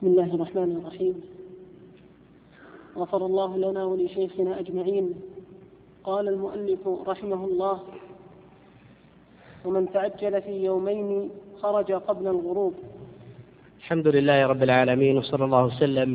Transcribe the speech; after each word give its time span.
بسم 0.00 0.06
الله 0.06 0.34
الرحمن 0.34 0.76
الرحيم. 0.76 1.14
غفر 2.96 3.26
الله 3.26 3.56
لنا 3.56 3.84
ولشيخنا 3.84 4.60
أجمعين. 4.60 5.14
قال 6.04 6.28
المؤلف 6.28 6.88
رحمه 7.06 7.44
الله 7.44 7.80
ومن 9.64 9.92
تعجل 9.92 10.42
في 10.42 10.64
يومين 10.64 11.30
خرج 11.62 11.92
قبل 11.92 12.26
الغروب. 12.26 12.74
الحمد 13.78 14.08
لله 14.08 14.46
رب 14.46 14.62
العالمين 14.62 15.18
وصلى 15.18 15.44
الله 15.44 15.64
وسلم. 15.64 16.10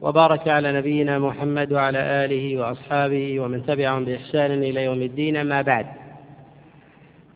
وبارك 0.00 0.48
على 0.48 0.72
نبينا 0.72 1.18
محمد 1.18 1.72
وعلى 1.72 2.24
آله 2.24 2.58
وأصحابه 2.60 3.40
ومن 3.40 3.66
تبعهم 3.66 4.04
بإحسان 4.04 4.50
إلى 4.50 4.84
يوم 4.84 5.02
الدين 5.02 5.42
ما 5.42 5.62
بعد. 5.62 5.86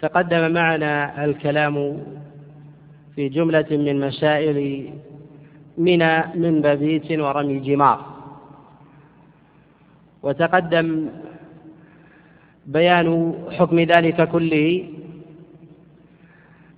تقدم 0.00 0.52
معنا 0.52 1.24
الكلام 1.24 2.04
في 3.16 3.28
جملة 3.28 3.66
من 3.70 4.00
مسائل 4.00 4.90
منى 5.78 6.22
من 6.34 6.62
ببيت 6.62 7.12
ورمي 7.12 7.58
جمار. 7.58 8.14
وتقدم 10.22 11.08
بيان 12.66 13.34
حكم 13.50 13.80
ذلك 13.80 14.28
كله 14.28 14.88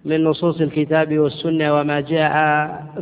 من 0.05 0.25
نصوص 0.25 0.61
الكتاب 0.61 1.19
والسنة 1.19 1.75
وما 1.75 2.01
جاء 2.01 2.35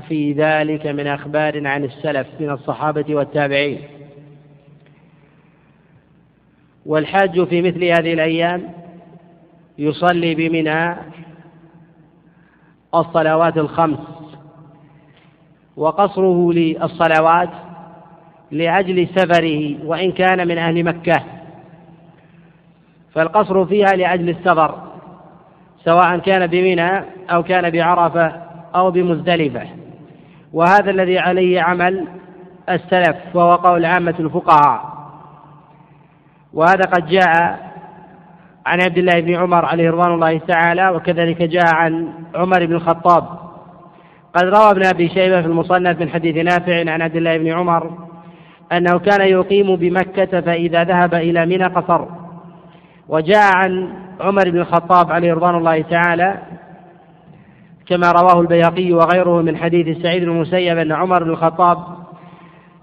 في 0.09 0.33
ذلك 0.33 0.87
من 0.87 1.07
أخبار 1.07 1.67
عن 1.67 1.85
السلف 1.85 2.27
من 2.41 2.51
الصحابة 2.51 3.15
والتابعين. 3.15 3.79
والحاج 6.87 7.45
في 7.45 7.63
مثل 7.63 7.85
هذه 7.85 8.13
الأيام 8.13 8.71
يصلي 9.79 10.35
بمنى 10.35 10.97
الصلوات 13.01 13.57
الخمس 13.57 13.99
وقصره 15.77 16.53
للصلوات 16.53 17.51
لأجل 18.51 19.09
سفره 19.17 19.87
وإن 19.87 20.13
كان 20.13 20.49
من 20.49 20.59
أهل 20.59 20.85
مكة 20.85 21.23
فالقصر 23.15 23.67
فيها 23.67 23.89
لأجل 23.89 24.29
السفر 24.29 24.75
سواء 25.85 26.19
كان 26.19 26.47
بمنى 26.47 27.05
أو 27.31 27.43
كان 27.43 27.71
بعرفة 27.71 28.33
أو 28.75 28.91
بمزدلفة 28.91 29.69
وهذا 30.53 30.91
الذي 30.91 31.19
عليه 31.19 31.63
عمل 31.63 32.07
السلف 32.69 33.17
وهو 33.35 33.55
قول 33.55 33.85
عامة 33.85 34.15
الفقهاء 34.21 34.95
وهذا 36.53 36.83
قد 36.93 37.07
جاء 37.07 37.74
عن 38.67 38.81
عبد 38.81 38.99
الله 38.99 39.21
بن 39.21 39.35
عمر 39.35 39.65
عليه 39.65 39.91
رضوان 39.91 40.15
الله 40.15 40.39
تعالى 40.39 40.89
وكذلك 40.89 41.43
جاء 41.43 41.75
عن 41.75 42.09
عمر 42.35 42.67
بن 42.67 42.75
الخطاب. 42.75 43.25
قد 44.35 44.45
روى 44.45 44.71
ابن 44.71 44.87
أبي 44.87 45.09
شيبة 45.09 45.41
في 45.41 45.47
المصنف 45.47 46.01
من 46.01 46.09
حديث 46.09 46.37
نافع 46.37 46.93
عن 46.93 47.03
عبد 47.03 47.17
الله 47.17 47.39
بن 47.39 47.49
عمر 47.49 47.91
أنه 48.73 48.99
كان 48.99 49.29
يقيم 49.29 49.77
بمكة 49.77 50.41
فإذا 50.41 50.85
ذهب 50.85 51.15
إلى 51.15 51.47
منى 51.47 51.65
قصر. 51.65 52.05
وجاء 53.09 53.57
عن 53.57 53.89
عمر 54.21 54.51
بن 54.51 54.59
الخطاب 54.59 55.13
عليه 55.13 55.35
رضوان 55.35 55.55
الله 55.55 55.83
تعالى 55.83 56.39
كما 57.87 58.13
رواه 58.13 58.41
البيهقي 58.41 58.93
وغيره 58.93 59.43
من 59.43 59.57
حديث 59.57 60.03
سعيد 60.03 60.25
بن 60.25 60.31
المسيب 60.31 60.79
أن 60.79 60.93
عمر 60.93 61.25
بن 61.25 61.31
الخطاب 61.31 61.79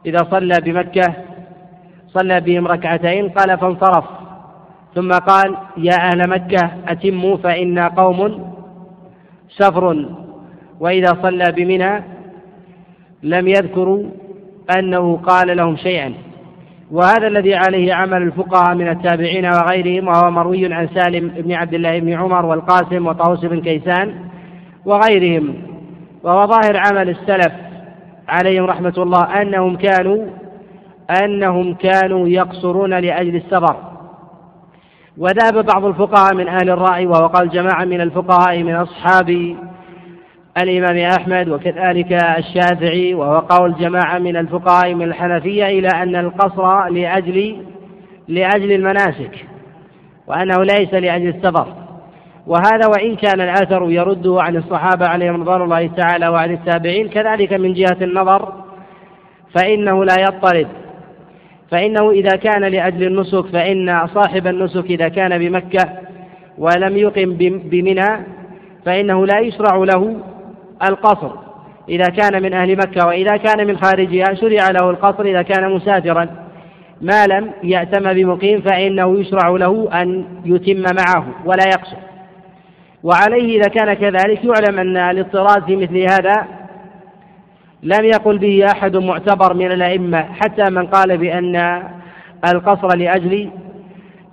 إذا 0.06 0.18
صلى 0.18 0.62
بمكة 0.62 1.14
صلى 2.08 2.42
بهم 2.42 2.68
ركعتين 2.68 3.30
قال 3.30 3.58
فانصرف. 3.58 4.21
ثم 4.96 5.12
قال 5.12 5.58
يا 5.78 5.94
أهل 5.94 6.30
مكة 6.30 6.72
أتموا 6.88 7.38
فإنا 7.38 7.88
قوم 7.88 8.52
سفر 9.50 10.06
وإذا 10.80 11.18
صلى 11.22 11.52
بمنى 11.52 12.04
لم 13.24 13.48
يذكروا 13.48 14.04
أنه 14.78 15.18
قال 15.18 15.58
لهم 15.58 15.78
شيئا. 15.78 16.14
وهذا 16.92 17.28
الذي 17.28 17.56
عليه 17.56 17.94
عمل 17.94 18.22
الفقهاء 18.22 18.76
من 18.76 18.90
التابعين 18.90 19.46
وغيرهم 19.46 20.08
وهو 20.08 20.32
مروي 20.32 20.74
عن 20.74 20.88
سالم 20.88 21.28
بن 21.28 21.52
عبد 21.52 21.74
الله 21.74 22.00
بن 22.00 22.14
عمر 22.14 22.46
والقاسم 22.46 23.08
وطاووس 23.08 23.46
بن 23.46 23.62
كيسان 23.62 24.16
وغيرهم. 24.86 25.54
وهو 26.24 26.48
ظاهر 26.48 26.78
عمل 26.78 27.10
السلف 27.10 27.54
عليهم 28.28 28.66
رحمة 28.66 28.94
الله 28.98 29.42
أنهم 29.42 29.76
كانوا 29.76 30.26
أنهم 31.24 31.74
كانوا 31.74 32.28
يقصرون 32.28 33.00
لأجل 33.00 33.36
السفر. 33.36 33.91
وذهب 35.18 35.66
بعض 35.66 35.86
الفقهاء 35.86 36.36
من 36.36 36.48
أهل 36.48 36.70
الرأي 36.70 37.06
وهو 37.06 37.28
قال 37.28 37.50
جماعة 37.50 37.86
من 37.86 38.02
الفقهاء 38.02 38.64
من 38.64 38.76
أصحاب 38.76 39.56
الإمام 40.58 40.98
أحمد 40.98 41.50
وكذلك 41.50 42.14
الشافعي 42.14 43.14
وهو 43.14 43.40
قول 43.40 43.76
جماعة 43.80 44.20
من 44.20 44.38
الفقهاء 44.38 44.94
من 44.94 45.06
الحنفية 45.06 45.66
إلى 45.66 45.88
أن 45.88 46.16
القصر 46.16 46.88
لأجل 46.88 47.58
لأجل 48.28 48.72
المناسك 48.72 49.46
وأنه 50.28 50.64
ليس 50.64 50.94
لأجل 50.94 51.28
السفر. 51.28 51.68
وهذا 52.48 52.88
وإن 52.88 53.16
كان 53.16 53.42
الأثر 53.42 53.92
يرده 53.92 54.42
عن 54.42 54.56
الصحابة 54.56 55.08
عليهم 55.08 55.42
رضوان 55.42 55.62
الله 55.62 55.88
تعالى 55.88 56.28
وعن 56.28 56.52
التابعين 56.52 57.10
كذلك 57.10 57.54
من 57.54 57.74
جهة 57.74 57.98
النظر 58.02 58.54
فإنه 59.56 60.06
لا 60.06 60.16
يضطرد 60.20 60.68
فإنه 61.72 62.12
إذا 62.12 62.36
كان 62.36 62.62
لأجل 62.62 63.04
النسك 63.04 63.46
فإن 63.46 64.08
صاحب 64.08 64.48
النسك 64.48 64.86
إذا 64.86 65.08
كان 65.08 65.38
بمكة 65.38 65.90
ولم 66.58 66.98
يقم 66.98 67.34
بمنى 67.64 68.26
فإنه 68.86 69.26
لا 69.26 69.40
يشرع 69.40 69.76
له 69.76 70.16
القصر. 70.84 71.32
إذا 71.90 72.06
كان 72.06 72.44
من 72.44 72.54
أهل 72.54 72.78
مكة 72.78 73.08
وإذا 73.08 73.38
كان 73.38 73.68
من 73.68 73.78
خارجها 73.78 74.34
شرع 74.34 74.70
له 74.70 74.90
القصر 74.90 75.24
إذا 75.24 75.42
كان 75.42 75.72
مسافرا. 75.72 76.28
ما 77.02 77.28
لم 77.28 77.52
يأتم 77.64 78.14
بمقيم 78.14 78.62
فإنه 78.62 79.20
يشرع 79.20 79.50
له 79.50 79.90
أن 80.02 80.26
يتم 80.46 80.96
معه 80.96 81.26
ولا 81.46 81.64
يقصر. 81.68 81.98
وعليه 83.04 83.58
إذا 83.58 83.70
كان 83.70 83.94
كذلك 83.94 84.44
يعلم 84.44 84.80
أن 84.80 84.98
الاضطراد 84.98 85.66
في 85.66 85.76
مثل 85.76 85.98
هذا 85.98 86.48
لم 87.84 88.06
يقل 88.06 88.38
به 88.38 88.66
أحد 88.72 88.98
معتبر 88.98 89.54
من 89.54 89.72
الأئمة 89.72 90.22
حتى 90.22 90.70
من 90.70 90.88
قال 90.88 91.18
بأن 91.18 91.84
القصر 92.54 92.98
لأجل 92.98 93.50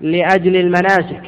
لأجل 0.01 0.57
المناسك. 0.57 1.23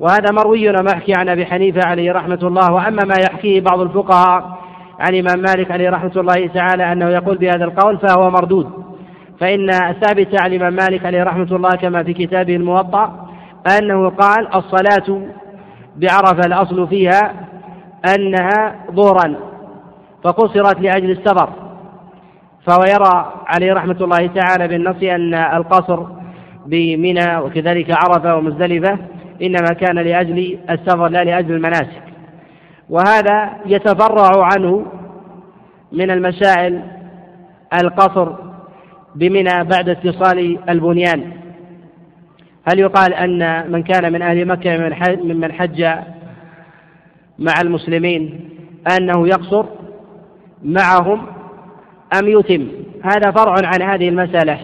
وهذا 0.00 0.32
مروي 0.32 0.68
ومحكي 0.68 1.14
عن 1.14 1.28
أبي 1.28 1.46
حنيفة 1.46 1.80
عليه 1.88 2.12
رحمة 2.12 2.38
الله. 2.42 2.72
وأما 2.72 3.04
ما 3.04 3.14
يحكيه 3.20 3.60
بعض 3.60 3.80
الفقهاء 3.80 4.58
عن 5.00 5.14
الإمام 5.14 5.38
مالك 5.38 5.70
عليه 5.70 5.90
رحمة 5.90 6.12
الله 6.16 6.46
تعالى 6.46 6.92
أنه 6.92 7.08
يقول 7.08 7.38
بهذا 7.38 7.64
القول 7.64 7.98
فهو 7.98 8.30
مردود. 8.30 8.70
فإن 9.40 9.70
الثابت 9.70 10.40
عن 10.40 10.52
الإمام 10.52 10.72
مالك 10.72 11.06
عليه 11.06 11.22
رحمة 11.22 11.56
الله 11.56 11.70
كما 11.70 12.02
في 12.02 12.12
كتابه 12.12 12.56
الموطأ 12.56 13.28
أنه 13.78 14.08
قال 14.10 14.54
الصلاة 14.54 15.22
بعرفة 15.96 16.46
الأصل 16.46 16.88
فيها 16.88 17.34
أنها 18.16 18.74
ظهرا. 18.92 19.49
فقصرت 20.24 20.80
لأجل 20.80 21.10
السفر. 21.10 21.50
فهو 22.66 22.84
يرى 22.88 23.32
عليه 23.46 23.72
رحمة 23.72 23.96
الله 24.00 24.26
تعالى 24.26 24.68
بالنص 24.68 25.02
أن 25.02 25.34
القصر 25.34 26.06
بمنى 26.66 27.36
وكذلك 27.36 27.90
عرفة 27.90 28.36
ومزدلفة 28.36 28.98
إنما 29.42 29.68
كان 29.80 29.98
لأجل 29.98 30.58
السفر 30.70 31.08
لا 31.08 31.24
لأجل 31.24 31.54
المناسك. 31.54 32.02
وهذا 32.90 33.50
يتفرع 33.66 34.44
عنه 34.44 34.86
من 35.92 36.10
المسائل 36.10 36.82
القصر 37.82 38.32
بمنى 39.14 39.64
بعد 39.64 39.88
اتصال 39.88 40.58
البنيان. 40.68 41.32
هل 42.68 42.78
يقال 42.78 43.14
أن 43.14 43.72
من 43.72 43.82
كان 43.82 44.12
من 44.12 44.22
أهل 44.22 44.46
مكة 44.46 44.76
ممن 45.24 45.52
حج 45.52 45.82
مع 47.38 47.52
المسلمين 47.60 48.50
أنه 48.96 49.28
يقصر؟ 49.28 49.64
معهم 50.62 51.26
أم 52.20 52.28
يتم؟ 52.28 52.68
هذا 53.02 53.30
فرع 53.30 53.54
عن 53.64 53.82
هذه 53.82 54.08
المسألة. 54.08 54.58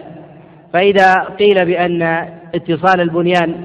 فإذا 0.73 1.13
قيل 1.23 1.65
بأن 1.65 2.01
اتصال 2.55 3.01
البنيان 3.01 3.55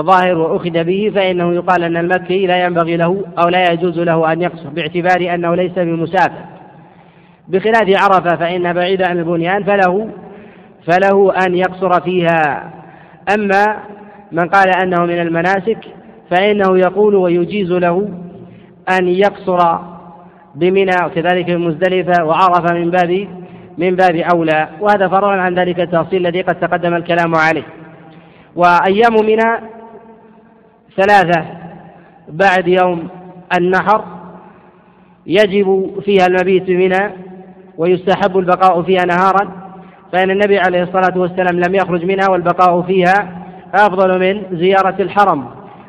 ظاهر 0.00 0.38
وأخذ 0.38 0.84
به 0.84 1.12
فإنه 1.14 1.54
يقال 1.54 1.84
أن 1.84 1.96
المكي 1.96 2.46
لا 2.46 2.64
ينبغي 2.64 2.96
له 2.96 3.24
أو 3.38 3.48
لا 3.48 3.72
يجوز 3.72 3.98
له 3.98 4.32
أن 4.32 4.42
يقصر 4.42 4.68
باعتبار 4.68 5.34
أنه 5.34 5.54
ليس 5.54 5.72
بمسافر. 5.72 6.44
بخلاف 7.48 8.02
عرفة 8.02 8.36
فإن 8.36 8.72
بعيد 8.72 9.02
عن 9.02 9.18
البنيان 9.18 9.64
فله 9.64 10.08
فله 10.86 11.32
أن 11.46 11.54
يقصر 11.54 12.00
فيها. 12.00 12.72
أما 13.34 13.76
من 14.32 14.48
قال 14.48 14.68
أنه 14.82 15.04
من 15.04 15.20
المناسك 15.20 15.78
فإنه 16.30 16.78
يقول 16.78 17.14
ويجيز 17.14 17.72
له 17.72 18.08
أن 18.98 19.08
يقصر 19.08 19.78
بمنى 20.54 20.94
وكذلك 21.06 21.50
بمزدلفة 21.50 22.24
وعرفة 22.24 22.74
من 22.74 22.90
باب 22.90 23.28
من 23.78 23.96
باب 23.96 24.16
أولى 24.16 24.68
وهذا 24.80 25.08
فرع 25.08 25.42
عن 25.42 25.54
ذلك 25.54 25.80
التفصيل 25.80 26.26
الذي 26.26 26.42
قد 26.42 26.60
تقدم 26.60 26.94
الكلام 26.94 27.34
عليه. 27.34 27.62
وأيام 28.56 29.14
منى 29.22 29.60
ثلاثة 30.96 31.44
بعد 32.28 32.68
يوم 32.68 33.08
النحر 33.58 34.04
يجب 35.26 35.90
فيها 36.04 36.26
المبيت 36.26 36.62
بمنى 36.62 37.12
ويستحب 37.78 38.38
البقاء 38.38 38.82
فيها 38.82 39.04
نهارا 39.04 39.72
فإن 40.12 40.30
النبي 40.30 40.58
عليه 40.58 40.82
الصلاة 40.82 41.18
والسلام 41.18 41.60
لم 41.60 41.74
يخرج 41.74 42.04
منها 42.04 42.30
والبقاء 42.30 42.82
فيها 42.82 43.44
أفضل 43.74 44.20
من 44.20 44.58
زيارة 44.58 45.02
الحرم. 45.02 45.44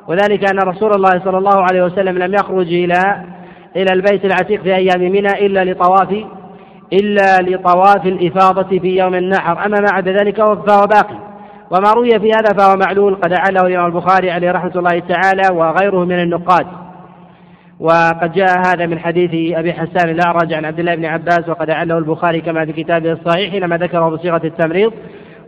وذلك 0.07 0.51
أن 0.51 0.59
رسول 0.59 0.93
الله 0.93 1.21
صلى 1.25 1.37
الله 1.37 1.61
عليه 1.61 1.83
وسلم 1.83 2.17
لم 2.17 2.33
يخرج 2.33 2.67
إلى 2.67 3.23
إلى 3.75 3.93
البيت 3.93 4.25
العتيق 4.25 4.61
في 4.61 4.75
أيام 4.75 5.01
منى 5.01 5.45
إلا 5.45 5.63
لطواف 5.63 6.25
إلا 6.93 7.37
لطواف 7.41 8.05
الإفاضة 8.05 8.79
في 8.79 8.97
يوم 8.97 9.15
النحر. 9.15 9.65
أما 9.65 9.79
ما 9.79 9.87
عدا 9.91 10.11
ذلك 10.11 10.37
فهو 10.37 10.87
باقي. 10.87 11.17
وما 11.71 11.93
روي 11.93 12.19
في 12.19 12.31
هذا 12.31 12.57
فهو 12.57 12.75
معلول. 12.77 13.15
قد 13.15 13.33
أعله 13.33 13.61
الإمام 13.61 13.85
البخاري 13.85 14.31
عليه 14.31 14.51
رحمة 14.51 14.71
الله 14.75 14.99
تعالى 14.99 15.55
وغيره 15.55 16.05
من 16.05 16.19
النقاد. 16.19 16.67
وقد 17.79 18.33
جاء 18.33 18.59
هذا 18.65 18.85
من 18.85 18.99
حديث 18.99 19.57
أبي 19.57 19.73
حسان 19.73 20.09
الأعرج 20.09 20.53
عن 20.53 20.65
عبد 20.65 20.79
الله 20.79 20.95
بن 20.95 21.05
عباس 21.05 21.49
وقد 21.49 21.69
أعله 21.69 21.97
البخاري 21.97 22.41
كما 22.41 22.65
في 22.65 22.83
كتابه 22.83 23.11
الصحيح 23.11 23.51
حينما 23.51 23.77
ذكره 23.77 24.09
بصيغة 24.09 24.41
التمريض. 24.43 24.93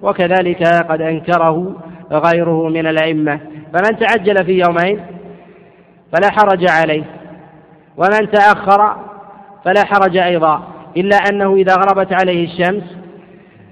وكذلك 0.01 0.63
قد 0.63 1.01
أنكره 1.01 1.75
غيره 2.11 2.69
من 2.69 2.87
الأئمة. 2.87 3.39
فمن 3.73 3.99
تعجل 3.99 4.45
في 4.45 4.59
يومين 4.59 4.99
فلا 6.13 6.31
حرج 6.31 6.69
عليه. 6.69 7.03
ومن 7.97 8.31
تأخر 8.31 8.95
فلا 9.65 9.85
حرج 9.85 10.17
أيضا 10.17 10.61
إلا 10.97 11.17
أنه 11.17 11.55
إذا 11.55 11.73
غربت 11.73 12.13
عليه 12.13 12.45
الشمس 12.45 12.83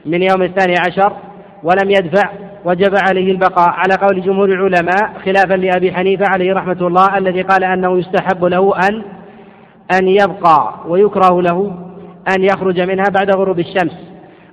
من 0.06 0.24
يوم 0.24 0.42
الثاني 0.42 0.76
عشر 0.88 1.14
ولم 1.64 1.90
يدفع 1.90 2.30
وجب 2.66 2.96
عليه 3.10 3.32
البقاء 3.32 3.70
على 3.70 3.96
قول 3.96 4.22
جمهور 4.22 4.50
العلماء 4.50 5.14
خلافا 5.26 5.54
لأبي 5.54 5.94
حنيفة 5.94 6.26
عليه 6.28 6.54
رحمة 6.54 6.88
الله 6.88 7.18
الذي 7.18 7.42
قال 7.42 7.64
أنه 7.64 8.00
يستحب 8.00 8.46
له 8.46 8.74
أن 8.90 9.04
أن 10.00 10.08
يبقى 10.08 10.74
ويكره 10.88 11.42
له 11.42 11.76
أن 12.36 12.44
يخرج 12.44 12.82
منها 12.82 13.06
بعد 13.10 13.36
غروب 13.36 13.60
الشمس. 13.60 13.98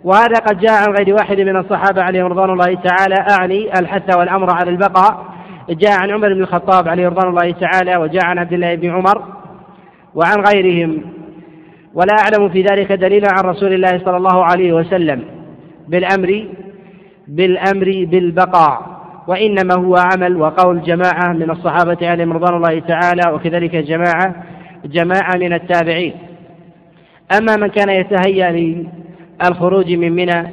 وهذا 0.05 0.35
قد 0.49 0.59
جاء 0.59 0.73
عن 0.73 0.95
غير 0.99 1.15
واحد 1.15 1.41
من 1.41 1.57
الصحابة 1.57 2.03
عليهم 2.03 2.27
رضوان 2.27 2.51
الله 2.51 2.75
تعالى 2.75 3.15
أعني 3.31 3.81
الحث 3.81 4.17
والأمر 4.17 4.51
على 4.51 4.71
البقاء. 4.71 5.25
جاء 5.71 6.01
عن 6.01 6.11
عمر 6.11 6.35
بن 6.35 6.41
الخطاب 6.43 6.89
عليه 6.89 7.09
رضوان 7.09 7.29
الله 7.29 7.53
تعالى 7.53 7.97
وجاء 7.97 8.25
عن 8.27 8.39
عبد 8.39 8.53
الله 8.53 8.75
بن 8.75 8.91
عمر 8.91 9.23
وعن 10.15 10.45
غيرهم. 10.55 11.03
ولا 11.95 12.15
أعلم 12.15 12.49
في 12.49 12.63
ذلك 12.63 12.93
دليلا 12.93 13.29
عن 13.39 13.45
رسول 13.45 13.73
الله 13.73 13.99
صلى 14.05 14.17
الله 14.17 14.45
عليه 14.45 14.73
وسلم. 14.73 15.25
بالأمر 15.89 16.49
بالأمر 17.29 18.07
بالبقاء. 18.11 19.01
وإنما 19.27 19.75
هو 19.75 19.97
عمل 19.97 20.37
وقول 20.37 20.83
جماعة 20.83 21.33
من 21.33 21.51
الصحابة 21.51 22.09
عليهم 22.09 22.33
رضوان 22.33 22.55
الله 22.55 22.81
تعالى 22.81 23.33
وكذلك 23.33 23.77
جماعة 23.77 24.35
جماعة 24.85 25.37
من 25.37 25.53
التابعين. 25.53 26.15
أما 27.39 27.57
من 27.57 27.67
كان 27.67 27.89
يتهيأ 27.89 28.51
للخروج 29.43 29.93
من 29.93 30.13
منى 30.13 30.49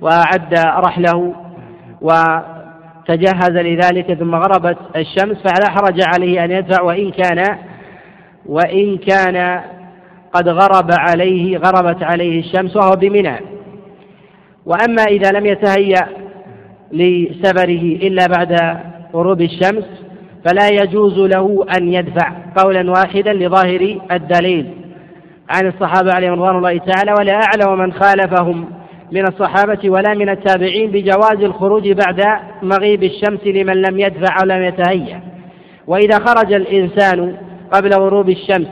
وأعد 0.00 0.54
رحله 0.54 1.34
وتجهز 2.00 3.50
لذلك 3.50 4.14
ثم 4.14 4.34
غربت 4.34 4.76
الشمس 4.96 5.36
فلا 5.42 5.70
حرج 5.70 6.00
عليه 6.14 6.44
أن 6.44 6.50
يدفع 6.50 6.82
وإن 6.82 7.10
كان 7.10 7.58
وإن 8.46 8.98
كان 8.98 9.60
قد 10.32 10.48
غرب 10.48 10.90
عليه 10.90 11.58
غربت 11.58 12.02
عليه 12.02 12.40
الشمس 12.40 12.76
وهو 12.76 12.90
بمنى. 12.90 13.36
وأما 14.66 15.02
إذا 15.02 15.30
لم 15.30 15.46
يتهيأ 15.46 16.08
لسفره 16.92 17.82
إلا 18.06 18.26
بعد 18.26 18.80
غروب 19.14 19.40
الشمس 19.40 19.84
فلا 20.44 20.68
يجوز 20.68 21.18
له 21.18 21.66
أن 21.78 21.92
يدفع 21.92 22.32
قولا 22.56 22.90
واحدا 22.90 23.32
لظاهر 23.32 23.98
الدليل 24.12 24.70
عن 25.50 25.66
الصحابة 25.66 26.12
عليهم 26.12 26.32
رضوان 26.32 26.56
الله 26.56 26.78
تعالى 26.78 27.12
ولا 27.18 27.32
أعلم 27.32 27.78
من 27.78 27.92
خالفهم 27.92 28.64
من 29.12 29.22
الصحابة 29.28 29.90
ولا 29.90 30.14
من 30.14 30.28
التابعين 30.28 30.90
بجواز 30.90 31.42
الخروج 31.42 31.92
بعد 31.92 32.22
مغيب 32.62 33.02
الشمس 33.02 33.46
لمن 33.46 33.82
لم 33.82 34.00
يدفع 34.00 34.36
أو 34.42 34.46
لم 34.46 34.62
يتهيأ. 34.62 35.20
وإذا 35.86 36.18
خرج 36.18 36.52
الإنسان 36.52 37.36
قبل 37.72 37.94
غروب 37.94 38.28
الشمس 38.28 38.68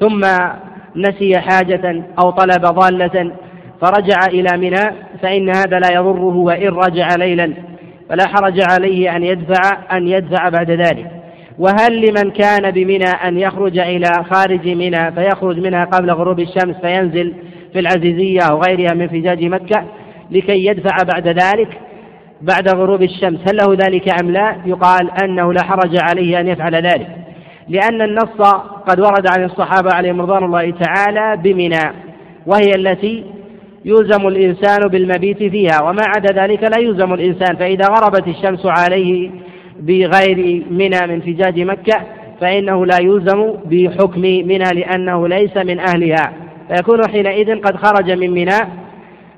ثم 0.00 0.20
نسي 0.96 1.40
حاجة 1.40 2.04
أو 2.18 2.30
طلب 2.30 2.62
ضالة 2.62 3.32
فرجع 3.80 4.26
إلى 4.28 4.58
منى 4.58 4.96
فإن 5.22 5.48
هذا 5.48 5.78
لا 5.78 5.92
يضره 5.92 6.36
وإن 6.36 6.68
رجع 6.68 7.08
ليلا 7.18 7.54
فلا 8.08 8.28
حرج 8.28 8.60
عليه 8.70 9.16
أن 9.16 9.24
يدفع 9.24 9.96
أن 9.96 10.08
يدفع 10.08 10.48
بعد 10.48 10.70
ذلك. 10.70 11.10
وهل 11.58 12.06
لمن 12.06 12.30
كان 12.30 12.70
بمنى 12.70 13.08
أن 13.08 13.38
يخرج 13.38 13.78
إلى 13.78 14.24
خارج 14.30 14.68
منى 14.68 15.12
فيخرج 15.12 15.58
منها 15.58 15.84
قبل 15.84 16.10
غروب 16.10 16.40
الشمس 16.40 16.76
فينزل 16.82 17.34
في 17.72 17.78
العزيزية 17.78 18.40
أو 18.50 18.62
غيرها 18.62 18.94
من 18.94 19.08
فجاج 19.08 19.44
مكة 19.44 19.84
لكي 20.30 20.66
يدفع 20.66 20.96
بعد 21.12 21.28
ذلك 21.28 21.68
بعد 22.40 22.68
غروب 22.68 23.02
الشمس. 23.02 23.40
هل 23.48 23.56
له 23.56 23.74
ذلك 23.74 24.22
أم 24.22 24.30
لا؟ 24.30 24.56
يقال 24.66 25.10
أنه 25.22 25.52
لا 25.52 25.62
حرج 25.62 25.96
عليه 26.02 26.40
أن 26.40 26.48
يفعل 26.48 26.74
ذلك. 26.74 27.23
لأن 27.68 28.02
النص 28.02 28.40
قد 28.88 29.00
ورد 29.00 29.26
عن 29.36 29.44
الصحابة 29.44 29.94
عليهم 29.94 30.20
رضوان 30.20 30.44
الله 30.44 30.70
تعالى 30.70 31.36
بمنى 31.42 31.92
وهي 32.46 32.70
التي 32.76 33.24
يلزم 33.84 34.28
الإنسان 34.28 34.88
بالمبيت 34.88 35.38
فيها 35.38 35.82
وما 35.82 36.02
عدا 36.16 36.42
ذلك 36.42 36.62
لا 36.62 36.78
يلزم 36.78 37.14
الإنسان 37.14 37.56
فإذا 37.56 37.86
غربت 37.86 38.28
الشمس 38.28 38.66
عليه 38.66 39.30
بغير 39.80 40.62
منى 40.70 41.06
من 41.06 41.20
فجاج 41.20 41.60
مكة 41.60 42.00
فإنه 42.40 42.86
لا 42.86 42.98
يلزم 43.00 43.54
بحكم 43.64 44.20
منى 44.20 44.64
لأنه 44.74 45.28
ليس 45.28 45.56
من 45.56 45.80
أهلها. 45.80 46.32
فيكون 46.68 47.08
حينئذ 47.08 47.60
قد 47.60 47.76
خرج 47.76 48.10
من 48.10 48.30
منى 48.30 48.58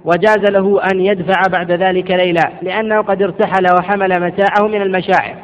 وجاز 0.05 0.51
له 0.51 0.81
أن 0.93 1.01
يدفع 1.01 1.41
بعد 1.53 1.73
ذلك 1.73 2.11
ليلا 2.11 2.51
لأنه 2.63 3.01
قد 3.01 3.23
ارتحل 3.23 3.75
وحمل 3.75 4.21
متاعه 4.21 4.69
من 4.69 4.83
المشاعر 4.83 5.35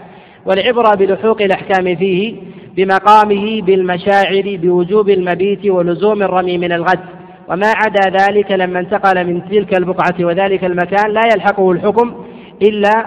والعبرة 0.46 0.94
بلحوق 0.94 1.42
الأحكام 1.42 1.96
فيه 1.96 2.34
بمقامه 2.76 3.62
بالمشاعر 3.62 4.42
بوجوب 4.62 5.08
المبيت 5.08 5.66
ولزوم 5.66 6.22
الرمي 6.22 6.58
من 6.58 6.72
الغد. 6.72 7.00
وما 7.48 7.66
عدا 7.76 8.10
ذلك 8.18 8.52
لما 8.52 8.80
انتقل 8.80 9.26
من 9.26 9.48
تلك 9.48 9.76
البقعة 9.76 10.14
وذلك 10.20 10.64
المكان 10.64 11.10
لا 11.12 11.22
يلحقه 11.34 11.72
الحكم 11.72 12.14
إلا 12.62 13.06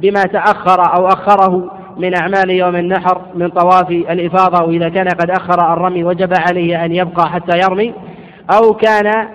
بما 0.00 0.22
تأخر 0.22 0.94
أو 0.94 1.06
أخره 1.06 1.70
من 1.96 2.14
أعمال 2.14 2.50
يوم 2.50 2.76
النحر 2.76 3.20
من 3.34 3.48
طواف 3.48 3.90
الإفاضة 3.90 4.64
وإذا 4.64 4.88
كان 4.88 5.08
قد 5.08 5.30
أخر 5.30 5.72
الرمي 5.72 6.04
وجب 6.04 6.34
عليه 6.48 6.84
أن 6.84 6.94
يبقى 6.94 7.30
حتى 7.30 7.58
يرمي 7.58 7.94
أو 8.56 8.74
كان 8.74 9.28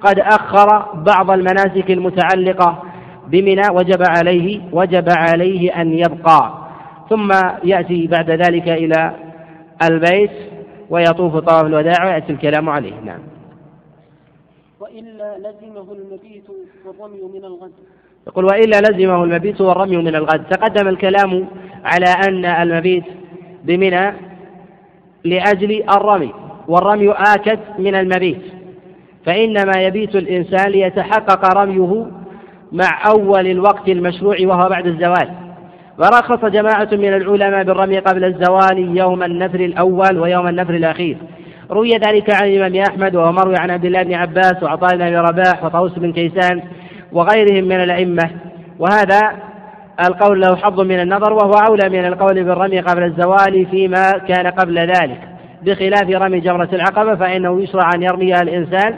قد 0.00 0.18
أخر 0.18 0.86
بعض 0.94 1.30
المناسك 1.30 1.90
المتعلقة 1.90 2.82
بمنى 3.28 3.62
وجب 3.72 4.02
عليه 4.08 4.60
وجب 4.72 5.04
عليه 5.10 5.80
أن 5.80 5.92
يبقى. 5.92 6.52
ثم 7.10 7.32
يأتي 7.64 8.06
بعد 8.06 8.30
ذلك 8.30 8.68
إلى 8.68 9.14
البيت 9.90 10.30
ويطوف 10.90 11.36
طواف 11.36 11.66
الوداع 11.66 12.04
ويأتي 12.04 12.32
الكلام 12.32 12.68
عليه. 12.68 13.00
نعم. 13.04 13.20
وإلا 14.80 15.38
لزمه 15.38 15.92
المبيت 15.92 16.44
والرمي 16.86 17.22
من 17.34 17.44
الغد. 17.44 17.72
يقول 18.26 18.44
وإلا 18.44 18.80
لزمه 18.80 19.24
المبيت 19.24 19.60
والرمي 19.60 19.96
من 19.96 20.14
الغد. 20.14 20.44
تقدم 20.44 20.88
الكلام 20.88 21.48
على 21.84 22.06
أن 22.28 22.44
المبيت 22.44 23.04
بمنى 23.64 24.14
لأجل 25.24 25.84
الرمي 25.90 26.34
والرمي 26.68 27.10
آكد 27.10 27.58
من 27.78 27.94
المبيت. 27.94 28.42
فإنما 29.26 29.82
يبيت 29.82 30.16
الإنسان 30.16 30.70
ليتحقق 30.70 31.54
رميه 31.58 32.06
مع 32.72 33.10
أول 33.10 33.46
الوقت 33.46 33.88
المشروع 33.88 34.36
وهو 34.40 34.68
بعد 34.68 34.86
الزوال. 34.86 35.30
ورخص 35.98 36.44
جماعة 36.44 36.88
من 36.92 37.14
العلماء 37.14 37.64
بالرمي 37.64 37.98
قبل 37.98 38.24
الزوال 38.24 38.96
يوم 38.96 39.22
النفر 39.22 39.60
الأول 39.60 40.18
ويوم 40.18 40.48
النفر 40.48 40.74
الأخير. 40.74 41.16
روي 41.70 41.90
ذلك 41.90 42.34
عن 42.34 42.48
الإمام 42.48 42.82
أحمد 42.82 43.16
وهو 43.16 43.32
مروي 43.32 43.56
عن 43.56 43.70
عبد 43.70 43.84
الله 43.84 44.02
بن 44.02 44.14
عباس 44.14 44.62
وعطاء 44.62 44.96
بن 44.96 45.16
رباح 45.16 45.64
وطاووس 45.64 45.98
بن 45.98 46.12
كيسان 46.12 46.62
وغيرهم 47.12 47.64
من 47.64 47.82
الأئمة. 47.82 48.30
وهذا 48.78 49.20
القول 50.08 50.40
له 50.40 50.56
حظ 50.56 50.80
من 50.80 51.00
النظر 51.00 51.32
وهو 51.32 51.52
أولى 51.68 51.88
من 51.88 52.04
القول 52.04 52.44
بالرمي 52.44 52.80
قبل 52.80 53.02
الزوال 53.02 53.66
فيما 53.70 54.12
كان 54.28 54.46
قبل 54.46 54.78
ذلك. 54.78 55.20
بخلاف 55.62 56.10
رمي 56.10 56.40
جمرة 56.40 56.68
العقبة 56.72 57.14
فإنه 57.14 57.62
يشرع 57.62 57.90
أن 57.94 58.02
يرميها 58.02 58.42
الإنسان 58.42 58.94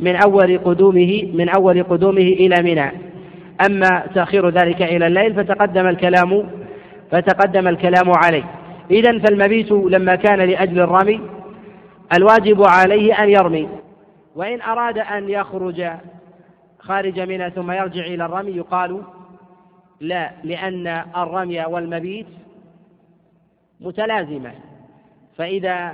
من 0.00 0.16
أول 0.16 0.58
قدومه 0.58 1.28
من 1.34 1.48
أول 1.48 1.82
قدومه 1.82 2.22
إلى 2.22 2.62
منى. 2.62 2.92
أما 3.60 4.06
تأخير 4.14 4.48
ذلك 4.48 4.82
إلى 4.82 5.06
الليل 5.06 5.34
فتقدم 5.34 5.86
الكلام 5.86 6.48
فتقدم 7.10 7.68
الكلام 7.68 8.12
عليه. 8.24 8.44
إذا 8.90 9.18
فالمبيت 9.18 9.72
لما 9.72 10.14
كان 10.14 10.38
لأجل 10.38 10.80
الرمي 10.80 11.20
الواجب 12.14 12.62
عليه 12.68 13.22
أن 13.22 13.28
يرمي. 13.28 13.68
وإن 14.34 14.60
أراد 14.62 14.98
أن 14.98 15.30
يخرج 15.30 15.88
خارج 16.78 17.20
منها 17.20 17.48
ثم 17.48 17.70
يرجع 17.70 18.04
إلى 18.06 18.24
الرمي 18.24 18.50
يقال 18.50 19.02
لا 20.00 20.30
لأن 20.44 20.86
الرمي 21.16 21.64
والمبيت 21.64 22.26
متلازمة. 23.80 24.52
فإذا 25.38 25.92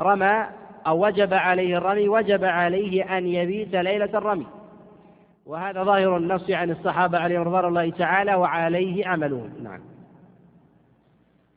رمى 0.00 0.46
أو 0.86 1.06
وجب 1.06 1.34
عليه 1.34 1.78
الرمي 1.78 2.08
وجب 2.08 2.44
عليه 2.44 3.18
أن 3.18 3.26
يبيت 3.26 3.74
ليلة 3.74 4.10
الرمي. 4.14 4.46
وهذا 5.46 5.84
ظاهر 5.84 6.16
النص 6.16 6.50
عن 6.50 6.70
الصحابة 6.70 7.18
عليهم 7.18 7.42
رضوان 7.42 7.64
الله 7.64 7.90
تعالى 7.90 8.34
وعليه 8.34 9.06
عملهم. 9.06 9.52
نعم. 9.62 9.80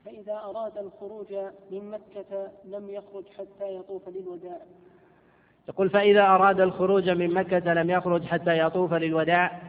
فإذا 0.05 0.33
أراد 0.33 0.77
الخروج 0.77 1.33
من 1.71 1.91
مكة 1.91 2.51
لم 2.65 2.89
يخرج 2.89 3.23
حتى 3.37 3.75
يطوف 3.75 4.09
للوداع. 4.09 4.57
يقول 5.69 5.89
فإذا 5.89 6.21
أراد 6.21 6.59
الخروج 6.59 7.09
من 7.09 7.33
مكة 7.33 7.73
لم 7.73 7.89
يخرج 7.89 8.25
حتى 8.25 8.59
يطوف 8.59 8.93
للوداع. 8.93 9.61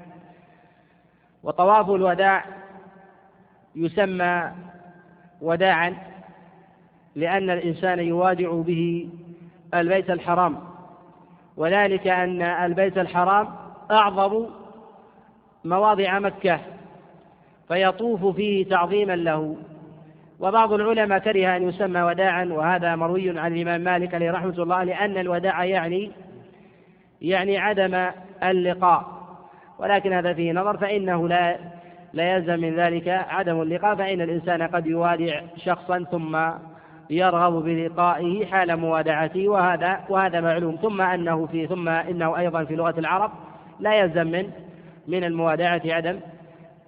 وطواف 1.43 1.91
الوداع 1.91 2.45
يسمى 3.75 4.53
وداعا 5.41 5.97
لأن 7.15 7.51
الإنسان 7.51 7.99
يوادع 7.99 8.53
به 8.53 9.09
البيت 9.75 10.11
الحرام. 10.11 10.61
وذلك 11.57 12.07
أن 12.07 12.43
البيت 12.43 12.99
الحرام 12.99 13.68
أعظم 13.91 14.47
مواضع 15.65 16.19
مكة 16.19 16.61
فيطوف 17.69 18.27
فيه 18.37 18.69
تعظيما 18.69 19.17
له. 19.17 19.57
وبعض 20.41 20.73
العلماء 20.73 21.19
كره 21.19 21.57
أن 21.57 21.69
يسمى 21.69 22.03
وداعا 22.03 22.45
وهذا 22.45 22.97
مروي 22.97 23.39
عن 23.39 23.55
الإمام 23.55 23.81
مالك 23.81 24.15
عليه 24.15 24.31
رحمة 24.31 24.63
الله 24.63 24.85
لأن 24.85 25.19
الوداع 25.19 25.65
يعني 25.65 26.11
يعني 27.21 27.59
عدم 27.59 28.11
اللقاء. 28.43 29.19
ولكن 29.79 30.13
هذا 30.13 30.33
فيه 30.33 30.53
نظر 30.53 30.77
فإنه 30.77 31.29
لا 31.29 31.59
لا 32.13 32.37
يلزم 32.37 32.61
من 32.61 32.77
ذلك 32.77 33.09
عدم 33.09 33.63
اللقاء 33.63 33.95
فإن 33.95 34.21
الإنسان 34.21 34.63
قد 34.63 34.87
يوادع 34.87 35.41
شخصا 35.57 36.05
ثم 36.11 36.39
يرغب 37.11 37.65
بلقائه 37.65 38.47
حال 38.47 38.77
موادعته 38.77 39.49
وهذا 39.49 40.01
وهذا 40.09 40.41
معلوم. 40.41 40.77
ثم 40.83 41.01
أنه 41.01 41.47
في 41.47 41.67
ثم 41.67 41.89
إنه 41.89 42.39
أيضا 42.39 42.65
في 42.65 42.77
لغة 42.77 42.95
العرب 42.99 43.31
لا 43.81 43.95
يلزم 43.95 44.27
من 44.27 44.51
من 45.09 45.25
الموادعة 45.25 45.83
عدم 45.85 46.21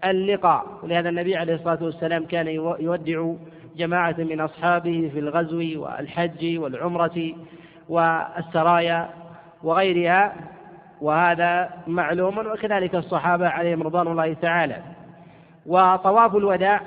اللقاء. 0.04 0.66
ولهذا 0.82 1.08
النبي 1.08 1.36
عليه 1.36 1.54
الصلاة 1.54 1.78
والسلام 1.82 2.24
كان 2.26 2.46
يودع 2.80 3.32
جماعة 3.76 4.14
من 4.18 4.40
أصحابه 4.40 5.10
في 5.12 5.18
الغزو 5.18 5.84
والحج 5.84 6.58
والعمرة 6.58 7.32
والسرايا 7.88 9.08
وغيرها 9.62 10.34
وهذا 11.00 11.70
معلوم 11.86 12.38
وكذلك 12.38 12.94
الصحابة 12.94 13.48
عليهم 13.48 13.82
رضوان 13.82 14.06
الله 14.06 14.32
تعالى. 14.32 14.76
وطواف 15.66 16.36
الوداع 16.36 16.80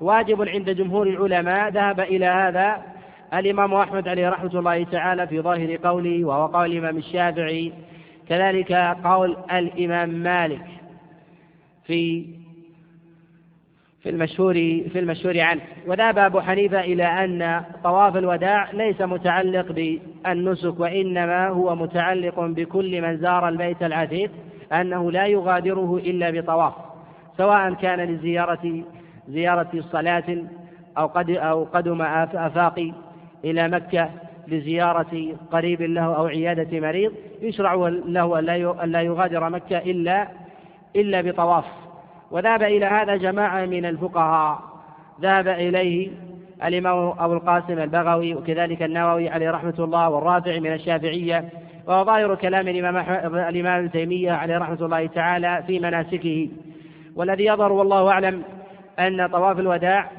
واجب 0.00 0.48
عند 0.48 0.70
جمهور 0.70 1.06
العلماء. 1.06 1.70
ذهب 1.70 2.00
إلى 2.00 2.26
هذا 2.26 2.82
الإمام 3.34 3.74
أحمد 3.74 4.08
عليه 4.08 4.28
رحمة 4.28 4.58
الله 4.58 4.84
تعالى 4.84 5.26
في 5.26 5.40
ظاهر 5.40 5.76
قوله 5.76 6.24
وهو 6.24 6.46
قول 6.46 6.72
الإمام 6.72 6.96
الشافعي 6.96 7.72
كذلك 8.28 8.72
قول 9.04 9.36
الإمام 9.52 10.08
مالك 10.10 10.66
في 11.86 12.24
في 14.02 14.10
المشهور 14.10 14.54
في 14.92 14.98
المشهور 14.98 15.40
عنه. 15.40 15.60
وذهب 15.86 16.18
أبو 16.18 16.40
حنيفة 16.40 16.80
إلى 16.80 17.04
أن 17.04 17.64
طواف 17.84 18.16
الوداع 18.16 18.70
ليس 18.72 19.00
متعلق 19.00 19.72
بالنسك 19.72 20.80
وإنما 20.80 21.48
هو 21.48 21.76
متعلق 21.76 22.40
بكل 22.40 23.02
من 23.02 23.16
زار 23.16 23.48
البيت 23.48 23.82
العتيق 23.82 24.30
أنه 24.72 25.12
لا 25.12 25.26
يغادره 25.26 25.96
إلا 25.96 26.30
بطواف 26.30 26.72
سواء 27.36 27.74
كان 27.74 28.00
لزيارة 28.00 28.82
زيارة 29.28 29.70
صلاة 29.92 30.38
أو 30.98 31.06
قد 31.06 31.30
أو 31.30 31.64
قدم 31.64 32.02
آفاق 32.02 32.92
إلى 33.44 33.68
مكة 33.68 34.10
لزيارة 34.48 35.36
قريب 35.52 35.82
له 35.82 36.16
أو 36.16 36.26
عيادة 36.26 36.80
مريض 36.80 37.12
يشرع 37.42 37.74
له 38.06 38.40
أن 38.84 38.90
لا 38.92 39.02
يغادر 39.02 39.50
مكة 39.50 39.78
إلا 39.78 40.28
إلا 40.96 41.20
بطواف. 41.20 41.64
وذهب 42.30 42.62
إلى 42.62 42.86
هذا 42.86 43.16
جماعة 43.16 43.66
من 43.66 43.86
الفقهاء. 43.86 44.62
ذهب 45.20 45.48
إليه 45.48 46.10
الإمام 46.64 47.12
أبو 47.18 47.32
القاسم 47.32 47.78
البغوي 47.78 48.34
وكذلك 48.34 48.82
النووي 48.82 49.28
عليه 49.28 49.50
رحمة 49.50 49.74
الله 49.78 50.10
والرافع 50.10 50.58
من 50.58 50.72
الشافعية. 50.72 51.48
وظاهر 51.86 52.34
كلام 52.34 52.68
الإمام 52.68 52.96
الإمام 53.34 53.78
ابن 53.78 53.90
تيمية 53.90 54.32
عليه 54.32 54.58
رحمة 54.58 54.78
الله 54.80 55.06
تعالى 55.06 55.62
في 55.66 55.78
مناسكه. 55.78 56.48
والذي 57.16 57.44
يظهر 57.44 57.72
والله 57.72 58.10
أعلم 58.10 58.42
أن 58.98 59.26
طواف 59.26 59.58
الوداع 59.58 60.10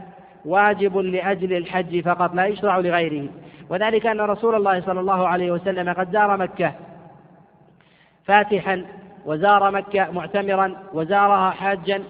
واجب 0.45 0.97
لأجل 0.97 1.53
الحج 1.53 1.99
فقط 1.99 2.35
لا 2.35 2.45
يشرع 2.45 2.77
لغيره. 2.77 3.27
وذلك 3.69 4.05
أن 4.05 4.21
رسول 4.21 4.55
الله 4.55 4.81
صلى 4.81 4.99
الله 4.99 5.27
عليه 5.27 5.51
وسلم 5.51 5.93
قد 5.93 6.11
زار 6.11 6.37
مكة 6.37 6.73
فاتحا 8.25 8.85
وزار 9.25 9.71
مكة 9.71 10.11
معتمرا 10.11 10.75
وزارها 10.93 11.49
حاجا 11.49 12.03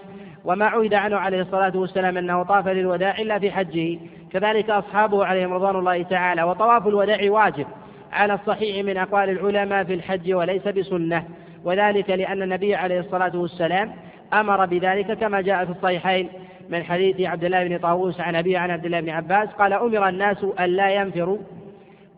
وما 0.45 0.65
عهد 0.65 0.93
عنه 0.93 1.17
عليه 1.17 1.41
الصلاة 1.41 1.77
والسلام 1.77 2.17
أنه 2.17 2.43
طاف 2.43 2.67
للوداع 2.67 3.17
إلا 3.19 3.39
في 3.39 3.51
حجه. 3.51 3.99
كذلك 4.31 4.69
أصحابه 4.69 5.25
عليهم 5.25 5.53
رضوان 5.53 5.75
الله 5.75 6.03
تعالى 6.03 6.43
وطواف 6.43 6.87
الوداع 6.87 7.19
واجب 7.23 7.67
على 8.11 8.33
الصحيح 8.33 8.85
من 8.85 8.97
أقوال 8.97 9.29
العلماء 9.29 9.83
في 9.83 9.93
الحج 9.93 10.33
وليس 10.33 10.67
بسنة. 10.67 11.23
وذلك 11.63 12.09
لأن 12.09 12.41
النبي 12.41 12.75
عليه 12.75 12.99
الصلاة 12.99 13.31
والسلام 13.35 13.91
أمر 14.33 14.65
بذلك 14.65 15.11
كما 15.11 15.41
جاء 15.41 15.65
في 15.65 15.71
الصحيحين. 15.71 16.29
من 16.69 16.83
حديث 16.83 17.21
عبد 17.21 17.43
الله 17.43 17.67
بن 17.67 17.77
طاووس 17.77 18.19
عن 18.19 18.35
أبي 18.35 18.57
عن 18.57 18.71
عبد 18.71 18.85
الله 18.85 18.99
بن 19.01 19.09
عباس 19.09 19.49
قال 19.49 19.73
أمر 19.73 20.09
الناس 20.09 20.43
ألا 20.43 20.89
ينفروا 20.89 21.37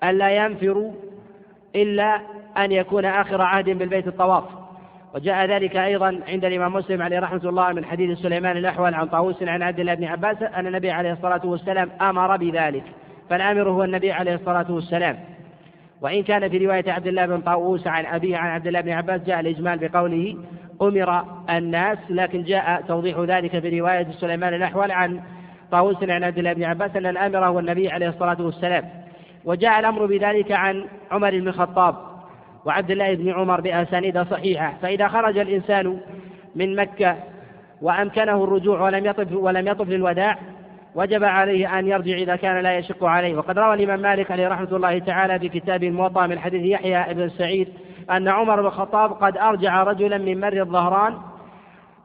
ألا 0.03 0.45
ينفروا 0.45 0.91
إلا 1.75 2.21
أن 2.57 2.71
يكون 2.71 3.05
آخر 3.05 3.41
عهد 3.41 3.69
بالبيت 3.69 4.07
الطواف. 4.07 4.43
وجاء 5.15 5.45
ذلك 5.45 5.75
أيضا 5.75 6.19
عند 6.27 6.45
الإمام 6.45 6.73
مسلم 6.73 7.01
عليه 7.01 7.19
رحمة 7.19 7.41
الله 7.49 7.73
من 7.73 7.85
حديث 7.85 8.19
سليمان 8.19 8.57
الأحول 8.57 8.93
عن 8.93 9.07
طاووس 9.07 9.43
عن 9.43 9.61
عبد 9.61 9.79
الله 9.79 9.93
بن 9.93 10.03
عباس 10.03 10.41
أن 10.41 10.67
النبي 10.67 10.91
عليه 10.91 11.11
الصلاة 11.11 11.41
والسلام 11.45 11.89
أمر 12.01 12.37
بذلك 12.37 12.83
فالآمر 13.29 13.69
هو 13.69 13.83
النبي 13.83 14.11
عليه 14.11 14.35
الصلاة 14.35 14.71
والسلام. 14.71 15.19
وإن 16.01 16.23
كان 16.23 16.49
في 16.49 16.65
رواية 16.65 16.91
عبد 16.91 17.07
الله 17.07 17.25
بن 17.25 17.41
طاووس 17.41 17.87
عن 17.87 18.05
أبيه 18.05 18.37
عن 18.37 18.49
عبد 18.49 18.67
الله 18.67 18.81
بن 18.81 18.91
عباس 18.91 19.21
جاء 19.21 19.39
الإجمال 19.39 19.79
بقوله 19.87 20.37
أمر 20.81 21.23
الناس 21.49 21.97
لكن 22.09 22.43
جاء 22.43 22.81
توضيح 22.87 23.19
ذلك 23.19 23.59
في 23.59 23.79
رواية 23.79 24.07
سليمان 24.11 24.53
الأحول 24.53 24.91
عن 24.91 25.21
طاووس 25.71 26.03
عن 26.03 26.23
عبد 26.23 26.37
الله 26.37 26.53
بن 26.53 26.63
عباس 26.63 26.95
أن 26.95 27.05
الآمر 27.05 27.45
هو 27.45 27.59
النبي 27.59 27.89
عليه 27.89 28.09
الصلاة 28.09 28.41
والسلام. 28.41 28.89
وجاء 29.45 29.79
الأمر 29.79 30.05
بذلك 30.05 30.51
عن 30.51 30.85
عمر 31.11 31.29
بن 31.29 31.47
الخطاب 31.47 31.95
وعبد 32.65 32.91
الله 32.91 33.15
بن 33.15 33.29
عمر 33.29 33.61
بأسانيد 33.61 34.21
صحيحة. 34.21 34.73
فإذا 34.81 35.07
خرج 35.07 35.37
الإنسان 35.37 35.99
من 36.55 36.75
مكة 36.75 37.15
وأمكنه 37.81 38.43
الرجوع 38.43 38.81
ولم 38.81 39.05
يطف 39.05 39.31
ولم 39.31 39.67
يطف 39.67 39.89
للوداع 39.89 40.37
وجب 40.95 41.23
عليه 41.23 41.79
أن 41.79 41.87
يرجع 41.87 42.17
إذا 42.17 42.35
كان 42.35 42.63
لا 42.63 42.77
يشق 42.77 43.03
عليه. 43.03 43.35
وقد 43.35 43.59
روى 43.59 43.73
الإمام 43.73 43.99
مالك 43.99 44.31
عليه 44.31 44.47
رحمة 44.47 44.75
الله 44.75 44.99
تعالى 44.99 45.39
في 45.39 45.49
كتابه 45.49 45.87
الموطأ 45.87 46.27
من 46.27 46.39
حديث 46.39 46.63
يحيى 46.63 47.13
بن 47.13 47.29
سعيد 47.29 47.67
أن 48.11 48.27
عمر 48.27 48.61
بن 48.61 48.67
الخطاب 48.67 49.11
قد 49.11 49.37
أرجع 49.37 49.83
رجلا 49.83 50.17
من 50.17 50.39
مر 50.39 50.61
الظهران 50.61 51.13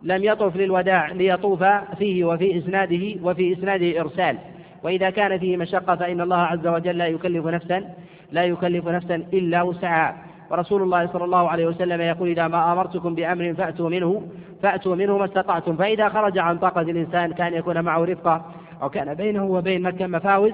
لم 0.03 0.25
يطف 0.25 0.57
للوداع 0.57 1.13
ليطوف 1.13 1.65
فيه 1.99 2.25
وفي 2.25 2.59
إسناده 2.59 3.15
وفي 3.23 3.53
إسناده 3.53 4.01
إرسال. 4.01 4.39
وإذا 4.83 5.11
كان 5.11 5.39
فيه 5.39 5.57
مشقة 5.57 5.97
فإن 5.97 6.21
الله 6.21 6.37
عز 6.37 6.67
وجل 6.67 6.99
لا 6.99 7.07
يكلف 7.07 7.47
نفسا 7.47 7.85
لا 8.33 8.45
يكلف 8.45 8.89
نفسا 8.89 9.15
إلا 9.15 9.63
وسعها. 9.63 10.17
ورسول 10.51 10.83
الله 10.83 11.07
صلى 11.07 11.25
الله 11.25 11.49
عليه 11.49 11.67
وسلم 11.67 12.01
يقول 12.01 12.29
إذا 12.29 12.49
ما 12.49 12.73
أمرتكم 12.73 13.15
بأمر 13.15 13.55
فأتوا 13.55 13.91
منه 13.91 14.23
فأتوا 14.63 14.97
منه 14.97 15.19
ما 15.19 15.25
استطعتم. 15.25 15.77
فإذا 15.77 16.09
خرج 16.09 16.39
عن 16.39 16.59
طاقة 16.59 16.81
الإنسان 16.81 17.33
كان 17.33 17.55
يكون 17.55 17.81
معه 17.81 18.05
رفقة 18.05 18.45
أو 18.83 18.91
كان 18.91 19.15
بينه 19.15 19.45
وبين 19.45 19.83
مكة 19.83 20.07
مفاوز 20.07 20.53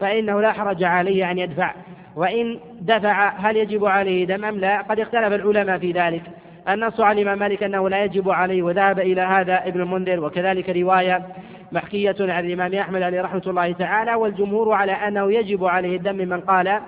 فإنه 0.00 0.40
لا 0.40 0.52
حرج 0.52 0.84
عليه 0.84 1.30
أن 1.30 1.38
يدفع. 1.38 1.74
وإن 2.16 2.58
دفع 2.80 3.28
هل 3.28 3.56
يجب 3.56 3.84
عليه 3.84 4.26
دم 4.26 4.44
أم 4.44 4.58
لا 4.58 4.80
قد 4.80 5.00
اختلف 5.00 5.32
العلماء 5.32 5.78
في 5.78 5.92
ذلك. 5.92 6.22
النص 6.68 7.00
عن 7.00 7.18
الإمام 7.18 7.38
مالك 7.38 7.62
أنه 7.62 7.88
لا 7.88 8.04
يجب 8.04 8.30
عليه 8.30 8.62
وذهب 8.62 8.98
إلى 8.98 9.20
هذا 9.20 9.66
ابن 9.66 9.80
المنذر 9.80 10.24
وكذلك 10.24 10.70
رواية 10.70 11.26
محكية 11.72 12.16
عن 12.20 12.46
الإمام 12.46 12.74
أحمد 12.74 13.02
عليه 13.02 13.22
رحمة 13.22 13.42
الله 13.46 13.72
تعالى 13.72 14.14
والجمهور 14.14 14.72
على 14.72 14.92
أنه 14.92 15.32
يجب 15.32 15.64
عليه 15.64 15.96
الدم 15.96 16.16
ممن 16.16 16.40
قال 16.40 16.80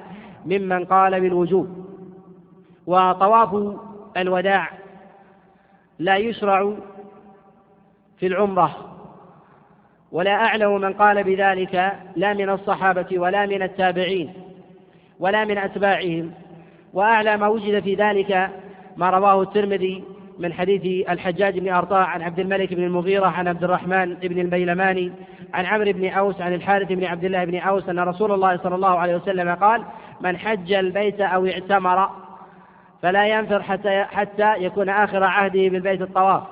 ممن 0.47 0.85
قال 0.85 1.21
بالوجوب. 1.21 1.85
وطواف 2.87 3.77
الوداع 4.17 4.71
لا 5.99 6.17
يشرع 6.17 6.73
في 8.19 8.27
العمرة. 8.27 8.77
ولا 10.13 10.35
أعلم 10.35 10.81
من 10.81 10.93
قال 10.93 11.25
بذلك 11.25 11.93
لا 12.17 12.35
من 12.35 12.51
الصحابة 12.51 13.19
ولا 13.19 13.47
من 13.47 13.63
التابعين. 13.63 14.44
ولا 15.19 15.45
من 15.45 15.59
أتباعهم. 15.59 16.31
وأعلى 16.93 17.37
ما 17.37 17.49
وجد 17.49 17.83
في 17.83 17.95
ذلك 17.95 18.51
ما 18.97 19.11
رواه 19.11 19.43
الترمذي 19.43 20.05
من 20.39 20.53
حديث 20.53 21.09
الحجاج 21.11 21.59
بن 21.59 21.73
أرطاع 21.73 22.05
عن 22.05 22.23
عبد 22.23 22.39
الملك 22.39 22.75
بن 22.75 22.85
المغيرة 22.85 23.27
عن 23.27 23.49
عبد 23.49 23.65
الرحمن 23.65 24.15
بن 24.15 24.41
البيلماني 24.41 25.13
عن 25.55 25.67
عمرو 25.67 25.93
بن 25.93 26.09
أوس 26.09 26.41
عن 26.41 26.55
الحارث 26.55 26.89
بن 26.93 27.05
عبد 27.05 27.25
الله 27.25 27.45
بن 27.45 27.59
أوس 27.59 27.89
أن 27.89 27.99
رسول 27.99 28.33
الله 28.33 28.57
صلى 28.57 28.75
الله 28.75 28.99
عليه 28.99 29.17
وسلم 29.17 29.55
قال 29.55 29.85
من 30.21 30.37
حج 30.37 30.73
البيت 30.73 31.21
أو 31.21 31.47
اعتمر 31.47 32.11
فلا 33.03 33.27
ينفر 33.27 33.63
حتى 33.63 34.05
حتى 34.05 34.55
يكون 34.57 34.89
آخر 34.89 35.25
عهده 35.25 35.69
بالبيت 35.69 36.03
الطواف. 36.03 36.43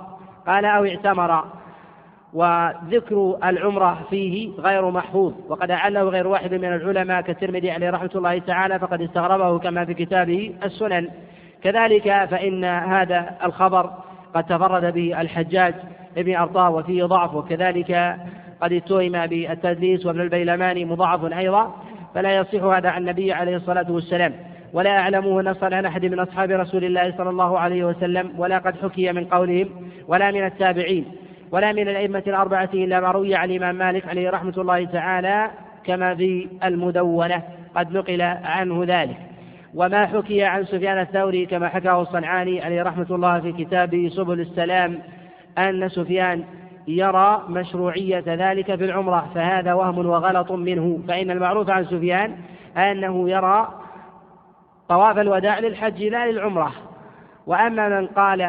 قال 0.47 0.65
أو 0.65 0.85
اعتمر. 0.85 1.45
وذكر 2.33 3.39
العمرة 3.45 4.07
فيه 4.11 4.51
غير 4.59 4.91
محفوظ 4.91 5.33
وقد 5.49 5.71
أعله 5.71 6.03
غير 6.03 6.27
واحد 6.27 6.55
من 6.55 6.65
العلماء 6.65 7.21
كالترمذي 7.21 7.71
عليه 7.71 7.91
رحمة 7.91 8.11
الله 8.15 8.39
تعالى 8.39 8.79
فقد 8.79 9.03
استغربه 9.03 9.59
كما 9.59 9.85
في 9.85 9.95
كتابه 9.95 10.55
السنن. 10.65 11.09
كذلك 11.63 12.29
فإن 12.31 12.65
هذا 12.65 13.37
الخبر 13.45 13.91
قد 14.35 14.45
تفرد 14.45 14.95
به 14.95 15.21
الحجاج 15.21 15.75
ابن 16.19 16.37
أرطاه 16.37 16.71
وفيه 16.71 17.05
ضعف 17.05 17.35
وكذلك 17.35 18.17
قد 18.61 18.73
اتهم 18.73 19.27
بالتدليس 19.27 20.07
وابن 20.07 20.21
البيلماني 20.21 20.85
مضاعف 20.85 21.25
أيضا. 21.25 21.75
فلا 22.15 22.37
يصح 22.37 22.65
هذا 22.65 22.89
عن 22.89 23.01
النبي 23.01 23.33
عليه 23.33 23.57
الصلاة 23.57 23.93
والسلام. 23.93 24.33
ولا 24.73 24.99
أعلمه 24.99 25.43
نصا 25.43 25.67
عن 25.67 25.87
أحد 25.87 26.05
من 26.05 26.21
أصحاب 26.21 26.51
رسول 26.51 26.85
الله 26.85 27.15
صلى 27.19 27.31
الله 27.31 27.59
عليه 27.59 27.85
وسلم 27.85 28.33
ولا 28.39 28.59
قد 28.59 28.77
حكي 28.83 29.13
من 29.13 29.25
قولهم 29.25 29.69
ولا 30.09 30.31
من 30.31 30.47
التابعين. 30.47 31.05
ولا 31.53 31.73
من 31.73 31.89
الأئمة 31.89 32.23
الأربعة 32.27 32.71
إلا 32.75 33.01
ما 33.01 33.11
روي 33.11 33.35
عن 33.35 33.51
الإمام 33.51 33.75
مالك 33.75 34.09
عليه 34.09 34.31
رحمة 34.31 34.55
الله 34.59 34.85
تعالى 34.85 35.51
كما 35.85 36.15
في 36.15 36.49
المدونة. 36.65 37.43
قد 37.75 37.97
نقل 37.97 38.23
عنه 38.45 38.85
ذلك. 38.87 39.17
وما 39.75 40.07
حكي 40.07 40.45
عن 40.45 40.65
سفيان 40.65 41.01
الثوري 41.01 41.47
كما 41.47 41.69
حكاه 41.69 42.03
الصنعاني 42.03 42.63
عليه 42.63 42.83
رحمة 42.83 43.07
الله 43.11 43.41
في 43.41 43.53
كتابه 43.53 44.11
سبل 44.17 44.41
السلام 44.41 44.99
أن 45.59 45.89
سفيان 45.89 46.45
يرى 46.89 47.43
مشروعية 47.49 48.25
ذلك 48.27 48.75
في 48.75 48.85
العمرة 48.85 49.31
فهذا 49.35 49.73
وهم 49.73 50.07
وغلط 50.07 50.53
منه. 50.53 51.01
فإن 51.09 51.31
المعروف 51.31 51.71
عن 51.71 51.85
سفيان 51.85 52.37
أنه 52.77 53.31
يرى 53.31 53.69
طواف 54.89 55.19
الوداع 55.19 55.59
للحج 55.59 56.03
لا 56.03 56.31
للعمرة. 56.31 56.73
وأما 57.47 58.01
من 58.01 58.07
قال 58.07 58.43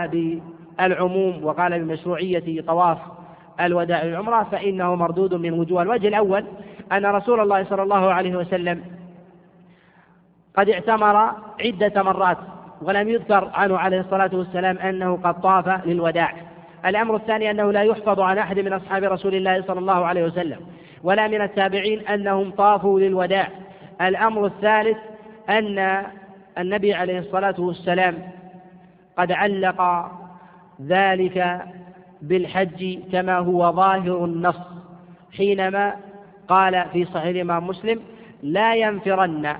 بالعموم 0.80 1.46
وقال 1.46 1.80
بمشروعية 1.84 2.62
طواف 2.62 2.98
الوداع 3.62 4.04
للعمرة 4.04 4.48
فإنه 4.52 4.96
مردود 4.96 5.34
من 5.34 5.54
وجوه 5.54 5.82
الوجه 5.82 6.08
الأول 6.08 6.46
أن 6.92 7.06
رسول 7.06 7.40
الله 7.40 7.64
صلى 7.64 7.84
الله 7.84 8.14
عليه 8.14 8.36
وسلم 8.36 8.84
قد 10.56 10.70
اعتمر 10.70 11.32
عدة 11.66 12.04
مرات 12.04 12.38
ولم 12.82 13.10
يذكر 13.10 13.52
عنه 13.54 13.78
عليه 13.78 14.00
الصلاة 14.00 14.30
والسلام 14.34 14.78
أنه 14.78 15.20
قد 15.24 15.42
طاف 15.42 15.86
للوداع. 15.86 16.34
الأمر 16.86 17.16
الثاني 17.16 17.52
أنه 17.52 17.72
لا 17.72 17.82
يحفظ 17.82 18.20
عن 18.20 18.38
أحد 18.38 18.60
من 18.60 18.74
أصحاب 18.74 19.04
رسول 19.04 19.36
الله 19.36 19.62
صلى 19.62 19.80
الله 19.80 20.06
عليه 20.06 20.24
وسلم 20.24 20.60
ولا 21.04 21.28
من 21.28 21.42
التابعين 21.42 22.08
أنهم 22.08 22.52
طافوا 22.52 23.00
للوداع. 23.00 23.48
الأمر 24.02 24.46
الثالث 24.46 24.98
أن 25.50 26.04
النبي 26.58 26.94
عليه 26.94 27.20
الصلاة 27.20 27.56
والسلام 27.60 28.18
قد 29.18 29.32
علق 29.32 30.12
ذلك 30.82 31.66
بالحج 32.22 33.00
كما 33.12 33.38
هو 33.38 33.72
ظاهر 33.72 34.26
النص. 34.26 34.60
حينما 35.38 35.94
قال 36.48 36.86
في 36.94 37.06
صحيح 37.06 37.26
الإمام 37.26 37.68
مسلم 37.68 38.00
لا 38.44 38.76
ينفرن 38.76 39.56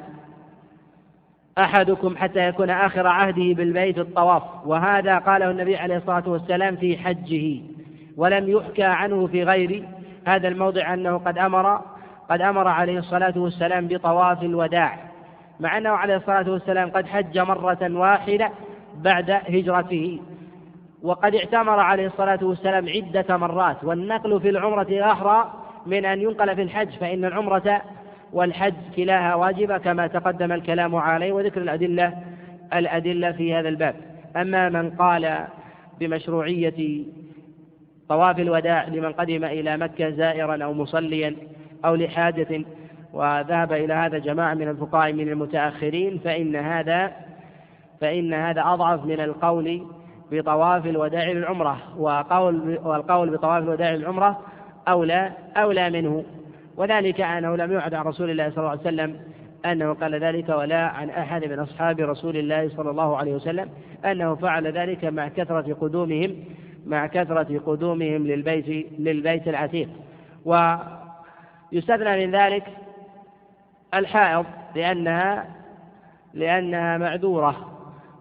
أحدكم 1.58 2.18
حتى 2.18 2.48
يكون 2.48 2.70
آخر 2.70 3.08
عهده 3.08 3.54
بالبيت 3.54 3.98
الطواف. 3.98 4.44
وهذا 4.66 5.18
قاله 5.18 5.52
النبي 5.52 5.78
عليه 5.78 5.98
الصلاة 5.98 6.30
والسلام 6.30 6.76
في 6.76 6.98
حجه 6.98 7.62
ولم 8.18 8.50
يحكى 8.50 8.84
عنه 8.84 9.28
في 9.28 9.44
غير 9.44 9.84
هذا 10.26 10.48
الموضع 10.48 10.94
أنه 10.94 11.18
قد 11.18 11.38
أمر 11.38 11.82
قد 12.30 12.42
أمر 12.42 12.68
عليه 12.68 13.00
الصلاة 13.00 13.34
والسلام 13.38 13.88
بطواف 13.88 14.44
الوداع 14.44 15.00
مع 15.60 15.78
أنه 15.78 15.90
عليه 15.90 16.16
الصلاة 16.16 16.50
والسلام 16.52 16.90
قد 16.90 17.08
حج 17.08 17.40
مرة 17.40 17.98
واحدة 17.98 18.52
بعد 18.96 19.32
هجرته. 19.32 20.20
وقد 21.04 21.36
اعتمر 21.36 21.80
عليه 21.80 22.08
الصلاة 22.08 22.40
والسلام 22.42 22.90
عدة 22.90 23.38
مرات 23.38 23.84
والنقل 23.84 24.42
في 24.42 24.50
العمرة 24.50 25.12
أحرى 25.12 25.54
من 25.86 26.06
أن 26.06 26.22
ينقل 26.22 26.56
في 26.56 26.62
الحج 26.62 26.90
فإن 26.90 27.26
العمرة 27.26 27.82
والحج 28.34 28.74
كلاها 28.96 29.36
واجبة 29.36 29.78
كما 29.78 30.08
تقدم 30.08 30.52
الكلام 30.52 30.96
عليه 30.96 31.32
وذكر 31.32 31.62
الأدلة 31.62 32.14
الأدلة 32.74 33.32
في 33.32 33.54
هذا 33.54 33.70
الباب. 33.70 33.96
أما 34.36 34.70
من 34.70 34.90
قال 34.90 35.48
بمشروعية 36.00 37.04
طواف 38.10 38.40
الوداع 38.40 38.88
لمن 38.88 39.12
قدم 39.12 39.46
إلى 39.46 39.78
مكة 39.78 40.10
زائرا 40.10 40.64
أو 40.64 40.74
مصليا 40.74 41.36
أو 41.86 41.96
لحاجة 41.96 42.66
وذهب 43.14 43.74
إلى 43.74 43.94
هذا 43.94 44.18
جماعة 44.18 44.54
من 44.54 44.68
الفقهاء 44.68 45.14
من 45.14 45.30
المتأخرين 45.30 46.20
فإن 46.24 46.56
هذا 46.56 47.12
فإن 48.02 48.34
هذا 48.34 48.62
أضعف 48.66 49.06
من 49.06 49.20
القول 49.20 49.84
بطواف 50.34 50.86
الوداع 50.86 51.32
للعمرة 51.32 51.78
وقول 51.98 52.80
والقول 52.84 53.30
بطواف 53.30 53.64
الوداع 53.64 53.92
للعمرة 53.92 54.42
أولى 54.88 55.32
أولى 55.58 55.90
منه. 55.90 56.24
وذلك 56.78 57.22
أنه 57.22 57.56
لم 57.56 57.72
يعد 57.72 57.94
عن 57.94 58.06
رسول 58.06 58.30
الله 58.30 58.50
صلى 58.50 58.58
الله 58.58 58.70
عليه 58.70 58.82
وسلم 58.82 59.20
أنه 59.66 59.94
قال 59.94 60.24
ذلك 60.24 60.50
ولا 60.50 60.88
عن 60.88 61.10
أحد 61.10 61.46
من 61.46 61.60
أصحاب 61.60 62.00
رسول 62.00 62.38
الله 62.38 62.70
صلى 62.70 62.90
الله 62.90 63.18
عليه 63.18 63.36
وسلم 63.36 63.70
أنه 64.06 64.36
فعل 64.36 64.68
ذلك 64.68 65.06
مع 65.06 65.28
كثرة 65.28 65.74
قدومهم 65.74 66.36
مع 66.86 67.08
كثرة 67.08 67.60
قدومهم 67.66 68.28
للبيت 68.28 68.86
للبيت 69.00 69.48
العتيق. 69.48 69.90
ويستثنى 70.46 72.26
من 72.26 72.36
ذلك 72.36 72.64
الحائض 73.94 74.46
لأنها 74.76 75.46
لأنها 76.34 76.98
معذورة. 76.98 77.73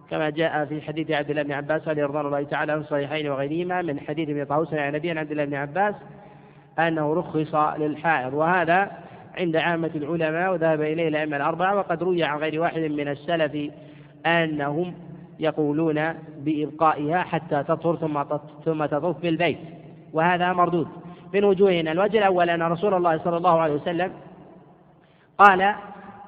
كما 0.09 0.29
جاء 0.29 0.65
في 0.65 0.81
حديث 0.81 1.11
عبد 1.11 1.29
الله 1.29 1.43
بن 1.43 1.51
عباس 1.51 1.87
رضي 1.87 2.05
الله 2.05 2.43
تعالى 2.43 2.73
في 2.73 2.79
الصحيحين 2.79 3.29
وغيرهما 3.29 3.81
من 3.81 3.99
حديث 3.99 4.29
ابن 4.29 4.43
طاووس 4.43 4.73
عن 4.73 4.93
نبينا 4.93 5.19
عبد 5.19 5.31
الله 5.31 5.45
بن 5.45 5.55
عباس 5.55 5.95
أنه 6.79 7.13
رخص 7.13 7.55
للحائض 7.55 8.33
وهذا 8.33 8.91
عند 9.37 9.55
عامة 9.55 9.91
العلماء 9.95 10.53
وذهب 10.53 10.81
إليه 10.81 11.07
الأئمة 11.07 11.37
الأربعة 11.37 11.75
وقد 11.75 12.03
روي 12.03 12.23
عن 12.23 12.37
غير 12.37 12.61
واحد 12.61 12.79
من 12.79 13.07
السلف 13.07 13.71
أنهم 14.25 14.93
يقولون 15.39 16.13
بإبقائها 16.37 17.21
حتى 17.21 17.63
تطهر 17.63 17.95
ثم 17.95 18.23
ثم 18.65 18.85
تطوف 18.85 19.21
بالبيت 19.21 19.57
وهذا 20.13 20.53
مردود. 20.53 20.87
من 21.33 21.43
وجوهنا 21.43 21.91
الوجه 21.91 22.17
الأول 22.17 22.49
أن 22.49 22.61
رسول 22.61 22.93
الله 22.93 23.17
صلى 23.17 23.37
الله 23.37 23.59
عليه 23.59 23.73
وسلم 23.73 24.11
قال 25.37 25.75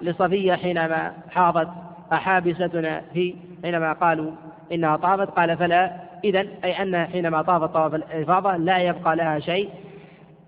لصفية 0.01 0.53
حينما 0.53 1.13
حاضت 1.29 1.69
أحابستنا 2.13 3.01
في 3.13 3.35
حينما 3.65 3.93
قالوا 3.93 4.31
إنها 4.71 4.97
طافت 4.97 5.29
قال 5.29 5.57
فلا. 5.57 5.91
إذا 6.23 6.45
أي 6.63 6.81
أنها 6.81 7.05
حينما 7.05 7.41
طافت 7.41 7.73
طواف 7.73 7.95
الإفاضة 7.95 8.57
لا 8.57 8.77
يبقى 8.77 9.15
لها 9.15 9.39
شيء 9.39 9.69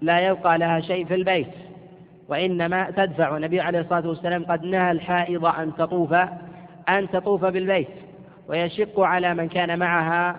لا 0.02 0.20
يبقى 0.20 0.58
لها 0.58 0.80
شيء 0.80 1.06
في 1.06 1.16
البيت 1.16 1.48
وإنما 2.30 2.92
تدفع. 2.92 3.38
النبي 3.38 3.62
عليه 3.62 3.80
الصلاة 3.80 4.08
والسلام 4.08 4.46
قد 4.46 4.64
نهى 4.64 4.92
الحائض 4.92 5.46
أن 5.46 5.76
تطوف 5.76 6.14
أن 6.90 7.10
تطوف 7.14 7.46
بالبيت 7.46 7.88
ويشق 8.50 9.00
على 9.00 9.34
من 9.34 9.48
كان 9.48 9.80
معها 9.80 10.36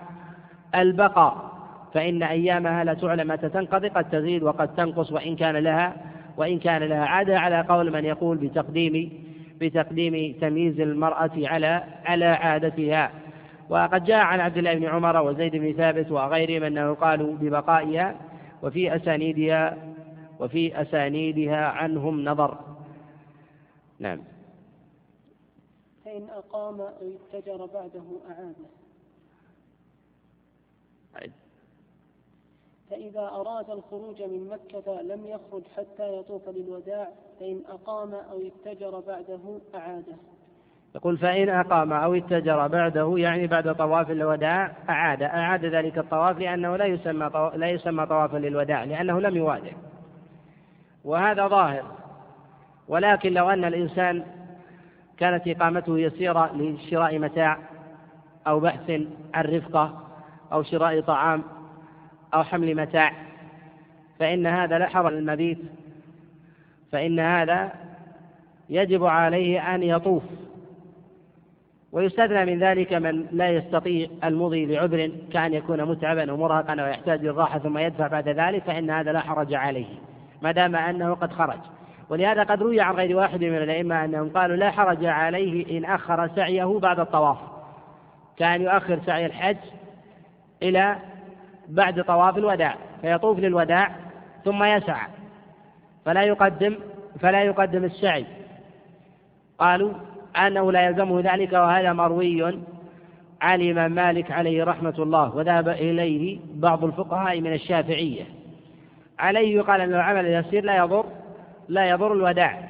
البقاء. 0.75 1.49
فإن 1.95 2.23
أيامها 2.23 2.85
لا 2.85 2.95
تعلم 2.95 3.29
متى 3.29 3.49
تنقضي 3.49 3.89
قد 3.89 4.11
تزيد 4.11 4.43
وقد 4.43 4.75
تنقص 4.75 5.13
وإن 5.13 5.37
كان 5.37 5.57
لها 5.57 5.97
وإن 6.37 6.59
كان 6.59 6.83
لها 6.83 7.05
عادة. 7.05 7.39
على 7.41 7.61
قول 7.69 7.93
من 7.93 8.05
يقول 8.05 8.37
بتقديم 8.37 9.28
بتقديم 9.61 10.39
تمييز 10.41 10.81
المرأة 10.81 11.31
على 11.37 11.85
على 12.05 12.25
عادتها. 12.25 13.13
وقد 13.71 14.05
جاء 14.05 14.19
عن 14.19 14.41
عبد 14.41 14.57
الله 14.57 14.75
بن 14.75 14.87
عمر 14.87 15.23
وزيد 15.23 15.57
بن 15.57 15.73
ثابت 15.73 16.11
وغيرهم 16.11 16.63
أنه 16.63 16.95
قالوا 16.95 17.37
ببقائها 17.37 18.17
وفي 18.63 18.97
أسانيدها 18.97 19.77
وفي 20.41 20.83
أسانيدها 20.83 21.67
عنهم 21.67 22.25
نظر. 22.25 22.59
نعم. 23.99 24.21
فإن 26.05 26.29
أقام 26.31 26.81
أو 26.81 27.13
اتجر 27.33 27.67
بعده 27.67 28.05
أعاده. 28.31 28.79
فإذا 32.91 33.21
أراد 33.21 33.71
الخروج 33.71 34.23
من 34.23 34.49
مكة 34.49 35.03
لم 35.03 35.27
يخرج 35.27 35.63
حتى 35.77 36.17
يطوف 36.17 36.49
للوداع 36.49 37.09
فإن 37.41 37.63
أقام 37.69 38.15
أو 38.15 38.41
اتجر 38.41 39.01
بعده 39.01 39.61
أعاده. 39.75 40.17
يقول 40.95 41.19
فإن 41.19 41.49
أقام 41.49 41.93
أو 41.93 42.15
اتجر 42.15 42.67
بعده 42.67 43.15
يعني 43.17 43.47
بعد 43.47 43.75
طواف 43.75 44.11
الوداع 44.11 44.73
أعاد. 44.89 45.23
أعاد 45.23 45.65
ذلك 45.65 45.99
الطواف 45.99 46.39
لأنه 46.39 46.77
لا 46.77 46.85
يسمى 46.85 47.51
لا 47.55 47.71
يسمى 47.71 48.07
طوافا 48.07 48.37
للوداع 48.37 48.85
لأنه 48.85 49.21
لم 49.21 49.37
يوادع. 49.37 49.73
وهذا 51.05 51.49
ظاهر. 51.49 51.85
ولكن 52.89 53.33
لو 53.33 53.51
أن 53.51 53.65
الإنسان 53.65 54.25
كانت 55.19 55.49
إقامته 55.49 55.99
يسيرة 55.99 56.53
لشراء 56.57 57.19
متاع 57.19 57.59
أو 58.47 58.61
بحث 58.61 58.91
عن 59.35 59.45
رفقة 59.45 60.09
أو 60.53 60.63
شراء 60.63 61.01
طعام 61.01 61.43
أو 62.35 62.45
حمل 62.45 62.75
متاع 62.75 63.13
فإن 64.19 64.47
هذا 64.47 64.79
لا 64.79 64.89
حرج 64.89 65.13
المبيت 65.13 65.59
فإن 66.93 67.21
هذا 67.21 67.73
يجب 68.71 69.05
عليه 69.05 69.75
أن 69.75 69.83
يطوف. 69.83 70.23
ويستثنى 71.93 72.45
من 72.45 72.59
ذلك 72.59 72.93
من 72.93 73.27
لا 73.33 73.49
يستطيع 73.49 74.09
المضي 74.25 74.67
لعذر 74.67 75.11
كأن 75.33 75.55
يكون 75.55 75.85
متعبا 75.85 76.33
ومرهقا 76.33 76.83
ويحتاج 76.83 77.25
للراحة 77.25 77.59
ثم 77.59 77.79
يدفع 77.79 78.07
بعد 78.07 78.29
ذلك 78.29 78.63
فإن 78.63 78.91
هذا 78.91 79.13
لا 79.13 79.21
حرج 79.21 79.55
عليه 79.55 79.87
ما 80.43 80.53
دام 80.53 80.77
أنه 80.77 81.15
قد 81.15 81.33
خرج. 81.33 81.59
ولهذا 82.11 82.43
قد 82.43 82.63
روي 82.63 82.81
عن 82.81 82.95
غير 82.95 83.17
واحد 83.17 83.45
من 83.45 83.57
الأئمة 83.57 84.05
أنهم 84.05 84.29
قالوا 84.29 84.57
لا 84.57 84.71
حرج 84.71 85.05
عليه 85.05 85.79
إن 85.79 85.85
أخر 85.85 86.29
سعيه 86.37 86.79
بعد 86.79 87.01
الطواف. 87.01 87.39
كان 88.37 88.63
يؤخر 88.63 88.99
سعي 89.07 89.27
الحج 89.27 89.57
إلى 90.63 90.97
بعد 91.69 92.05
طواف 92.05 92.39
الوداع 92.39 92.75
فيطوف 93.03 93.39
للوداع 93.39 93.91
ثم 94.45 94.65
يسعى. 94.65 95.07
فلا 96.05 96.23
يقدم 96.23 96.77
فلا 97.21 97.43
يقدم 97.43 97.85
السعي. 97.85 98.27
قالوا 99.59 99.93
أنه 100.37 100.73
لا 100.73 100.87
يلزمه 100.87 101.21
ذلك 101.21 101.53
وهذا 101.53 101.93
مروي 101.93 102.59
عن 103.41 103.61
الإمام 103.61 103.93
مالك 103.93 104.31
عليه 104.31 104.65
رحمة 104.65 104.95
الله 104.99 105.37
وذهب 105.37 105.69
إليه 105.69 106.39
بعض 106.55 106.85
الفقهاء 106.85 107.41
من 107.41 107.53
الشافعية. 107.53 108.25
عليه 109.19 109.57
يقال 109.57 109.81
أن 109.81 109.95
العمل 109.95 110.27
اليسير 110.27 110.65
لا 110.65 110.77
يضر 110.77 111.05
لا 111.69 111.91
يضر 111.91 112.13
الوداع. 112.13 112.69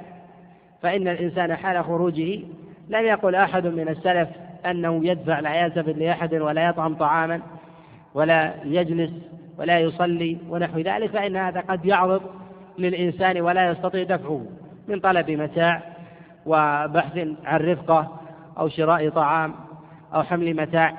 فإن 0.83 1.09
الإنسان 1.09 1.57
حال 1.57 1.85
خروجه 1.85 2.41
لم 2.89 3.05
يقل 3.05 3.35
أحد 3.35 3.67
من 3.67 3.89
السلف 3.89 4.29
أنه 4.67 5.07
يدفع 5.07 5.41
لا 5.41 5.55
يلتفت 5.55 5.99
لأحد 5.99 6.35
ولا 6.35 6.69
يطعم 6.69 6.95
طعاما 6.95 7.41
ولا 8.15 8.55
يجلس 8.65 9.11
ولا 9.59 9.79
يصلي 9.79 10.39
ونحو 10.49 10.79
ذلك 10.79 11.11
فإن 11.11 11.37
هذا 11.37 11.61
قد 11.61 11.85
يعرض 11.85 12.23
للإنسان 12.79 13.41
ولا 13.41 13.71
يستطيع 13.71 14.03
دفعه 14.03 14.47
من 14.89 15.01
طلب 15.01 15.31
متاع 15.31 15.83
وبحث 16.47 17.29
عن 17.45 17.61
رفقة 17.61 18.21
أو 18.59 18.69
شراء 18.69 19.09
طعام 19.09 19.55
أو 20.15 20.23
حمل 20.23 20.57
متاع 20.57 20.99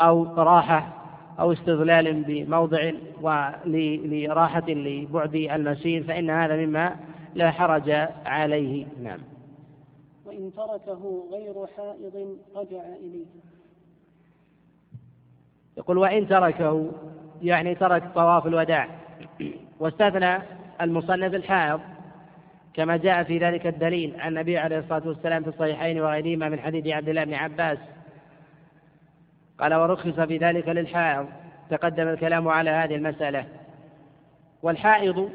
أو 0.00 0.24
راحة 0.24 1.00
أو 1.40 1.52
استظلال 1.52 2.22
بموضع 2.22 2.92
ولراحة 3.22 4.68
لبعد 4.68 5.34
المسير 5.34 6.02
فإن 6.02 6.30
هذا 6.30 6.56
مما 6.56 6.96
لا 7.34 7.50
حرج 7.50 7.90
عليه. 8.26 8.86
نعم. 9.02 9.18
وإن 10.26 10.50
تركه 10.56 11.24
غير 11.32 11.66
حائض 11.76 12.36
رجع 12.56 12.82
إليه. 12.96 13.26
يقول 15.80 15.98
وإن 15.98 16.28
تركه 16.28 16.90
يعني 17.42 17.74
ترك 17.74 18.02
طواف 18.14 18.46
الوداع. 18.46 18.88
واستثنى 19.80 20.38
المصنف 20.80 21.34
الحائض 21.34 21.80
كما 22.74 22.96
جاء 22.96 23.22
في 23.22 23.38
ذلك 23.38 23.66
الدليل 23.66 24.20
عن 24.20 24.28
النبي 24.28 24.58
عليه 24.58 24.78
الصلاة 24.78 25.08
والسلام 25.08 25.42
في 25.42 25.48
الصحيحين 25.48 26.00
وغيرهما 26.00 26.48
من 26.48 26.60
حديث 26.60 26.86
عبد 26.86 27.08
الله 27.08 27.24
بن 27.24 27.34
عباس. 27.34 27.78
قال 29.60 29.74
ورخص 29.74 30.20
في 30.20 30.36
ذلك 30.36 30.68
للحائض 30.68 31.26
تقدم 31.70 32.08
الكلام 32.08 32.48
على 32.48 32.70
هذه 32.70 32.94
المسألة. 32.94 33.44
والحائض 34.62 35.30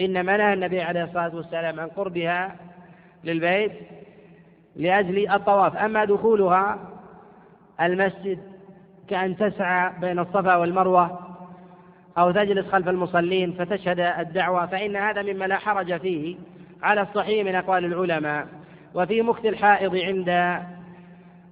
إنما 0.00 0.36
نهى 0.36 0.52
النبي 0.52 0.82
عليه 0.82 1.04
الصلاة 1.04 1.36
والسلام 1.36 1.80
عن 1.80 1.88
قربها 1.88 2.56
للبيت 3.24 3.72
لأجل 4.76 5.28
الطواف. 5.30 5.76
أما 5.76 6.04
دخولها 6.04 6.78
المسجد 7.80 8.38
كأن 9.10 9.36
تسعى 9.36 9.92
بين 10.00 10.18
الصفا 10.18 10.56
والمروة 10.56 11.18
أو 12.18 12.30
تجلس 12.30 12.66
خلف 12.66 12.88
المصلين 12.88 13.52
فتشهد 13.52 14.00
الدعوة 14.00 14.66
فإن 14.66 14.96
هذا 14.96 15.22
مما 15.22 15.44
لا 15.44 15.56
حرج 15.56 16.00
فيه 16.00 16.36
على 16.82 17.02
الصحيح 17.02 17.46
من 17.46 17.54
أقوال 17.54 17.84
العلماء. 17.84 18.46
وفي 18.94 19.22
مكت 19.22 19.46
الحائض 19.46 19.96
عند 19.96 20.60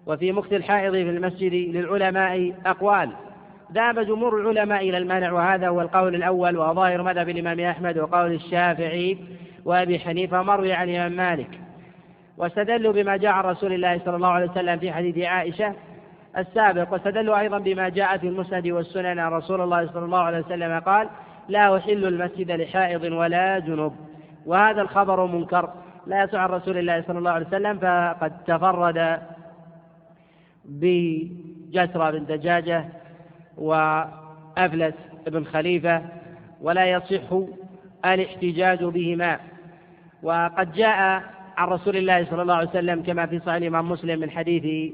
وفي 0.07 0.33
مكت 0.33 0.53
الحائض 0.53 0.93
في 0.93 1.11
المسجد 1.11 1.53
للعلماء 1.53 2.55
أقوال. 2.67 3.11
ذهب 3.73 3.99
جمهور 3.99 4.41
العلماء 4.41 4.89
إلى 4.89 4.99
المنع 4.99 5.33
وهذا 5.33 5.69
هو 5.69 5.81
القول 5.81 6.15
الأول 6.15 6.57
وظاهر 6.57 7.03
مذهب 7.03 7.29
الإمام 7.29 7.61
أحمد 7.61 7.99
وقول 7.99 8.33
الشافعي 8.33 9.19
وأبي 9.65 9.99
حنيفة 9.99 10.43
مروي 10.43 10.73
عن 10.73 10.89
الإمام 10.89 11.13
مالك. 11.13 11.61
واستدلوا 12.37 12.93
بما 12.93 13.17
جاء 13.17 13.33
عن 13.33 13.45
رسول 13.45 13.73
الله 13.73 14.01
صلى 14.05 14.17
الله 14.17 14.29
عليه 14.29 14.51
وسلم 14.51 14.79
في 14.79 14.93
حديث 14.93 15.19
عائشة 15.19 15.75
السابق 16.39 16.93
واستدلوا 16.93 17.41
أيضا 17.41 17.59
بما 17.59 17.89
جاء 17.89 18.19
في 18.19 18.29
المسند 18.29 18.67
والسنن. 18.67 19.19
عن 19.19 19.33
رسول 19.33 19.61
الله 19.61 19.87
صلى 19.87 20.05
الله 20.05 20.19
عليه 20.19 20.39
وسلم 20.39 20.81
قال 20.81 21.09
لا 21.49 21.77
أحل 21.77 22.05
المسجد 22.05 22.51
لحائض 22.51 23.03
ولا 23.03 23.59
جنب. 23.59 23.93
وهذا 24.47 24.83
الخبر 24.83 25.27
منكر. 25.27 25.71
لا 26.07 26.23
يسع 26.23 26.39
عن 26.41 26.49
رسول 26.49 26.79
الله 26.79 27.03
صلى 27.03 27.19
الله 27.19 27.31
عليه 27.31 27.47
وسلم 27.47 27.79
فقد 27.79 28.45
تفرد 28.45 29.19
بجسرة 30.65 32.11
بن 32.11 32.25
دجاجة 32.25 32.85
وأفلس 33.57 34.95
بن 35.27 35.45
خليفة 35.45 36.03
ولا 36.61 36.85
يصح 36.87 37.39
الاحتجاج 38.05 38.85
بهما. 38.85 39.39
وقد 40.23 40.73
جاء 40.73 41.23
عن 41.57 41.69
رسول 41.69 41.97
الله 41.97 42.25
صلى 42.25 42.43
الله 42.43 42.55
عليه 42.55 42.69
وسلم 42.69 43.03
كما 43.03 43.27
في 43.27 43.39
صحيح 43.39 43.55
الإمام 43.55 43.89
مسلم 43.91 44.21
من 44.21 44.31
حديث 44.31 44.93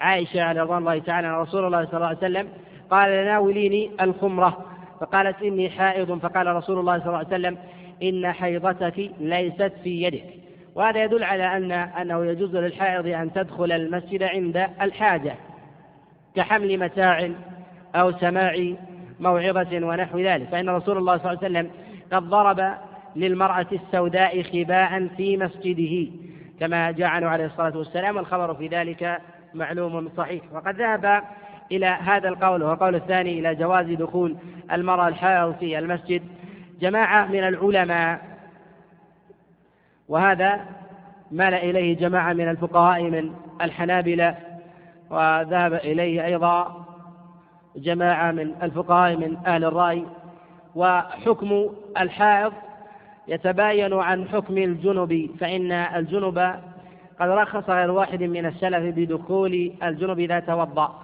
عائشة 0.00 0.52
رضوان 0.52 0.78
الله 0.78 0.98
تعالى 0.98 1.28
أن 1.28 1.32
رسول 1.32 1.64
الله 1.64 1.84
صلى 1.84 1.94
الله 1.94 2.06
عليه 2.06 2.18
وسلم 2.18 2.48
قال 2.90 3.10
ناوليني 3.24 3.90
الخمرة. 4.00 4.64
فقالت 5.00 5.42
إني 5.42 5.70
حائض. 5.70 6.18
فقال 6.18 6.46
رسول 6.46 6.78
الله 6.78 6.98
صلى 6.98 7.06
الله 7.06 7.18
عليه 7.18 7.28
وسلم 7.28 7.58
إن 8.02 8.32
حيضتك 8.32 9.10
ليست 9.20 9.72
في 9.84 10.02
يدك. 10.02 10.24
وهذا 10.74 11.04
يدل 11.04 11.24
على 11.24 11.56
أن 11.56 11.72
أنه 11.72 12.24
يجوز 12.24 12.56
للحائض 12.56 13.06
أن 13.06 13.32
تدخل 13.32 13.72
المسجد 13.72 14.22
عند 14.22 14.66
الحاجة 14.80 15.34
كحمل 16.36 16.78
متاع 16.78 17.30
أو 17.94 18.12
سماع 18.12 18.74
موعظة 19.20 19.86
ونحو 19.86 20.18
ذلك. 20.18 20.48
فإن 20.48 20.68
رسول 20.68 20.98
الله 20.98 21.18
صلى 21.18 21.32
الله 21.32 21.44
عليه 21.44 21.50
وسلم 21.50 21.70
قد 22.12 22.22
ضرب 22.22 22.74
للمرأة 23.16 23.66
السوداء 23.72 24.42
خباء 24.42 25.08
في 25.16 25.36
مسجده 25.36 26.12
كما 26.60 26.90
جاء 26.90 27.08
عنه 27.08 27.26
عليه 27.26 27.46
الصلاة 27.46 27.76
والسلام 27.76 28.16
والخبر 28.16 28.54
في 28.54 28.68
ذلك 28.68 29.20
معلوم 29.54 30.10
صحيح. 30.16 30.42
وقد 30.52 30.76
ذهب 30.76 31.22
إلى 31.72 31.86
هذا 31.86 32.28
القول 32.28 32.62
وهو 32.62 32.72
القول 32.72 32.94
الثاني 32.94 33.38
إلى 33.38 33.54
جواز 33.54 33.86
دخول 33.86 34.36
المرأة 34.72 35.08
الحائض 35.08 35.54
في 35.54 35.78
المسجد. 35.78 36.22
جماعة 36.80 37.26
من 37.26 37.48
العلماء 37.48 38.20
وهذا 40.08 40.60
مال 41.30 41.54
إليه 41.54 41.96
جماعة 41.96 42.32
من 42.32 42.48
الفقهاء 42.48 43.02
من 43.02 43.34
الحنابلة 43.62 44.36
وذهب 45.10 45.74
إليه 45.74 46.24
أيضا 46.24 46.86
جماعة 47.76 48.32
من 48.32 48.54
الفقهاء 48.62 49.16
من 49.16 49.36
أهل 49.46 49.64
الرأي. 49.64 50.04
وحكم 50.74 51.70
الحائض 52.00 52.52
يتباين 53.28 53.94
عن 53.94 54.28
حكم 54.28 54.58
الجنب 54.58 55.30
فإن 55.40 55.72
الجنب 55.72 56.54
قد 57.20 57.28
رخص 57.28 57.70
غير 57.70 57.90
واحد 57.90 58.22
من 58.22 58.46
السلف 58.46 58.94
بدخول 58.96 59.72
الجنب 59.82 60.18
إذا 60.18 60.40
توضأ. 60.40 61.00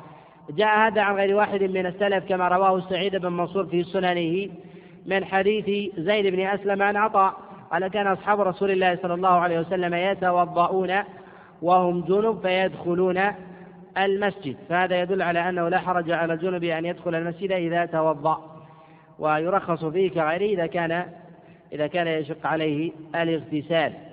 جاء 0.51 0.79
هذا 0.79 1.03
عن 1.03 1.17
غير 1.17 1.37
واحد 1.37 1.63
من 1.63 1.87
السلف 1.87 2.25
كما 2.29 2.49
رواه 2.49 2.81
سعيد 2.81 3.17
بن 3.17 3.33
منصور 3.33 3.67
في 3.67 3.83
سننه 3.83 4.49
من 5.07 5.25
حديث 5.25 5.95
زيد 5.99 6.27
بن 6.27 6.41
أسلم 6.41 6.83
عن 6.83 6.97
عطاء 6.97 7.35
قال 7.73 7.89
كان 7.89 8.07
أصحاب 8.07 8.41
رسول 8.41 8.71
الله 8.71 8.97
صلى 9.03 9.15
الله 9.15 9.29
عليه 9.29 9.61
وسلم 9.61 9.95
يتوضؤون 9.95 10.93
وهم 11.63 12.01
جنب 12.01 12.41
فيدخلون 12.43 13.21
المسجد. 13.99 14.57
فهذا 14.69 15.01
يدل 15.01 15.23
على 15.23 15.49
أنه 15.49 15.69
لا 15.69 15.79
حرج 15.79 16.11
على 16.11 16.33
الجنب 16.33 16.65
أن 16.65 16.85
يدخل 16.85 17.15
المسجد 17.15 17.53
إذا 17.53 17.87
توضأ. 17.87 18.41
ويرخص 19.19 19.85
فيه 19.85 20.11
كغيره 20.11 20.55
إذا 20.55 20.67
كان 20.67 21.05
إذا 21.73 21.87
كان 21.87 22.07
يشق 22.07 22.47
عليه 22.47 22.93
الاغتسال. 23.15 24.10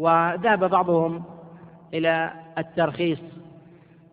وذهب 0.00 0.70
بعضهم 0.70 1.22
إلى 1.94 2.30
الترخيص 2.58 3.18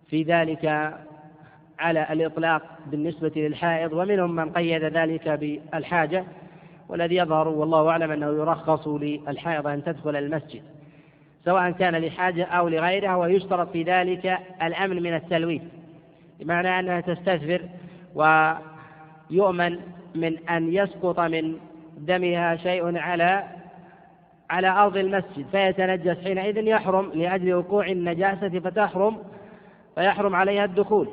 في 0.08 0.24
ذلك 0.24 0.94
على 1.80 2.08
الإطلاق 2.12 2.62
بالنسبة 2.88 3.32
للحائض 3.36 3.94
ومنهم 3.94 4.36
من 4.36 4.52
قيد 4.52 4.84
ذلك 4.84 5.30
بالحاجة 5.30 6.24
والذي 6.90 7.16
يظهر 7.16 7.48
والله 7.48 7.90
أعلم 7.90 8.12
أنه 8.12 8.28
يرخص 8.28 8.88
للحائض 8.88 9.68
أن 9.68 9.84
تدخل 9.84 10.16
المسجد 10.16 10.62
سواء 11.46 11.72
كان 11.72 11.96
لحاجة 11.96 12.46
أو 12.46 12.68
لغيرها 12.68 13.16
ويشترط 13.16 13.72
في 13.72 13.84
ذلك 13.84 14.40
الأمن 14.62 15.04
من 15.04 15.14
التلويث 15.14 15.62
بمعنى 16.40 16.80
أنها 16.80 17.02
تستثمر 17.02 17.62
ويؤمن 18.16 19.80
من 20.16 20.38
أن 20.50 20.74
يسقط 20.74 21.20
من 21.20 21.58
دمها 21.98 22.56
شيء 22.56 22.98
على 22.98 23.57
على 24.50 24.68
أرض 24.68 24.98
المسجد 24.98 25.46
فيتنجس 25.52 26.18
حينئذ 26.18 26.58
يحرم 26.58 27.12
لأجل 27.14 27.54
وقوع 27.54 27.88
النجاسة 27.88 28.60
فتحرم 28.60 29.18
فيحرم 29.96 30.36
عليها 30.36 30.66
الدخول. 30.66 31.08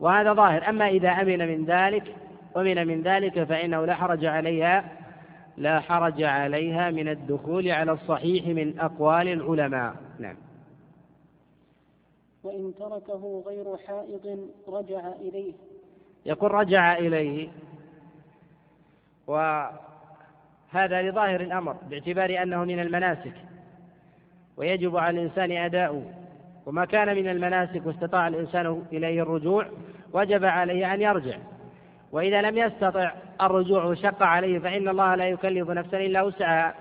وهذا 0.00 0.32
ظاهر. 0.32 0.68
أما 0.68 0.88
إذا 0.88 1.08
أمن 1.08 1.38
من 1.38 1.64
ذلك 1.64 2.14
أمن 2.56 2.86
من 2.86 3.02
ذلك 3.02 3.42
فإنه 3.42 3.84
لا 3.84 3.94
حرج 3.94 4.24
عليها 4.24 4.84
لا 5.56 5.80
حرج 5.80 6.22
عليها 6.22 6.90
من 6.90 7.08
الدخول 7.08 7.68
على 7.68 7.92
الصحيح 7.92 8.46
من 8.46 8.78
أقوال 8.78 9.28
العلماء. 9.28 9.96
نعم. 10.18 10.36
وإن 12.44 12.74
تركه 12.78 13.42
غير 13.46 13.76
حائض 13.76 14.48
رجع 14.68 15.12
إليه. 15.20 15.52
يقول 16.26 16.52
رجع 16.52 16.98
إليه. 16.98 17.48
وهذا 20.74 21.02
لظاهر 21.02 21.40
الأمر 21.40 21.76
باعتبار 21.90 22.42
أنه 22.42 22.64
من 22.64 22.80
المناسك 22.80 23.34
ويجب 24.56 24.96
على 24.96 25.20
الإنسان 25.20 25.52
أداؤه 25.52 26.02
وما 26.66 26.84
كان 26.84 27.16
من 27.16 27.28
المناسك 27.28 27.86
واستطاع 27.86 28.28
الإنسان 28.28 28.82
إليه 28.92 29.22
الرجوع 29.22 29.66
وجب 30.12 30.44
عليه 30.44 30.94
أن 30.94 31.02
يرجع. 31.02 31.36
وإذا 32.12 32.42
لم 32.42 32.58
يستطع 32.58 33.12
الرجوع 33.42 33.84
وشق 33.84 34.22
عليه 34.22 34.58
فإن 34.58 34.88
الله 34.88 35.14
لا 35.14 35.28
يكلف 35.28 35.70
نفسا 35.70 35.96
إلا 35.96 36.22
وسعها. 36.22 36.74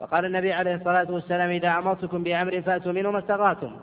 وقال 0.00 0.24
النبي 0.24 0.52
عليه 0.52 0.74
الصلاة 0.74 1.10
والسلام 1.10 1.50
إذا 1.50 1.68
أمرتكم 1.68 2.22
بأمر 2.22 2.62
فأتوا 2.62 2.92
منه 2.92 3.10
ما 3.10 3.18
استطعتم. 3.18 3.76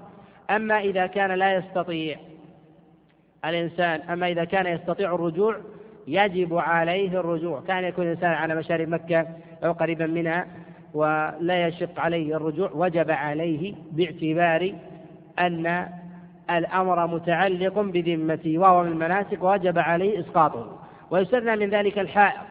أما 0.49 0.79
إذا 0.79 1.07
كان 1.07 1.31
لا 1.31 1.55
يستطيع 1.55 2.17
الإنسان 3.45 4.01
أما 4.01 4.27
إذا 4.27 4.43
كان 4.43 4.67
يستطيع 4.67 5.15
الرجوع 5.15 5.57
يجب 6.07 6.57
عليه 6.57 7.19
الرجوع. 7.19 7.61
كان 7.67 7.83
يكون 7.83 8.05
الإنسان 8.05 8.31
على 8.31 8.55
مشارب 8.55 8.87
مكة 8.87 9.27
أو 9.63 9.71
قريبا 9.71 10.05
منها 10.07 10.47
ولا 10.93 11.67
يشق 11.67 11.99
عليه 11.99 12.35
الرجوع. 12.35 12.71
وجب 12.73 13.11
عليه 13.11 13.75
باعتبار 13.91 14.73
أن 15.39 15.87
الأمر 16.49 17.07
متعلق 17.07 17.79
بذمته 17.79 18.57
وهو 18.57 18.83
من 18.83 18.91
المناسك 18.91 19.43
وجب 19.43 19.79
عليه 19.79 20.19
إسقاطه. 20.19 20.79
ويستثنى 21.11 21.55
من 21.55 21.69
ذلك 21.69 21.99
الحائض. 21.99 22.47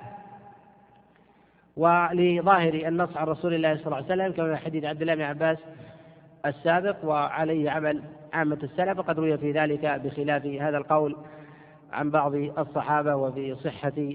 ولظاهر 1.76 2.74
النص 2.74 3.16
عن 3.16 3.26
رسول 3.26 3.54
الله 3.54 3.76
صلى 3.76 3.86
الله 3.86 3.96
عليه 3.96 4.06
وسلم 4.06 4.32
كما 4.32 4.56
حديث 4.56 4.84
عبد 4.84 5.00
الله 5.00 5.14
بن 5.14 5.22
عباس 5.22 5.58
السابق 6.46 6.96
وعليه 7.04 7.70
عمل 7.70 8.02
عامة 8.32 8.58
السلف 8.62 8.98
وقد 8.98 9.18
روي 9.18 9.38
في 9.38 9.52
ذلك 9.52 10.00
بخلاف 10.04 10.46
هذا 10.46 10.78
القول 10.78 11.16
عن 11.96 12.10
بعض 12.10 12.34
الصحابة 12.34 13.14
وفي 13.14 13.54
صحة 13.54 14.14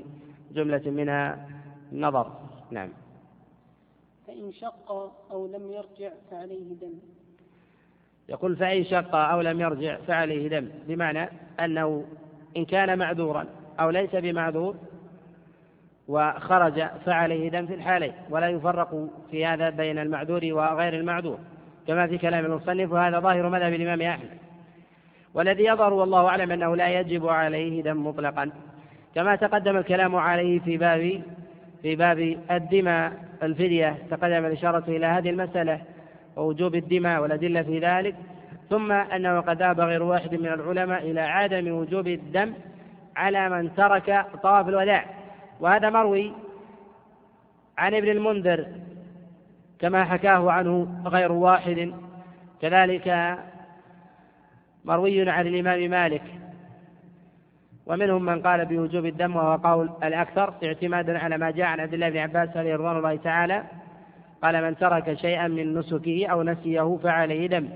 جملة 0.51 0.91
منها 0.91 1.47
نظر. 1.93 2.31
نعم. 2.71 2.89
فإن 4.27 4.51
شق 4.51 5.11
أو 5.31 5.47
لم 5.47 5.71
يرجع 5.71 6.11
فعليه 6.31 6.73
دم. 6.81 6.93
يقول 8.29 8.55
فإن 8.55 8.83
شق 8.83 9.15
أو 9.15 9.41
لم 9.41 9.61
يرجع 9.61 9.95
فعليه 9.95 10.59
دم 10.59 10.69
بمعنى 10.87 11.29
أنه 11.59 12.05
إن 12.57 12.65
كان 12.65 12.99
معذورا 12.99 13.45
أو 13.79 13.89
ليس 13.89 14.15
بمعذور 14.15 14.75
وخرج 16.07 16.83
فعليه 17.05 17.49
دم 17.49 17.67
في 17.67 17.73
الحالين 17.73 18.13
ولا 18.29 18.49
يفرق 18.49 19.07
في 19.31 19.45
هذا 19.45 19.69
بين 19.69 19.99
المعذور 19.99 20.41
وغير 20.51 20.93
المعذور. 20.93 21.39
كما 21.87 22.07
في 22.07 22.17
كلام 22.17 22.45
المصنف 22.45 22.91
وهذا 22.91 23.19
ظاهر 23.19 23.49
مذهب 23.49 23.73
الإمام 23.73 24.01
أحمد. 24.01 24.40
والذي 25.33 25.63
يظهر 25.63 25.93
والله 25.93 26.27
أعلم 26.27 26.51
أنه 26.51 26.75
لا 26.75 26.99
يجب 26.99 27.27
عليه 27.27 27.83
دم 27.83 28.07
مطلقا. 28.07 28.51
كما 29.15 29.35
تقدم 29.35 29.77
الكلام 29.77 30.15
عليه 30.15 30.59
في 30.59 30.77
باب 30.77 31.21
في 31.81 31.95
باب 31.95 32.37
الدماء 32.51 33.13
الفدية 33.43 33.97
تقدم 34.11 34.45
الإشارة 34.45 34.83
إلى 34.87 35.05
هذه 35.05 35.29
المسألة 35.29 35.81
ووجوب 36.35 36.75
الدماء 36.75 37.21
والأدلة 37.21 37.61
في 37.61 37.79
ذلك. 37.79 38.15
ثم 38.69 38.91
أنه 38.91 39.39
قد 39.39 39.61
ذهب 39.61 39.79
غير 39.79 40.03
واحد 40.03 40.35
من 40.35 40.47
العلماء 40.47 41.11
إلى 41.11 41.21
عدم 41.21 41.71
وجوب 41.71 42.07
الدم 42.07 42.53
على 43.15 43.49
من 43.49 43.75
ترك 43.75 44.25
طواف 44.43 44.67
الوداع. 44.69 45.05
وهذا 45.59 45.89
مروي 45.89 46.31
عن 47.77 47.93
ابن 47.93 48.09
المنذر 48.09 48.65
كما 49.79 50.03
حكاه 50.05 50.51
عنه 50.51 50.87
غير 51.05 51.31
واحد. 51.31 51.93
كذلك 52.61 53.37
مروي 54.85 55.29
عن 55.29 55.47
الإمام 55.47 55.89
مالك. 55.89 56.23
ومنهم 57.85 58.25
من 58.25 58.41
قال 58.41 58.65
بوجوب 58.65 59.05
الدم 59.05 59.35
وهو 59.35 59.55
قول 59.55 59.89
الأكثر 60.03 60.53
اعتمادا 60.63 61.17
على 61.17 61.37
ما 61.37 61.51
جاء 61.51 61.65
عن 61.65 61.79
عبد 61.79 61.93
الله 61.93 62.09
بن 62.09 62.17
عباس 62.17 62.57
عليه 62.57 62.75
رضوان 62.75 62.97
الله 62.97 63.15
تعالى. 63.15 63.63
قال 64.43 64.63
من 64.63 64.77
ترك 64.77 65.13
شيئا 65.13 65.47
من 65.47 65.77
نسكه 65.77 66.27
أو 66.27 66.43
نسيه 66.43 66.99
فعليه 67.03 67.47
دم. 67.47 67.69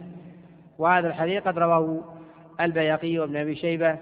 وهذا 0.78 1.08
الحديث 1.08 1.44
قد 1.44 1.58
رواه 1.58 2.04
البياقي 2.62 3.20
وابن 3.20 3.36
أبي 3.36 3.56
شيبة 3.56 3.98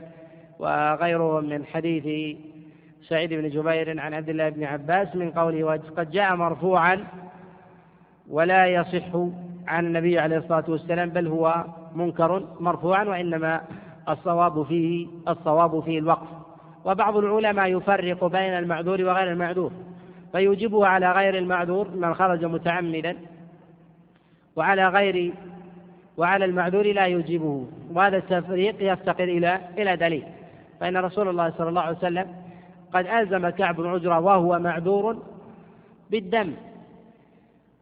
وغيرهم 0.60 1.46
من 1.46 1.66
حديث 1.66 2.38
سعيد 3.10 3.34
بن 3.34 3.50
جبير 3.50 4.00
عن 4.00 4.14
عبد 4.14 4.30
الله 4.30 4.50
بن 4.50 4.64
عباس 4.64 5.16
من 5.16 5.32
قوله 5.32 5.64
وقد 5.64 6.12
جاء 6.12 6.36
مرفوعا 6.36 7.06
ولا 8.30 8.68
يصح 8.68 9.16
عن 9.68 9.86
النبي 9.86 10.20
عليه 10.20 10.38
الصلاة 10.38 10.64
والسلام 10.68 11.10
بل 11.10 11.28
هو 11.28 11.66
منكر 11.96 12.44
مرفوعا 12.60 13.04
وإنما 13.04 13.62
الصواب 14.10 14.64
فيه 14.64 15.08
الصواب 15.28 15.80
فيه 15.80 16.00
الوقف. 16.00 16.28
وبعض 16.86 17.18
العلماء 17.18 17.78
يفرق 17.78 18.26
بين 18.26 18.54
المعذور 18.54 19.02
وغير 19.02 19.32
المعذور 19.32 19.72
فيوجبه 20.32 20.88
على 20.88 21.12
غير 21.12 21.38
المعذور 21.38 21.88
من 21.96 22.14
خرج 22.14 22.46
متعمدا 22.46 23.18
وعلى 24.56 24.88
غير 24.88 25.34
وعلى 26.18 26.46
المعذور 26.46 26.92
لا 26.92 27.06
يوجبه. 27.06 27.68
وهذا 27.94 28.18
التفريق 28.18 28.76
يفتقر 28.80 29.24
إلى 29.24 29.60
إلى 29.78 29.96
دليل. 29.96 30.24
فإن 30.80 30.98
رسول 30.98 31.30
الله 31.30 31.54
صلى 31.58 31.70
الله 31.70 31.82
عليه 31.82 31.98
وسلم 31.98 32.28
قد 32.94 33.08
ألزم 33.08 33.50
كعب 33.50 33.76
بن 33.76 33.88
عجرة 33.88 34.20
وهو 34.20 34.60
معذور 34.60 35.18
بالدم. 36.12 36.54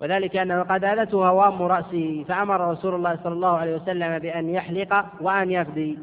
وذلك 0.02 0.38
أنه 0.38 0.62
قد 0.62 0.84
آلته 0.84 1.30
هوام 1.30 1.62
رأسه 1.62 2.26
فأمر 2.28 2.72
رسول 2.72 2.96
الله 2.96 3.20
صلى 3.24 3.34
الله 3.34 3.58
عليه 3.58 3.76
وسلم 3.76 4.20
بأن 4.20 4.50
يحلق 4.50 5.06
وأن 5.22 5.52
يفدي. 5.52 6.00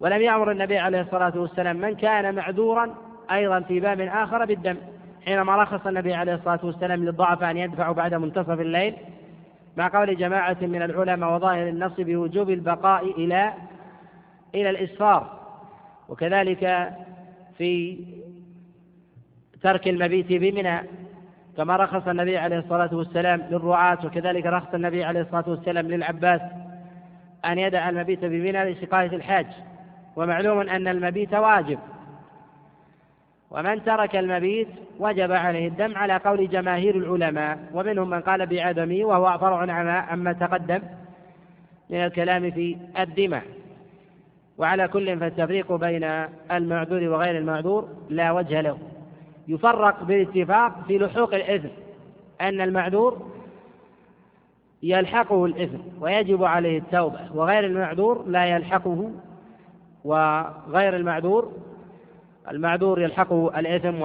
ولم 0.00 0.22
يأمر 0.22 0.50
النبي 0.50 0.78
عليه 0.78 1.00
الصلاة 1.00 1.38
والسلام 1.38 1.76
من 1.76 1.94
كان 1.94 2.34
معذورا 2.34 2.94
أيضا 3.32 3.60
في 3.60 3.80
باب 3.80 4.00
آخر 4.00 4.44
بالدم 4.44 4.76
حينما 5.24 5.56
رخص 5.56 5.86
النبي 5.86 6.14
عليه 6.14 6.34
الصلاة 6.34 6.60
والسلام 6.62 7.04
للضعفاء 7.04 7.50
أن 7.50 7.56
يدفعوا 7.56 7.94
بعد 7.94 8.14
منتصف 8.14 8.60
الليل. 8.60 8.94
مع 9.76 9.88
قول 9.88 10.16
جماعة 10.16 10.56
من 10.60 10.82
العلماء 10.82 11.34
وظاهر 11.34 11.68
النص 11.68 11.94
بوجوب 11.98 12.50
البقاء 12.50 13.10
إلى 13.10 13.52
إلى 14.54 14.70
الإسفار. 14.70 15.40
وكذلك 16.08 16.92
في 17.58 17.98
ترك 19.62 19.88
المبيت 19.88 20.32
بمنى. 20.32 20.88
كما 21.56 21.76
رخص 21.76 22.08
النبي 22.08 22.38
عليه 22.38 22.58
الصلاة 22.58 22.94
والسلام 22.94 23.42
للرعاة 23.50 23.98
وكذلك 24.04 24.46
رخص 24.46 24.74
النبي 24.74 25.04
عليه 25.04 25.20
الصلاة 25.20 25.44
والسلام 25.48 25.88
للعباس 25.88 26.40
أن 27.44 27.58
يدع 27.58 27.88
المبيت 27.88 28.24
بمنى 28.24 28.64
لسقاية 28.64 29.16
الحاج. 29.16 29.46
ومعلوم 30.16 30.60
أن 30.60 30.88
المبيت 30.88 31.34
واجب. 31.34 31.78
ومن 33.50 33.84
ترك 33.84 34.16
المبيت 34.16 34.68
وجب 34.98 35.32
عليه 35.32 35.68
الدم 35.68 35.96
على 35.96 36.16
قول 36.16 36.48
جماهير 36.48 36.96
العلماء. 36.96 37.58
ومنهم 37.74 38.10
من 38.10 38.20
قال 38.20 38.46
بعدمه 38.46 39.04
وهو 39.04 39.38
فرع 39.38 39.72
عما 40.10 40.32
تقدم 40.32 40.82
من 41.90 42.04
الكلام 42.04 42.50
في 42.50 42.76
الدماء. 42.98 43.44
وعلى 44.58 44.88
كل 44.88 45.18
فالتفريق 45.18 45.72
بين 45.72 46.04
المعذور 46.50 47.08
وغير 47.08 47.38
المعذور 47.38 47.88
لا 48.08 48.32
وجه 48.32 48.60
له. 48.60 48.78
يفرق 49.48 50.02
بالاتفاق 50.04 50.84
في 50.86 50.98
لحوق 50.98 51.34
الإثم 51.34 51.68
أن 52.40 52.60
المعذور 52.60 53.32
يلحقه 54.82 55.44
الإثم 55.44 55.78
ويجب 56.00 56.44
عليه 56.44 56.78
التوبة 56.78 57.20
وغير 57.34 57.66
المعذور 57.66 58.24
لا 58.26 58.44
يلحقه 58.44 59.10
وغير 60.04 60.96
المعذور 60.96 61.52
المعذور 62.50 63.00
يلحقه 63.00 63.58
الإثم 63.58 64.02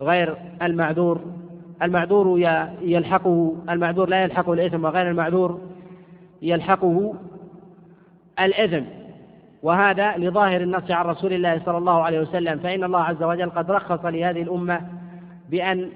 وغير 0.00 0.36
المعذور 0.62 1.20
المعذور 1.82 2.38
يلحقه 2.82 3.56
المعذور 3.70 4.08
لا 4.08 4.22
يلحقه 4.22 4.52
الإثم 4.52 4.84
وغير 4.84 5.10
المعذور 5.10 5.60
يلحقه 6.42 7.14
الإثم. 8.40 8.84
وهذا 9.62 10.16
لظاهر 10.16 10.60
النص 10.60 10.90
عن 10.90 11.04
رسول 11.04 11.32
الله 11.32 11.60
صلى 11.64 11.78
الله 11.78 12.02
عليه 12.02 12.20
وسلم 12.20 12.58
فإن 12.58 12.84
الله 12.84 13.02
عز 13.04 13.22
وجل 13.22 13.50
قد 13.50 13.70
رخص 13.70 14.04
لهذه 14.04 14.42
الأمة 14.42 14.80
بأن 15.50 15.90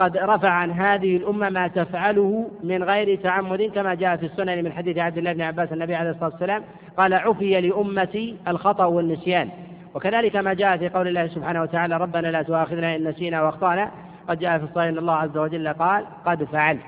قد 0.00 0.16
رفع 0.16 0.48
عن 0.48 0.70
هذه 0.70 1.16
الأمة 1.16 1.48
ما 1.48 1.68
تفعله 1.68 2.50
من 2.64 2.82
غير 2.82 3.18
تعمد 3.18 3.62
كما 3.62 3.94
جاء 3.94 4.16
في 4.16 4.26
السنن 4.26 4.64
من 4.64 4.72
حديث 4.72 4.98
عبد 4.98 5.18
الله 5.18 5.32
بن 5.32 5.42
عباس 5.42 5.72
النبي 5.72 5.94
عليه 5.94 6.10
الصلاة 6.10 6.30
والسلام 6.30 6.62
قال 6.96 7.14
عفي 7.14 7.60
لأمتي 7.60 8.36
الخطأ 8.48 8.84
والنسيان 8.84 9.48
وكذلك 9.94 10.36
ما 10.36 10.54
جاء 10.54 10.76
في 10.76 10.88
قول 10.88 11.08
الله 11.08 11.26
سبحانه 11.26 11.62
وتعالى 11.62 11.96
ربنا 11.96 12.28
لا 12.28 12.42
تؤاخذنا 12.42 12.96
إن 12.96 13.08
نسينا 13.08 13.42
وأخطأنا 13.42 13.90
قد 14.28 14.38
جاء 14.38 14.58
في 14.58 14.64
الصحيح 14.64 14.88
أن 14.88 14.98
الله 14.98 15.14
عز 15.14 15.36
وجل 15.36 15.68
قال 15.68 16.04
قد 16.26 16.44
فعلت 16.44 16.80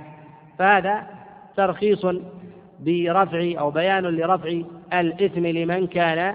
فهذا 0.59 1.03
ترخيص 1.57 2.07
برفع 2.81 3.53
أو 3.59 3.71
بيان 3.71 4.03
لرفع 4.05 4.61
الإثم 4.93 5.47
لمن 5.47 5.87
كان 5.87 6.35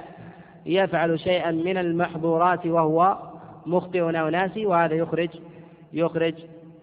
يفعل 0.66 1.20
شيئا 1.20 1.52
من 1.52 1.78
المحظورات 1.78 2.66
وهو 2.66 3.18
مخطئ 3.66 4.02
أو 4.02 4.30
ناسي 4.30 4.66
وهذا 4.66 4.94
يخرج 4.94 5.30
يخرج 5.94 6.34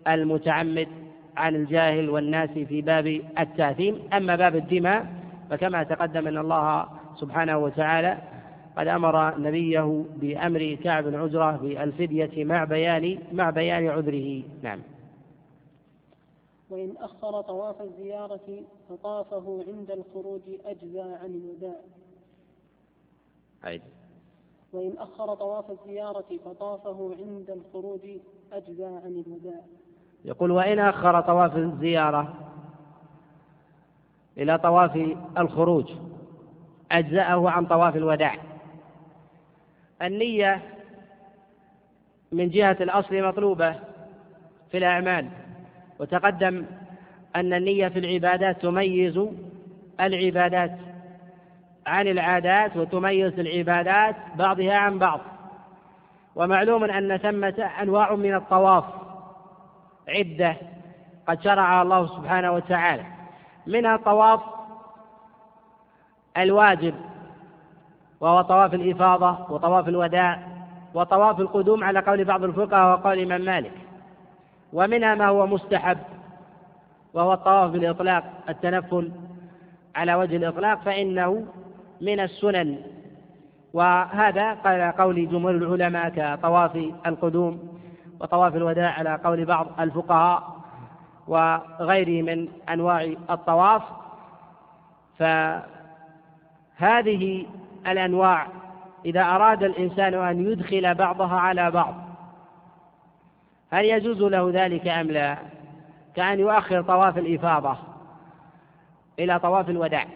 المتعمد 0.09 0.89
عن 1.37 1.55
الجاهل 1.55 2.11
والناس 2.11 2.51
في 2.51 2.83
باب 2.83 3.21
التأثيم. 3.39 3.99
أما 4.13 4.37
باب 4.37 4.57
الدماء 4.57 5.07
فكما 5.51 5.83
تقدم 5.83 6.27
أن 6.27 6.39
الله 6.39 6.87
سبحانه 7.17 7.59
وتعالى 7.59 8.19
قد 8.77 8.89
أمر 8.89 9.39
نبيه 9.39 10.05
بأمر 10.17 10.77
كعب 10.85 11.05
بن 11.05 11.15
عجرة 11.15 11.51
بالفدية 11.63 12.45
مع 12.45 12.65
بيان 12.65 13.19
مع 13.33 13.51
بيان 13.51 13.89
عذره. 13.89 14.43
نعم. 14.63 14.79
وإن 16.71 16.97
أخر 16.97 17.41
طواف 17.41 17.83
الزيارة 17.83 18.65
فطافه 18.89 19.65
عند 19.69 19.91
الخروج 19.91 20.41
أجزى 20.65 21.01
عن 21.01 21.35
الوداع. 21.35 21.81
عيد. 23.63 23.83
وإن 24.73 24.99
أخر 24.99 25.35
طواف 25.35 25.71
الزيارة 25.71 26.39
فطافه 26.45 27.17
عند 27.19 27.51
الخروج 27.51 28.01
أجزى 28.53 28.85
عن 28.85 29.25
الوداع. 29.27 29.61
يقول 30.25 30.51
وإن 30.51 30.79
أخر 30.79 31.21
طواف 31.21 31.57
الزيارة 31.57 32.35
إلى 34.39 34.59
طواف 34.59 34.97
الخروج 35.39 35.93
أجزأه 36.93 37.51
عن 37.51 37.67
طواف 37.67 37.97
الوداع. 37.97 38.37
النية 40.03 40.63
من 42.33 42.49
جهة 42.51 42.77
الأصل 42.81 43.23
مطلوبة 43.23 43.73
في 44.71 44.79
الأعمال. 44.79 45.40
وتقدم 46.01 46.65
أن 47.37 47.53
النية 47.55 47.89
في 47.89 47.99
العبادات 47.99 48.63
تميز 48.63 49.29
العبادات 50.01 50.79
عن 51.87 52.09
العادات 52.09 52.77
وتميز 52.77 53.39
العبادات 53.41 54.17
بعضها 54.35 54.77
عن 54.77 54.99
بعض. 54.99 55.21
ومعلوم 56.37 56.85
أن 56.85 57.17
ثمة 57.17 57.71
أنواع 57.83 58.15
من 58.15 58.35
الطواف 58.35 58.85
عدة 60.09 60.57
قد 61.29 61.43
شرعها 61.43 61.83
الله 61.83 62.07
سبحانه 62.07 62.53
وتعالى. 62.53 63.05
منها 63.67 63.97
طواف 63.97 64.41
الواجب 66.37 66.95
وهو 68.21 68.43
طواف 68.43 68.75
الإفاضة 68.75 69.53
وطواف 69.53 69.89
الوداع 69.89 70.43
وطواف 70.95 71.41
القدوم 71.41 71.85
على 71.85 72.01
قول 72.01 72.25
بعض 72.25 72.45
الفقهاء 72.45 72.99
وقول 72.99 73.19
الإمام 73.19 73.41
مالك. 73.41 73.80
ومنها 74.73 75.15
ما 75.15 75.27
هو 75.29 75.47
مستحب 75.47 75.99
وهو 77.15 77.33
الطواف 77.33 77.71
بالإطلاق 77.71 78.25
التنفل 78.49 79.13
على 79.97 80.15
وجه 80.15 80.37
الإطلاق 80.37 80.81
فإنه 80.81 81.47
من 82.01 82.21
السنن. 82.21 82.79
وهذا 83.73 84.53
قال 84.53 84.93
قول 84.93 85.29
جمهور 85.29 85.51
العلماء 85.51 86.09
كطواف 86.09 86.77
القدوم 87.07 87.79
وطواف 88.21 88.57
الوداع 88.57 88.93
على 88.93 89.21
قول 89.25 89.45
بعض 89.45 89.67
الفقهاء 89.81 90.57
وغيره 91.29 92.23
من 92.23 92.49
أنواع 92.69 93.15
الطواف. 93.31 93.83
فهذه 96.79 97.47
الأنواع 97.87 98.47
إذا 99.05 99.23
أراد 99.23 99.63
الإنسان 99.63 100.15
أن 100.15 100.53
يدخل 100.53 100.95
بعضها 100.95 101.37
على 101.37 101.71
بعض 101.71 101.95
هل 103.71 103.85
يجوز 103.85 104.23
له 104.23 104.51
ذلك 104.53 104.89
أم 104.89 105.07
لا؟ 105.07 105.39
كأن 106.17 106.41
يؤخر 106.41 106.83
طواف 106.83 107.19
الإفاضة 107.19 107.77
إلى 109.19 109.39
طواف 109.39 109.71
الوداع 109.71 110.07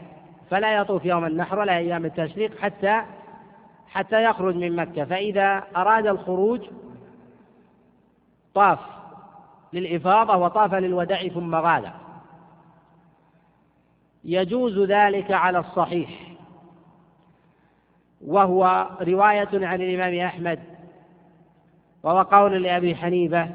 فلا 0.50 0.76
يطوف 0.76 1.04
يوم 1.04 1.24
النحر 1.24 1.58
ولا 1.58 1.76
أيام 1.76 2.04
التشريق 2.04 2.58
حتى 2.58 3.02
حتى 3.88 4.24
يخرج 4.24 4.56
من 4.56 4.76
مكة. 4.76 5.04
فإذا 5.04 5.64
أراد 5.76 6.06
الخروج 6.06 6.60
طاف 8.54 8.78
للإفاضة 9.72 10.36
وطاف 10.36 10.74
للوداع 10.74 11.28
ثم 11.28 11.54
غادر. 11.54 11.90
يجوز 14.24 14.78
ذلك 14.78 15.30
على 15.30 15.58
الصحيح 15.58 16.10
وهو 18.26 18.88
رواية 19.00 19.48
عن 19.66 19.82
الإمام 19.82 20.26
أحمد 20.26 20.73
وهو 22.04 22.22
قول 22.22 22.62
لأبي 22.62 22.94
حنيفة 22.94 23.48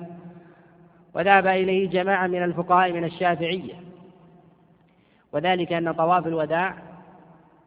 وذهب 1.14 1.48
إليه 1.48 1.90
جماعة 1.90 2.28
من 2.28 2.44
الفقهاء 2.44 2.92
من 2.92 3.04
الشافعية. 3.04 3.74
وذلك 5.34 5.74
أن 5.74 5.92
طواف 5.92 6.28
الوداع 6.28 6.76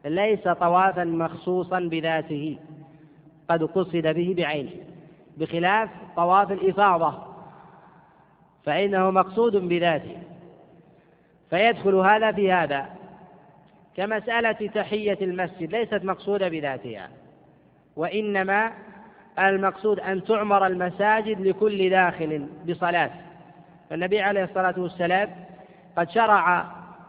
ليس 0.05 0.47
طوافا 0.47 1.03
مخصوصا 1.03 1.79
بذاته 1.79 2.57
قد 3.49 3.63
قصد 3.63 4.07
به 4.07 4.33
بعينه 4.37 4.71
بخلاف 5.37 5.89
طواف 6.15 6.51
الإفاضة 6.51 7.23
فإنه 8.65 9.11
مقصود 9.11 9.55
بذاته. 9.55 10.17
فيدخل 11.49 11.95
هذا 11.95 12.31
في 12.31 12.51
هذا 12.51 12.89
كمسألة 13.95 14.67
تحية 14.73 15.17
المسجد 15.21 15.75
ليست 15.75 16.03
مقصودة 16.03 16.49
بذاتها 16.49 17.09
وإنما 17.95 18.71
المقصود 19.39 19.99
أن 19.99 20.23
تعمر 20.23 20.67
المساجد 20.67 21.41
لكل 21.41 21.89
داخل 21.89 22.47
بصلاة. 22.69 23.11
فالنبي 23.89 24.21
عليه 24.21 24.43
الصلاة 24.43 24.75
والسلام 24.77 25.29
قد 25.97 26.09
شرع 26.09 26.65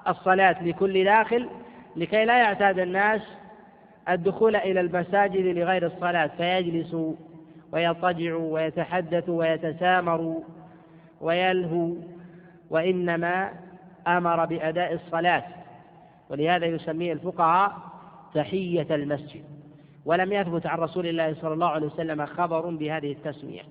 الصلاة 0.09 0.65
لكل 0.65 1.05
داخل 1.05 1.49
لكي 1.97 2.25
لا 2.25 2.39
يعتاد 2.39 2.79
الناس 2.79 3.21
الدخول 4.09 4.57
إلى 4.57 4.81
المساجد 4.81 5.47
لغير 5.59 5.87
الصلاة 5.87 6.27
فيجلسوا 6.27 7.15
ويضطجعوا 7.73 8.55
ويتحدثوا 8.55 9.39
ويتسامروا 9.39 10.41
ويلهوا 11.21 11.95
وإنما 12.71 13.51
أمر 14.07 14.45
بأداء 14.45 14.93
الصلاة. 14.93 15.45
ولهذا 16.31 16.67
يسميه 16.67 17.13
الفقهاء 17.13 17.73
تحية 18.35 18.95
المسجد. 18.95 19.45
ولم 20.05 20.33
يثبت 20.33 20.67
عن 20.67 20.79
رسول 20.79 21.07
الله 21.07 21.35
صلى 21.35 21.55
الله 21.55 21.69
عليه 21.69 21.87
وسلم 21.87 22.27
خبر 22.27 22.71
بهذه 22.71 23.13
التسمية. 23.13 23.63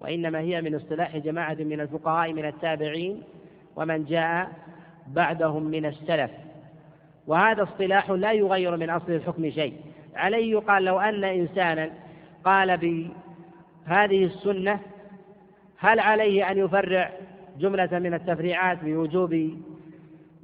وإنما 0.00 0.38
هي 0.38 0.60
من 0.60 0.74
اصطلاح 0.74 1.16
جماعة 1.16 1.54
من 1.54 1.80
الفقهاء 1.80 2.32
من 2.32 2.44
التابعين 2.44 3.22
ومن 3.76 4.04
جاء 4.04 4.52
بعدهم 5.06 5.62
من 5.62 5.86
السلف. 5.86 6.30
وهذا 7.26 7.62
اصطلاح 7.62 8.10
لا 8.10 8.32
يغير 8.32 8.76
من 8.76 8.90
أصل 8.90 9.12
الحكم 9.12 9.50
شيء. 9.50 9.74
عليه 10.16 10.50
يقال 10.50 10.84
لو 10.84 11.00
أن 11.00 11.24
إنسانا 11.24 11.90
قال 12.44 12.76
بهذه 12.76 14.24
السنة 14.24 14.80
هل 15.78 16.00
عليه 16.00 16.50
أن 16.50 16.58
يفرع 16.58 17.10
جملة 17.58 17.98
من 17.98 18.14
التفريعات 18.14 18.84
بوجوب 18.84 19.50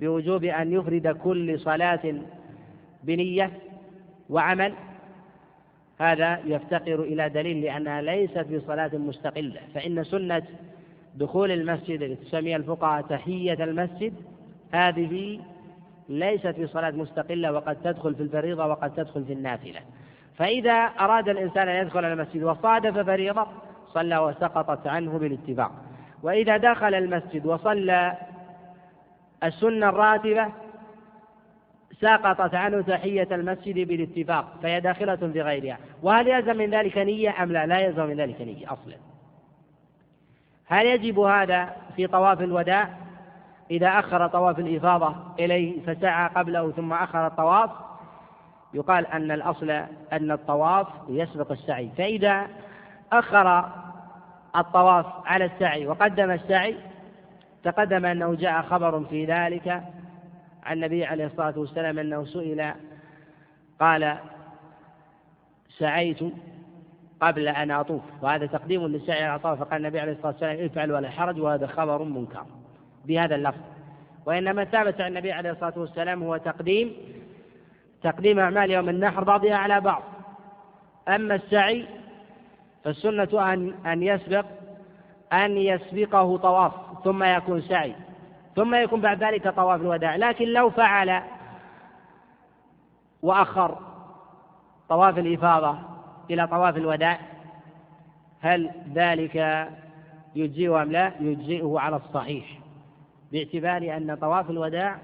بوجوب 0.00 0.44
أن 0.44 0.72
يفرد 0.72 1.08
كل 1.08 1.60
صلاة 1.60 2.14
بنية 3.04 3.50
وعمل؟ 4.30 4.74
هذا 6.02 6.38
يفتقر 6.44 7.02
إلى 7.02 7.28
دليل 7.28 7.60
لأنها 7.60 8.02
ليست 8.02 8.46
بصلاة 8.52 8.90
مستقلة 8.94 9.60
فإن 9.74 10.04
سنة 10.04 10.42
دخول 11.14 11.50
المسجد 11.50 12.02
التي 12.02 12.24
تسميها 12.24 12.56
الفقهاء 12.56 13.02
تحية 13.02 13.64
المسجد 13.64 14.14
هذه 14.72 15.40
ليست 16.08 16.46
في 16.46 16.66
صلاة 16.66 16.90
مستقلة 16.90 17.52
وقد 17.52 17.76
تدخل 17.84 18.14
في 18.14 18.22
الفريضة 18.22 18.66
وقد 18.66 18.94
تدخل 18.94 19.24
في 19.24 19.32
النافلة. 19.32 19.80
فإذا 20.36 20.72
أراد 20.72 21.28
الإنسان 21.28 21.68
أن 21.68 21.82
يدخل 21.86 22.04
المسجد 22.04 22.42
وصادف 22.42 22.98
فريضة 22.98 23.46
صلى 23.94 24.18
وسقطت 24.18 24.86
عنه 24.86 25.18
بالاتفاق. 25.18 25.72
وإذا 26.22 26.56
دخل 26.56 26.94
المسجد 26.94 27.46
وصلى 27.46 28.16
السنة 29.44 29.88
الراتبة 29.88 30.46
سقطت 32.02 32.54
عنه 32.54 32.82
تحية 32.82 33.28
المسجد 33.32 33.88
بالاتفاق 33.88 34.58
فهي 34.62 34.80
داخلة 34.80 35.16
في 35.16 35.42
غيرها. 35.42 35.78
وهل 36.02 36.28
يلزم 36.28 36.56
من 36.56 36.70
ذلك 36.70 36.98
نية 36.98 37.42
أم 37.42 37.52
لا؟ 37.52 37.66
لا 37.66 37.78
يلزم 37.78 38.06
من 38.06 38.20
ذلك 38.20 38.40
نية 38.40 38.72
أصلا. 38.72 38.94
هل 40.66 40.86
يجب 40.86 41.18
هذا 41.18 41.76
في 41.96 42.06
طواف 42.06 42.40
الوداع؟ 42.40 42.88
إذا 43.70 43.88
أخر 43.88 44.26
طواف 44.26 44.58
الإفاضة 44.58 45.14
إليه 45.38 45.80
فسعى 45.86 46.28
قبله 46.28 46.70
ثم 46.70 46.92
أخر 46.92 47.26
الطواف 47.26 47.70
يقال 48.74 49.06
أن 49.06 49.30
الأصل 49.30 49.70
أن 50.12 50.30
الطواف 50.30 50.86
يسبق 51.08 51.52
السعي. 51.52 51.90
فإذا 51.98 52.46
أخر 53.12 53.68
الطواف 54.56 55.06
على 55.26 55.44
السعي 55.44 55.86
وقدم 55.86 56.30
السعي 56.30 56.76
تقدم 57.64 58.06
أنه 58.06 58.34
جاء 58.34 58.62
خبر 58.62 59.04
في 59.04 59.24
ذلك 59.24 59.82
عن 60.62 60.76
النبي 60.76 61.04
عليه 61.04 61.26
الصلاة 61.26 61.58
والسلام 61.58 61.98
أنه 61.98 62.24
سئل 62.24 62.72
قال 63.80 64.16
سعيت 65.78 66.18
قبل 67.20 67.48
أن 67.48 67.70
أطوف. 67.70 68.02
وهذا 68.22 68.46
تقديم 68.46 68.86
للسعي 68.86 69.24
على 69.24 69.36
الطواف 69.36 69.58
فقال 69.58 69.80
النبي 69.80 70.00
عليه 70.00 70.12
الصلاة 70.12 70.32
والسلام 70.32 70.64
افعل 70.64 70.92
ولا 70.92 71.10
حرج 71.10 71.40
وهذا 71.40 71.66
خبر 71.66 72.02
منكر. 72.02 72.44
بهذا 73.04 73.34
اللفظ. 73.34 73.60
وإنما 74.26 74.64
ثابت 74.64 75.00
عن 75.00 75.08
النبي 75.08 75.32
عليه 75.32 75.50
الصلاة 75.50 75.72
والسلام 75.76 76.22
هو 76.22 76.36
تقديم 76.36 76.92
تقديم 78.02 78.38
أعمال 78.38 78.70
يوم 78.70 78.88
النحر 78.88 79.24
بعضها 79.24 79.54
على 79.54 79.80
بعض. 79.80 80.02
أما 81.08 81.34
السعي 81.34 81.86
فالسنة 82.84 83.52
أن 83.52 83.74
أن 83.86 84.02
يسبق 84.02 84.44
أن 85.32 85.56
يسبقه 85.56 86.36
طواف 86.36 86.72
ثم 87.04 87.24
يكون 87.24 87.60
سعي. 87.60 87.94
ثم 88.56 88.74
يكون 88.74 89.00
بعد 89.00 89.24
ذلك 89.24 89.48
طواف 89.48 89.80
الوداع. 89.80 90.16
لكن 90.16 90.48
لو 90.48 90.70
فعل 90.70 91.22
وأخر 93.22 93.78
طواف 94.88 95.18
الإفاضة 95.18 95.78
إلى 96.30 96.46
طواف 96.46 96.76
الوداع 96.76 97.18
هل 98.40 98.70
ذلك 98.94 99.68
يجزئه 100.36 100.82
أم 100.82 100.92
لا؟ 100.92 101.12
يجزئه 101.20 101.74
على 101.78 101.96
الصحيح 101.96 102.58
باعتبار 103.32 103.96
أن 103.96 104.14
طواف 104.14 104.50
الوداع 104.50 104.98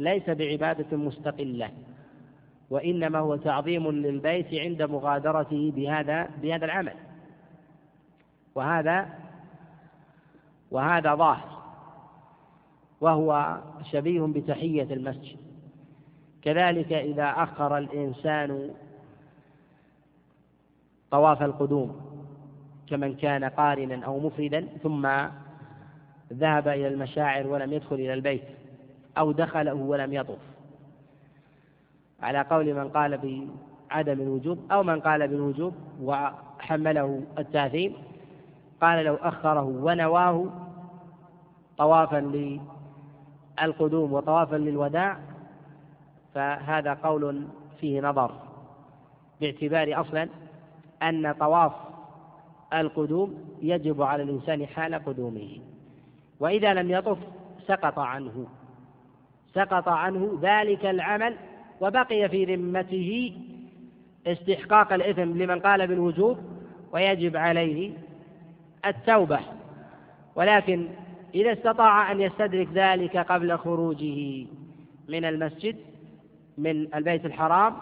ليس 0.00 0.30
بعبادة 0.30 0.96
مستقلة 0.96 1.70
وإنما 2.70 3.18
هو 3.18 3.36
تعظيم 3.36 3.90
للبيت 3.90 4.54
عند 4.54 4.82
مغادرته 4.82 5.72
بهذا 5.76 6.28
بهذا 6.42 6.64
العمل. 6.64 6.94
وهذا 8.54 9.08
وهذا 10.70 11.14
ظاهر. 11.14 11.51
وهو 13.02 13.58
شبيه 13.90 14.20
بتحية 14.22 14.94
المسجد. 14.94 15.36
كذلك 16.42 16.92
إذا 16.92 17.24
أخر 17.24 17.78
الإنسان 17.78 18.70
طواف 21.10 21.42
القدوم 21.42 22.00
كمن 22.86 23.14
كان 23.14 23.44
قارنا 23.44 24.06
أو 24.06 24.20
مفردا 24.20 24.66
ثم 24.82 25.06
ذهب 26.32 26.68
إلى 26.68 26.88
المشاعر 26.88 27.46
ولم 27.46 27.72
يدخل 27.72 27.94
إلى 27.94 28.14
البيت 28.14 28.42
أو 29.18 29.32
دخله 29.32 29.74
ولم 29.74 30.12
يطف 30.12 30.38
على 32.22 32.40
قول 32.42 32.74
من 32.74 32.88
قال 32.88 33.18
بعدم 33.90 34.20
الوجوب 34.20 34.58
أو 34.72 34.82
من 34.82 35.00
قال 35.00 35.28
بالوجوب 35.28 35.74
وحمله 36.02 37.22
التاثيم 37.38 37.94
قال 38.80 39.04
لو 39.04 39.14
أخره 39.14 39.62
ونواه 39.62 40.46
طوافا 41.78 42.20
للقدوم 43.62 44.12
وطوافا 44.12 44.56
للوداع 44.56 45.18
فهذا 46.34 46.94
قول 46.94 47.46
فيه 47.80 48.00
نظر 48.00 48.32
باعتبار 49.40 50.00
أصلا 50.00 50.28
أن 51.02 51.32
طواف 51.32 51.72
القدوم 52.74 53.34
يجب 53.62 54.02
على 54.02 54.22
الإنسان 54.22 54.66
حال 54.66 54.94
قدومه. 54.94 55.58
وإذا 56.40 56.74
لم 56.74 56.90
يطف 56.90 57.18
سقط 57.66 57.98
عنه 57.98 58.46
سقط 59.54 59.88
عنه 59.88 60.38
ذلك 60.42 60.86
العمل 60.86 61.36
وبقي 61.80 62.28
في 62.28 62.44
ذمته 62.44 63.36
استحقاق 64.26 64.92
الإثم 64.92 65.42
لمن 65.42 65.60
قال 65.60 65.86
بالوجوب 65.86 66.38
ويجب 66.92 67.36
عليه 67.36 67.92
التوبة. 68.86 69.40
ولكن 70.36 70.88
إذا 71.34 71.52
استطاع 71.52 72.12
أن 72.12 72.20
يستدرك 72.20 72.68
ذلك 72.74 73.16
قبل 73.16 73.58
خروجه 73.58 74.46
من 75.08 75.24
المسجد 75.24 75.76
من 76.58 76.94
البيت 76.94 77.26
الحرام 77.26 77.74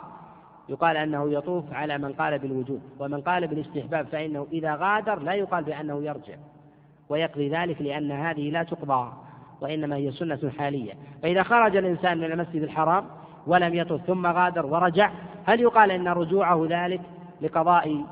يقال 0.69 0.97
أنه 0.97 1.33
يطوف 1.33 1.73
على 1.73 1.99
من 1.99 2.13
قال 2.13 2.39
بالوجوب 2.39 2.81
ومن 2.99 3.21
قال 3.21 3.47
بالاستحباب 3.47 4.07
فإنه 4.07 4.47
إذا 4.53 4.75
غادر 4.75 5.23
لا 5.23 5.33
يقال 5.33 5.65
بأنه 5.65 6.05
يرجع 6.05 6.35
ويقضي 7.09 7.49
ذلك 7.49 7.83
لأن 7.83 8.11
هذه 8.11 8.51
لا 8.51 8.63
تقضى 8.63 9.13
وإنما 9.61 9.97
هي 9.97 10.13
سنة 10.13 10.51
حالية. 10.59 10.93
فإذا 11.23 11.43
خرج 11.43 11.77
الإنسان 11.77 12.19
من 12.19 12.25
المسجد 12.25 12.63
الحرام 12.63 13.05
ولم 13.47 13.75
يطف 13.75 14.07
ثم 14.07 14.27
غادر 14.27 14.67
ورجع 14.67 15.11
هل 15.45 15.61
يقال 15.61 15.91
إن 15.91 16.09
رجوعه 16.09 16.67
ذلك 16.71 17.01
لقضاء 17.43 18.05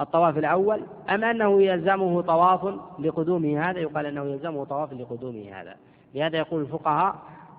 الطواف 0.00 0.38
الأول 0.38 0.80
أم 1.10 1.24
أنه 1.24 1.62
يلزمه 1.62 2.22
طواف 2.22 2.78
لقدومه 2.98 3.70
هذا؟ 3.70 3.78
يقال 3.78 4.06
أنه 4.06 4.24
يلزمه 4.24 4.64
طواف 4.64 4.92
لقدومه 4.92 5.60
هذا. 5.60 5.76
لهذا 6.14 6.38
يقول 6.38 6.60
الفقهاء 6.60 7.14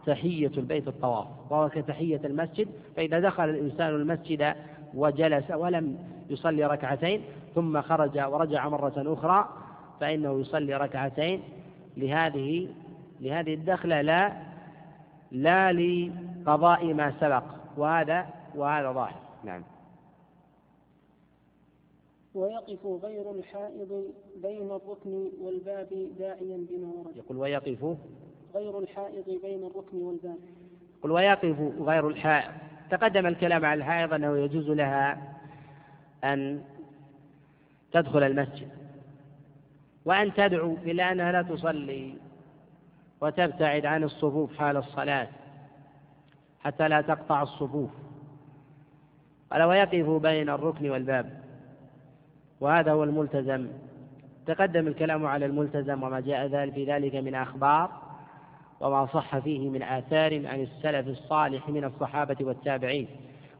تحية 0.06 0.52
البيت 0.58 0.88
الطواف 0.88 1.28
وهو 1.50 1.70
كتحية 1.70 2.22
المسجد 2.26 2.68
فإذا 2.96 3.20
دخل 3.20 3.50
الإنسان 3.50 3.90
المسجد 3.90 4.56
وجلس 4.94 5.52
ولم 5.52 5.98
يصلي 6.30 6.66
ركعتين 6.66 7.22
ثم 7.56 7.82
خرج 7.82 8.20
ورجع 8.20 8.70
مرة 8.70 8.94
أخرى 8.98 9.50
فإنه 10.00 10.40
يصلي 10.40 10.76
ركعتين. 10.76 11.42
لهذه 11.98 12.68
لهذه 13.22 13.54
الدخلة 13.54 14.02
لا 14.02 14.32
لا 15.32 15.74
لقضاء 15.74 16.94
ما 16.94 17.14
سبق 17.20 17.44
وهذا 17.78 18.26
وهذا 18.56 18.92
ظاهر. 18.92 19.16
نعم. 19.44 19.64
ويقف 22.38 22.86
غير 22.86 23.32
الحائض 23.32 24.14
بين 24.36 24.72
الركن 24.72 25.32
والباب 25.42 26.10
داعيا 26.20 26.66
بما 26.70 26.88
ورد 26.88 27.18
يقول 27.18 27.38
ويقف 27.38 27.98
غير 28.56 28.80
الحائض 28.80 29.40
بين 29.42 29.64
الركن 29.64 29.98
والباب. 29.98 30.38
يقول 31.00 31.12
ويقف 31.12 31.60
غير 31.80 32.08
الحائض. 32.08 32.52
تقدم 32.92 33.26
الكلام 33.26 33.66
على 33.66 33.78
الحائض 33.78 34.14
أنه 34.14 34.38
يجوز 34.38 34.70
لها 34.70 35.34
أن 36.24 36.62
تدخل 37.92 38.24
المسجد. 38.24 38.70
وأن 40.06 40.34
تدعو 40.34 40.74
إلى 40.74 41.12
أنها 41.12 41.32
لا 41.32 41.42
تصلي 41.42 42.14
وتبتعد 43.22 43.86
عن 43.86 44.04
الصفوف 44.04 44.58
حال 44.58 44.78
الصلاة 44.78 45.28
حتى 46.60 46.88
لا 46.88 47.02
تقطع 47.02 47.42
الصفوف. 47.44 47.92
قال 49.52 49.64
ويقف 49.64 50.10
بين 50.10 50.50
الركن 50.50 50.90
والباب. 50.90 51.47
وهذا 52.62 52.92
هو 52.92 53.04
الملتزم. 53.04 53.68
تقدم 54.46 54.88
الكلام 54.88 55.26
على 55.26 55.46
الملتزم 55.46 56.04
وما 56.04 56.20
جاء 56.20 56.48
ذلك 56.48 56.74
في 56.74 56.86
ذلك 56.86 57.16
من 57.16 57.36
أخبار 57.36 57.90
وما 58.80 59.06
صح 59.06 59.38
فيه 59.38 59.70
من 59.70 59.84
آثار 59.84 60.48
عن 60.48 60.62
السلف 60.62 61.08
الصالح 61.08 61.70
من 61.70 61.84
الصحابة 61.84 62.38
والتابعين. 62.42 63.08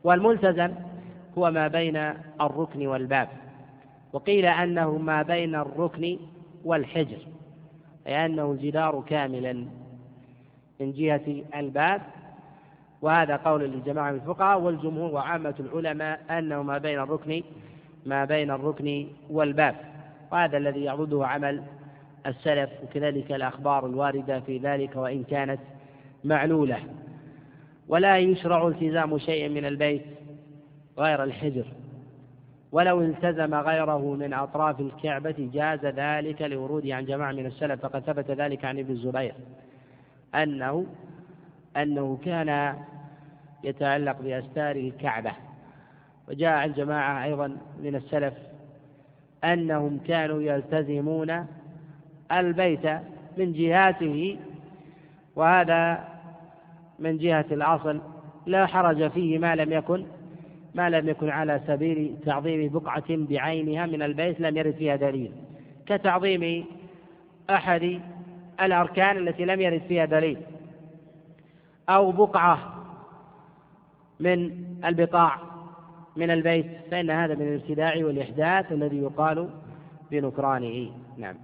والملتزم 0.04 0.72
هو 1.38 1.52
ما 1.52 1.68
بين 1.68 1.96
الركن 2.42 2.88
والباب. 2.88 3.30
وقيل 4.14 4.46
أنه 4.46 4.98
ما 4.98 5.22
بين 5.22 5.56
الركن 5.56 6.20
والحجر 6.66 7.20
أي 8.08 8.26
أنه 8.26 8.52
الجدار 8.52 9.04
كاملا 9.08 9.54
من 10.80 10.92
جهة 10.92 11.44
الباب. 11.56 12.02
وهذا 13.02 13.36
قول 13.36 13.64
لجماعة 13.64 14.10
الفقهاء 14.10 14.60
والجمهور 14.62 15.14
وعامة 15.14 15.56
العلماء 15.60 16.40
أنه 16.40 16.64
ما 16.64 16.78
بين 16.78 17.00
الركن 17.00 17.44
ما 18.08 18.26
بين 18.26 18.52
الركن 18.52 19.08
والباب 19.30 19.76
وهذا 20.32 20.58
الذي 20.58 20.84
يعضده 20.84 21.28
عمل 21.28 21.64
السلف 22.26 22.70
وكذلك 22.84 23.32
الأخبار 23.32 23.86
الواردة 23.86 24.40
في 24.40 24.58
ذلك 24.58 24.96
وإن 24.96 25.24
كانت 25.24 25.60
معلولة. 26.24 26.80
ولا 27.88 28.18
يشرع 28.18 28.68
التزام 28.68 29.18
شيء 29.18 29.50
من 29.50 29.66
البيت 29.66 30.06
غير 30.98 31.24
الحجر. 31.24 31.66
ولو 32.72 33.02
التزم 33.02 33.56
غيره 33.56 34.16
من 34.16 34.34
أطراف 34.34 34.80
الكعبة 34.80 35.50
جاز 35.54 35.86
ذلك 35.86 36.42
لوروده 36.42 36.96
عن 36.96 37.06
جماعة 37.06 37.32
من 37.32 37.46
السلف. 37.46 37.82
فقد 37.82 38.02
ثبت 38.02 38.32
ذلك 38.32 38.66
عن 38.66 38.80
ابن 38.80 38.92
الزبير 38.92 39.34
أنه 40.36 40.86
أنه 41.78 42.18
كان 42.26 42.76
يتعلق 43.64 44.22
بأستاره 44.22 44.88
الكعبة. 44.90 45.32
وجاء 46.28 46.50
عن 46.50 46.74
جماعة 46.74 47.24
أيضا 47.24 47.58
من 47.84 47.96
السلف 47.96 48.34
أنهم 49.44 50.00
كانوا 50.08 50.42
يلتزمون 50.42 51.46
البيت 52.32 52.86
من 53.38 53.54
جهاته 53.54 54.40
وهذا 55.36 56.08
من 57.00 57.18
جهة 57.18 57.46
الأصل. 57.52 58.02
لا 58.46 58.66
حرج 58.66 59.12
فيه 59.12 59.40
ما 59.40 59.56
لم 59.56 59.72
يكن 59.74 60.06
ما 60.76 60.90
لم 60.90 61.10
يكن 61.10 61.30
على 61.30 61.62
سبيل 61.68 62.16
تعظيم 62.26 62.70
بقعة 62.70 63.04
بعينها 63.10 63.86
من 63.86 64.02
البيت 64.02 64.40
لم 64.40 64.58
يرد 64.58 64.74
فيها 64.74 64.96
دليل. 64.96 65.32
كتعظيم 65.86 66.66
أحد 67.50 68.00
الأركان 68.62 69.18
التي 69.18 69.46
لم 69.46 69.62
يرد 69.62 69.82
فيها 69.88 70.06
دليل. 70.06 70.38
أو 71.90 72.12
بقعة 72.12 72.74
من 74.20 74.52
البقاع. 74.86 75.57
من 76.18 76.32
البيت 76.32 76.66
فإن 76.92 77.10
هذا 77.10 77.36
من 77.36 77.48
الابتداع 77.48 78.06
والإحداث 78.06 78.72
الذي 78.72 78.98
يقال 78.98 79.50
بنكرانه. 80.12 80.92
نعم. 81.18 81.36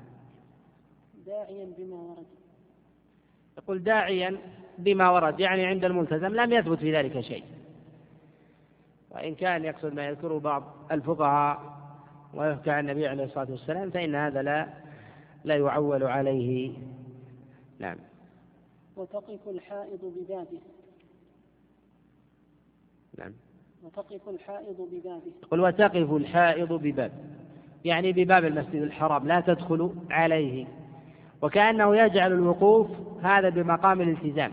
داعيا 1.26 1.74
بما 1.78 1.96
ورد. 1.96 2.26
يقول 3.58 3.84
داعيا 3.84 4.38
بما 4.78 5.10
ورد 5.10 5.40
يعني 5.40 5.66
عند 5.66 5.86
الملتزم 5.86 6.36
لم 6.36 6.52
يثبت 6.52 6.78
في 6.78 6.96
ذلك 6.96 7.20
شيء. 7.20 7.44
وإن 9.12 9.36
كان 9.36 9.64
يقصد 9.66 9.94
ما 9.94 10.08
يذكره 10.08 10.40
بعض 10.40 10.64
الفقهاء 10.92 11.74
ويحكى 12.34 12.72
عن 12.72 12.90
النبي 12.90 13.08
عليه 13.08 13.24
الصلاة 13.24 13.52
والسلام 13.52 13.90
فإن 13.90 14.16
هذا 14.16 14.42
لا 14.42 14.68
لا 15.44 15.56
يعول 15.56 16.04
عليه. 16.04 16.74
نعم. 17.80 17.98
وتقف 18.96 19.48
الحائض 19.48 20.00
ببابه 20.18 20.60
نعم. 23.18 23.34
وتقف 23.84 24.30
الحائض 24.30 24.82
ببابه. 24.92 25.32
يقول 25.44 25.60
وتقف 25.60 26.12
الحائض 26.12 26.74
بباب. 26.74 27.12
يعني 27.86 28.12
بباب 28.12 28.46
المسجد 28.46 28.82
الحرام 28.82 29.28
لا 29.28 29.40
تدخل 29.40 29.92
عليه. 30.10 30.66
وكأنه 31.42 31.96
يجعل 31.96 32.32
الوقوف 32.32 32.88
هذا 33.22 33.50
بمقام 33.50 34.02
الالتزام. 34.02 34.52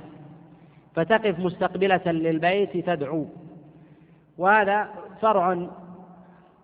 فتقف 0.94 1.38
مستقبلة 1.38 2.12
للبيت 2.12 2.76
تدعو. 2.76 3.26
وهذا 4.38 4.88
فرع 5.20 5.68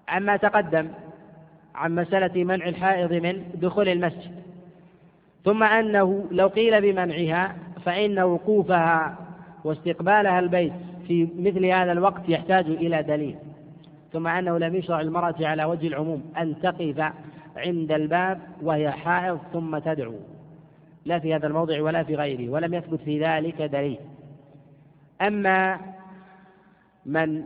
عما 0.09 0.37
تقدم 0.37 0.89
عن 1.75 1.95
مسألة 1.95 2.45
منع 2.45 2.69
الحائض 2.69 3.13
من 3.13 3.45
دخول 3.55 3.89
المسجد. 3.89 4.43
ثم 5.45 5.63
أنه 5.63 6.27
لو 6.31 6.47
قيل 6.47 6.81
بمنعها 6.81 7.57
فإن 7.85 8.19
وقوفها 8.19 9.17
واستقبالها 9.65 10.39
البيت 10.39 10.86
في 11.09 11.29
مثل 11.39 11.65
هذا 11.65 11.93
الوقت 11.93 12.29
يحتاج 12.29 12.67
إلى 12.67 13.03
دليل 13.03 13.37
ثم 14.13 14.27
أنه 14.27 14.59
لم 14.59 14.75
يشرع 14.75 15.01
المرأة 15.01 15.35
على 15.41 15.65
وجه 15.65 15.87
العموم 15.87 16.23
أن 16.39 16.55
تقف 16.63 17.13
عند 17.57 17.93
الباب 17.93 18.41
وهي 18.63 18.91
حائض 18.91 19.39
ثم 19.53 19.79
تدعو 19.79 20.15
لا 21.05 21.19
في 21.19 21.35
هذا 21.35 21.47
الموضع 21.47 21.83
ولا 21.83 22.03
في 22.03 22.15
غيره 22.15 22.51
ولم 22.51 22.75
يثبت 22.75 23.01
في 23.01 23.25
ذلك 23.25 23.63
دليل. 23.63 23.99
أما 25.23 25.81
من 27.07 27.45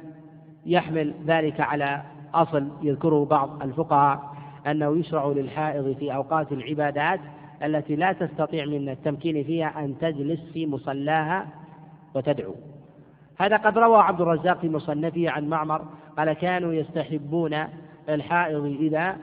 يحمل 0.67 1.15
ذلك 1.27 1.61
على 1.61 2.03
أصل 2.35 2.69
يذكره 2.83 3.25
بعض 3.25 3.63
الفقهاء 3.63 4.37
أنه 4.67 4.99
يشرع 4.99 5.27
للحائض 5.27 5.97
في 5.99 6.15
أوقات 6.15 6.53
العبادات 6.53 7.21
التي 7.63 7.97
لا 7.97 8.13
تستطيع 8.13 8.65
من 8.67 8.89
التمكين 8.89 9.45
فيها 9.45 9.85
أن 9.85 9.99
تجلس 9.99 10.41
في 10.53 10.67
مصلاها 10.67 11.47
وتدعو. 12.15 12.55
هذا 13.41 13.57
قد 13.57 13.79
روى 13.79 13.99
عبد 13.99 14.21
الرزاق 14.21 14.61
في 14.61 14.69
مصنفه 14.69 15.31
عن 15.31 15.49
معمر 15.49 15.85
قال 16.19 16.33
كانوا 16.33 16.73
يستحبون 16.73 17.65
الحائض 18.09 18.65
إذا 18.65 19.17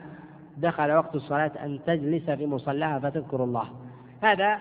دخل 0.56 0.92
وقت 0.92 1.14
الصلاة 1.14 1.52
أن 1.64 1.78
تجلس 1.86 2.30
في 2.30 2.46
مصلاها 2.46 2.98
فتذكر 2.98 3.44
الله. 3.44 3.64
هذا 4.22 4.58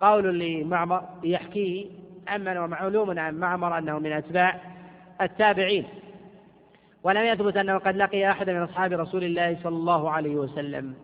قول 0.00 0.38
لمعمر 0.38 1.02
يحكيه 1.24 1.86
عمن 2.28 2.56
ومعلوم 2.56 3.18
عن 3.18 3.34
معمر 3.34 3.78
أنه 3.78 3.98
من 3.98 4.12
أتباع 4.12 4.60
التابعين. 5.20 5.84
ولم 7.02 7.24
يثبت 7.24 7.56
أنه 7.56 7.78
قد 7.78 7.96
لقي 7.96 8.30
أحد 8.30 8.50
من 8.50 8.62
أصحاب 8.62 8.92
رسول 8.92 9.24
الله 9.24 9.56
صلى 9.62 9.76
الله 9.76 10.10
عليه 10.10 10.36
وسلم. 10.36 10.94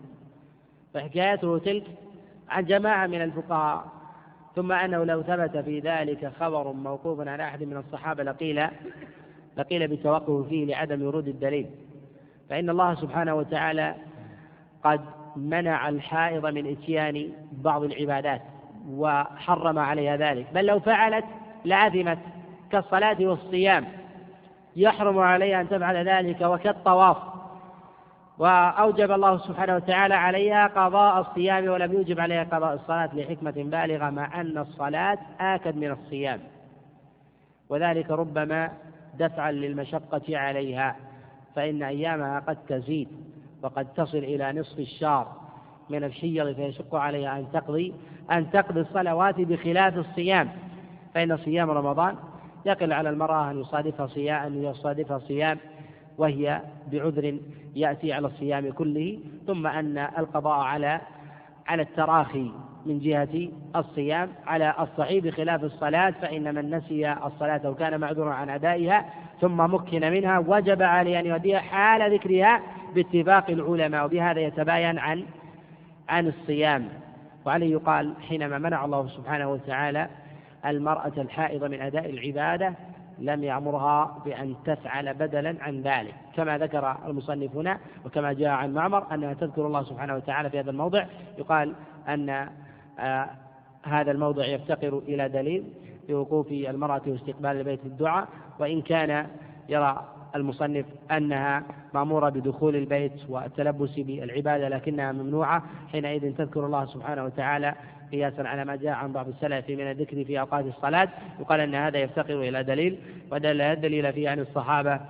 فحكايته 0.94 1.58
تلك 1.58 1.84
عن 2.48 2.64
جماعة 2.64 3.06
من 3.06 3.22
الفقهاء. 3.22 3.99
ثم 4.56 4.72
أنه 4.72 5.04
لو 5.04 5.22
ثبت 5.22 5.56
في 5.56 5.80
ذلك 5.80 6.32
خبر 6.40 6.72
موقوف 6.72 7.28
على 7.28 7.44
أحد 7.44 7.62
من 7.62 7.76
الصحابة 7.76 8.22
لقيل 8.22 8.66
لقيل 9.56 9.88
بتوقف 9.88 10.48
فيه 10.48 10.64
لعدم 10.64 11.02
ورود 11.02 11.28
الدليل. 11.28 11.66
فإن 12.50 12.70
الله 12.70 12.94
سبحانه 12.94 13.34
وتعالى 13.34 13.94
قد 14.84 15.00
منع 15.36 15.88
الحائض 15.88 16.46
من 16.46 16.66
إتيان 16.70 17.32
بعض 17.52 17.82
العبادات 17.82 18.42
وحرم 18.90 19.78
عليها 19.78 20.16
ذلك. 20.16 20.46
بل 20.54 20.66
لو 20.66 20.80
فعلت 20.80 21.24
لعثمت 21.64 22.18
كالصلاة 22.72 23.16
والصيام. 23.20 23.86
يحرم 24.76 25.18
عليها 25.18 25.60
أن 25.60 25.68
تفعل 25.68 26.08
ذلك 26.08 26.40
وكالطواف. 26.40 27.16
وأوجب 28.40 29.10
الله 29.12 29.38
سبحانه 29.38 29.76
وتعالى 29.76 30.14
عليها 30.14 30.66
قضاء 30.66 31.20
الصيام 31.20 31.68
ولم 31.68 31.92
يوجب 31.92 32.20
عليها 32.20 32.44
قضاء 32.44 32.74
الصلاة 32.74 33.10
لحكمة 33.14 33.50
بالغة 33.56 34.10
مع 34.10 34.40
أن 34.40 34.58
الصلاة 34.58 35.18
آكد 35.40 35.76
من 35.76 35.90
الصيام. 35.90 36.40
وذلك 37.68 38.10
ربما 38.10 38.70
دفعا 39.18 39.52
للمشقة 39.52 40.38
عليها 40.38 40.96
فإن 41.56 41.82
أيامها 41.82 42.40
قد 42.40 42.58
تزيد 42.68 43.08
وقد 43.62 43.86
تصل 43.94 44.18
إلى 44.18 44.52
نصف 44.52 44.78
الشهر 44.78 45.32
من 45.90 46.04
الحيض 46.04 46.52
فيشق 46.52 46.94
عليها 46.94 47.38
أن 47.38 47.46
تقضي 47.52 47.94
أن 48.32 48.50
تقضي 48.50 48.80
الصلوات 48.80 49.40
بخلاف 49.40 49.96
الصيام. 49.96 50.48
فإن 51.14 51.36
صيام 51.36 51.70
رمضان 51.70 52.16
يقل 52.66 52.92
على 52.92 53.10
المرأة 53.10 53.50
أن 53.50 53.60
يصادفها 53.60 54.06
صيام 54.06 54.42
أن 54.42 54.62
يصادفها 54.62 55.18
صيام 55.18 55.58
وهي 56.18 56.62
بعذر 56.92 57.38
يأتي 57.76 58.12
على 58.12 58.26
الصيام 58.26 58.72
كله 58.72 59.18
ثم 59.46 59.66
أن 59.66 59.98
القضاء 59.98 60.60
على 60.60 61.00
على 61.66 61.82
التراخي 61.82 62.50
من 62.86 62.98
جهة 63.00 63.48
الصيام. 63.76 64.28
على 64.46 64.74
الصحيح 64.80 65.24
بخلاف 65.24 65.64
الصلاة 65.64 66.10
فإن 66.10 66.54
من 66.54 66.74
نسي 66.74 67.12
الصلاة 67.12 67.60
أو 67.64 67.74
كان 67.74 68.00
معذورا 68.00 68.34
عن 68.34 68.50
أدائها 68.50 69.04
ثم 69.40 69.74
مكن 69.74 70.12
منها. 70.12 70.38
وجب 70.38 70.82
عليه 70.82 71.20
أن 71.20 71.26
يؤديها 71.26 71.58
حال 71.58 72.14
ذكرها 72.14 72.60
باتفاق 72.94 73.50
العلماء 73.50 74.04
وبهذا 74.04 74.40
يتباين 74.40 74.98
عن 74.98 75.24
عن 76.08 76.26
الصيام. 76.26 76.88
وعليه 77.46 77.72
يقال 77.72 78.14
حينما 78.28 78.58
منع 78.58 78.84
الله 78.84 79.08
سبحانه 79.08 79.50
وتعالى 79.50 80.08
المرأة 80.66 81.12
الحائض 81.18 81.64
من 81.64 81.80
أداء 81.80 82.10
العبادة 82.10 82.74
لم 83.20 83.44
يأمرها 83.44 84.18
بأن 84.24 84.54
تفعل 84.64 85.14
بدلا 85.14 85.56
عن 85.60 85.82
ذلك. 85.82 86.14
كما 86.36 86.58
ذكر 86.58 86.96
المصنف 87.06 87.56
هنا 87.56 87.78
وكما 88.06 88.32
جاء 88.32 88.48
عن 88.48 88.74
معمر 88.74 89.14
أنها 89.14 89.34
تذكر 89.34 89.66
الله 89.66 89.82
سبحانه 89.82 90.14
وتعالى 90.16 90.50
في 90.50 90.60
هذا 90.60 90.70
الموضع. 90.70 91.06
يقال 91.38 91.74
أن 92.08 92.48
آه 92.98 93.30
هذا 93.82 94.10
الموضع 94.10 94.46
يفتقر 94.46 94.98
إلى 94.98 95.28
دليل 95.28 95.64
بوقوف 96.08 96.52
المرأة 96.52 97.02
واستقبال 97.06 97.50
البيت 97.50 97.86
الدعاء 97.86 98.28
وإن 98.58 98.82
كان 98.82 99.26
يرى 99.68 100.06
المصنف 100.34 100.86
أنها 101.10 101.62
مأمورة 101.94 102.28
بدخول 102.28 102.76
البيت 102.76 103.12
والتلبس 103.28 103.98
بالعبادة 103.98 104.68
لكنها 104.68 105.12
ممنوعة 105.12 105.62
حينئذ 105.92 106.34
تذكر 106.36 106.66
الله 106.66 106.86
سبحانه 106.86 107.24
وتعالى 107.24 107.74
قياسا 108.12 108.42
على 108.42 108.64
ما 108.64 108.76
جاء 108.76 108.92
عن 108.92 109.12
بعض 109.12 109.28
السلف 109.28 109.68
من 109.68 109.90
الذكر 109.90 110.24
في 110.24 110.40
أوقات 110.40 110.64
الصلاة 110.64 111.08
يقال 111.40 111.60
أن 111.60 111.74
هذا 111.74 111.98
يفتقر 111.98 112.40
إلى 112.40 112.62
دليل 112.62 112.98
ودل 113.32 113.60
الدليل 113.60 114.12
فيه 114.12 114.30
عن 114.30 114.38
الصحابة 114.38 115.00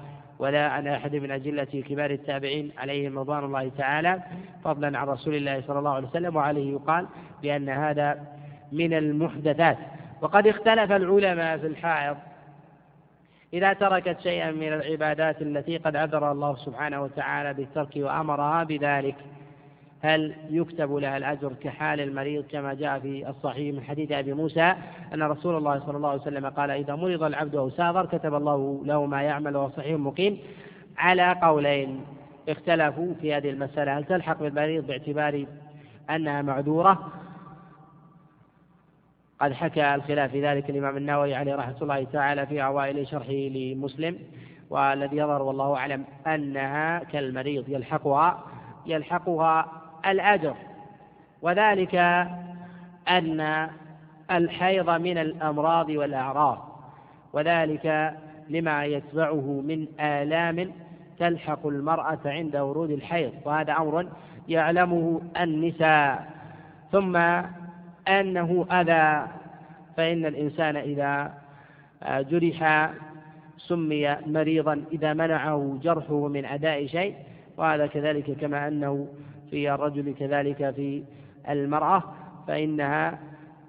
ولا 0.40 0.68
عن 0.68 0.86
أحد 0.86 1.16
من 1.16 1.30
أجلة 1.30 1.64
كبار 1.64 2.11
التابعين 2.11 2.72
عليهم 2.78 3.18
رضوان 3.18 3.44
الله 3.44 3.70
تعالى 3.78 4.22
فضلا 4.64 4.98
عن 4.98 5.07
رسول 5.07 5.34
الله 5.34 5.62
صلى 5.66 5.78
الله 5.78 5.90
عليه 5.90 6.09
وسلم 6.09 6.36
وعليه 6.36 6.72
يقال 6.72 7.07
بأن 7.42 7.68
هذا 7.68 8.20
من 8.72 8.94
المحدثات. 8.94 9.78
وقد 10.20 10.46
اختلف 10.46 10.92
العلماء 10.92 11.59
في 11.59 11.66
الحائض 11.66 12.16
إذا 13.53 13.72
تركت 13.72 14.20
شيئا 14.20 14.51
من 14.51 14.72
العبادات 14.72 15.42
التي 15.42 15.76
قد 15.76 15.96
عذر 15.96 16.32
الله 16.32 16.57
سبحانه 16.57 17.03
وتعالى 17.03 17.55
بالترك 17.55 17.96
وأمرها 17.96 18.64
بذلك. 18.64 19.16
هل 20.03 20.34
يكتب 20.51 20.92
لها 20.94 21.16
الأجر 21.16 21.53
كحال 21.53 22.01
المريض 22.01 22.44
كما 22.51 22.74
جاء 22.74 22.98
في 22.98 23.28
الصحيح 23.28 23.74
من 23.74 23.82
حديث 23.82 24.12
أبي 24.12 24.32
موسى 24.32 24.74
أن 25.14 25.22
رسول 25.22 25.57
الله 25.57 25.80
صلى 25.80 25.96
الله 25.96 26.09
عليه 26.09 26.20
وسلم 26.20 26.46
قال 26.46 26.70
إذا 26.70 26.94
مرض 26.94 27.22
العبد 27.22 27.55
أو 27.55 27.70
سافر 27.70 28.07
كتب 28.07 28.34
الله 28.34 28.82
له 28.84 29.07
ما 29.07 29.22
يعمل 29.22 29.57
وهو 29.57 29.70
صحيح 29.70 29.98
مقيم 29.98 30.38
على 30.98 31.36
قولين 31.42 32.01
اختلفوا 32.48 33.14
في 33.20 33.34
هذه 33.34 33.51
المسألة. 33.51 33.98
هل 33.98 34.05
تلحق 34.05 34.38
بالمريض 34.38 34.86
باعتبار 34.86 35.44
أنها 36.11 36.42
معذورة؟ 36.42 37.12
قد 39.40 39.53
حكى 39.53 39.94
الخلاف 39.94 40.30
في 40.30 40.46
ذلك 40.46 40.70
الإمام 40.70 40.96
النووي 40.96 41.34
عليه 41.34 41.55
رحمة 41.55 41.76
الله 41.82 42.05
تعالى 42.05 42.46
في 42.46 42.64
أوائل 42.64 43.07
شرحه 43.07 43.32
لمسلم 43.32 44.18
والذي 44.70 45.16
يظهر 45.16 45.42
والله 45.42 45.76
أعلم 45.76 46.05
أنها 46.26 46.98
كالمريض 46.98 47.68
يلحقها 47.68 48.44
يلحقها 48.86 49.66
الأجر. 50.07 50.55
وذلك 51.42 51.94
أن 53.09 53.68
الحيض 54.30 54.90
من 54.90 55.18
الأمراض 55.18 55.88
والأعراض. 55.88 56.82
وذلك 57.32 58.16
لما 58.48 58.84
يتبعه 58.84 59.62
من 59.66 59.86
آلام 60.01 60.72
تلحق 61.18 61.66
المرأة 61.66 62.18
عند 62.24 62.57
ورود 62.57 62.90
الحيض. 62.90 63.32
وهذا 63.44 63.72
أمر 63.72 64.07
يعلمه 64.48 65.20
النساء. 65.40 66.30
ثم 66.92 67.16
أنه 68.09 68.66
أذى. 68.72 69.26
فإن 69.96 70.26
الإنسان 70.26 70.76
إذا 70.76 71.34
جرح 72.09 72.90
سمي 73.59 74.16
مريضا 74.26 74.84
إذا 74.92 75.12
منعه 75.14 75.78
جرحه 75.82 76.28
من 76.28 76.44
أداء 76.44 76.86
شيء 76.86 77.14
وهذا 77.57 77.86
كذلك 77.86 78.30
كما 78.40 78.68
أنه 78.68 79.09
في 79.51 79.74
الرجل 79.74 80.14
كذلك 80.14 80.70
في 80.70 81.03
المرأة 81.48 82.03
فإنها 82.46 83.18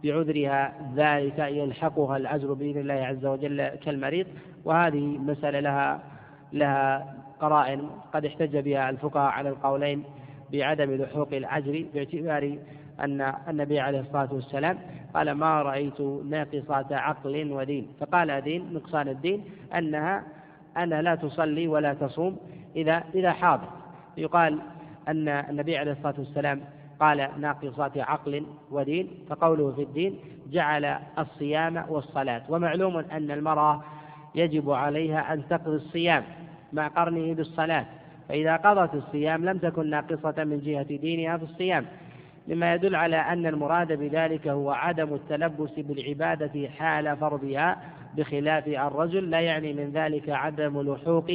بعذرها 0.04 0.74
ذلك 0.96 1.40
يلحقها 1.40 2.18
العزل 2.18 2.56
بإذن 2.56 2.80
الله 2.82 2.94
عز 2.94 3.26
وجل 3.26 3.68
كالمريض. 3.68 4.28
وهذه 4.66 5.18
مسألة 5.18 5.60
لها 5.60 6.04
لها 6.54 7.16
قرائن 7.40 7.90
قد 8.14 8.26
احتج 8.26 8.58
بها 8.58 8.90
الفقهاء 8.90 9.32
على 9.32 9.50
القولين 9.50 10.04
بعدم 10.52 10.92
لحوق 10.92 11.34
العجر 11.34 11.86
باعتبار 11.94 12.58
أن 13.00 13.34
النبي 13.48 13.80
عليه 13.80 14.00
الصلاة 14.00 14.34
والسلام 14.34 14.78
قال 15.14 15.32
ما 15.32 15.62
رأيت 15.62 16.02
ناقصة 16.02 16.96
عقل 16.96 17.52
ودين. 17.52 17.88
فقال 18.00 18.42
دين 18.42 18.74
نقصان 18.74 19.08
الدين 19.08 19.44
أنها 19.78 20.24
أنها 20.78 21.02
لا 21.02 21.16
تصلي 21.16 21.68
ولا 21.68 21.94
تصوم 21.94 22.38
إذا 22.76 23.04
إذا 23.16 23.32
حاضت 23.32 23.70
يقال 24.18 24.60
أن 25.08 25.28
النبي 25.28 25.78
عليه 25.78 25.92
الصلاة 25.92 26.16
والسلام 26.18 26.62
قال 27.00 27.30
ناقصات 27.40 27.98
عقل 27.98 28.46
ودين 28.72 29.08
فقوله 29.30 29.72
في 29.72 29.84
الدين 29.84 30.20
جعل 30.52 30.98
الصيام 31.20 31.86
والصلاة. 31.90 32.42
ومعلوم 32.50 32.98
أن 32.98 33.32
المرأة 33.32 33.84
يجب 34.36 34.72
عليها 34.72 35.34
أن 35.34 35.48
تقضي 35.50 35.76
الصيام 35.76 36.24
مع 36.74 36.88
قرنه 36.88 37.34
بالصلاة. 37.34 37.86
فإذا 38.30 38.56
قضت 38.56 38.96
الصيام 38.96 39.46
لم 39.46 39.58
تكن 39.58 39.90
ناقصة 39.90 40.44
من 40.44 40.60
جهة 40.60 40.84
دينها 40.84 41.38
في 41.38 41.44
الصيام. 41.44 41.86
مما 42.48 42.74
يدل 42.74 42.96
على 42.96 43.16
أن 43.16 43.46
المراد 43.46 43.94
بذلك 43.94 44.48
هو 44.48 44.72
عدم 44.72 45.14
التلبس 45.14 45.72
بالعبادة 45.78 46.70
حال 46.70 47.18
فرضها 47.18 47.78
بخلاف 48.18 48.68
الرجل 48.68 49.30
لا 49.30 49.40
يعني 49.40 49.74
من 49.74 49.92
ذلك 49.92 50.30
عدم 50.30 50.82
لحوق 50.82 51.32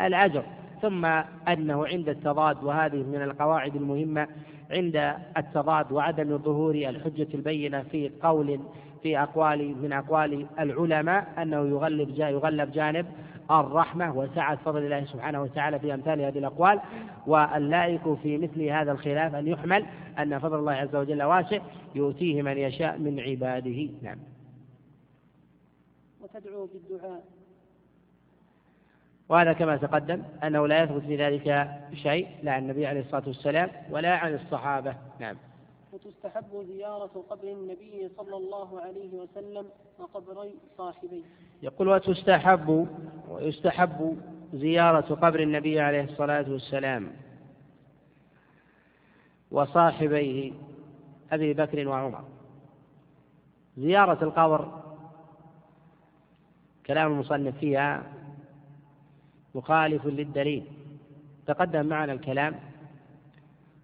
الأجر. 0.00 0.42
ثم 0.82 1.04
أنه 1.48 1.86
عند 1.86 2.08
التضاد 2.08 2.64
وهذه 2.64 3.02
من 3.02 3.22
القواعد 3.22 3.76
المهمة 3.76 4.28
عند 4.70 5.14
التضاد 5.36 5.92
وعدم 5.92 6.38
ظهور 6.38 6.74
الحجة 6.74 7.28
البينة 7.34 7.82
في 7.82 8.10
قول 8.22 8.60
في 9.02 9.18
أقوال 9.18 9.82
من 9.82 9.92
أقوال 9.92 10.46
العلماء 10.58 11.42
أنه 11.42 11.68
يغلب 11.68 12.10
يغلب 12.18 12.72
جانب 12.72 13.06
الرحمة 13.50 14.16
وسعة 14.16 14.56
فضل 14.56 14.78
الله 14.78 15.04
سبحانه 15.04 15.42
وتعالى 15.42 15.78
في 15.78 15.94
أمثال 15.94 16.20
هذه 16.20 16.38
الأقوال. 16.38 16.80
واللائق 17.26 18.18
في 18.22 18.38
مثل 18.38 18.62
هذا 18.62 18.92
الخلاف 18.92 19.34
أن 19.34 19.46
يحمل 19.46 19.86
أن 20.18 20.38
فضل 20.38 20.58
الله 20.58 20.72
عز 20.72 20.96
وجل 20.96 21.22
واسع 21.22 21.58
يؤتيه 21.94 22.42
من 22.42 22.58
يشاء 22.58 22.98
من 22.98 23.20
عباده. 23.20 23.88
نعم. 24.02 24.18
وتدعو 26.20 26.66
بالدعاء. 26.66 27.39
وهذا 29.30 29.52
كما 29.52 29.76
تقدم 29.76 30.22
أنه 30.44 30.66
لا 30.66 30.82
يثبت 30.82 31.02
في 31.02 31.16
ذلك 31.16 31.70
شيء 31.94 32.28
لا 32.42 32.52
عن 32.52 32.62
النبي 32.62 32.86
عليه 32.86 33.00
الصلاة 33.00 33.22
والسلام 33.26 33.70
ولا 33.90 34.16
عن 34.16 34.34
الصحابة. 34.34 34.94
نعم. 35.20 35.36
وتستحب 35.92 36.64
زيارة 36.66 37.24
قبر 37.30 37.48
النبي 37.48 38.08
صلى 38.16 38.36
الله 38.36 38.80
عليه 38.80 39.14
وسلم 39.14 39.66
وقبري 39.98 40.54
صاحبيه. 40.78 41.22
يقول 41.62 41.88
وتستحب 41.88 42.88
ويستحب 43.28 44.18
زيارة 44.54 45.14
قبر 45.14 45.40
النبي 45.40 45.80
عليه 45.80 46.04
الصلاة 46.04 46.50
والسلام 46.50 47.12
وصاحبيه 49.50 50.52
أبي 51.32 51.54
بكر 51.54 51.88
وعمر. 51.88 52.24
زيارة 53.76 54.24
القبر 54.24 54.82
كلام 56.86 57.12
المصنف 57.12 57.58
فيها 57.58 58.02
مخالف 59.54 60.06
للدليل. 60.06 60.64
تقدم 61.46 61.86
معنا 61.86 62.12
الكلام 62.12 62.54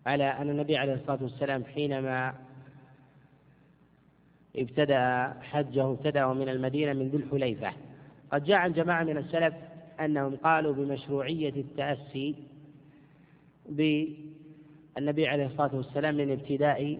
على 0.06 0.24
أن 0.24 0.50
النبي 0.50 0.76
عليه 0.76 0.94
الصلاة 0.94 1.22
والسلام 1.22 1.64
حينما 1.64 2.34
ابتدأ 4.56 5.34
حجه 5.42 5.90
ابتدأه 5.90 6.32
من 6.32 6.48
المدينة 6.48 6.92
من 6.92 7.08
ذي 7.08 7.16
الحليفة 7.16 7.72
قد 8.32 8.44
جاء 8.44 8.56
عن 8.56 8.72
جماعة 8.72 9.04
من 9.04 9.16
السلف 9.16 9.54
أنهم 10.00 10.36
قالوا 10.36 10.74
بمشروعية 10.74 11.60
التأسي 11.60 12.34
بالنبي 13.68 15.28
عليه 15.28 15.46
الصلاة 15.46 15.74
والسلام 15.74 16.14
من 16.14 16.32
ابتداء 16.32 16.98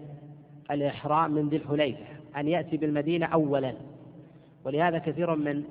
الإحرام 0.71 1.31
من 1.31 1.49
ذي 1.49 1.55
الحليفة 1.55 2.05
أن 2.37 2.47
يأتي 2.47 2.77
بالمدينة 2.77 3.25
أولا. 3.25 3.73
ولهذا 4.65 4.97
كثير 4.97 5.35
من 5.35 5.63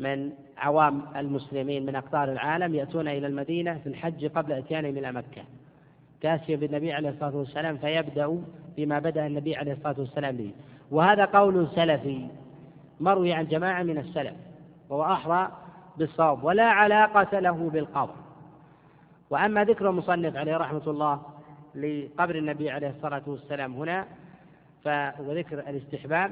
من 0.00 0.32
عوام 0.58 1.02
المسلمين 1.16 1.86
من 1.86 1.96
أقطار 1.96 2.32
العالم 2.32 2.74
يأتون 2.74 3.08
إلى 3.08 3.26
المدينة 3.26 3.78
في 3.78 3.88
الحج 3.88 4.26
قبل 4.26 4.52
إتيانهم 4.52 4.96
إلى 4.96 5.12
مكة. 5.12 5.42
كاسيا 6.20 6.56
بالنبي 6.56 6.92
عليه 6.92 7.08
الصلاة 7.08 7.36
والسلام 7.36 7.76
فيبدأ 7.76 8.42
بما 8.76 8.98
بدأ 8.98 9.26
النبي 9.26 9.56
عليه 9.56 9.72
الصلاة 9.72 9.94
والسلام 9.98 10.36
به. 10.36 10.52
وهذا 10.90 11.24
قول 11.24 11.68
سلفي 11.74 12.28
مروي 13.00 13.32
عن 13.32 13.46
جماعة 13.46 13.82
من 13.82 13.98
السلف 13.98 14.34
وهو 14.88 15.12
أحرى 15.12 15.52
بالصواب 15.96 16.44
ولا 16.44 16.64
علاقة 16.64 17.38
له 17.38 17.70
بالقبر. 17.70 18.14
وأما 19.30 19.64
ذكر 19.64 19.90
المصنف 19.90 20.36
عليه 20.36 20.56
رحمة 20.56 20.82
الله 20.86 21.20
لقبر 21.74 22.34
النبي 22.34 22.70
عليه 22.70 22.90
الصلاة 22.90 23.22
والسلام 23.26 23.74
هنا 23.74 24.06
وذكر 25.20 25.58
الاستحباب 25.58 26.30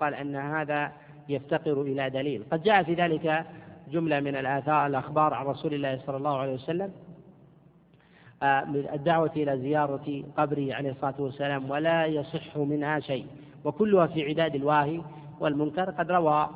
قال 0.00 0.14
أن 0.14 0.36
هذا 0.36 0.92
يفتقر 1.28 1.82
إلى 1.82 2.10
دليل. 2.10 2.44
قد 2.52 2.62
جاء 2.62 2.82
في 2.82 2.94
ذلك 2.94 3.46
جملة 3.90 4.20
من 4.20 4.36
الآثار 4.36 4.86
الأخبار 4.86 5.34
عن 5.34 5.46
رسول 5.46 5.74
الله 5.74 6.00
صلى 6.06 6.16
الله 6.16 6.38
عليه 6.38 6.54
وسلم 6.54 6.92
آه، 8.42 8.64
الدعوة 8.94 9.30
إلى 9.36 9.58
زيارة 9.58 10.24
قبره 10.36 10.74
عليه 10.74 10.90
الصلاة 10.90 11.14
والسلام 11.18 11.70
ولا 11.70 12.06
يصح 12.06 12.56
منها 12.56 13.00
شيء 13.00 13.26
وكلها 13.64 14.06
في 14.06 14.28
عداد 14.28 14.54
الواهي 14.54 15.00
والمنكر. 15.40 15.90
قد 15.90 16.10
روى 16.10 16.48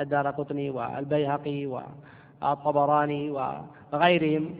الدار 0.00 0.30
قطني 0.30 0.70
والبيهقي 0.70 1.66
والطبراني 1.66 3.30
وغيرهم 3.92 4.54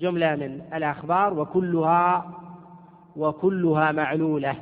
جملة 0.00 0.36
من 0.36 0.62
الأخبار 0.74 1.38
وكلها 1.40 2.30
وكلها 3.16 3.92
معلولة 3.92 4.54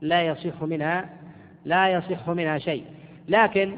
لا 0.00 0.22
يصح 0.22 0.62
منها 0.62 1.10
لا 1.64 1.88
يصح 1.88 2.28
منها 2.28 2.58
شيء. 2.58 2.84
لكن 3.28 3.76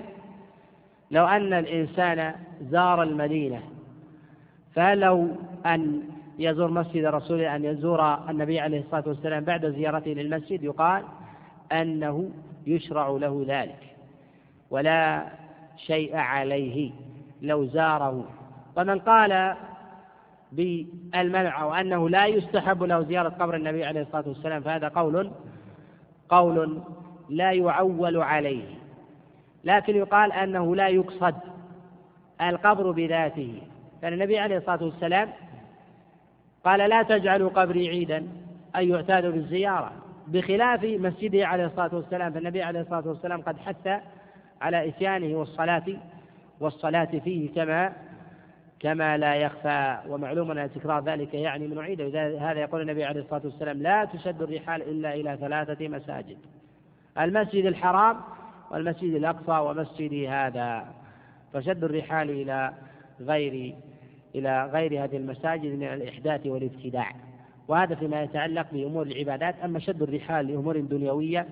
لو 1.11 1.27
أن 1.27 1.53
الإنسان 1.53 2.35
زار 2.61 3.03
المدينة 3.03 3.63
فلو 4.75 5.29
أن 5.67 6.03
يزور 6.39 6.71
مسجد 6.71 7.05
رسول 7.05 7.41
أن 7.41 7.65
يزور 7.65 8.31
النبي 8.31 8.61
عليه 8.61 8.81
الصلاة 8.81 9.05
والسلام 9.07 9.45
بعد 9.45 9.67
زيارته 9.67 10.11
للمسجد 10.11 10.65
يقال 10.65 11.03
أنه 11.73 12.31
يشرع 12.67 13.09
له 13.09 13.45
ذلك. 13.49 13.79
ولا 14.71 15.27
شيء 15.77 16.17
عليه 16.17 16.91
لو 17.43 17.65
زاره. 17.65 18.25
ومن 18.77 18.99
قال 18.99 19.55
بالمنع 20.53 21.65
وأنه 21.65 22.09
لا 22.09 22.27
يستحب 22.27 22.83
له 22.83 23.03
زيارة 23.03 23.29
قبر 23.29 23.57
النبي 23.57 23.85
عليه 23.85 24.01
الصلاة 24.01 24.29
والسلام 24.29 24.63
فهذا 24.63 24.89
قول 24.89 25.31
قول 26.29 26.83
لا 27.29 27.53
يعول 27.53 28.17
عليه. 28.17 28.80
لكن 29.65 29.97
يقال 29.97 30.33
أنه 30.33 30.77
لا 30.77 30.89
يقصد 30.89 31.35
القبر 32.41 32.91
بذاته. 32.91 33.63
كان 34.03 34.13
النبي 34.13 34.39
عليه 34.39 34.57
الصلاة 34.57 34.85
والسلام 34.85 35.29
قال 36.65 36.91
لا 36.91 37.03
تجعلوا 37.03 37.51
قبري 37.51 37.89
عيدا 37.89 38.29
أي 38.77 38.89
يعتاد 38.89 39.27
بالزيارة 39.27 39.93
بخلاف 40.29 40.85
مسجده 40.85 41.47
عليه 41.47 41.67
الصلاة 41.67 41.95
والسلام 41.95 42.33
فالنبي 42.33 42.63
عليه 42.63 42.81
الصلاة 42.81 43.09
والسلام 43.09 43.41
قد 43.41 43.59
حث 43.59 44.01
على 44.61 44.89
إتيانه 44.89 45.39
والصلاة 45.39 45.85
والصلاة 46.61 47.19
فيه 47.25 47.55
كما 47.55 47.93
كما 48.81 49.17
لا 49.17 49.35
يخفى. 49.35 49.99
ومعلوم 50.09 50.51
أن 50.51 50.71
تكرار 50.75 51.05
ذلك 51.05 51.35
يعني 51.35 51.67
من 51.67 51.79
عيد. 51.79 52.01
هذا 52.41 52.61
يقول 52.61 52.81
النبي 52.81 53.05
عليه 53.05 53.21
الصلاة 53.21 53.43
والسلام 53.45 53.83
لا 53.83 54.05
تشد 54.05 54.43
الرحال 54.43 54.83
إلا 54.83 55.15
إلى 55.15 55.37
ثلاثة 55.41 55.89
مساجد. 55.89 56.39
المسجد 57.19 57.67
الحرام 57.67 58.17
والمسجد 58.71 59.15
الأقصى 59.15 59.53
ومسجدي 59.53 60.29
هذا 60.29 60.95
فشد 61.53 61.85
الرحال 61.85 62.31
إلى 62.31 62.73
غير 63.21 63.75
إلى 64.35 64.71
غير 64.73 65.05
هذه 65.05 65.17
المساجد 65.17 65.73
من 65.73 65.83
الإحداث 65.83 66.47
والابتداع. 66.47 67.13
وهذا 67.69 67.95
فيما 67.95 68.23
يتعلق 68.23 68.67
بأمور 68.73 69.07
العبادات. 69.07 69.55
أما 69.65 69.79
شد 69.79 70.03
الرحال 70.03 70.47
لأمور 70.47 70.81
دنيوية 70.81 71.47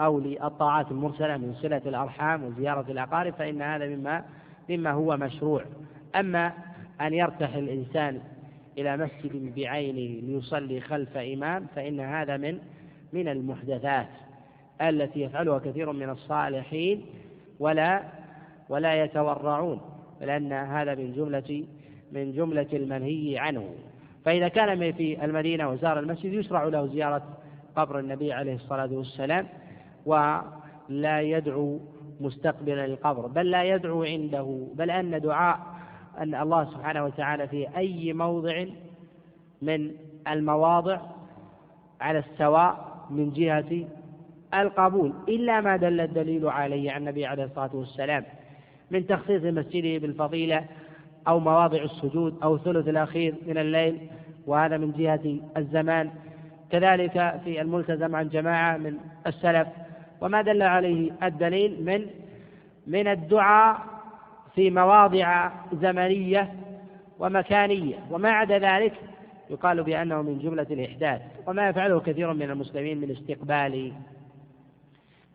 أو 0.00 0.20
للطاعات 0.20 0.90
المرسلة 0.90 1.36
من 1.36 1.54
صلة 1.54 1.82
الأرحام 1.86 2.44
وزيارة 2.44 2.90
الأقارب 2.90 3.34
فإن 3.34 3.62
هذا 3.62 3.86
مما 3.86 4.24
مما 4.68 4.90
هو 4.90 5.16
مشروع. 5.16 5.64
أما 6.16 6.52
أن 7.00 7.14
يرتحل 7.14 7.58
الإنسان 7.58 8.20
إلى 8.78 8.96
مسجد 8.96 9.54
بعينه 9.54 10.26
ليصلي 10.26 10.80
خلف 10.80 11.16
إمام 11.16 11.66
فإن 11.74 12.00
هذا 12.00 12.36
من 12.36 12.58
من 13.12 13.28
المحدثات. 13.28 14.08
التي 14.82 15.20
يفعلها 15.20 15.58
كثير 15.58 15.92
من 15.92 16.10
الصالحين 16.10 17.06
ولا 17.58 18.02
ولا 18.68 19.04
يتورعون 19.04 19.80
لأن 20.20 20.52
هذا 20.52 20.94
من 20.94 21.12
جملة 21.12 21.64
من 22.12 22.32
جملة 22.32 22.66
المنهي 22.72 23.38
عنه. 23.38 23.74
فإذا 24.24 24.48
كان 24.48 24.92
في 24.92 25.24
المدينة 25.24 25.70
وزار 25.70 25.98
المسجد 25.98 26.32
يشرع 26.32 26.64
له 26.64 26.86
زيارة 26.86 27.22
قبر 27.76 27.98
النبي 27.98 28.32
عليه 28.32 28.54
الصلاة 28.54 28.92
والسلام 28.92 29.46
ولا 30.06 31.20
يدعو 31.20 31.80
مستقبلا 32.20 32.86
للقبر 32.86 33.26
بل 33.26 33.50
لا 33.50 33.64
يدعو 33.64 34.02
عنده 34.02 34.66
بل 34.74 34.90
أن 34.90 35.20
دعاء 35.20 35.58
أن 36.18 36.34
الله 36.34 36.64
سبحانه 36.64 37.04
وتعالى 37.04 37.48
في 37.48 37.76
أي 37.76 38.12
موضع 38.12 38.64
من 39.62 39.90
المواضع 40.28 41.00
على 42.00 42.18
السواء 42.18 43.06
من 43.10 43.32
جهة 43.32 43.86
القبول 44.62 45.12
إلا 45.28 45.60
ما 45.60 45.76
دل 45.76 46.00
الدليل 46.00 46.48
عليه 46.48 46.92
عن 46.92 47.00
النبي 47.00 47.26
عليه 47.26 47.44
الصلاة 47.44 47.70
والسلام 47.74 48.24
من 48.90 49.06
تخصيص 49.06 49.42
مسجده 49.42 49.98
بالفضيلة 49.98 50.64
أو 51.28 51.40
مواضع 51.40 51.82
السجود 51.82 52.38
أو 52.42 52.54
الثلث 52.54 52.88
الأخير 52.88 53.34
من 53.46 53.58
الليل 53.58 53.98
وهذا 54.46 54.76
من 54.76 54.92
جهة 54.92 55.36
الزمان. 55.56 56.10
كذلك 56.70 57.40
في 57.44 57.60
الملتزم 57.60 58.16
عن 58.16 58.28
جماعة 58.28 58.76
من 58.76 58.96
السلف. 59.26 59.68
وما 60.20 60.42
دل 60.42 60.62
عليه 60.62 61.12
الدليل 61.22 61.84
من 61.84 62.06
من 62.86 63.08
الدعاء 63.08 63.78
في 64.54 64.70
مواضع 64.70 65.50
زمنية 65.72 66.52
ومكانية. 67.18 67.96
وما 68.10 68.30
عدا 68.30 68.58
ذلك 68.58 68.92
يقال 69.50 69.82
بأنه 69.82 70.22
من 70.22 70.38
جملة 70.38 70.66
الإحداث. 70.70 71.20
وما 71.46 71.68
يفعله 71.68 72.00
كثير 72.00 72.32
من 72.32 72.50
المسلمين 72.50 73.00
من 73.00 73.10
استقبال 73.10 73.92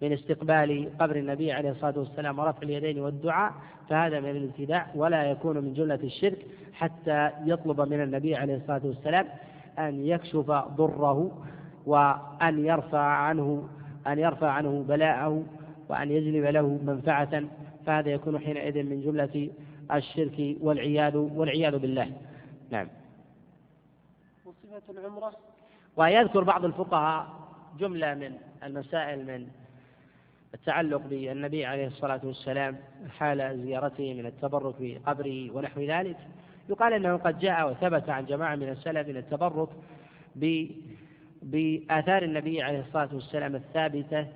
من 0.01 0.13
استقبال 0.13 0.89
قبر 0.99 1.15
النبي 1.15 1.51
عليه 1.51 1.71
الصلاة 1.71 1.99
والسلام 1.99 2.39
ورفع 2.39 2.61
اليدين 2.63 2.99
والدعاء 2.99 3.53
فهذا 3.89 4.19
من 4.19 4.29
الابتداع 4.29 4.87
ولا 4.95 5.23
يكون 5.23 5.57
من 5.57 5.73
جملة 5.73 5.99
الشرك 6.03 6.45
حتى 6.73 7.31
يطلب 7.45 7.81
من 7.81 8.01
النبي 8.01 8.35
عليه 8.35 8.55
الصلاة 8.55 8.81
والسلام 8.85 9.27
أن 9.79 10.05
يكشف 10.05 10.51
ضره 10.51 11.31
وأن 11.85 12.65
يرفع 12.65 12.99
عنه 12.99 13.67
أن 14.07 14.19
يرفع 14.19 14.49
عنه 14.49 14.85
بلاءه 14.87 15.43
وأن 15.89 16.11
يجلب 16.11 16.45
له 16.45 16.79
منفعة. 16.83 17.43
فهذا 17.85 18.09
يكون 18.09 18.39
حينئذ 18.39 18.83
من 18.83 19.01
جملة 19.01 19.49
الشرك 19.93 20.57
والعياذ 20.61 21.17
والعياذ 21.17 21.77
بالله. 21.77 22.11
نعم. 22.71 22.87
وصفة 24.45 24.81
العمرة؟ 24.99 25.31
ويذكر 25.95 26.43
بعض 26.43 26.65
الفقهاء 26.65 27.27
جملة 27.79 28.13
من 28.13 28.31
المسائل 28.63 29.25
من 29.25 29.47
التعلق 30.53 31.01
بالنبي 31.09 31.65
عليه 31.65 31.87
الصلاة 31.87 32.21
والسلام 32.23 32.77
حال 33.19 33.61
زيارته 33.65 34.13
من 34.13 34.25
التبرك 34.25 34.75
بقبره 34.79 35.51
ونحو 35.51 35.81
ذلك. 35.81 36.17
يقال 36.69 36.93
أنه 36.93 37.17
قد 37.17 37.39
جاء 37.39 37.71
وثبت 37.71 38.09
عن 38.09 38.25
جماعة 38.25 38.55
من 38.55 38.69
السلف 38.69 39.07
من 39.07 39.17
التبرك 39.17 39.69
بآثار 41.41 42.23
النبي 42.23 42.61
عليه 42.61 42.79
الصلاة 42.79 43.09
والسلام 43.13 43.55
الثابتة 43.55 44.27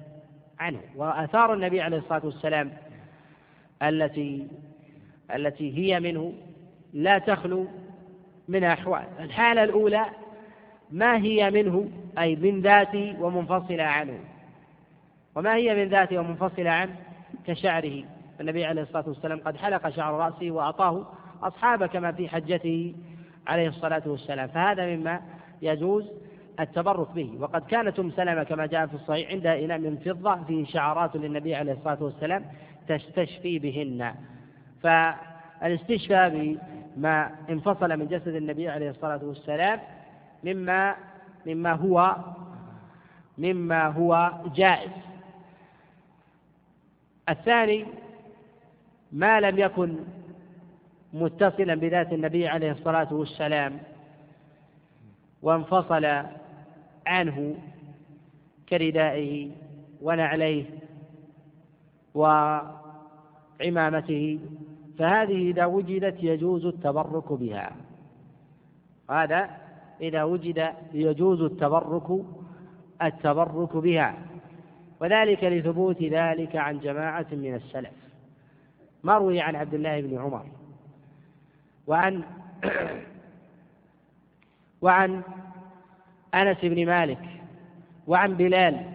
عنه. 0.59 0.82
وآثار 0.95 1.53
النبي 1.53 1.82
عليه 1.82 1.97
الصلاة 1.97 2.26
والسلام 2.26 2.72
التي 3.84 4.47
التي 5.36 5.78
هي 5.78 5.99
منه 5.99 6.34
لا 6.93 7.18
تخلو 7.18 7.68
من 8.47 8.63
أحوال. 8.63 9.05
الحالة 9.20 9.63
الأولى 9.63 10.05
ما 10.91 11.18
هي 11.18 11.51
منه؟ 11.51 11.89
أي 12.18 12.36
من 12.36 12.61
ذاته 12.61 13.16
ومنفصلة 13.22 13.84
عنه. 13.84 14.20
وما 15.36 15.56
هي 15.56 15.76
من 15.76 15.90
ذاته 15.90 16.20
ومنفصلة 16.20 16.70
عنه 16.70 16.96
كشعره. 17.48 18.04
النبي 18.42 18.66
عليه 18.66 18.82
الصلاة 18.82 19.04
والسلام 19.08 19.40
قد 19.40 19.58
حلق 19.58 19.90
شعر 19.90 20.14
رأسه 20.14 20.52
وأعطاه 20.52 21.08
أصحابه 21.44 21.88
كما 21.88 22.12
في 22.12 22.30
حجته 22.30 22.96
عليه 23.48 23.68
الصلاة 23.68 24.02
والسلام. 24.06 24.48
فهذا 24.48 24.96
مما 24.96 25.22
يجوز 25.62 26.12
التبرك 26.60 27.12
به. 27.12 27.38
وقد 27.40 27.66
كانت 27.66 28.00
أم 28.00 28.12
سلمة 28.12 28.44
كما 28.44 28.66
جاء 28.66 28.88
في 28.88 28.94
الصحيح 28.94 29.32
عندها 29.32 29.66
إناء 29.66 29.78
من 29.78 29.98
فضة 29.98 30.44
فيه 30.44 30.66
شعرات 30.66 31.16
للنبي 31.16 31.56
عليه 31.56 31.74
الصلاة 31.74 32.04
والسلام 32.04 32.46
تستشفي 32.88 33.60
بهن. 33.60 34.16
فالاستشفاء 34.84 36.58
بما 36.98 37.32
انفصل 37.50 38.00
من 38.00 38.08
جسد 38.08 38.36
النبي 38.36 38.70
عليه 38.70 38.90
الصلاة 38.90 39.20
والسلام 39.24 39.80
مما 40.44 40.96
مما 41.46 41.74
هو 41.74 42.16
مما 43.38 43.88
هو 43.88 44.32
جائز. 44.56 45.14
الثاني 47.30 47.86
ما 49.11 49.39
لم 49.39 49.59
يكن 49.59 49.95
متصلا 51.13 51.76
بذات 51.76 52.13
النبي 52.13 52.47
عليه 52.47 52.71
الصلاة 52.71 53.13
والسلام 53.13 53.80
وانفصل 55.41 56.05
عنه 57.07 57.55
كردائه 58.69 59.51
ونعليه 60.01 60.65
وعمامته 63.59 64.39
فهذه 64.99 65.51
إذا 65.51 65.65
وجدت 65.65 66.23
يجوز 66.23 66.65
التبرك 66.65 67.34
بها. 67.34 67.71
هذا 69.09 69.49
إذا 70.01 70.23
وجد 70.23 70.73
يجوز 70.93 71.41
التبرك 71.41 72.26
التبرك 73.01 73.78
بها. 73.78 74.15
وذلك 75.00 75.43
لثبوت 75.43 76.04
ذلك 76.04 76.56
عن 76.56 76.80
جماعة 76.80 77.26
من 77.32 77.56
السلف. 77.56 77.91
مروي 79.04 79.41
عن 79.41 79.56
عبد 79.56 79.74
الله 79.74 80.02
بن 80.02 80.18
عمر. 80.18 80.46
وعن 81.88 82.24
وعن 84.82 85.22
أنس 86.34 86.58
بن 86.64 86.86
مالك. 86.86 87.20
وعن 88.08 88.34
بلال. 88.34 88.86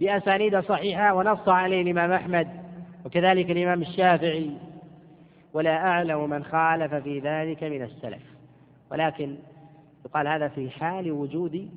بأسانيد 0.00 0.60
صحيحة 0.60 1.14
ونص 1.14 1.48
عليه 1.48 1.82
الإمام 1.82 2.12
أحمد 2.12 2.48
وكذلك 3.04 3.50
الإمام 3.50 3.82
الشافعي. 3.82 4.50
ولا 5.52 5.76
أعلم 5.76 6.30
من 6.30 6.44
خالف 6.44 6.94
في 6.94 7.18
ذلك 7.18 7.64
من 7.64 7.82
السلف. 7.82 8.22
ولكن 8.90 9.36
يقال 10.04 10.28
هذا 10.28 10.48
في 10.48 10.70
حال 10.70 11.12
وجود 11.12 11.70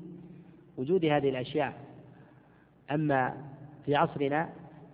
وجود 0.78 1.06
هذه 1.06 1.30
الأشياء. 1.30 1.83
أما 2.92 3.34
في 3.86 3.96
عصرنا 3.96 4.50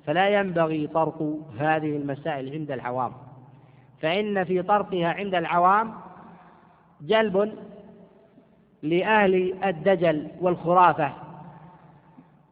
فلا 0.06 0.30
ينبغي 0.30 0.88
طرق 0.88 1.38
هذه 1.60 1.98
المسائل 1.98 2.54
عند 2.54 2.72
العوام. 2.72 3.12
فإن 4.02 4.44
في 4.44 4.62
طرقها 4.62 5.08
عند 5.08 5.36
العوام 5.36 5.94
جلب 7.02 7.54
لأهل 8.84 9.64
الدجل 9.64 10.28
والخرافة 10.42 11.14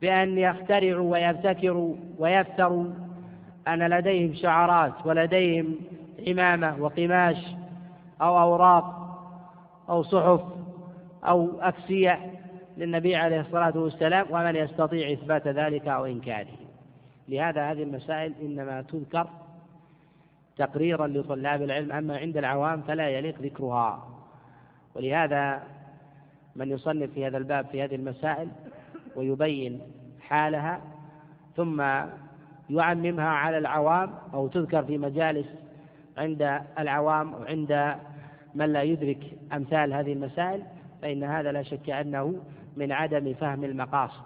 بأن 0.01 0.37
يخترعوا 0.37 1.11
ويبتكروا 1.11 1.95
ويفتروا 2.19 2.85
أن 3.67 3.89
لديهم 3.89 4.33
شعارات 4.33 4.93
ولديهم 5.05 5.75
عمامة 6.27 6.75
وقماش 6.79 7.37
أو 8.21 8.39
أوراق 8.39 8.97
أو 9.89 10.03
صحف 10.03 10.41
أو 11.23 11.61
أكسية 11.61 12.36
للنبي 12.77 13.15
عليه 13.15 13.41
الصلاة 13.41 13.77
والسلام 13.77 14.25
ومن 14.29 14.55
يستطيع 14.55 15.11
إثبات 15.11 15.47
ذلك 15.47 15.87
أو 15.87 16.05
إنكاره. 16.05 16.57
لهذا 17.27 17.71
هذه 17.71 17.83
المسائل 17.83 18.33
إنما 18.41 18.81
تذكر 18.81 19.27
تقريرا 20.57 21.07
لطلاب 21.07 21.61
العلم 21.61 21.91
أما 21.91 22.17
عند 22.17 22.37
العوام 22.37 22.81
فلا 22.81 23.09
يليق 23.09 23.41
ذكرها. 23.41 24.07
ولهذا 24.95 25.63
من 26.55 26.71
يصنف 26.71 27.11
في 27.11 27.27
هذا 27.27 27.37
الباب 27.37 27.65
في 27.65 27.83
هذه 27.83 27.95
المسائل 27.95 28.47
ويبين 29.15 29.81
حالها 30.21 30.81
ثم 31.55 31.83
يعممها 32.69 33.29
على 33.29 33.57
العوام 33.57 34.13
أو 34.33 34.47
تذكر 34.47 34.83
في 34.83 34.97
مجالس 34.97 35.47
عند 36.17 36.59
العوام 36.79 37.33
أو 37.33 37.43
عند 37.43 37.95
من 38.55 38.73
لا 38.73 38.83
يدرك 38.83 39.23
أمثال 39.53 39.93
هذه 39.93 40.13
المسائل 40.13 40.63
فإن 41.01 41.23
هذا 41.23 41.51
لا 41.51 41.63
شك 41.63 41.89
أنه 41.89 42.41
من 42.77 42.91
عدم 42.91 43.33
فهم 43.33 43.63
المقاصد 43.63 44.23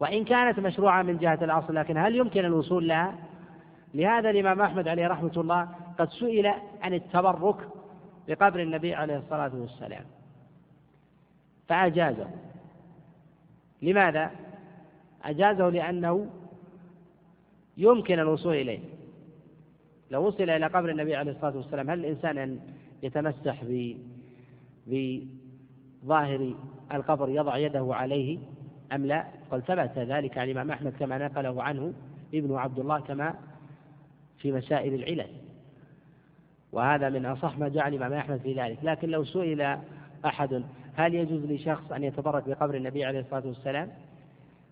وإن 0.00 0.24
كانت 0.24 0.60
مشروعة 0.60 1.02
من 1.02 1.18
جهة 1.18 1.38
الأصل 1.42 1.74
لكن 1.74 1.96
هل 1.96 2.16
يمكن 2.16 2.44
الوصول 2.44 2.88
لها؟ 2.88 3.14
لهذا 3.94 4.30
الإمام 4.30 4.60
أحمد 4.62 4.88
عليه 4.88 5.06
رحمة 5.06 5.32
الله 5.36 5.68
قد 5.98 6.08
سئل 6.10 6.46
عن 6.82 6.94
التبرك 6.94 7.68
بقبر 8.28 8.62
النبي 8.62 8.94
عليه 8.94 9.16
الصلاة 9.16 9.50
والسلام 9.54 10.04
فأجازه 11.68 12.28
لماذا؟ 13.82 14.30
أجازه 15.24 15.68
لأنه 15.68 16.30
يمكن 17.76 18.18
الوصول 18.18 18.54
إليه 18.54 18.80
لو 20.10 20.26
وصل 20.26 20.42
إلى 20.42 20.66
قبر 20.66 20.90
النبي 20.90 21.16
عليه 21.16 21.32
الصلاة 21.32 21.56
والسلام 21.56 21.90
هل 21.90 21.98
الإنسان 21.98 22.38
أن 22.38 22.60
يتمسح 23.02 23.64
بظاهر 24.86 26.54
القبر 26.92 27.28
يضع 27.28 27.56
يده 27.56 27.88
عليه 27.90 28.38
أم 28.92 29.06
لا؟ 29.06 29.24
قد 29.50 29.60
ثبت 29.60 29.98
ذلك 29.98 30.38
عن 30.38 30.44
الإمام 30.44 30.70
أحمد 30.70 30.92
كما 30.92 31.18
نقله 31.18 31.62
عنه 31.62 31.92
ابن 32.34 32.56
عبد 32.56 32.78
الله 32.78 33.00
كما 33.00 33.34
في 34.38 34.52
مسائل 34.52 34.94
العلل. 34.94 35.30
وهذا 36.72 37.08
من 37.08 37.26
أصح 37.26 37.58
ما 37.58 37.68
جعل 37.68 37.94
الإمام 37.94 38.12
أحمد 38.12 38.40
في 38.40 38.54
ذلك. 38.54 38.78
لكن 38.82 39.08
لو 39.08 39.24
سئل 39.24 39.78
أحد 40.24 40.62
هل 40.94 41.14
يجوز 41.14 41.44
لشخص 41.44 41.92
أن 41.92 42.04
يتبرك 42.04 42.48
بقبر 42.48 42.74
النبي 42.74 43.04
عليه 43.04 43.20
الصلاة 43.20 43.46
والسلام؟ 43.46 43.88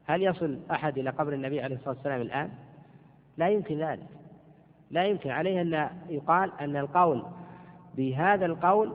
هل 0.07 0.23
يصل 0.23 0.59
أحد 0.71 0.99
إلى 0.99 1.11
قبر 1.11 1.33
النبي 1.33 1.61
عليه 1.61 1.77
الصلاة 1.77 1.95
والسلام 1.95 2.21
الآن؟ 2.21 2.51
لا 3.37 3.49
يمكن 3.49 3.79
ذلك. 3.79 4.07
لا 4.91 5.05
يمكن. 5.05 5.31
عليه 5.31 5.61
أن 5.61 5.89
يقال 6.09 6.51
أن 6.61 6.77
القول 6.77 7.23
بهذا 7.97 8.47
القول 8.47 8.93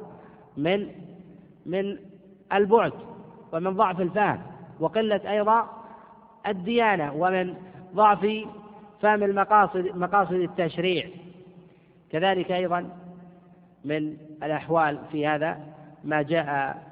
من 0.57 0.87
من 1.65 1.97
البعد. 2.53 2.93
ومن 3.53 3.73
ضعف 3.73 4.01
الفهم 4.01 4.41
وقلة 4.79 5.31
أيضا 5.31 5.69
الديانة 6.47 7.13
ومن 7.13 7.55
ضعف 7.95 8.27
فهم 9.01 9.23
المقاصد 9.23 9.91
مقاصد 9.95 10.33
التشريع. 10.33 11.09
كذلك 12.11 12.51
أيضا 12.51 12.89
من 13.85 14.17
الأحوال 14.43 14.99
في 15.11 15.27
هذا 15.27 15.59
ما 16.03 16.21
جاء 16.21 16.83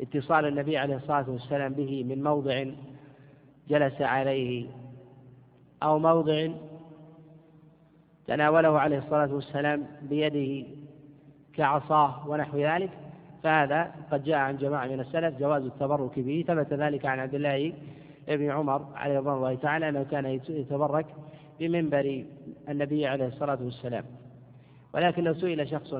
اتصال 0.00 0.46
النبي 0.46 0.78
عليه 0.78 0.96
الصلاة 0.96 1.30
والسلام 1.30 1.72
به 1.72 2.04
من 2.04 2.22
موضع 2.22 2.64
جلس 3.68 4.00
عليه 4.00 4.66
أو 5.82 5.98
موضع 5.98 6.48
تناوله 8.26 8.80
عليه 8.80 8.98
الصلاة 8.98 9.34
والسلام 9.34 9.86
بيده 10.02 10.68
كعصاه 11.54 12.28
ونحو 12.28 12.58
ذلك. 12.58 13.05
فهذا 13.46 13.94
قد 14.10 14.24
جاء 14.24 14.36
عن 14.36 14.56
جماعة 14.56 14.86
من 14.86 15.00
السلف 15.00 15.38
جواز 15.38 15.62
التبرك 15.62 16.18
به. 16.18 16.44
ثبت 16.48 16.72
ذلك 16.72 17.06
عن 17.06 17.18
عبد 17.18 17.34
الله 17.34 17.72
بن 18.28 18.50
عمر 18.50 18.86
عليه 18.94 19.18
رضوان 19.18 19.36
الله 19.36 19.54
تعالى 19.54 19.88
أنه 19.88 20.02
كان 20.02 20.26
يتبرك 20.48 21.06
بمنبر 21.60 22.24
النبي 22.68 23.06
عليه 23.06 23.26
الصلاة 23.26 23.58
والسلام. 23.62 24.04
ولكن 24.94 25.24
لو 25.24 25.34
سئل 25.34 25.68
شخص 25.68 25.94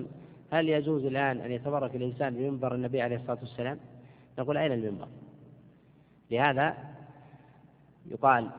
هل 0.50 0.68
يجوز 0.68 1.04
الآن 1.04 1.40
أن 1.40 1.52
يتبرك 1.52 1.96
الإنسان 1.96 2.34
بمنبر 2.34 2.74
النبي 2.74 3.02
عليه 3.02 3.16
الصلاة 3.16 3.38
والسلام؟ 3.40 3.78
نقول 4.38 4.56
أين 4.56 4.72
المنبر؟ 4.72 5.08
لهذا 6.30 6.74
يقال 8.06 8.50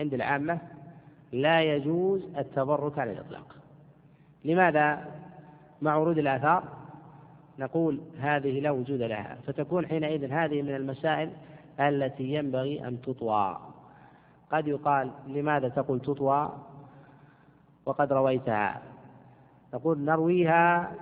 عند 0.00 0.14
العامة 0.14 0.58
لا 1.32 1.62
يجوز 1.62 2.22
التبرك 2.38 2.98
على 2.98 3.12
الإطلاق. 3.12 3.56
لماذا؟ 4.44 5.04
مع 5.82 5.96
ورود 5.96 6.18
الآثار 6.18 6.81
نقول 7.58 8.00
هذه 8.18 8.60
لا 8.60 8.70
وجود 8.70 9.02
لها 9.02 9.38
فتكون 9.46 9.86
حينئذ 9.86 10.32
هذه 10.32 10.62
من 10.62 10.74
المسائل 10.74 11.30
التي 11.80 12.24
ينبغي 12.24 12.88
أن 12.88 13.00
تطوى. 13.02 13.58
قد 14.52 14.68
يقال 14.68 15.10
لماذا 15.26 15.68
تقول 15.68 16.00
تطوى؟ 16.00 16.52
وقد 17.86 18.12
رويتها. 18.12 18.82
نقول 19.74 19.98
نرويها 19.98 20.92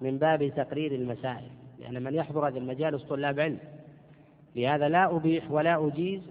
من 0.00 0.18
باب 0.18 0.48
تقرير 0.56 0.94
المسائل 0.94 1.50
لأن 1.78 2.02
من 2.02 2.14
يحضر 2.14 2.48
هذه 2.48 2.58
المجالس 2.58 3.02
طلاب 3.02 3.40
علم. 3.40 3.58
لهذا 4.56 4.88
لا 4.88 5.16
أبيح 5.16 5.50
ولا 5.50 5.86
أجيز 5.86 6.22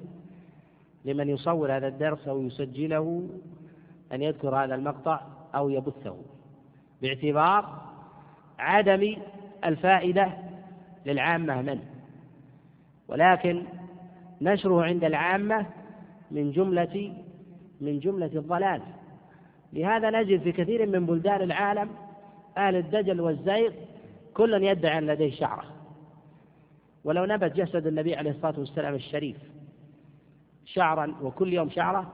لمن 1.05 1.29
يصور 1.29 1.77
هذا 1.77 1.87
الدرس 1.87 2.27
أو 2.27 2.41
يسجله 2.41 3.27
أن 4.13 4.21
يذكر 4.21 4.55
هذا 4.55 4.75
المقطع 4.75 5.21
أو 5.55 5.69
يبثه. 5.69 6.17
باعتبار 7.01 7.81
عدم 8.59 9.15
الفائدة 9.65 10.33
للعامة 11.05 11.61
منه 11.61 11.83
ولكن 13.07 13.63
نشره 14.41 14.83
عند 14.83 15.03
العامة 15.03 15.65
من 16.31 16.51
جملة 16.51 17.13
من 17.81 17.99
جملة 17.99 18.25
الضلال. 18.25 18.81
لهذا 19.73 20.09
نجد 20.09 20.41
في 20.41 20.51
كثير 20.51 20.85
من 20.85 21.05
بلدان 21.05 21.41
العالم 21.41 21.89
أهل 22.57 22.75
الدجل 22.75 23.21
والزيغ 23.21 23.71
كل 24.33 24.63
يدعي 24.63 24.97
أن 24.97 25.07
لديه 25.07 25.31
شعرة. 25.31 25.63
ولو 27.03 27.25
نبت 27.25 27.55
جسد 27.55 27.87
النبي 27.87 28.15
عليه 28.15 28.31
الصلاة 28.31 28.59
والسلام 28.59 28.95
الشريف 28.95 29.37
شعرا 30.65 31.15
وكل 31.21 31.53
يوم 31.53 31.69
شعرة 31.69 32.13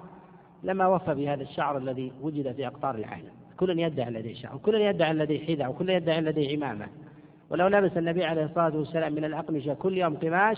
لما 0.63 0.87
وفى 0.87 1.15
بهذا 1.15 1.43
الشعر 1.43 1.77
الذي 1.77 2.11
وجد 2.21 2.51
في 2.51 2.67
أقطار 2.67 2.95
العالم. 2.95 3.31
كل 3.57 3.79
يدعي 3.79 4.07
أن 4.07 4.13
لديه 4.13 4.33
شعر 4.33 4.55
وكل 4.55 4.75
يدعي 4.75 5.11
أن 5.11 5.17
لديه 5.17 5.45
حذاء 5.45 5.69
وكل 5.69 5.89
يدعي 5.89 6.17
أن 6.17 6.23
لديه 6.23 6.57
عمامة 6.57 6.87
ولو 7.51 7.67
لبس 7.67 7.97
النبي 7.97 8.25
عليه 8.25 8.45
الصلاة 8.45 8.77
والسلام 8.77 9.13
من 9.13 9.25
الأقمشة 9.25 9.73
كل 9.73 9.97
يوم 9.97 10.15
قماش 10.15 10.57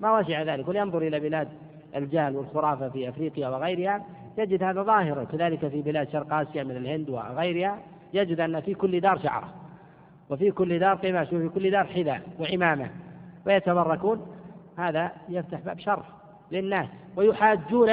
ما 0.00 0.18
وسع 0.18 0.42
ذلك. 0.42 0.68
ولينظر 0.68 1.02
إلى 1.02 1.20
بلاد 1.20 1.48
الجهل 1.96 2.36
والخرافة 2.36 2.88
في 2.88 3.08
أفريقيا 3.08 3.48
وغيرها 3.48 4.04
يجد 4.38 4.62
هذا 4.62 4.82
ظاهرا 4.82 5.24
كذلك 5.24 5.68
في 5.68 5.82
بلاد 5.82 6.08
شرق 6.08 6.34
آسيا 6.34 6.62
من 6.62 6.76
الهند 6.76 7.10
وغيرها 7.10 7.78
يجد 8.14 8.40
أن 8.40 8.60
في 8.60 8.74
كل 8.74 9.00
دار 9.00 9.18
شعرة 9.18 9.48
وفي 10.30 10.50
كل 10.50 10.78
دار 10.78 10.94
قماش 10.94 11.32
وفي 11.32 11.48
كل 11.48 11.70
دار 11.70 11.84
حذاء 11.84 12.22
وعمامة 12.40 12.90
ويتبركون. 13.46 14.26
هذا 14.76 15.12
يفتح 15.28 15.60
باب 15.60 15.78
شر 15.78 16.02
للناس 16.52 16.88
ويحاجون 17.16 17.90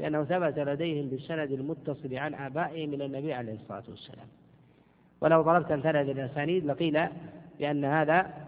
لأنه 0.00 0.24
ثبت 0.24 0.58
لديهم 0.58 1.08
بالسند 1.08 1.52
المتصل 1.52 2.14
عن 2.14 2.34
آبائهم 2.34 2.94
إلى 2.94 3.04
النبي 3.04 3.34
عليه 3.34 3.54
الصلاة 3.54 3.82
والسلام. 3.88 4.26
ولو 5.20 5.42
ضربت 5.42 5.70
أمثال 5.70 5.96
هذه 5.96 6.12
الأسانيد 6.12 6.66
لقيل 6.66 7.08
بأن 7.58 7.84
هذا 7.84 8.44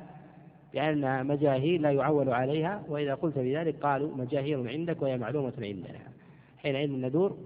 بأنها 0.73 1.23
مجاهيل 1.23 1.83
لا 1.83 1.91
يعول 1.91 2.29
عليها 2.29 2.83
وإذا 2.89 3.15
قلت 3.15 3.39
بذلك 3.39 3.83
قالوا 3.83 4.17
مجاهير 4.17 4.69
عندك 4.69 5.03
وهي 5.03 5.19
معلومة 5.19 5.53
عندنا. 5.59 5.99
حينئذ 6.59 6.91
ندور 6.91 7.37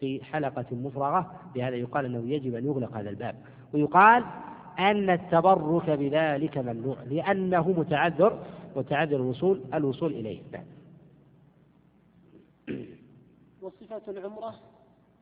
في 0.00 0.24
حلقة 0.24 0.66
مفرغة 0.72 1.32
بهذا 1.54 1.76
يقال 1.76 2.04
أنه 2.04 2.30
يجب 2.30 2.54
أن 2.54 2.66
يغلق 2.66 2.96
هذا 2.96 3.10
الباب. 3.10 3.34
ويقال 3.74 4.24
أن 4.78 5.10
التبرك 5.10 5.90
بذلك 5.90 6.58
ممنوع 6.58 6.96
لأنه 7.10 7.68
متعذر 7.68 8.38
وتعذر 8.76 9.16
الوصول 9.16 9.60
الوصول 9.74 10.12
إليه. 10.12 10.40
وصفة 13.62 14.02
العمرة 14.08 14.54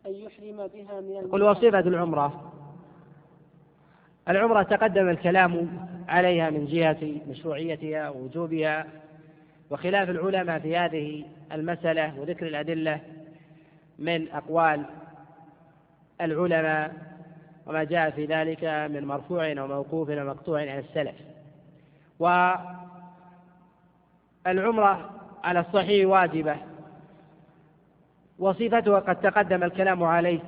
أن 0.07 0.15
يحرم 0.15 0.67
بها 0.67 1.01
من 1.01 1.31
قل 1.31 1.43
وصفة 1.43 1.81
العمرة. 1.81 2.53
العمرة 4.29 4.63
تقدم 4.63 5.09
الكلام 5.09 5.69
عليها 6.09 6.51
من 6.51 6.67
جهة 6.67 7.21
مشروعيتها 7.29 8.09
ووجوبها 8.09 8.87
وخلاف 9.71 10.11
العلماء 10.11 10.59
في 10.59 10.77
هذه 10.77 11.25
المسألة 11.53 12.21
وذكر 12.21 12.47
الأدلة 12.47 13.01
من 13.99 14.29
أقوال 14.29 14.85
العلماء 16.21 16.93
وما 17.67 17.85
جاء 17.85 18.11
في 18.11 18.27
ذلك 18.27 18.65
من 18.65 19.05
مرفوع 19.05 19.51
وموقوف 19.51 20.09
ومقطوع 20.09 20.61
عن 20.61 20.79
السلف. 20.79 21.15
والعمرة 24.47 25.11
على 25.45 25.61
الصحيح 25.61 26.09
واجبة 26.09 26.57
وصفتها 28.39 28.99
قد 28.99 29.21
تقدم 29.21 29.63
الكلام 29.63 30.03
عليه 30.03 30.41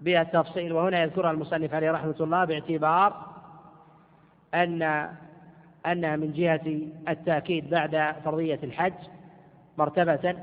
بالتفصيل 0.00 0.72
وهنا 0.72 1.02
يذكرها 1.02 1.30
المصنف 1.30 1.74
عليه 1.74 1.90
رحمة 1.90 2.14
الله 2.20 2.44
باعتبار 2.44 3.26
أن 4.54 5.08
أنها 5.86 6.16
من 6.16 6.32
جهة 6.32 6.60
التأكيد 7.08 7.70
بعد 7.70 8.14
فرضية 8.24 8.58
الحج 8.62 8.92
مرتبة 9.78 10.34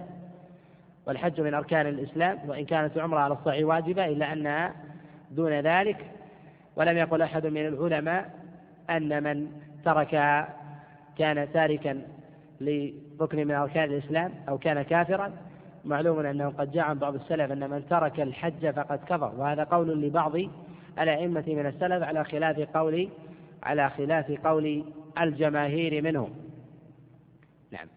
والحج 1.07 1.41
من 1.41 1.53
أركان 1.53 1.87
الإسلام 1.87 2.39
وإن 2.49 2.65
كانت 2.65 2.97
العمرة 2.97 3.19
على 3.19 3.33
الصحيح 3.33 3.67
واجبة 3.67 4.05
إلا 4.05 4.33
أنها 4.33 4.73
دون 5.31 5.51
ذلك. 5.51 6.11
ولم 6.75 6.97
يقل 6.97 7.21
أحد 7.21 7.47
من 7.47 7.67
العلماء 7.67 8.29
أن 8.89 9.23
من 9.23 9.47
ترك 9.85 10.45
كان 11.17 11.51
تاركا 11.53 12.01
لركن 12.61 13.47
من 13.47 13.51
أركان 13.51 13.83
الإسلام 13.83 14.31
أو 14.49 14.57
كان 14.57 14.81
كافرا 14.81 15.31
معلوم 15.85 16.19
أنه 16.19 16.49
قد 16.49 16.71
جاء 16.71 16.83
عن 16.83 16.99
بعض 16.99 17.15
السلف 17.15 17.51
أن 17.51 17.69
من 17.69 17.87
ترك 17.89 18.19
الحج 18.19 18.69
فقد 18.69 18.99
كفر 19.07 19.33
وهذا 19.37 19.63
قول 19.63 20.01
لبعض 20.01 20.35
الأئمة 20.99 21.43
من 21.47 21.65
السلف 21.65 22.03
على 22.03 22.23
خلاف 22.23 22.59
قول 22.77 23.09
على 23.63 23.89
خلاف 23.89 24.31
قول 24.31 24.83
الجماهير 25.21 26.01
منهم. 26.01 26.29
نعم. 27.71 27.87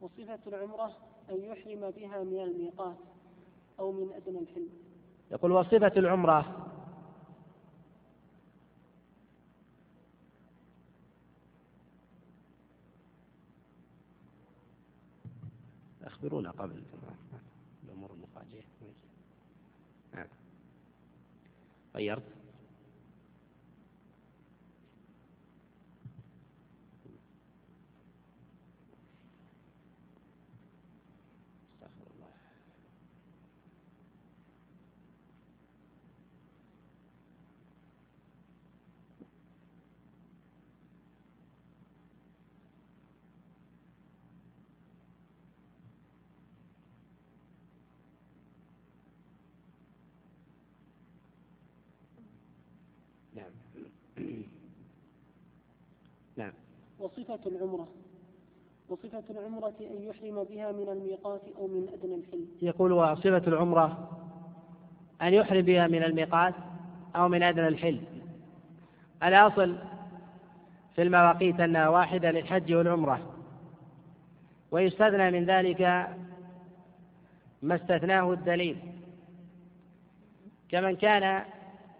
وصفة 0.00 0.38
العمرة 0.46 0.92
أن 1.30 1.36
يحرم 1.44 1.90
بها 1.90 2.24
من 2.24 2.40
الميقات 2.40 2.96
أو 3.80 3.92
من 3.92 4.08
أدنى 4.16 4.38
الحلم. 4.38 4.68
يقول 5.30 5.52
وصفة 5.52 5.92
العمرة 5.96 6.66
أخبرونا 16.20 16.50
قبل 16.50 16.82
الأمور 17.84 18.10
المفاجئة. 18.12 18.64
نعم. 20.14 20.26
غيرت 21.94 22.22
وصفة 57.20 57.50
العمرة 57.50 57.88
وصفة 58.88 59.22
العمرة 59.30 59.74
أن 59.80 60.02
يحرم 60.02 60.44
بها 60.44 60.72
من 60.72 60.88
الميقات 60.88 61.40
أو 61.58 61.66
من 61.66 61.88
أدنى 61.92 62.14
الحل. 62.14 62.44
يقول 62.62 62.92
وصفة 62.92 63.42
العمرة 63.46 64.10
أن 65.22 65.34
يحرم 65.34 65.60
بها 65.60 65.86
من 65.86 66.02
الميقات 66.02 66.54
أو 67.16 67.28
من 67.28 67.42
أدنى 67.42 67.68
الحل. 67.68 68.00
الأصل 69.22 69.76
في 70.94 71.02
المواقيت 71.02 71.60
أنها 71.60 71.88
واحدة 71.88 72.30
للحج 72.30 72.72
والعمرة 72.72 73.20
ويستثنى 74.70 75.30
من 75.30 75.44
ذلك 75.44 75.80
ما 77.62 77.74
استثناه 77.74 78.32
الدليل. 78.32 78.76
كمن 80.68 80.96
كان 80.96 81.44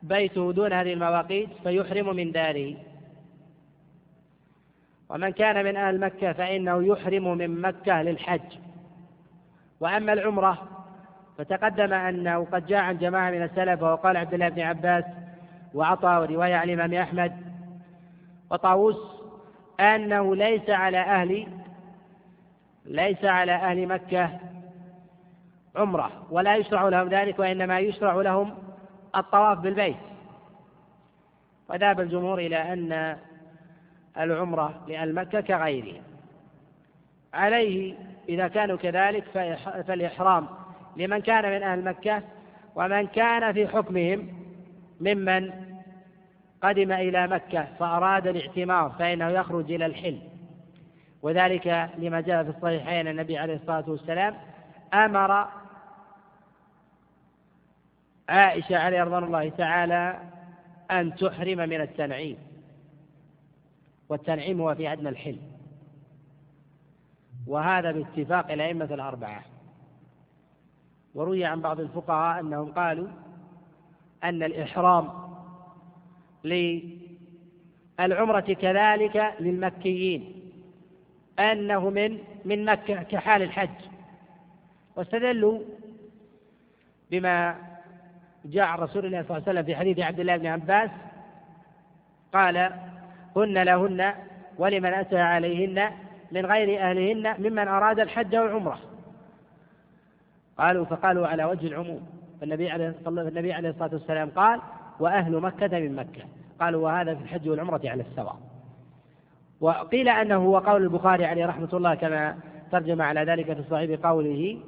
بيته 0.02 0.52
دون 0.52 0.72
هذه 0.72 0.92
المواقيت 0.92 1.48
فيحرم 1.62 2.16
من 2.16 2.32
داره. 2.32 2.89
ومن 5.10 5.30
كان 5.30 5.64
من 5.64 5.76
أهل 5.76 6.00
مكة 6.00 6.32
فإنه 6.32 6.86
يحرم 6.86 7.38
من 7.38 7.60
مكة 7.60 8.02
للحج. 8.02 8.58
وأما 9.80 10.12
العمرة 10.12 10.58
فتقدم 11.38 11.92
أنه 11.92 12.44
قد 12.44 12.66
جاء 12.66 12.80
عن 12.80 12.98
جماعة 12.98 13.30
من 13.30 13.42
السلف 13.42 13.82
وقال 13.82 14.16
عبد 14.16 14.34
الله 14.34 14.48
بن 14.48 14.60
عباس 14.60 15.04
وعطى 15.74 16.08
ورواية 16.08 16.54
عن 16.54 16.70
الإمام 16.70 16.94
أحمد 16.94 17.32
وطاووس 18.50 18.96
أنه 19.80 20.36
ليس 20.36 20.70
على 20.70 20.98
أهل 20.98 21.46
ليس 22.84 23.24
على 23.24 23.52
أهل 23.52 23.86
مكة 23.86 24.30
عمرة 25.76 26.10
ولا 26.30 26.56
يشرع 26.56 26.88
لهم 26.88 27.08
ذلك 27.08 27.38
وإنما 27.38 27.78
يشرع 27.78 28.14
لهم 28.14 28.54
الطواف 29.16 29.58
بالبيت. 29.58 29.96
وذهب 31.68 32.00
الجمهور 32.00 32.38
إلى 32.38 32.72
أن 32.72 33.16
العمرة 34.20 34.84
لأهل 34.88 35.14
مكة 35.14 35.40
كغيره 35.40 36.00
عليه 37.34 37.94
إذا 38.28 38.48
كانوا 38.48 38.76
كذلك 38.76 39.24
فالإحرام 39.86 40.48
لمن 40.96 41.18
كان 41.18 41.50
من 41.50 41.62
أهل 41.62 41.84
مكة 41.84 42.22
ومن 42.74 43.06
كان 43.06 43.52
في 43.52 43.68
حكمهم 43.68 44.28
ممن 45.00 45.50
قدم 46.62 46.92
إلى 46.92 47.26
مكة 47.26 47.68
فأراد 47.78 48.26
الاعتمار 48.26 48.90
فإنه 48.98 49.28
يخرج 49.28 49.72
إلى 49.72 49.86
الحل. 49.86 50.18
وذلك 51.22 51.90
لما 51.98 52.20
جاء 52.20 52.44
في 52.44 52.50
الصحيحين 52.50 53.08
النبي 53.08 53.38
عليه 53.38 53.54
الصلاة 53.54 53.84
والسلام 53.90 54.34
أمر 54.94 55.46
عائشة 58.28 58.78
عليه 58.78 59.02
رضوان 59.02 59.24
الله 59.24 59.48
تعالى 59.48 60.20
أن 60.90 61.16
تحرم 61.16 61.58
من 61.58 61.80
التنعيم. 61.80 62.49
والتنعيم 64.10 64.60
هو 64.60 64.74
في 64.74 64.92
أدنى 64.92 65.08
الحل. 65.08 65.38
وهذا 67.46 67.92
باتفاق 67.92 68.52
الأئمة 68.52 68.84
الأربعة. 68.84 69.44
وروي 71.14 71.44
عن 71.44 71.60
بعض 71.60 71.80
الفقهاء 71.80 72.40
أنهم 72.40 72.72
قالوا 72.72 73.08
أن 74.24 74.42
الإحرام 74.42 75.08
للعمرة 76.44 78.40
كذلك 78.40 79.34
للمكيين 79.40 80.34
أنه 81.38 81.90
من 81.90 82.18
من 82.44 82.64
مكة 82.64 83.02
كحال 83.02 83.42
الحج. 83.42 83.90
واستدلوا 84.96 85.60
بما 87.10 87.56
جاء 88.44 88.64
عن 88.64 88.78
رسول 88.78 89.06
الله 89.06 89.22
صلى 89.22 89.36
الله 89.36 89.48
عليه 89.48 89.60
وسلم 89.60 89.62
في 89.62 89.76
حديث 89.76 89.98
عبد 89.98 90.20
الله 90.20 90.36
بن 90.36 90.46
عباس 90.46 90.90
قال 92.32 92.89
هن 93.36 93.62
لهن 93.62 94.14
ولمن 94.58 94.94
أتى 94.94 95.18
عليهن 95.18 95.90
من 96.32 96.46
غير 96.46 96.80
أهلهن 96.80 97.34
ممن 97.38 97.68
أراد 97.68 98.00
الحج 98.00 98.36
والعمرة. 98.36 98.78
قالوا 100.58 100.84
فقالوا 100.84 101.26
على 101.26 101.44
وجه 101.44 101.66
العموم. 101.66 102.06
فالنبي 102.40 102.70
عليه 102.70 102.94
النبي 103.06 103.52
عليه 103.52 103.68
الصلاة 103.68 103.90
والسلام 103.92 104.30
قال 104.30 104.60
وأهل 105.00 105.40
مكة 105.40 105.78
من 105.78 105.96
مكة. 105.96 106.22
قالوا 106.60 106.84
وهذا 106.84 107.14
في 107.14 107.22
الحج 107.22 107.48
والعمرة 107.48 107.80
على 107.84 108.02
السواء 108.02 108.36
وقيل 109.60 110.08
أنه 110.08 110.36
هو 110.36 110.58
قول 110.58 110.82
البخاري 110.82 111.24
عليه 111.24 111.46
رحمة 111.46 111.68
الله 111.72 111.94
كما 111.94 112.36
ترجم 112.72 113.02
على 113.02 113.24
ذلك 113.24 113.52
في 113.52 113.62
صحيح 113.70 114.00
بقوله 114.00 114.60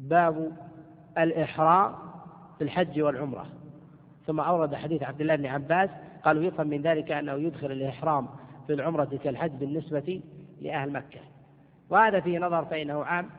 باب 0.00 0.52
الإحرام 1.18 1.92
في 2.58 2.64
الحج 2.64 3.00
والعمرة. 3.00 3.46
ثم 4.26 4.40
أورد 4.40 4.74
حديث 4.74 5.02
عبد 5.02 5.20
الله 5.20 5.36
بن 5.36 5.46
عباس 5.46 5.90
قالوا 6.26 6.42
يفهم 6.42 6.66
من 6.66 6.82
ذلك 6.82 7.12
أنه 7.12 7.32
يدخل 7.32 7.72
الإحرام 7.72 8.28
في 8.66 8.72
العمرة 8.72 9.18
كالحج 9.24 9.50
بالنسبة 9.50 10.20
لأهل 10.60 10.92
مكة. 10.92 11.20
وهذا 11.90 12.20
فيه 12.20 12.38
نظر 12.38 12.64
فإنه 12.64 13.04
عام 13.04 13.30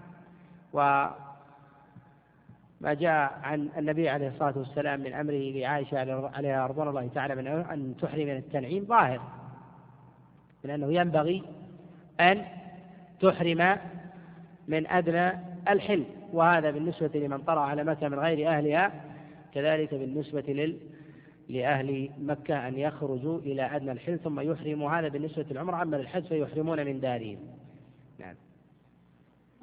وما 0.73 1.13
جاء 2.83 3.39
عن 3.43 3.69
النبي 3.77 4.09
عليه 4.09 4.27
الصلاة 4.27 4.57
والسلام 4.57 4.99
من 4.99 5.13
أمره 5.13 5.51
لعائشة 5.51 6.29
عليها 6.35 6.67
رضوان 6.67 6.87
الله 6.87 7.09
تعالى 7.15 7.35
من 7.35 7.47
أن 7.47 7.95
تحرم 8.01 8.25
من 8.25 8.37
التنعيم 8.37 8.85
ظاهر 8.85 9.21
من 10.63 10.69
أنه 10.69 10.93
ينبغي 10.93 11.43
أن 12.19 12.45
تحرم 13.21 13.77
من 14.67 14.87
أدنى 14.87 15.31
الحل. 15.69 16.03
وهذا 16.33 16.71
بالنسبة 16.71 17.19
لمن 17.19 17.37
طرأ 17.37 17.59
على 17.59 17.83
مكة 17.83 18.07
من 18.07 18.19
غير 18.19 18.49
أهلها 18.49 18.91
كذلك 19.53 19.93
بالنسبة 19.93 20.43
لل 20.47 20.77
لأهل 21.49 22.09
مكة 22.17 22.67
أن 22.67 22.77
يخرجوا 22.77 23.39
إلى 23.39 23.75
أدنى 23.75 23.91
الحل 23.91 24.19
ثم 24.19 24.39
يحرموا 24.39 24.91
هذا 24.91 25.07
بالنسبة 25.07 25.45
للعمرة 25.51 25.81
أما 25.81 25.95
للحج 25.95 26.23
فيحرمون 26.23 26.85
من 26.85 26.99
دارهم. 26.99 27.37
نعم. 28.19 28.35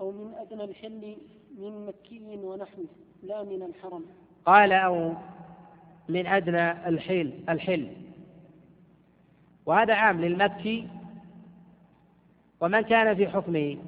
أو 0.01 0.11
من 0.11 0.35
أدنى 0.35 0.65
الحل 0.65 1.17
من 1.59 1.87
مكي 1.87 2.21
ونحوه 2.21 2.87
لا 3.23 3.43
من 3.43 3.63
الحرم. 3.63 4.05
قال 4.45 4.73
أو 4.73 5.13
من 6.09 6.27
أدنى 6.27 6.89
الحل 6.89 7.33
الحل. 7.49 7.89
وهذا 9.67 9.95
عام 9.95 10.21
للمكي. 10.21 10.89
ومن 12.61 12.81
كان 12.81 13.17
في 13.17 13.29
حكمه. 13.29 13.79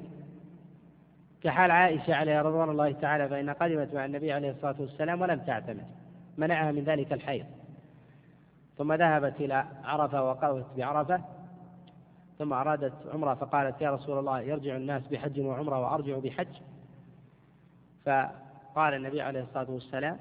كحال 1.43 1.71
عائشة 1.71 2.15
عليها 2.15 2.41
رضوان 2.41 2.69
الله 2.69 2.91
تعالى 2.91 3.29
فإن 3.29 3.49
قدمت 3.49 3.93
مع 3.93 4.05
النبي 4.05 4.31
عليه 4.31 4.51
الصلاة 4.51 4.75
والسلام 4.79 5.21
ولم 5.21 5.39
تعتمد. 5.39 5.87
منعها 6.37 6.71
من 6.71 6.83
ذلك 6.83 7.13
الحيض. 7.13 7.45
ثم 8.77 8.93
ذهبت 8.93 9.41
إلى 9.41 9.65
عرفة 9.83 10.23
وقوت 10.23 10.65
بعرفة 10.77 11.21
ثم 12.39 12.53
أرادت 12.53 12.93
عمرة 13.13 13.33
فقالت 13.33 13.81
يا 13.81 13.91
رسول 13.91 14.19
الله 14.19 14.41
يرجع 14.41 14.75
الناس 14.75 15.07
بحج 15.07 15.39
وعمرة 15.39 15.79
وأرجع 15.81 16.19
بحج. 16.19 16.55
فقال 18.05 18.93
النبي 18.93 19.21
عليه 19.21 19.43
الصلاة 19.43 19.71
والسلام 19.71 20.19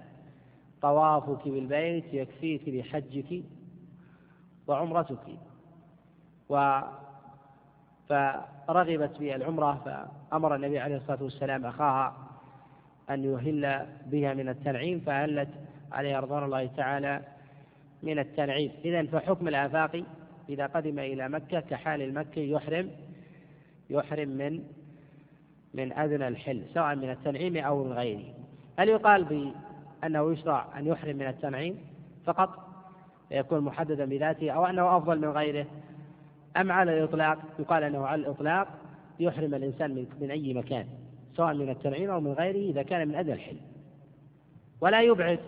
طوافك 0.82 1.48
بالبيت 1.48 2.14
يكفيك 2.14 2.70
بحجك 2.70 3.42
وعمرتك. 4.66 5.38
و 6.48 6.80
فرغبت 8.08 9.18
بالعمرة 9.18 10.06
فأمر 10.30 10.54
النبي 10.54 10.78
عليه 10.78 10.96
الصلاة 10.96 11.22
والسلام 11.22 11.66
أخاها 11.66 12.16
أن 13.10 13.24
يهل 13.24 13.86
بها 14.06 14.34
من 14.34 14.48
التنعيم 14.48 15.00
فهلت 15.00 15.48
عليها 15.92 16.20
رضوان 16.20 16.44
الله 16.44 16.66
تعالى 16.66 17.22
من 18.06 18.18
التنعيم. 18.18 18.70
إذا 18.84 19.06
فحكم 19.06 19.48
الآفاق 19.48 20.02
إذا 20.48 20.66
قدم 20.66 20.98
إلى 20.98 21.28
مكة 21.28 21.60
كحال 21.60 22.02
المكي 22.02 22.50
يحرم 22.50 22.90
يحرم 23.90 24.28
من 24.28 24.62
من 25.74 25.92
أدنى 25.92 26.28
الحل 26.28 26.62
سواء 26.74 26.94
من 26.94 27.10
التنعيم 27.10 27.56
أو 27.56 27.84
من 27.84 27.92
غيره. 27.92 28.24
هل 28.78 28.88
يقال 28.88 29.24
بأنه 29.24 30.32
يشرع 30.32 30.78
أن 30.78 30.86
يحرم 30.86 31.16
من 31.16 31.26
التنعيم 31.26 31.78
فقط؟ 32.24 32.66
يكون 33.30 33.60
محددا 33.60 34.04
بذاته 34.04 34.50
أو 34.50 34.66
أنه 34.66 34.96
أفضل 34.96 35.18
من 35.18 35.28
غيره؟ 35.28 35.66
أم 36.56 36.72
على 36.72 36.98
الإطلاق؟ 36.98 37.38
يقال 37.58 37.82
أنه 37.82 38.06
على 38.06 38.20
الإطلاق 38.20 38.68
يحرم 39.20 39.54
الإنسان 39.54 39.94
من, 39.94 40.06
من 40.20 40.30
أي 40.30 40.54
مكان 40.54 40.86
سواء 41.36 41.54
من 41.54 41.70
التنعيم 41.70 42.10
أو 42.10 42.20
من 42.20 42.32
غيره 42.32 42.70
إذا 42.70 42.82
كان 42.82 43.08
من 43.08 43.14
أدنى 43.14 43.34
الحل. 43.34 43.56
ولا 44.80 45.02
يبعد 45.02 45.38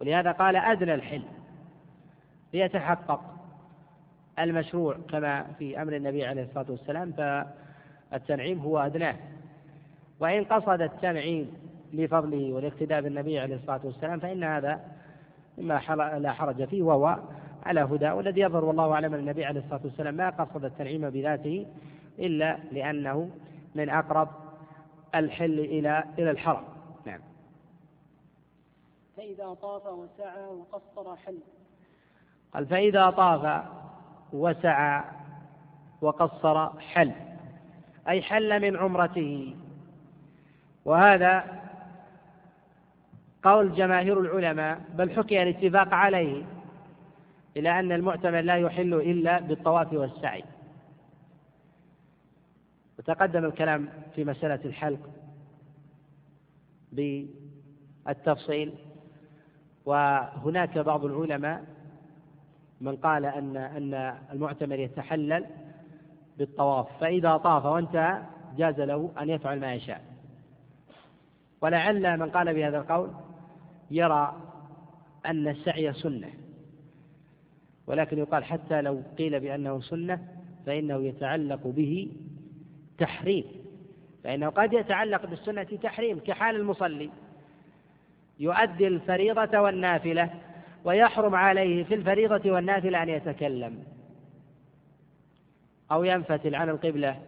ولهذا 0.00 0.32
قال 0.32 0.56
أدنى 0.56 0.94
الحل 0.94 1.22
ليتحقق 2.52 3.20
المشروع 4.38 4.96
كما 5.10 5.42
في 5.58 5.82
أمر 5.82 5.96
النبي 5.96 6.26
عليه 6.26 6.42
الصلاة 6.42 6.66
والسلام 6.68 7.12
فالتنعيم 7.12 8.58
هو 8.58 8.78
أدناه. 8.78 9.16
وإن 10.20 10.44
قصد 10.44 10.80
التنعيم 10.80 11.50
لفضله 11.92 12.52
والاقتداء 12.52 13.00
بالنبي 13.00 13.38
عليه 13.38 13.54
الصلاة 13.54 13.80
والسلام 13.84 14.18
فإن 14.18 14.44
هذا 14.44 14.80
مما 15.58 15.80
لا 16.18 16.32
حرج 16.32 16.64
فيه 16.64 16.82
وهو 16.82 17.18
على 17.66 17.80
هدى 17.80 18.10
والذي 18.10 18.40
يظهر 18.40 18.64
والله 18.64 18.92
أعلم 18.92 19.14
أن 19.14 19.20
النبي 19.20 19.44
عليه 19.44 19.60
الصلاة 19.60 19.80
والسلام 19.84 20.14
ما 20.14 20.30
قصد 20.30 20.64
التنعيم 20.64 21.10
بذاته 21.10 21.66
إلا 22.18 22.58
لأنه 22.72 23.30
من 23.74 23.88
أقرب 23.88 24.28
الحل 25.14 25.58
إلى 25.58 26.04
إلى 26.18 26.30
الحرم. 26.30 26.64
فإذا 29.16 29.54
طاف 29.54 29.86
وسعى 29.86 30.44
وقصر 30.44 31.16
حل. 31.16 31.38
قال 32.54 32.66
فإذا 32.66 33.10
طاف 33.10 33.64
وسعى 34.32 35.04
وقصر 36.00 36.80
حل. 36.80 37.12
أي 38.08 38.22
حل 38.22 38.60
من 38.60 38.76
عمرته. 38.76 39.56
وهذا 40.84 41.62
قول 43.42 43.74
جماهير 43.74 44.20
العلماء 44.20 44.80
بل 44.94 45.10
حكي 45.10 45.42
الاتفاق 45.42 45.94
عليه 45.94 46.44
إلى 47.56 47.80
أن 47.80 47.92
المعتمر 47.92 48.40
لا 48.40 48.56
يحل 48.56 48.94
إلا 48.94 49.40
بالطواف 49.40 49.92
والسعي. 49.92 50.44
وتقدم 52.98 53.44
الكلام 53.44 53.88
في 54.14 54.24
مسألة 54.24 54.64
الحلق 54.64 55.10
بالتفصيل. 56.92 58.74
وهناك 59.86 60.78
بعض 60.78 61.04
العلماء 61.04 61.64
من 62.80 62.96
قال 62.96 63.24
أن 63.24 63.56
أن 63.56 63.94
المعتمر 64.32 64.78
يتحلل 64.78 65.46
بالطواف 66.38 67.00
فإذا 67.00 67.36
طاف 67.36 67.64
وانتهى 67.64 68.22
جاز 68.56 68.80
له 68.80 69.12
أن 69.20 69.30
يفعل 69.30 69.60
ما 69.60 69.74
يشاء. 69.74 70.04
ولعل 71.60 72.18
من 72.18 72.30
قال 72.30 72.54
بهذا 72.54 72.78
القول 72.78 73.10
يرى 73.90 74.36
أن 75.26 75.48
السعي 75.48 75.92
سنة. 75.92 76.30
ولكن 77.86 78.18
يقال 78.18 78.44
حتى 78.44 78.80
لو 78.80 79.02
قيل 79.18 79.40
بأنه 79.40 79.80
سنة 79.80 80.28
فإنه 80.66 80.96
يتعلق 80.96 81.66
به 81.66 82.12
تحريم. 82.98 83.44
فإنه 84.24 84.48
قد 84.48 84.72
يتعلق 84.72 85.26
بالسنة 85.26 85.62
تحريم 85.62 86.18
كحال 86.18 86.56
المصلي. 86.56 87.10
يؤدي 88.38 88.86
الفريضة 88.86 89.58
والنافلة 89.58 90.30
ويحرم 90.84 91.34
عليه 91.34 91.84
في 91.84 91.94
الفريضة 91.94 92.50
والنافلة 92.50 93.02
أن 93.02 93.08
يتكلم. 93.08 93.84
أو 95.92 96.04
ينفتل 96.04 96.54
عن 96.54 96.68
القبلة. 96.68 97.22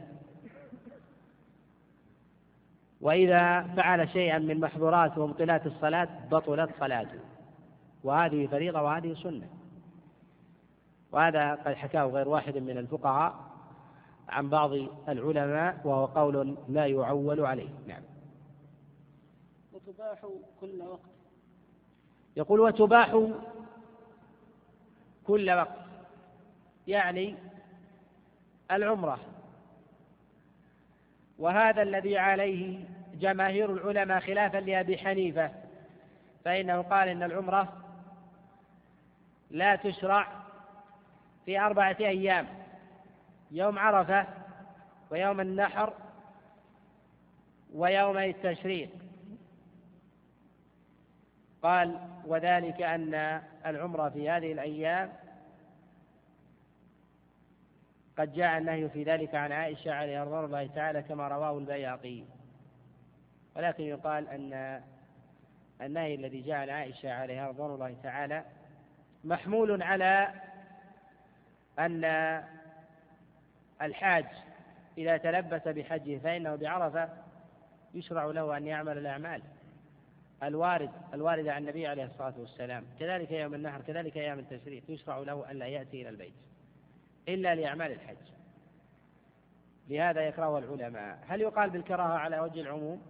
وإذا 3.01 3.63
فعل 3.63 4.09
شيئا 4.09 4.39
من 4.39 4.61
محظورات 4.61 5.19
ومبطلات 5.19 5.67
الصلاة 5.67 6.09
بطلت 6.31 6.71
صلاته. 6.81 7.21
وهذه 8.05 8.47
فريضة 8.47 8.83
وهذه 8.83 9.15
سنة. 9.15 9.49
وهذا 11.13 11.55
قد 11.55 11.75
حكاه 11.75 12.05
غير 12.05 12.29
واحد 12.29 12.57
من 12.57 12.79
الفقهاء 12.79 13.35
عن 14.29 14.49
بعض 14.49 14.71
العلماء 15.09 15.81
وهو 15.85 16.05
قول 16.05 16.57
لا 16.69 16.87
يعول 16.87 17.41
عليه. 17.41 17.69
نعم. 17.87 18.03
وتباح 19.89 20.19
كل 20.61 20.83
وقت. 20.83 21.01
يقول 22.37 22.61
وتباح 22.61 23.31
كل 25.27 25.51
وقت 25.51 25.89
يعني 26.87 27.35
العمرة. 28.71 29.19
وهذا 31.39 31.83
الذي 31.83 32.19
عليه 32.19 32.85
جماهير 33.15 33.73
العلماء 33.73 34.21
خلافا 34.21 34.59
لأبي 34.59 34.99
حنيفة 34.99 35.51
فإنه 36.45 36.83
قال 36.83 37.09
إن 37.09 37.23
العمرة 37.23 37.73
لا 39.51 39.77
تشرع 39.77 40.29
في 41.45 41.61
أربعة 41.61 41.97
أيام 42.01 42.47
يوم 43.51 43.79
عرفة 43.79 44.27
ويوم 45.11 45.41
النحر 45.41 45.93
ويوم 47.75 48.19
التشريق. 48.19 49.08
قال 51.69 51.99
وذلك 52.27 52.83
أن 52.83 53.43
العمرة 53.67 54.09
في 54.09 54.31
هذه 54.31 54.53
الأيام 54.53 55.13
قد 58.19 58.33
جاء 58.33 58.59
النهي 58.59 58.89
في 58.89 59.03
ذلك 59.03 59.35
عن 59.35 59.53
عائشة 59.53 59.93
عليه 59.93 60.23
رضوان 60.23 60.45
الله 60.45 60.67
تعالى 60.67 61.03
كما 61.03 61.29
رواه 61.29 61.59
البياقي. 61.59 62.25
ولكن 63.57 63.85
يقال 63.85 64.29
أن 64.29 64.83
النهي 65.81 66.15
الذي 66.15 66.41
جاء 66.41 66.57
عن 66.57 66.71
عائشة 66.71 67.13
عليها 67.13 67.49
رضوان 67.49 67.75
الله 67.75 67.97
تعالى 68.03 68.45
محمول 69.25 69.83
على 69.83 70.29
أن 71.79 72.05
الحاج 73.83 74.27
إذا 74.99 75.17
تلبس 75.17 75.69
بحجه 75.69 76.19
فإنه 76.19 76.55
بعرفة 76.55 77.09
يشرع 77.95 78.25
له 78.25 78.57
أن 78.57 78.67
يعمل 78.67 78.99
الأعمال. 78.99 79.43
الوارد 80.43 80.91
الواردة 81.15 81.53
عن 81.53 81.63
النبي 81.63 81.87
عليه 81.87 82.05
الصلاة 82.05 82.35
والسلام. 82.39 82.85
كذلك 83.01 83.31
يوم 83.31 83.55
النحر 83.55 83.81
كذلك 83.81 84.17
أيام 84.17 84.39
التشريق. 84.39 84.83
يشرع 84.89 85.19
له 85.19 85.51
أن 85.51 85.57
لا 85.57 85.67
يأتي 85.67 86.03
إلى 86.03 86.09
البيت 86.09 86.35
إلا 87.29 87.55
لأعمال 87.55 87.93
الحج. 87.93 88.17
لهذا 89.89 90.21
يكرهه 90.21 90.59
العلماء. 90.59 91.19
هل 91.29 91.41
يقال 91.41 91.71
بالكراهة 91.71 92.19
على 92.19 92.41
وجه 92.41 92.61
العموم؟ 92.61 93.03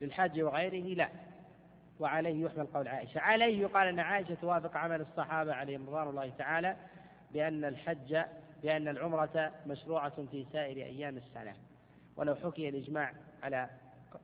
للحج 0.00 0.40
وغيره 0.40 0.94
لا. 0.94 1.08
وعليه 2.00 2.44
يحمل 2.44 2.66
قول 2.66 2.88
عائشة. 2.88 3.20
عليه 3.20 3.60
يقال 3.60 3.88
أن 3.88 4.00
عائشة 4.00 4.34
توافق 4.34 4.76
عمل 4.76 5.00
الصحابة 5.00 5.54
عليهم 5.54 5.86
رضوان 5.86 6.08
الله 6.08 6.32
تعالى 6.38 6.76
بأن 7.32 7.64
الحج 7.64 8.22
بأن 8.62 8.88
العمرة 8.88 9.52
مشروعة 9.66 10.24
في 10.30 10.46
سائر 10.52 10.76
أيام 10.76 11.16
السنة. 11.16 11.54
ولو 12.16 12.34
حكي 12.34 12.68
الإجماع 12.68 13.12
على 13.42 13.68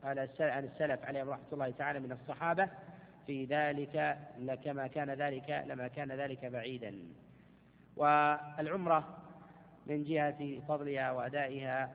على 0.05 0.29
عن 0.41 0.65
السلف 0.65 1.05
عليهم 1.05 1.29
رحمة 1.31 1.45
الله 1.53 1.71
تعالى 1.71 2.01
من 2.01 2.13
الصحابة 2.13 2.69
في 3.27 3.45
ذلك 3.45 4.19
لكما 4.39 4.87
كان 4.87 5.11
ذلك 5.11 5.65
لما 5.67 5.89
كان 5.89 6.13
ذلك 6.13 6.45
بعيدا. 6.45 6.95
والعمرة 7.97 9.19
من 9.87 10.05
جهة 10.05 10.61
فضلها 10.69 11.13
وأدائها 11.13 11.95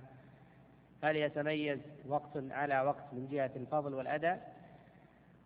هل 1.04 1.16
يتميز 1.16 1.80
وقت 2.08 2.32
على 2.52 2.82
وقت 2.82 3.14
من 3.14 3.28
جهة 3.32 3.52
الفضل 3.56 3.94
والأداء؟ 3.94 4.58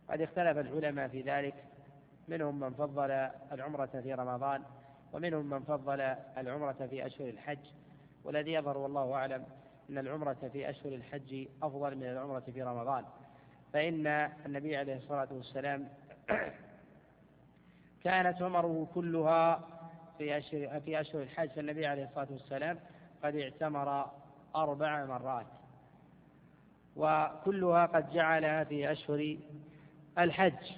قد 0.09 0.21
اختلف 0.21 0.57
العلماء 0.57 1.07
في 1.07 1.21
ذلك. 1.21 1.53
منهم 2.27 2.59
من 2.59 2.73
فضل 2.73 3.11
العمرة 3.51 3.85
في 4.03 4.13
رمضان 4.13 4.63
ومنهم 5.13 5.49
من 5.49 5.59
فضل 5.59 6.01
العمرة 6.37 6.87
في 6.89 7.05
أشهر 7.05 7.29
الحج 7.29 7.59
والذي 8.23 8.53
يظهر 8.53 8.77
والله 8.77 9.13
أعلم 9.13 9.45
أن 9.91 9.97
العمرة 9.97 10.49
في 10.53 10.69
أشهر 10.69 10.93
الحج 10.93 11.47
أفضل 11.63 11.95
من 11.95 12.03
العمرة 12.03 12.39
في 12.39 12.63
رمضان. 12.63 13.05
فإن 13.73 14.07
النبي 14.45 14.77
عليه 14.77 14.95
الصلاة 14.95 15.27
والسلام 15.31 15.87
كانت 18.03 18.41
عمره 18.41 18.87
كلها 18.95 19.67
في 20.17 20.37
أشهر 20.37 20.79
في 20.79 21.01
أشهر 21.01 21.21
الحج. 21.21 21.49
فالنبي 21.49 21.85
عليه 21.85 22.03
الصلاة 22.03 22.27
والسلام 22.31 22.79
قد 23.23 23.35
اعتمر 23.35 24.05
أربع 24.55 25.05
مرات. 25.05 25.45
وكلها 26.95 27.85
قد 27.85 28.11
جعلها 28.11 28.63
في 28.63 28.91
أشهر 28.91 29.37
الحج. 30.17 30.71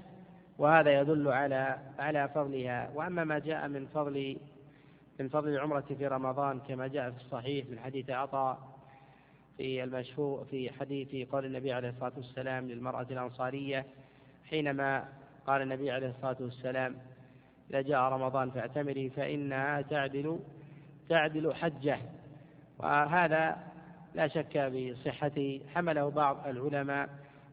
وهذا 0.58 1.00
يدل 1.00 1.28
على 1.28 1.80
على 2.00 2.30
فضلها. 2.30 2.90
وأما 2.96 3.24
ما 3.24 3.40
جاء 3.40 3.68
من 3.68 3.88
فضل 3.88 4.38
من 5.20 5.30
فضل 5.30 5.50
العمرة 5.50 5.86
في 5.98 6.08
رمضان 6.08 6.60
كما 6.60 6.88
جاء 6.88 7.12
في 7.12 7.18
الصحيح 7.18 7.66
من 7.70 7.80
حديث 7.80 8.10
عطاء 8.10 8.73
في 9.58 9.84
المشهور 9.84 10.46
في 10.46 10.72
حديث 10.72 11.30
قول 11.30 11.46
النبي 11.46 11.74
عليه 11.74 11.90
الصلاة 11.90 12.14
والسلام 12.18 12.68
للمرأة 12.68 13.08
الأنصارية 13.12 13.86
حينما 14.50 15.10
قال 15.48 15.62
النبي 15.62 15.92
عليه 15.92 16.10
الصلاة 16.10 16.38
والسلام 16.40 16.96
إذا 17.70 17.82
جاء 17.82 18.00
رمضان 18.00 18.52
فاعتمري 18.52 19.10
فإنها 19.10 19.82
تعدل 19.82 20.40
تعدل 21.10 21.56
حجة. 21.56 22.00
وهذا 22.80 23.58
لا 24.16 24.28
شك 24.28 24.58
بصحته 24.58 25.62
حمله 25.74 26.10
بعض 26.10 26.48
العلماء 26.48 27.10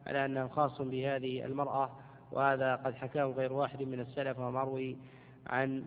على 0.07 0.25
أنه 0.25 0.47
خاص 0.47 0.81
بهذه 0.81 1.45
المرأة 1.45 1.89
وهذا 2.31 2.75
قد 2.75 2.95
حكاه 2.95 3.23
غير 3.23 3.53
واحد 3.53 3.83
من 3.83 3.99
السلف 3.99 4.39
ومروي 4.39 4.97
عن 5.47 5.85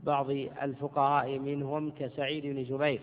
بعض 0.00 0.30
الفقهاء 0.62 1.38
منهم 1.38 1.90
كسعيد 1.90 2.46
بن 2.46 2.62
جبير. 2.62 3.00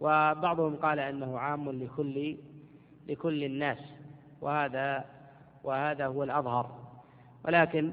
وبعضهم 0.00 0.76
قال 0.76 0.98
أنه 0.98 1.38
عام 1.38 1.70
لكل 1.70 2.36
لكل 3.08 3.44
الناس 3.44 3.78
وهذا 4.40 5.04
وهذا 5.64 6.06
هو 6.06 6.22
الأظهر. 6.22 6.86
ولكن 7.44 7.92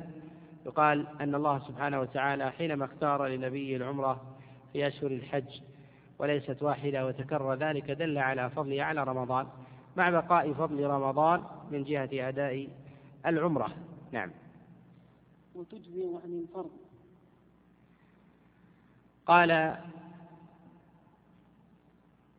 يقال 0.66 1.08
أن 1.22 1.36
الله 1.36 1.60
سبحانه 1.60 2.00
وتعالى 2.00 2.52
حينما 2.52 2.86
اختار 2.86 3.28
لنبي 3.28 3.76
العمرة 3.76 4.22
في 4.74 4.88
أشهر 4.88 5.12
الحج 5.12 5.62
وليست 6.20 6.64
واحدة 6.64 7.06
وتكرر 7.06 7.54
ذلك 7.54 7.92
دل 7.92 8.18
على 8.18 8.50
فضلها 8.50 8.84
على 8.84 9.04
رمضان 9.04 9.48
مع 9.98 10.10
بقاء 10.10 10.54
فضل 10.54 10.84
رمضان 10.86 11.44
من 11.72 11.84
جهة 11.84 12.10
أداء 12.14 12.70
العمرة. 13.26 13.70
نعم. 14.12 14.32
وتجزي 15.56 16.04
عن 16.24 16.44
الفرض. 16.44 16.72
قال 19.26 19.78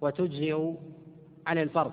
وتجزئ 0.04 0.72
عن 1.46 1.58
الفرض. 1.58 1.92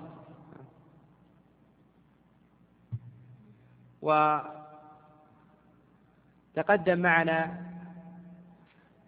وتقدم 6.56 6.98
معنا 6.98 7.62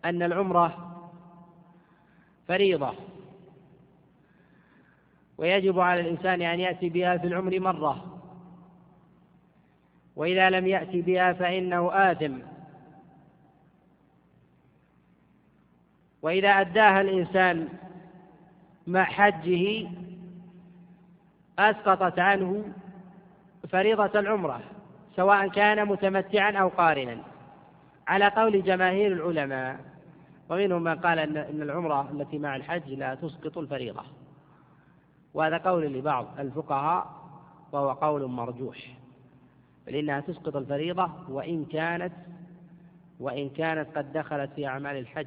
أن 0.04 0.22
العمرة 0.22 0.90
فريضة 2.48 2.94
ويجب 5.38 5.80
على 5.80 6.00
الإنسان 6.00 6.42
أن 6.42 6.60
يأتي 6.60 6.88
بها 6.88 7.18
في 7.18 7.26
العمر 7.26 7.60
مرة 7.60 8.20
وإذا 10.16 10.50
لم 10.50 10.66
يأتي 10.66 11.02
بها 11.02 11.32
فإنه 11.32 11.92
آثم. 11.92 12.38
وإذا 16.22 16.48
أداها 16.48 17.00
الإنسان 17.00 17.68
مع 18.86 19.04
حجه 19.04 19.88
أسقطت 21.58 22.18
عنه 22.18 22.64
فريضة 23.68 24.20
العمرة 24.20 24.60
سواء 25.16 25.48
كان 25.48 25.88
متمتعا 25.88 26.52
أو 26.52 26.68
قارنا. 26.68 27.18
على 28.06 28.28
قول 28.28 28.62
جماهير 28.62 29.12
العلماء 29.12 29.80
ومنهم 30.48 30.82
من 30.82 30.94
قال 30.94 31.18
أن 31.18 31.62
العمرة 31.62 32.10
التي 32.10 32.38
مع 32.38 32.56
الحج 32.56 32.90
لا 32.90 33.14
تسقط 33.14 33.58
الفريضة. 33.58 34.02
وهذا 35.34 35.56
قول 35.56 35.84
لبعض 35.84 36.26
الفقهاء 36.38 37.06
وهو 37.72 37.92
قول 37.92 38.26
مرجوح. 38.30 38.78
بل 39.86 39.94
إنها 39.94 40.20
تسقط 40.20 40.56
الفريضة 40.56 41.10
وإن 41.28 41.64
كانت 41.64 42.12
وإن 43.20 43.50
كانت 43.50 43.98
قد 43.98 44.12
دخلت 44.12 44.50
في 44.52 44.66
أعمال 44.66 44.96
الحج 44.96 45.26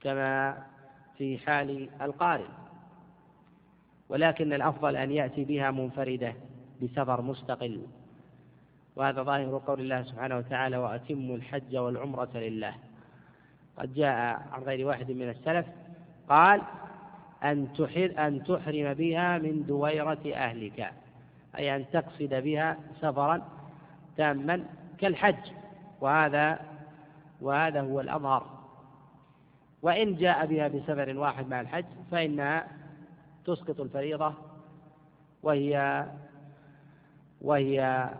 كما 0.00 0.62
في 1.18 1.38
حال 1.38 1.88
القارن 2.02 2.48
ولكن 4.12 4.52
الأفضل 4.52 4.96
أن 4.96 5.12
يأتي 5.12 5.44
بها 5.44 5.70
منفردة 5.70 6.34
بسفر 6.82 7.22
مستقل. 7.22 7.86
وهذا 8.96 9.22
ظاهر 9.22 9.62
قول 9.66 9.80
الله 9.80 10.02
سبحانه 10.02 10.36
وتعالى 10.36 10.76
وأتموا 10.76 11.36
الحج 11.36 11.76
والعمرة 11.76 12.30
لله. 12.34 12.74
قد 13.76 13.94
جاء 13.94 14.42
عن 14.52 14.62
غير 14.62 14.86
واحد 14.86 15.10
من 15.10 15.28
السلف 15.28 15.66
قال 16.28 16.62
أن 17.44 17.68
أن 18.18 18.44
تحرم 18.44 18.94
بها 18.94 19.38
من 19.38 19.66
دويرة 19.66 20.32
أهلك. 20.34 20.92
أي 21.58 21.76
أن 21.76 21.84
تقصد 21.92 22.34
بها 22.34 22.76
سفرا 23.00 23.42
تاما 24.16 24.64
كالحج. 24.98 25.50
وهذا 26.00 26.60
وهذا 27.40 27.80
هو 27.80 28.00
الأظهر. 28.00 28.61
وإن 29.82 30.16
جاء 30.16 30.46
بها 30.46 30.68
بسفر 30.68 31.18
واحد 31.18 31.48
مع 31.48 31.60
الحج 31.60 31.84
فإنها 32.10 32.68
تسقط 33.44 33.80
الفريضة 33.80 34.34
وهي 35.42 36.06
وهي 37.40 38.10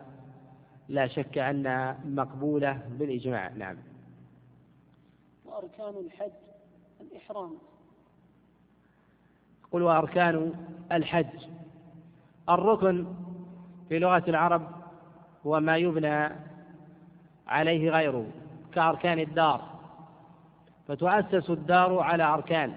لا 0.88 1.06
شك 1.06 1.38
أنها 1.38 2.00
مقبولة 2.04 2.82
بالإجماع. 2.90 3.48
نعم. 3.48 3.76
وأركان 5.44 5.94
الحج 6.06 6.32
الإحرام. 7.00 7.58
قل 9.72 9.82
وأركان 9.82 10.52
الحج. 10.92 11.46
الركن 12.48 13.06
في 13.88 13.98
لغة 13.98 14.24
العرب 14.28 14.68
هو 15.46 15.60
ما 15.60 15.76
يبنى 15.76 16.28
عليه 17.46 17.90
غيره 17.90 18.26
كأركان 18.74 19.18
الدار. 19.18 19.71
فتؤسس 20.88 21.50
الدار 21.50 21.98
على 21.98 22.22
أركان 22.22 22.72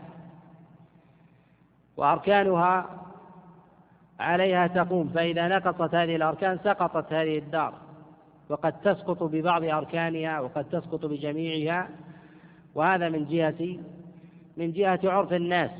وأركانها 1.97 2.89
عليها 4.19 4.67
تقوم 4.67 5.09
فإذا 5.09 5.47
نقصت 5.47 5.95
هذه 5.95 6.15
الأركان 6.15 6.59
سقطت 6.63 7.13
هذه 7.13 7.37
الدار 7.37 7.73
وقد 8.49 8.81
تسقط 8.81 9.23
ببعض 9.23 9.63
أركانها 9.63 10.39
وقد 10.39 10.63
تسقط 10.69 11.05
بجميعها 11.05 11.89
وهذا 12.75 13.09
من 13.09 13.25
جهة 13.25 13.77
من 14.57 14.71
جهة 14.71 14.99
عرف 15.03 15.33
الناس. 15.33 15.71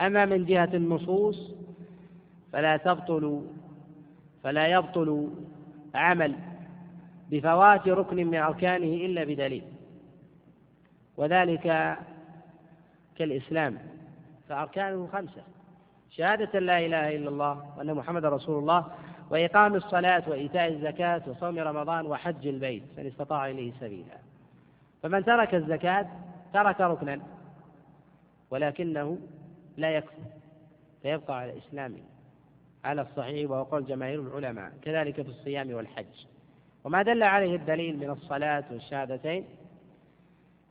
أما 0.00 0.24
من 0.24 0.44
جهة 0.44 0.70
النصوص 0.74 1.50
فلا 2.52 2.76
تبطل 2.76 3.42
فلا 4.42 4.66
يبطل 4.66 5.30
عمل 5.94 6.34
بفوات 7.30 7.88
ركن 7.88 8.16
من 8.16 8.34
أركانه 8.34 9.06
إلا 9.06 9.24
بدليل. 9.24 9.62
وذلك 11.18 11.96
كالإسلام 13.16 13.78
فأركانه 14.48 15.06
خمسة 15.12 15.42
شهادة 16.10 16.58
لا 16.58 16.78
إله 16.78 17.16
إلا 17.16 17.28
الله 17.28 17.74
وأن 17.78 17.94
محمد 17.94 18.24
رسول 18.24 18.58
الله 18.58 18.86
وإقام 19.30 19.74
الصلاة 19.74 20.22
وإيتاء 20.28 20.68
الزكاة 20.68 21.22
وصوم 21.26 21.58
رمضان 21.58 22.06
وحج 22.06 22.46
البيت 22.46 22.82
من 22.98 23.06
استطاع 23.06 23.50
إليه 23.50 23.72
سبيلا. 23.80 24.18
فمن 25.02 25.24
ترك 25.24 25.54
الزكاة 25.54 26.06
ترك 26.54 26.80
ركنا 26.80 27.20
ولكنه 28.50 29.18
لا 29.76 29.90
يكفر 29.90 30.22
فيبقى 31.02 31.38
على 31.38 31.58
إسلامه 31.58 32.00
على 32.84 33.02
الصحيح 33.02 33.50
وهو 33.50 33.62
قول 33.62 33.86
جماهير 33.86 34.20
العلماء 34.20 34.72
كذلك 34.82 35.22
في 35.22 35.28
الصيام 35.28 35.72
والحج. 35.74 36.26
وما 36.84 37.02
دل 37.02 37.22
عليه 37.22 37.56
الدليل 37.56 37.98
من 37.98 38.10
الصلاة 38.10 38.64
والشهادتين 38.70 39.44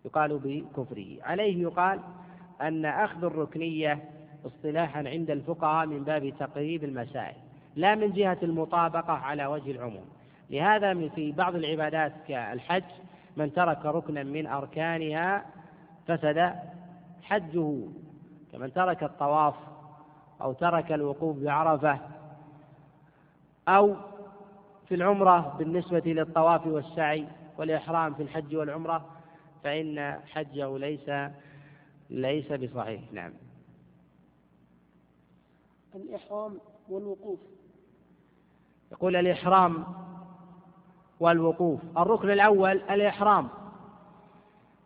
يقال 0.08 0.40
بكفره. 0.44 1.24
عليه 1.24 1.62
يقال 1.62 2.00
أن 2.62 2.86
أخذ 2.86 3.24
الركنية 3.24 4.04
اصطلاحا 4.46 5.00
عند 5.00 5.32
الفقهاء 5.32 5.86
من 5.86 6.04
باب 6.04 6.34
تقريب 6.40 6.84
المسائل 6.84 7.36
لا 7.76 7.96
من 7.96 8.12
جهة 8.12 8.38
المطابقة 8.44 9.14
على 9.14 9.46
وجه 9.46 9.72
العموم. 9.72 10.06
لهذا 10.50 11.10
في 11.10 11.32
بعض 11.32 11.56
العبادات 11.56 12.14
كالحج 12.28 12.84
من 13.38 13.54
ترك 13.54 13.86
ركنا 13.86 14.24
من 14.24 14.48
أركانها 14.48 15.46
فسد 16.08 16.56
حجه. 17.24 17.80
كمن 18.52 18.74
ترك 18.74 19.04
الطواف 19.04 19.56
أو 20.42 20.54
ترك 20.54 20.92
الوقوف 20.92 21.38
بعرفة 21.38 22.00
أو 23.68 23.96
في 24.88 24.96
العمرة 24.96 25.56
بالنسبة 25.60 26.02
للطواف 26.06 26.68
والسعي 26.68 27.28
والإحرام 27.58 28.14
في 28.14 28.24
الحج 28.24 28.56
والعمرة 28.56 29.06
فإن 29.68 30.20
حجه 30.26 30.78
ليس 30.78 31.12
ليس 32.10 32.52
بصحيح. 32.52 33.02
نعم. 33.12 33.34
الإحرام 35.96 36.58
والوقوف. 36.90 37.40
يقول 38.92 39.16
الإحرام 39.16 39.84
والوقوف. 41.20 41.80
الركن 41.98 42.32
الأول 42.32 42.72
الإحرام 42.72 43.50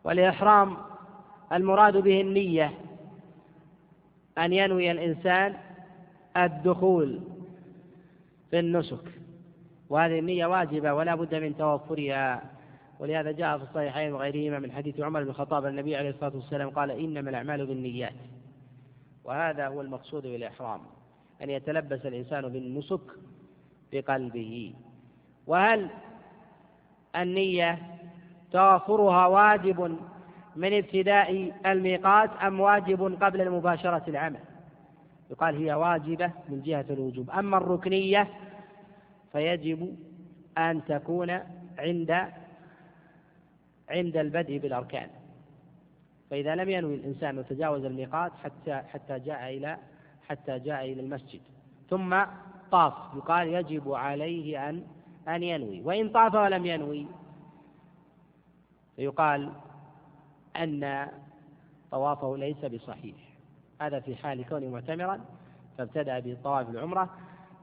والإحرام 0.04 0.76
المراد 1.52 1.96
به 1.96 2.20
النية 2.20 2.78
أن 4.38 4.52
ينوي 4.52 4.90
الإنسان 4.90 5.56
الدخول 6.36 7.20
في 8.50 8.58
النسك. 8.58 9.20
وهذه 9.88 10.18
النية 10.18 10.46
واجبة 10.46 10.94
ولا 10.94 11.14
بد 11.14 11.34
من 11.34 11.56
توفرها. 11.56 12.42
ولهذا 13.02 13.32
جاء 13.32 13.58
في 13.58 13.64
الصحيحين 13.64 14.12
وغيرهما 14.12 14.58
من 14.58 14.72
حديث 14.72 15.00
عمر 15.00 15.22
بن 15.22 15.30
الخطاب 15.30 15.66
النبي 15.66 15.96
عليه 15.96 16.10
الصلاة 16.10 16.36
والسلام 16.36 16.70
قال 16.70 16.90
إنما 16.90 17.30
الأعمال 17.30 17.66
بالنيات. 17.66 18.12
وهذا 19.24 19.68
هو 19.68 19.80
المقصود 19.80 20.22
بالإحرام 20.22 20.80
أن 21.42 21.50
يتلبس 21.50 22.06
الإنسان 22.06 22.48
بالنسك 22.48 23.00
بقلبه. 23.92 24.74
وهل 25.46 25.90
النية 27.16 27.78
توافرها 28.52 29.26
واجب 29.26 29.98
من 30.56 30.72
ابتداء 30.72 31.52
الميقات 31.66 32.30
أم 32.30 32.60
واجب 32.60 33.22
قبل 33.24 33.40
المباشرة 33.40 34.02
العمل؟ 34.08 34.40
يقال 35.30 35.56
هي 35.56 35.74
واجبة 35.74 36.30
من 36.48 36.62
جهة 36.62 36.86
الوجوب. 36.90 37.30
أما 37.30 37.56
الركنية 37.56 38.28
فيجب 39.32 39.96
أن 40.58 40.84
تكون 40.84 41.30
عند 41.78 42.41
عند 43.92 44.16
البدء 44.16 44.58
بالأركان. 44.58 45.10
فإذا 46.30 46.54
لم 46.54 46.68
ينوي 46.68 46.94
الإنسان 46.94 47.38
وتجاوز 47.38 47.84
الميقات 47.84 48.32
حتى 48.44 48.74
حتى 48.74 49.18
جاء 49.18 49.56
إلى 49.56 49.78
حتى 50.28 50.58
جاء 50.58 50.84
إلى 50.92 51.00
المسجد. 51.00 51.40
ثم 51.90 52.24
طاف. 52.70 52.94
يقال 53.16 53.48
يجب 53.48 53.92
عليه 53.92 54.68
أن 54.68 54.84
أن 55.28 55.42
ينوي. 55.42 55.82
وإن 55.82 56.08
طاف 56.08 56.34
ولم 56.34 56.66
ينوي 56.66 57.06
فيقال 58.96 59.52
أن 60.56 61.08
طوافه 61.90 62.36
ليس 62.36 62.64
بصحيح. 62.64 63.16
هذا 63.80 64.00
في 64.00 64.16
حال 64.16 64.46
كونه 64.46 64.68
معتمرا 64.68 65.20
فابتدأ 65.78 66.18
بطواف 66.18 66.70
العمرة. 66.70 67.10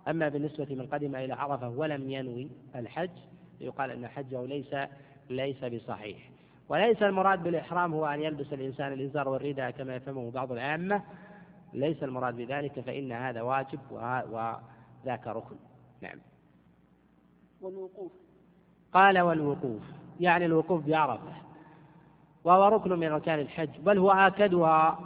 أما 0.08 0.30
بالنسبة 0.30 0.76
من 0.76 0.88
قدم 0.88 1.16
إلى 1.16 1.34
عرفة 1.34 1.70
ولم 1.70 2.10
ينوي 2.10 2.50
الحج 2.76 3.10
يقال 3.62 3.92
أن 3.92 4.08
حجه 4.08 4.46
ليس 4.46 4.76
ليس 5.30 5.64
بصحيح. 5.64 6.30
وليس 6.70 7.04
المراد 7.04 7.44
بالإحرام 7.44 7.94
هو 7.94 8.06
أن 8.06 8.22
يلبس 8.22 8.54
الإنسان 8.54 8.94
الإزار 8.94 9.30
والرداء 9.30 9.72
كما 9.72 9.96
يفهمه 9.96 10.32
بعض 10.32 10.52
العامة. 10.52 11.04
ليس 11.74 12.04
المراد 12.04 12.36
بذلك 12.36 12.80
فإن 12.80 13.12
هذا 13.12 13.42
واجب 13.42 13.80
وذاك 13.92 15.28
ركن. 15.28 15.56
نعم. 16.02 16.20
والوقوف. 17.62 18.12
قال 18.94 19.20
والوقوف. 19.20 19.84
يعني 20.20 20.46
الوقوف 20.46 20.86
بعرفة. 20.86 21.34
وهو 22.44 22.68
ركن 22.68 23.00
من 23.00 23.12
أركان 23.12 23.40
الحج 23.40 23.80
بل 23.80 23.98
هو 23.98 24.12
آكدها. 24.12 25.00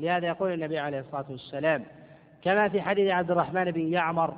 لهذا 0.00 0.26
يقول 0.26 0.52
النبي 0.52 0.78
عليه 0.78 1.00
الصلاة 1.00 1.26
والسلام 1.30 1.84
كما 2.42 2.68
في 2.68 2.82
حديث 2.82 3.10
عبد 3.10 3.30
الرحمن 3.30 3.70
بن 3.70 3.92
يعمر 3.92 4.34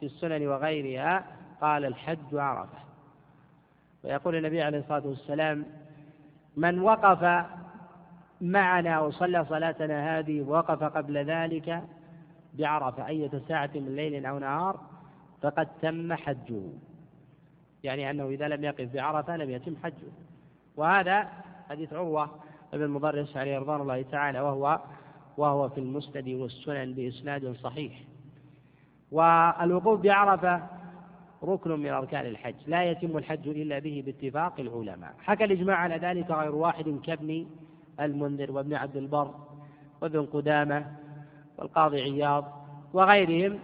في 0.00 0.06
السنن 0.06 0.46
وغيرها 0.46 1.24
قال 1.60 1.84
الحج 1.84 2.34
عرفة. 2.34 2.78
ويقول 4.04 4.36
النبي 4.36 4.62
عليه 4.62 4.78
الصلاة 4.78 5.06
والسلام 5.06 5.66
من 6.56 6.78
وقف 6.78 7.46
معنا 8.40 9.00
وصلى 9.00 9.44
صلاتنا 9.44 10.18
هذه 10.18 10.42
ووقف 10.42 10.82
قبل 10.82 11.18
ذلك 11.18 11.82
بعرفة 12.54 13.06
أية 13.08 13.30
ساعة 13.48 13.70
من 13.74 13.96
ليل 13.96 14.26
أو 14.26 14.38
نهار 14.38 14.80
فقد 15.42 15.68
تم 15.82 16.12
حجه. 16.12 16.62
يعني 17.84 18.10
أنه 18.10 18.28
إذا 18.28 18.48
لم 18.48 18.64
يقف 18.64 18.94
بعرفة 18.94 19.36
لم 19.36 19.50
يتم 19.50 19.76
حجه. 19.84 20.12
وهذا 20.76 21.28
حديث 21.70 21.92
عروة 21.92 22.30
بن 22.72 22.88
مضرس 22.88 23.36
عليه 23.36 23.58
رضوان 23.58 23.80
الله 23.80 24.02
تعالى 24.02 24.40
وهو 24.40 24.80
وهو 25.36 25.68
في 25.68 25.80
المسند 25.80 26.28
والسنن 26.28 26.92
بإسناد 26.92 27.52
صحيح. 27.52 28.02
والوقوف 29.10 30.00
بعرفة 30.00 30.62
ركن 31.44 31.70
من 31.70 31.88
أركان 31.88 32.26
الحج. 32.26 32.54
لا 32.66 32.84
يتم 32.84 33.16
الحج 33.16 33.48
إلا 33.48 33.78
به 33.78 34.02
باتفاق 34.06 34.60
العلماء. 34.60 35.14
حكى 35.18 35.44
الإجماع 35.44 35.76
على 35.76 35.96
ذلك 35.96 36.30
غير 36.30 36.54
واحد 36.54 37.00
كابن 37.04 37.46
المنذر 38.00 38.52
وابن 38.52 38.74
عبد 38.74 38.96
البر 38.96 39.34
وابن 40.00 40.26
قدامة 40.26 40.96
والقاضي 41.58 42.02
عياض 42.02 42.66
وغيرهم 42.92 43.58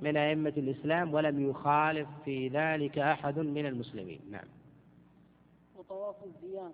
من 0.00 0.16
أئمة 0.16 0.52
الإسلام 0.56 1.14
ولم 1.14 1.50
يخالف 1.50 2.08
في 2.24 2.48
ذلك 2.48 2.98
أحد 2.98 3.38
من 3.38 3.66
المسلمين. 3.66 4.20
نعم. 4.30 4.44
وطواف 5.76 6.16
الزيارة. 6.24 6.72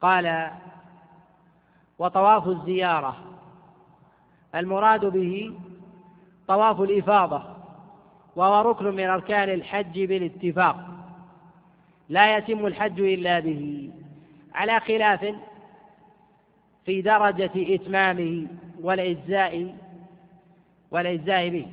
قال 0.00 0.50
وطواف 1.98 2.48
الزيارة. 2.48 3.16
المراد 4.54 5.04
به 5.04 5.54
طواف 6.48 6.80
الإفاضة. 6.80 7.59
وهو 8.36 8.70
ركن 8.70 8.84
من 8.84 9.04
أركان 9.04 9.48
الحج 9.48 10.04
بالاتفاق. 10.04 10.76
لا 12.08 12.36
يتم 12.36 12.66
الحج 12.66 13.00
إلا 13.00 13.40
به 13.40 13.90
على 14.54 14.80
خلاف 14.80 15.34
في 16.84 17.02
درجة 17.02 17.74
إتمامه 17.74 18.46
والإجزاء 18.80 19.74
والإجزاء 20.90 21.48
به. 21.48 21.66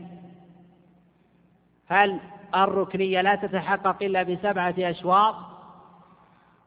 هل 1.88 2.20
الركنية 2.56 3.22
لا 3.22 3.36
تتحقق 3.36 4.04
إلا 4.04 4.24
بسبعة 4.24 4.76
أشواط؟ 4.80 5.36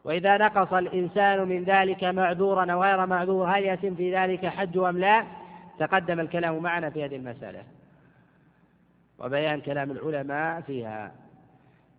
وإذا 0.05 0.37
نقص 0.37 0.73
الإنسان 0.73 1.49
من 1.49 1.65
ذلك 1.65 2.05
معذورا 2.05 2.73
أو 2.73 2.83
غير 2.83 3.07
معذور 3.07 3.49
هل 3.49 3.65
يتم 3.65 3.95
في 3.95 4.17
ذلك 4.17 4.47
حج 4.47 4.79
أم 4.79 4.99
لا؟ 4.99 5.25
تقدم 5.79 6.21
الكلام 6.21 6.63
معنا 6.63 6.91
في 6.91 7.05
هذه 7.05 7.17
المسألة. 7.17 7.63
وبيان 9.21 9.61
كلام 9.61 9.91
العلماء 9.91 10.61
فيها. 10.61 11.13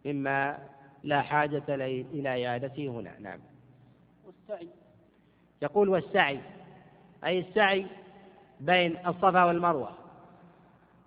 مما 0.05 0.57
لا 1.03 1.21
حاجة 1.21 1.63
إلى 2.13 2.47
إعادته 2.47 2.87
هنا. 2.87 3.19
نعم. 3.19 3.39
والسعي. 4.25 4.67
يقول 5.61 5.89
والسعي. 5.89 6.39
أي 7.25 7.39
السعي 7.39 7.87
بين 8.59 8.97
الصفا 9.07 9.43
والمروة. 9.43 9.91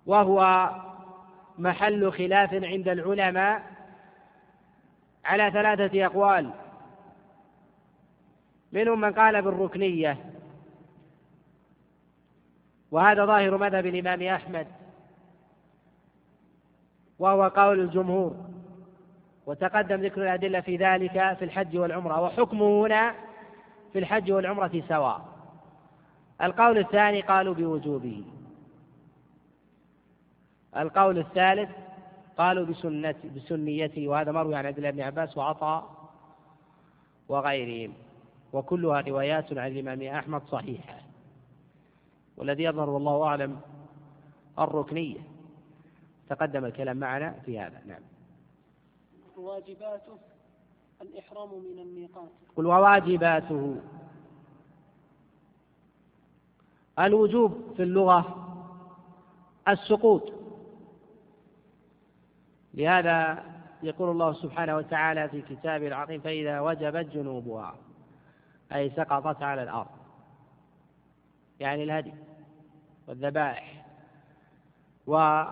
وهو 0.05 0.69
محل 1.57 2.11
خلاف 2.11 2.53
عند 2.53 2.87
العلماء 2.87 3.63
على 5.25 5.51
ثلاثة 5.51 6.05
أقوال. 6.05 6.51
منهم 8.71 9.01
من 9.01 9.13
قال 9.13 9.41
بالركنية. 9.41 10.17
وهذا 12.91 13.25
ظاهر 13.25 13.57
مذهب 13.57 13.85
الإمام 13.85 14.21
أحمد. 14.21 14.67
وهو 17.19 17.47
قول 17.47 17.79
الجمهور 17.79 18.35
وتقدم 19.45 20.01
ذكر 20.01 20.21
الأدلة 20.21 20.61
في 20.61 20.77
ذلك 20.77 21.37
في 21.37 21.45
الحج 21.45 21.77
والعمرة 21.77 22.21
وحكمه 22.21 22.85
هنا 22.85 23.15
في 23.93 23.99
الحج 23.99 24.31
والعمرة 24.31 24.83
سواء. 24.87 25.25
القول 26.41 26.77
الثاني 26.77 27.21
قالوا 27.21 27.53
بوجوبه. 27.53 28.23
القول 30.77 31.17
الثالث 31.17 31.69
قالوا 32.37 32.65
بسنة 32.65 33.15
بسنيته 33.35 34.07
وهذا 34.07 34.31
مروي 34.31 34.55
عن 34.55 34.65
عبد 34.65 34.77
الله 34.77 34.91
بن 34.91 35.01
عباس 35.01 35.37
وعطاء 35.37 35.89
وغيرهم. 37.29 37.93
وكلها 38.53 39.01
روايات 39.01 39.57
عن 39.57 39.71
الإمام 39.71 40.01
أحمد 40.01 40.41
صحيحة. 40.43 40.97
والذي 42.37 42.63
يظهر 42.63 42.89
والله 42.89 43.23
أعلم 43.23 43.59
الركنية. 44.59 45.34
تقدم 46.29 46.65
الكلام 46.65 46.97
معنا 46.97 47.31
في 47.45 47.59
هذا. 47.59 47.81
نعم. 47.85 48.01
واجباته 49.37 50.17
الإحرام 51.01 51.49
من 51.49 51.79
الميقات 51.79 52.29
قل 52.55 52.65
وواجباته. 52.65 53.81
الوجوب 56.99 57.73
في 57.77 57.83
اللغة 57.83 58.41
السقوط. 59.67 60.33
لهذا 62.73 63.43
يقول 63.83 64.09
الله 64.09 64.33
سبحانه 64.33 64.75
وتعالى 64.75 65.29
في 65.29 65.41
كتابه 65.41 65.87
العظيم 65.87 66.21
فإذا 66.21 66.59
وجبت 66.59 67.05
جنوبها 67.05 67.75
أي 68.73 68.89
سقطت 68.89 69.43
على 69.43 69.63
الأرض. 69.63 69.89
يعني 71.59 71.83
الهدي 71.83 72.13
والذبائح. 73.07 73.85
و 75.07 75.43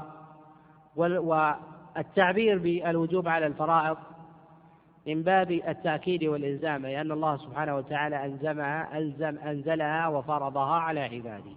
والتعبير 0.95 2.57
بالوجوب 2.59 3.27
على 3.27 3.47
الفرائض 3.47 3.97
من 5.07 5.23
باب 5.23 5.51
التأكيد 5.51 6.23
والإلزام 6.23 6.85
لأن 6.85 7.11
الله 7.11 7.37
سبحانه 7.37 7.75
وتعالى 7.75 8.25
ألزمها 8.25 8.97
ألزم 8.97 9.37
أنزلها 9.37 10.07
وفرضها 10.07 10.75
على 10.75 10.99
عباده. 10.99 11.55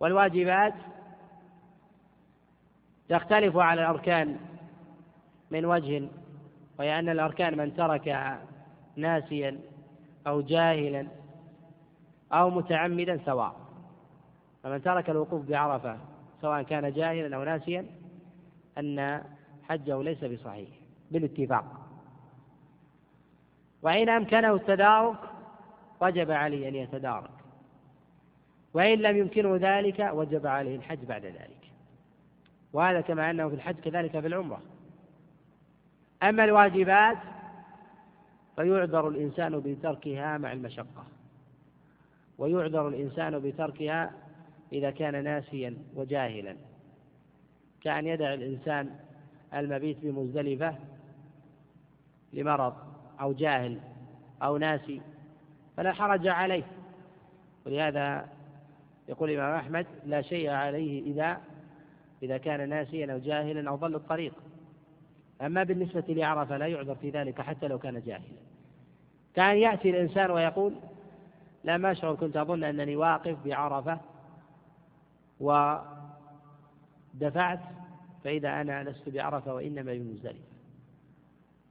والواجبات 0.00 0.74
تختلف 3.08 3.56
على 3.56 3.80
الأركان 3.80 4.36
من 5.50 5.64
وجه 5.64 6.08
وهي 6.78 6.98
أن 6.98 7.08
الأركان 7.08 7.58
من 7.58 7.76
تركها 7.76 8.40
ناسيا 8.96 9.58
أو 10.26 10.40
جاهلا 10.40 11.06
أو 12.32 12.50
متعمدا 12.50 13.20
سواء. 13.24 13.56
فمن 14.62 14.82
ترك 14.82 15.10
الوقوف 15.10 15.48
بعرفة 15.48 15.98
سواء 16.40 16.62
كان 16.62 16.92
جاهلا 16.92 17.36
أو 17.36 17.44
ناسيا 17.44 17.86
أن 18.78 19.22
حجه 19.68 20.02
ليس 20.02 20.24
بصحيح 20.24 20.68
بالاتفاق. 21.10 21.64
وإن 23.82 24.08
أمكنه 24.08 24.54
التدارك 24.54 25.18
وجب 26.00 26.30
عليه 26.30 26.68
أن 26.68 26.74
يتدارك. 26.74 27.30
وإن 28.74 28.98
لم 28.98 29.16
يمكنه 29.16 29.56
ذلك 29.60 30.10
وجب 30.12 30.46
عليه 30.46 30.76
الحج 30.76 31.04
بعد 31.04 31.24
ذلك. 31.24 31.70
وهذا 32.72 33.00
كما 33.00 33.30
أنه 33.30 33.48
في 33.48 33.54
الحج 33.54 33.74
كذلك 33.74 34.20
في 34.20 34.26
العمرة. 34.26 34.62
أما 36.22 36.44
الواجبات 36.44 37.18
فيعذر 38.56 39.08
الإنسان 39.08 39.60
بتركها 39.60 40.38
مع 40.38 40.52
المشقة. 40.52 41.04
ويعذر 42.38 42.88
الإنسان 42.88 43.38
بتركها 43.38 44.27
إذا 44.72 44.90
كان 44.90 45.24
ناسيا 45.24 45.76
وجاهلا. 45.94 46.56
كأن 47.80 48.06
يدع 48.06 48.34
الإنسان 48.34 48.90
المبيت 49.54 49.96
بمزدلفة 50.02 50.74
لمرض 52.32 52.74
أو 53.20 53.32
جاهل 53.32 53.78
أو 54.42 54.56
ناسي 54.56 55.00
فلا 55.76 55.92
حرج 55.92 56.26
عليه. 56.26 56.64
ولهذا 57.66 58.28
يقول 59.08 59.30
الإمام 59.30 59.54
أحمد 59.54 59.86
لا 60.06 60.22
شيء 60.22 60.50
عليه 60.50 61.02
إذا 61.02 61.40
إذا 62.22 62.38
كان 62.38 62.68
ناسيا 62.68 63.12
أو 63.12 63.18
جاهلا 63.18 63.70
أو 63.70 63.76
ضل 63.76 63.94
الطريق. 63.94 64.32
أما 65.42 65.62
بالنسبة 65.62 66.04
لعرفة 66.08 66.56
لا 66.56 66.66
يعذر 66.66 66.94
في 66.94 67.10
ذلك 67.10 67.40
حتى 67.40 67.68
لو 67.68 67.78
كان 67.78 68.02
جاهلا. 68.06 68.38
كأن 69.34 69.56
يأتي 69.56 69.90
الإنسان 69.90 70.30
ويقول 70.30 70.74
لا 71.64 71.76
ما 71.76 71.92
أشعر 71.92 72.14
كنت 72.14 72.36
أظن 72.36 72.64
أنني 72.64 72.96
واقف 72.96 73.36
بعرفة 73.44 74.00
ودفعت 75.40 76.00
فإذا 78.24 78.60
أنا 78.60 78.84
لست 78.84 79.08
بعرفة 79.08 79.54
وإنما 79.54 79.94
بمزدلفة 79.94 80.38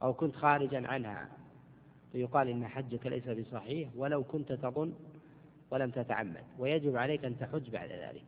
أو 0.02 0.12
كنت 0.12 0.36
خارجا 0.36 0.88
عنها. 0.88 1.28
فيقال 2.12 2.48
إن 2.48 2.68
حجك 2.68 3.06
ليس 3.06 3.28
بصحيح 3.28 3.88
ولو 3.96 4.24
كنت 4.24 4.52
تظن 4.52 4.92
ولم 5.70 5.90
تتعمد. 5.90 6.44
ويجب 6.58 6.96
عليك 6.96 7.24
أن 7.24 7.38
تحج 7.38 7.70
بعد 7.70 7.88
ذلك. 7.88 8.24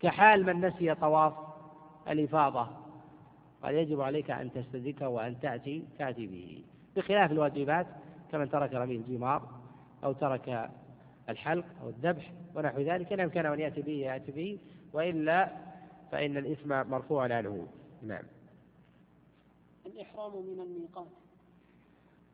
كحال 0.00 0.46
من 0.46 0.60
نسي 0.66 0.94
طواف 0.94 1.34
الإفاضة 2.08 2.68
قال 3.62 3.74
يجب 3.74 4.00
عليك 4.00 4.30
أن 4.30 4.52
تستدركه 4.52 5.08
وأن 5.08 5.40
تأتي 5.40 5.84
تأتي 5.98 6.26
به. 6.26 6.62
بخلاف 6.96 7.32
الواجبات 7.32 7.86
كمن 8.32 8.50
ترك 8.50 8.74
رمي 8.74 8.96
الجمار 8.96 9.48
أو 10.04 10.12
ترك 10.12 10.70
الحلق 11.28 11.64
أو 11.82 11.88
الذبح 11.88 12.32
ونحو 12.54 12.80
ذلك 12.80 13.12
إن 13.12 13.20
أمكنه 13.20 13.54
أن 13.54 13.60
يأتي 13.60 13.82
به 13.82 13.92
يأتي 13.92 14.32
به 14.32 14.58
وإلا 14.92 15.48
فإن 16.12 16.36
الإثم 16.36 16.90
مرفوع 16.90 17.22
عنه 17.22 17.66
نعم. 18.02 18.22
الإحرام 19.86 20.32
من 20.32 20.60
الميقات. 20.60 21.06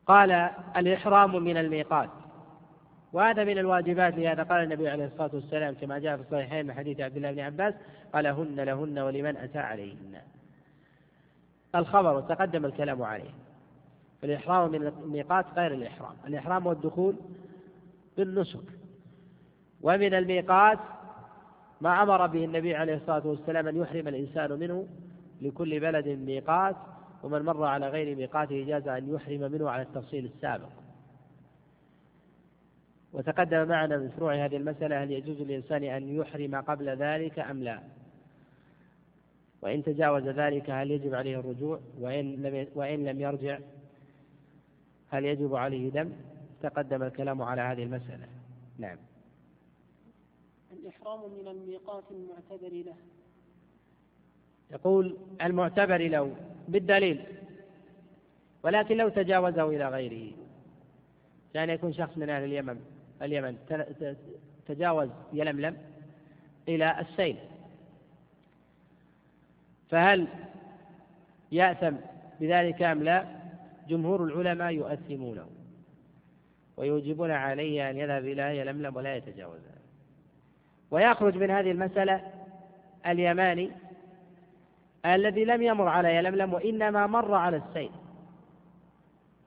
قال 0.06 0.30
الإحرام 0.76 1.44
من 1.44 1.56
الميقات. 1.56 2.10
وهذا 3.12 3.44
من 3.44 3.58
الواجبات 3.58 4.14
لهذا 4.14 4.42
قال 4.42 4.64
النبي 4.64 4.88
عليه 4.88 5.04
الصلاة 5.04 5.30
والسلام 5.34 5.74
كما 5.74 5.98
جاء 5.98 6.16
في 6.16 6.22
الصحيحين 6.22 6.66
من 6.66 6.74
حديث 6.74 7.00
عبد 7.00 7.16
الله 7.16 7.32
بن 7.32 7.40
عباس 7.40 7.74
قال 8.12 8.26
هن 8.26 8.60
لهن 8.60 8.98
ولمن 8.98 9.36
أتى 9.36 9.58
عليهن. 9.58 10.20
الخبر 11.74 12.20
تقدم 12.20 12.64
الكلام 12.64 13.02
عليه. 13.02 13.30
فالإحرام 14.22 14.70
من 14.70 14.86
الميقات 14.86 15.46
غير 15.56 15.74
الإحرام. 15.74 16.16
الإحرام 16.26 16.66
والدخول 16.66 17.16
بالنسك. 18.16 18.77
ومن 19.82 20.14
الميقات 20.14 20.78
ما 21.80 22.02
أمر 22.02 22.26
به 22.26 22.44
النبي 22.44 22.74
عليه 22.74 22.94
الصلاة 22.94 23.26
والسلام 23.26 23.68
أن 23.68 23.76
يحرم 23.76 24.08
الإنسان 24.08 24.52
منه 24.52 24.86
لكل 25.42 25.80
بلد 25.80 26.08
ميقات 26.08 26.76
ومن 27.22 27.42
مر 27.42 27.64
على 27.64 27.88
غير 27.88 28.16
ميقاته 28.16 28.64
جاز 28.64 28.88
أن 28.88 29.14
يحرم 29.14 29.52
منه 29.52 29.70
على 29.70 29.82
التفصيل 29.82 30.24
السابق. 30.24 30.68
وتقدم 33.12 33.68
معنا 33.68 33.96
من 33.96 34.08
فروع 34.08 34.34
هذه 34.44 34.56
المسألة 34.56 35.02
هل 35.02 35.10
يجوز 35.10 35.42
للإنسان 35.42 35.84
أن 35.84 36.16
يحرم 36.16 36.54
قبل 36.54 36.88
ذلك 36.88 37.38
أم 37.38 37.62
لا. 37.62 37.80
وإن 39.62 39.84
تجاوز 39.84 40.22
ذلك 40.22 40.70
هل 40.70 40.90
يجب 40.90 41.14
عليه 41.14 41.40
الرجوع؟ 41.40 41.80
وإن 42.00 42.42
لم 42.42 42.66
وإن 42.74 43.04
لم 43.04 43.20
يرجع 43.20 43.58
هل 45.08 45.24
يجب 45.24 45.54
عليه 45.54 45.90
دم؟ 45.90 46.12
تقدم 46.62 47.02
الكلام 47.02 47.42
على 47.42 47.60
هذه 47.60 47.82
المسألة. 47.82 48.26
نعم. 48.78 48.96
الإحرام 50.72 51.20
من 51.20 51.48
الميقات 51.48 52.04
المعتبر 52.10 52.68
له. 52.68 52.96
يقول 54.70 55.16
المعتبر 55.42 56.08
له 56.08 56.36
بالدليل 56.68 57.24
ولكن 58.62 58.96
لو 58.96 59.08
تجاوزه 59.08 59.68
إلى 59.68 59.88
غيره. 59.88 60.32
كان 61.54 61.70
يكون 61.70 61.92
شخص 61.92 62.18
من 62.18 62.30
أهل 62.30 62.44
اليمن 62.44 62.80
اليمن 63.22 63.56
تجاوز 64.66 65.08
يلملم 65.32 65.76
إلى 66.68 67.00
السيل. 67.00 67.36
فهل 69.90 70.28
يأثم 71.52 71.96
بذلك 72.40 72.82
أم 72.82 73.02
لا؟ 73.02 73.38
جمهور 73.88 74.24
العلماء 74.24 74.72
يؤثمونه 74.72 75.46
ويوجبون 76.76 77.30
عليه 77.30 77.90
أن 77.90 77.96
يذهب 77.96 78.24
إلى 78.24 78.58
يلملم 78.58 78.96
ولا 78.96 79.16
يتجاوزها 79.16 79.77
ويخرج 80.90 81.36
من 81.36 81.50
هذه 81.50 81.70
المسألة 81.70 82.32
اليماني 83.06 83.70
الذي 85.06 85.44
لم 85.44 85.62
يمر 85.62 85.88
على 85.88 86.16
يلملم 86.16 86.54
وإنما 86.54 87.06
مر 87.06 87.34
على 87.34 87.56
السيل 87.56 87.90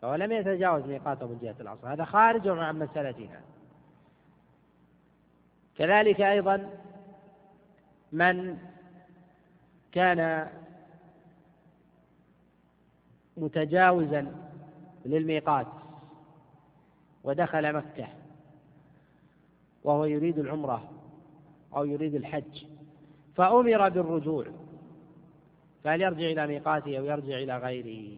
فهو 0.01 0.15
لم 0.15 0.31
يتجاوز 0.31 0.85
ميقاته 0.85 1.27
من 1.27 1.39
جهة 1.41 1.55
العصر. 1.59 1.93
هذا 1.93 2.05
خارج 2.05 2.47
عن 2.47 2.79
مسألتنا. 2.79 3.41
كذلك 5.77 6.21
أيضا 6.21 6.69
من 8.11 8.57
كان 9.91 10.49
متجاوزا 13.37 14.35
للميقات 15.05 15.67
ودخل 17.23 17.73
مكة 17.73 18.07
وهو 19.83 20.05
يريد 20.05 20.39
العمرة 20.39 20.89
أو 21.75 21.85
يريد 21.85 22.15
الحج 22.15 22.65
فأمر 23.35 23.89
بالرجوع. 23.89 24.45
فهل 25.83 26.01
يرجع 26.01 26.25
إلى 26.25 26.47
ميقاته 26.47 26.97
أو 26.97 27.05
يرجع 27.05 27.37
إلى 27.37 27.57
غيره 27.57 28.17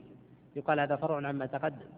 يقال 0.56 0.80
هذا 0.80 0.96
فرع 0.96 1.28
عما 1.28 1.46
تقدم. 1.46 1.90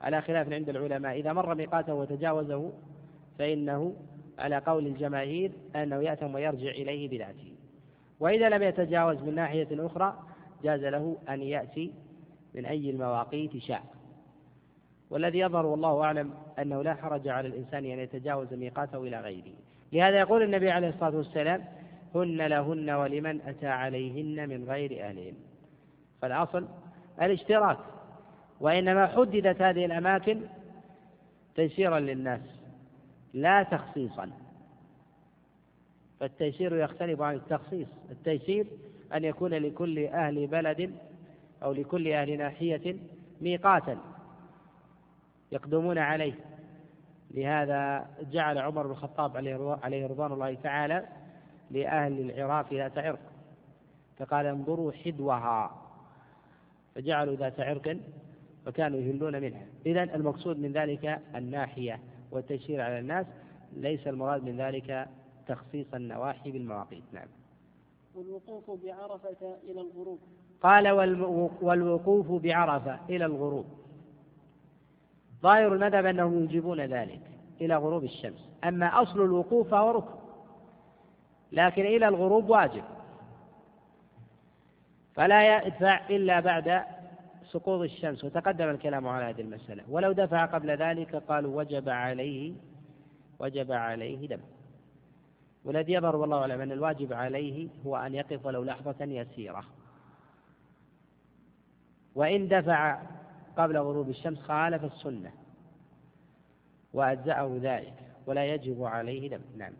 على 0.00 0.22
خلاف 0.22 0.52
عند 0.52 0.68
العلماء 0.68 1.20
إذا 1.20 1.32
مر 1.32 1.54
ميقاته 1.54 1.94
وتجاوزه 1.94 2.72
فإنه 3.38 3.96
على 4.38 4.58
قول 4.58 4.86
الجماهير 4.86 5.52
أنه 5.76 5.96
يأتم 5.96 6.34
ويرجع 6.34 6.70
إليه 6.70 7.08
بذاته. 7.08 7.52
وإذا 8.20 8.48
لم 8.48 8.62
يتجاوز 8.62 9.22
من 9.22 9.34
ناحية 9.34 9.86
أخرى 9.86 10.18
جاز 10.62 10.84
له 10.84 11.16
أن 11.28 11.42
يأتي 11.42 11.92
من 12.54 12.66
أي 12.66 12.90
المواقيت 12.90 13.56
شاء. 13.56 13.84
والذي 15.10 15.38
يظهر 15.38 15.66
والله 15.66 16.02
أعلم 16.02 16.34
أنه 16.58 16.82
لا 16.82 16.94
حرج 16.94 17.28
على 17.28 17.48
الإنسان 17.48 17.84
أن 17.84 17.98
يتجاوز 17.98 18.54
ميقاته 18.54 19.02
إلى 19.02 19.20
غيره. 19.20 19.63
لهذا 19.94 20.18
يقول 20.18 20.42
النبي 20.42 20.70
عليه 20.70 20.88
الصلاة 20.88 21.16
والسلام 21.16 21.64
هن 22.14 22.46
لهن 22.46 22.90
ولمن 22.90 23.40
أتى 23.40 23.66
عليهن 23.66 24.48
من 24.48 24.64
غير 24.64 25.08
أهلهن 25.08 25.34
فالأصل 26.22 26.68
الاشتراك 27.22 27.78
وإنما 28.60 29.06
حددت 29.06 29.62
هذه 29.62 29.84
الأماكن 29.84 30.40
تيسيرا 31.54 32.00
للناس 32.00 32.40
لا 33.34 33.62
تخصيصا. 33.62 34.30
فالتيسير 36.20 36.76
يختلف 36.76 37.20
عن 37.20 37.34
التخصيص 37.34 37.88
التيسير 38.10 38.66
أن 39.14 39.24
يكون 39.24 39.54
لكل 39.54 40.06
أهل 40.06 40.46
بلد 40.46 40.94
أو 41.62 41.72
لكل 41.72 42.08
أهل 42.08 42.38
ناحية 42.38 42.96
ميقاتا 43.40 43.98
يقدمون 45.52 45.98
عليه. 45.98 46.34
لهذا 47.34 48.06
جعل 48.32 48.58
عمر 48.58 48.82
بن 48.82 48.90
الخطاب 48.90 49.36
عليه 49.82 50.06
رضوان 50.06 50.32
الله 50.32 50.54
تعالى 50.54 51.06
لأهل 51.70 52.30
العراق 52.30 52.74
ذات 52.74 52.98
عرق 52.98 53.18
فقال 54.18 54.46
انظروا 54.46 54.92
حدوها. 54.92 55.80
فجعلوا 56.94 57.34
ذات 57.34 57.60
عرق 57.60 57.96
وكانوا 58.66 59.00
يهلون 59.00 59.40
منها. 59.40 59.66
إذا 59.86 60.02
المقصود 60.02 60.58
من 60.58 60.72
ذلك 60.72 61.20
الناحية 61.34 62.00
والتيسير 62.30 62.80
على 62.80 62.98
الناس 62.98 63.26
ليس 63.76 64.08
المراد 64.08 64.44
من 64.44 64.56
ذلك 64.56 65.08
تخصيص 65.46 65.94
النواحي 65.94 66.50
بالمواقيت. 66.50 67.04
نعم. 67.12 67.28
والوقوف 68.14 68.70
بعرفة 68.84 69.56
إلى 69.70 69.80
الغروب. 69.80 70.18
قال 70.62 70.90
والوقوف 71.62 72.42
بعرفة 72.42 72.98
إلى 73.08 73.24
الغروب. 73.24 73.66
ظاهر 75.44 75.72
المذهب 75.74 76.06
أنهم 76.06 76.40
يوجبون 76.40 76.80
ذلك 76.80 77.20
إلى 77.60 77.76
غروب 77.76 78.04
الشمس. 78.04 78.50
أما 78.64 79.02
أصل 79.02 79.20
الوقوف 79.20 79.68
فهو 79.68 79.90
ركن. 79.90 80.14
لكن 81.52 81.82
إلى 81.82 82.08
الغروب 82.08 82.48
واجب. 82.50 82.84
فلا 85.14 85.56
يدفع 85.56 86.08
إلا 86.10 86.40
بعد 86.40 86.82
سقوط 87.44 87.80
الشمس. 87.80 88.24
وتقدم 88.24 88.68
الكلام 88.70 89.08
على 89.08 89.24
هذه 89.24 89.40
المسألة. 89.40 89.82
ولو 89.88 90.12
دفع 90.12 90.44
قبل 90.44 90.70
ذلك 90.70 91.16
قالوا 91.16 91.56
وجب 91.58 91.88
عليه 91.88 92.52
وجب 93.38 93.72
عليه 93.72 94.28
دم. 94.28 94.40
والذي 95.64 95.92
يظهر 95.92 96.16
والله 96.16 96.38
أعلم 96.40 96.60
أن 96.60 96.72
الواجب 96.72 97.12
عليه 97.12 97.68
هو 97.86 97.96
أن 97.96 98.14
يقف 98.14 98.46
ولو 98.46 98.64
لحظة 98.64 99.04
يسيرة. 99.04 99.64
وإن 102.14 102.48
دفع 102.48 103.02
قبل 103.56 103.78
غروب 103.78 104.08
الشمس 104.08 104.38
خالف 104.38 104.84
السنة 104.84 105.32
وأجزأه 106.92 107.58
ذلك 107.62 107.94
ولا 108.26 108.54
يجب 108.54 108.84
عليه 108.84 109.30
دم. 109.30 109.40
نعم. 109.58 109.72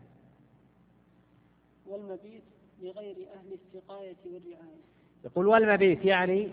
والمبيت 1.87 2.43
لغير 2.81 3.15
أهل 3.15 3.53
السقاية 3.53 4.15
والرعاية. 4.25 4.81
يقول 5.25 5.47
والمبيت 5.47 6.05
يعني 6.05 6.49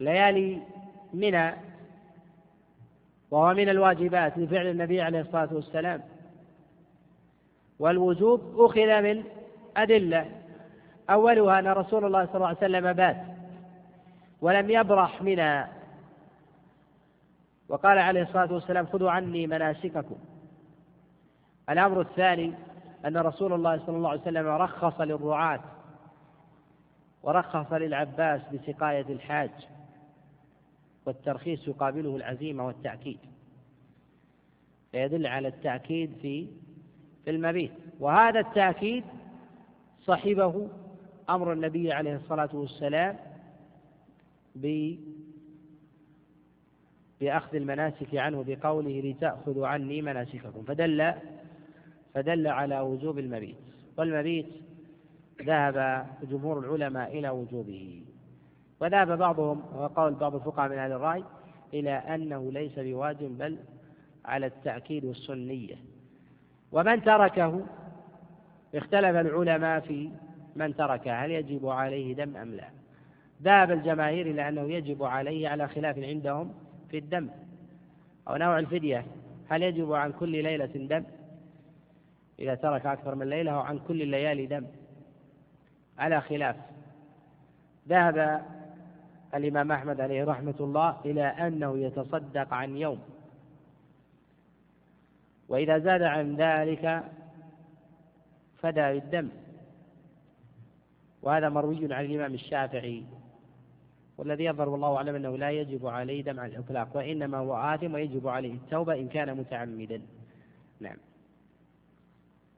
ليالي 0.00 0.62
منى 1.14 1.52
وهو 3.30 3.54
من 3.54 3.68
الواجبات 3.68 4.38
لفعل 4.38 4.66
النبي 4.66 5.00
عليه 5.00 5.20
الصلاة 5.20 5.54
والسلام. 5.54 6.02
والوجوب 7.78 8.60
أخذ 8.60 9.02
من 9.02 9.24
أدلة. 9.76 10.30
أولها 11.10 11.58
أن 11.58 11.66
رسول 11.66 12.04
الله 12.04 12.26
صلى 12.26 12.34
الله 12.34 12.46
عليه 12.46 12.58
وسلم 12.58 12.92
بات. 12.92 13.35
ولم 14.40 14.70
يبرح 14.70 15.22
منها 15.22 15.72
وقال 17.68 17.98
عليه 17.98 18.22
الصلاة 18.22 18.52
والسلام 18.52 18.86
خذوا 18.86 19.10
عني 19.10 19.46
مناسككم. 19.46 20.16
الأمر 21.70 22.00
الثاني 22.00 22.54
أن 23.06 23.16
رسول 23.16 23.52
الله 23.52 23.86
صلى 23.86 23.96
الله 23.96 24.10
عليه 24.10 24.20
وسلم 24.20 24.46
رخص 24.46 25.00
للرعاة 25.00 25.60
ورخص 27.22 27.72
للعباس 27.72 28.40
بسقاية 28.52 29.06
الحاج 29.12 29.50
والترخيص 31.06 31.68
يقابله 31.68 32.16
العزيمة 32.16 32.66
والتأكيد. 32.66 33.18
فيدل 34.92 35.26
على 35.26 35.48
التأكيد 35.48 36.12
في 36.22 36.48
في 37.24 37.30
المبيت. 37.30 37.72
وهذا 38.00 38.40
التأكيد 38.40 39.04
صحبه 40.04 40.68
أمر 41.30 41.52
النبي 41.52 41.92
عليه 41.92 42.16
الصلاة 42.16 42.48
والسلام 42.52 43.16
بأخذ 47.20 47.56
المناسك 47.56 48.14
عنه 48.14 48.44
بقوله 48.46 49.00
لتأخذوا 49.00 49.66
عني 49.66 50.02
مناسككم 50.02 50.62
فدل 50.62 51.14
فدل 52.14 52.46
على 52.46 52.80
وجوب 52.80 53.18
المبيت 53.18 53.56
والمبيت 53.96 54.46
ذهب 55.42 56.06
جمهور 56.22 56.58
العلماء 56.58 57.18
إلى 57.18 57.28
وجوبه 57.28 58.02
وذهب 58.80 59.18
بعضهم 59.18 59.62
وقول 59.74 60.14
بعض 60.14 60.34
الفقهاء 60.34 60.68
من 60.68 60.78
أهل 60.78 60.92
الرأي 60.92 61.24
إلى 61.74 61.90
أنه 61.90 62.52
ليس 62.52 62.78
بواجب 62.78 63.38
بل 63.38 63.56
على 64.24 64.46
التأكيد 64.46 65.04
والسنية 65.04 65.74
ومن 66.72 67.02
تركه 67.02 67.66
اختلف 68.74 69.16
العلماء 69.16 69.80
في 69.80 70.10
من 70.56 70.76
تركه 70.76 71.12
هل 71.24 71.30
يجب 71.30 71.66
عليه 71.68 72.14
دم 72.14 72.36
أم 72.36 72.54
لا؟ 72.54 72.68
ذهب 73.42 73.70
الجماهير 73.70 74.26
إلى 74.26 74.48
أنه 74.48 74.62
يجب 74.62 75.02
عليه 75.02 75.48
على 75.48 75.68
خلاف 75.68 75.98
عندهم 75.98 76.54
في 76.90 76.98
الدم 76.98 77.28
أو 78.28 78.36
نوع 78.36 78.58
الفدية. 78.58 79.06
هل 79.48 79.62
يجب 79.62 79.92
عن 79.92 80.12
كل 80.12 80.42
ليلة 80.42 80.66
دم؟ 80.66 81.04
إذا 82.38 82.54
ترك 82.54 82.86
أكثر 82.86 83.14
من 83.14 83.30
ليلة 83.30 83.52
أو 83.52 83.60
عن 83.60 83.78
كل 83.78 84.02
الليالي 84.02 84.46
دم. 84.46 84.66
على 85.98 86.20
خلاف. 86.20 86.56
ذهب 87.88 88.42
الإمام 89.34 89.72
أحمد 89.72 90.00
عليه 90.00 90.24
رحمة 90.24 90.54
الله 90.60 90.96
إلى 91.04 91.22
أنه 91.22 91.78
يتصدق 91.78 92.54
عن 92.54 92.76
يوم. 92.76 92.98
وإذا 95.48 95.78
زاد 95.78 96.02
عن 96.02 96.36
ذلك 96.36 97.02
فدى 98.58 98.92
بالدم 98.92 99.28
وهذا 101.22 101.48
مروي 101.48 101.94
عن 101.94 102.04
الإمام 102.04 102.34
الشافعي. 102.34 103.04
والذي 104.18 104.44
يظهر 104.44 104.68
والله 104.68 104.96
أعلم 104.96 105.14
أنه 105.14 105.38
لا 105.38 105.50
يجب 105.50 105.86
عليه 105.86 106.22
دم 106.22 106.40
على 106.40 106.56
الإطلاق 106.56 106.96
وإنما 106.96 107.38
هو 107.38 107.56
آثم 107.56 107.94
ويجب 107.94 108.28
عليه 108.28 108.52
التوبة 108.54 108.94
إن 108.94 109.08
كان 109.08 109.36
متعمدا. 109.36 110.02
نعم. 110.80 110.96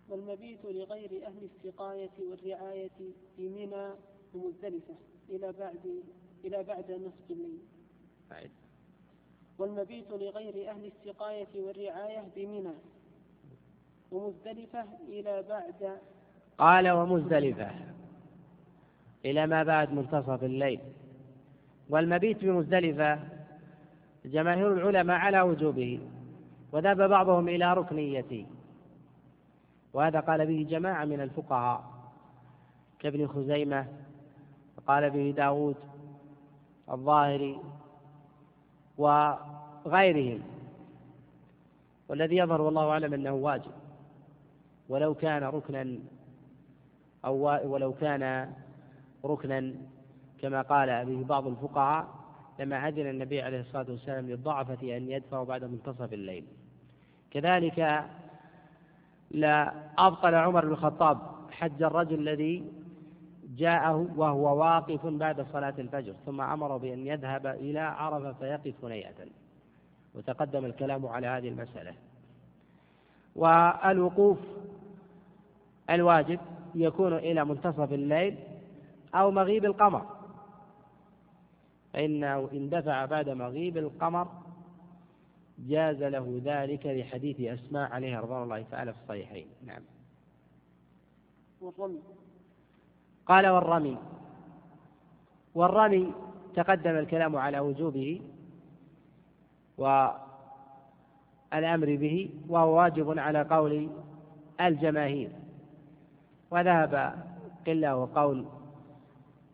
والمبيت 0.09 0.65
لغير 0.65 1.27
أهل 1.27 1.49
السقاية 1.55 2.11
والرعاية 2.31 2.91
في 3.37 3.49
منى 3.49 3.91
ومزدلفة 4.35 4.95
إلى 5.31 5.53
بعد 5.53 6.03
إلى 6.45 6.63
بعد 6.63 6.91
نصف 6.91 7.31
الليل. 7.31 7.59
بعد. 8.31 8.51
والمبيت 9.59 10.11
لغير 10.11 10.71
أهل 10.71 10.85
السقاية 10.87 11.49
والرعاية 11.57 12.25
بمنى 12.37 12.75
ومزدلفة 14.13 14.85
إلى 15.09 15.43
بعد. 15.49 15.99
قال 16.59 16.91
ومزدلفة. 16.91 17.71
إلى 19.25 19.47
ما 19.47 19.63
بعد 19.63 19.93
منتصف 19.93 20.45
الليل. 20.45 20.81
والمبيت 21.89 22.45
بمزدلفة 22.45 23.19
جماهير 24.25 24.73
العلماء 24.73 25.17
على 25.17 25.41
وجوبه 25.41 26.01
وذهب 26.73 27.09
بعضهم 27.09 27.49
إلى 27.49 27.75
ركنيته. 27.75 28.47
وهذا 29.93 30.21
قال 30.21 30.47
به 30.47 30.67
جماعة 30.71 31.05
من 31.05 31.21
الفقهاء 31.21 31.85
كابن 32.99 33.27
خزيمة 33.27 33.87
وقال 34.79 35.11
به 35.11 35.35
داود 35.37 35.77
الظاهري 36.91 37.59
وغيرهم. 38.99 40.43
والذي 42.09 42.37
يظهر 42.37 42.61
والله 42.61 42.91
أعلم 42.91 43.15
أنه 43.15 43.33
واجب. 43.33 43.73
ولو 44.89 45.15
كان 45.15 45.43
ركنا 45.43 45.99
أو 47.25 47.35
ولو 47.73 47.93
كان 47.93 48.53
ركنا 49.25 49.75
كما 50.41 50.63
قال 50.63 51.05
به 51.05 51.25
بعض 51.25 51.47
الفقهاء 51.47 52.09
لما 52.59 52.89
أذن 52.89 53.11
النبي 53.11 53.43
عليه 53.43 53.61
الصلاة 53.61 53.87
والسلام 53.89 54.27
للضعفة 54.27 54.97
أن 54.97 55.11
يدفعوا 55.11 55.45
بعد 55.45 55.65
منتصف 55.65 56.13
الليل. 56.13 56.45
كذلك 57.31 58.05
لا 59.31 59.73
أبطل 59.99 60.35
عمر 60.35 60.65
بن 60.65 60.73
الخطاب 60.73 61.19
حج 61.51 61.83
الرجل 61.83 62.29
الذي 62.29 62.65
جاءه 63.57 64.09
وهو 64.17 64.59
واقف 64.59 65.07
بعد 65.07 65.47
صلاة 65.53 65.75
الفجر 65.79 66.15
ثم 66.27 66.41
أمر 66.41 66.77
بأن 66.77 67.07
يذهب 67.07 67.47
إلى 67.47 67.81
عرفة 67.81 68.33
فيقف 68.33 68.85
هنيئة. 68.85 69.27
وتقدم 70.15 70.65
الكلام 70.65 71.07
على 71.07 71.27
هذه 71.27 71.49
المسألة. 71.49 71.95
والوقوف 73.37 74.39
الواجب 75.91 76.41
يكون 76.75 77.13
إلى 77.13 77.45
منتصف 77.45 77.93
الليل 77.93 78.39
أو 79.15 79.31
مغيب 79.31 79.65
القمر. 79.65 80.18
فإنه 81.99 82.49
إن 82.53 82.71
دفع 82.71 83.05
بعد 83.05 83.29
مغيب 83.29 83.77
القمر 83.77 84.29
جاز 85.59 86.03
له 86.03 86.41
ذلك 86.45 86.87
لحديث 86.87 87.41
أسماء 87.41 87.93
عليها 87.93 88.21
رضوان 88.21 88.43
الله 88.43 88.65
تعالى 88.71 88.93
في 88.93 88.99
الصحيحين. 89.03 89.47
نعم. 89.67 89.83
والرمي. 91.61 92.01
قال 93.27 93.47
والرمي. 93.47 93.99
والرمي 95.55 96.13
تقدم 96.55 96.91
الكلام 96.91 97.37
على 97.37 97.61
وجوبه 97.61 98.21
والأمر 99.79 101.97
به 101.97 102.31
وهو 102.49 102.79
واجب 102.79 103.19
على 103.19 103.43
قول 103.43 103.89
الجماهير. 104.61 105.31
وذهب 106.51 107.15
قلة 107.67 107.97
وقول 107.97 108.45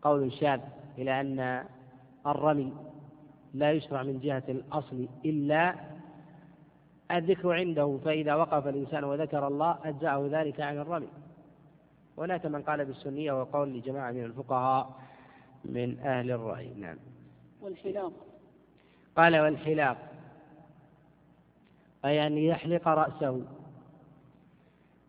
قول 0.01 0.33
شاذ 0.33 0.59
إلى 0.97 1.21
أن 1.21 1.65
الرمي 2.27 2.73
لا 3.53 3.71
يشرع 3.71 4.03
من 4.03 4.19
جهة 4.19 4.43
الأصل 4.49 5.07
إلا 5.25 5.75
الذكر 7.11 7.53
عنده 7.53 7.99
فإذا 8.05 8.35
وقف 8.35 8.67
الإنسان 8.67 9.03
وذكر 9.03 9.47
الله 9.47 9.77
أجزأه 9.85 10.27
ذلك 10.31 10.61
عن 10.61 10.77
الرمي. 10.77 11.07
هناك 12.17 12.45
من 12.45 12.61
قال 12.61 12.85
بالسنية 12.85 13.41
وقول 13.41 13.73
لجماعة 13.73 14.11
من 14.11 14.23
الفقهاء 14.23 14.99
من 15.65 15.99
أهل 15.99 16.31
الرأي. 16.31 16.73
نعم. 16.73 16.97
والحلاق 17.61 18.11
قال 19.17 19.39
والحلاق 19.39 19.97
أي 22.05 22.27
أن 22.27 22.37
يحلق 22.37 22.87
رأسه. 22.87 23.41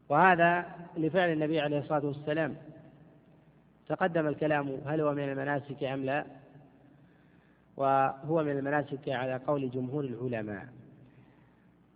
وهذا 0.09 0.67
لفعل 0.97 1.33
النبي 1.33 1.61
عليه 1.61 1.79
الصلاة 1.79 2.07
والسلام. 2.07 2.57
تقدم 3.89 4.27
الكلام 4.27 4.81
هل 4.87 5.01
هو 5.01 5.13
من 5.13 5.23
المناسك 5.33 5.85
أم 5.85 6.05
لا؟ 6.05 6.27
وهو 7.77 8.43
من 8.43 8.51
المناسك 8.59 9.09
على 9.09 9.37
قول 9.47 9.71
جمهور 9.71 10.05
العلماء. 10.05 10.69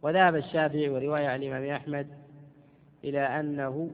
وذهب 0.02 0.36
الشافعي 0.36 0.88
ورواية 0.88 1.28
عن 1.28 1.42
الإمام 1.42 1.70
أحمد 1.70 2.06
إلى 3.04 3.20
أنه 3.20 3.90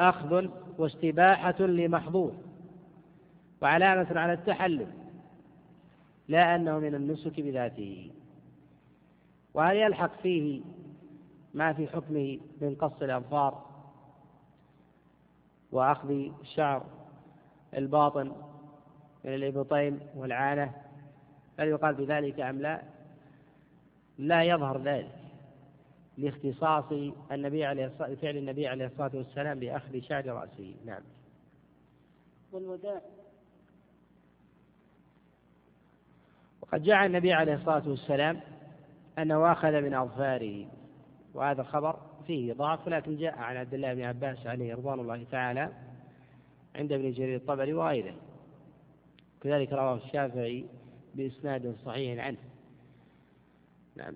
أخذ 0.00 0.48
واستباحة 0.78 1.62
لمحظور 1.62 2.32
وعلامة 3.62 4.20
على 4.20 4.32
التحلل 4.32 4.86
لا 6.28 6.56
أنه 6.56 6.78
من 6.78 6.94
النسك 6.94 7.40
بذاته. 7.40 8.10
وهل 9.54 9.76
يلحق 9.76 10.20
فيه 10.22 10.62
ما 11.54 11.72
في 11.72 11.86
حكمه 11.86 12.38
من 12.60 12.74
قص 12.74 13.02
الأظفار 13.02 13.66
وأخذ 15.72 16.30
شعر 16.42 16.86
الباطن 17.74 18.32
من 19.26 19.34
الإبطين 19.34 20.00
والعانة 20.14 20.74
هل 21.58 21.68
يقال 21.68 21.94
بذلك 21.94 22.40
أم 22.40 22.60
لا؟ 22.60 22.82
لا 24.18 24.42
يظهر 24.42 24.82
ذلك 24.82 25.10
لاختصاص 26.18 26.84
النبي 27.32 27.64
عليه 27.64 27.88
فعل 27.98 28.36
النبي 28.36 28.66
عليه 28.66 28.86
الصلاة 28.86 29.10
والسلام 29.14 29.60
بأخذ 29.60 30.00
شعر 30.00 30.26
رأسه. 30.26 30.74
نعم. 30.86 31.02
والوداع. 32.52 33.00
وقد 36.62 36.82
جاء 36.82 37.06
النبي 37.06 37.32
عليه 37.32 37.54
الصلاة 37.54 37.88
والسلام 37.88 38.40
أنه 39.18 39.52
أخذ 39.52 39.80
من 39.80 39.94
أظفاره 39.94 40.66
وهذا 41.34 41.60
الخبر 41.60 41.98
فيه 42.26 42.52
ضعف 42.52 42.86
ولكن 42.86 43.16
جاء 43.16 43.38
عن 43.38 43.56
عبد 43.56 43.74
الله 43.74 43.94
بن 43.94 44.02
عباس 44.02 44.46
عليه 44.46 44.74
رضوان 44.74 45.00
الله 45.00 45.24
تعالى 45.30 45.72
عند 46.76 46.92
ابن 46.92 47.12
جرير 47.12 47.36
الطبري 47.36 47.74
وغيره. 47.74 48.14
كذلك 49.46 49.72
رواه 49.72 49.96
الشافعي 49.96 50.64
بإسناد 51.14 51.76
صحيح 51.84 52.24
عنه. 52.24 52.36
نعم. 53.96 54.14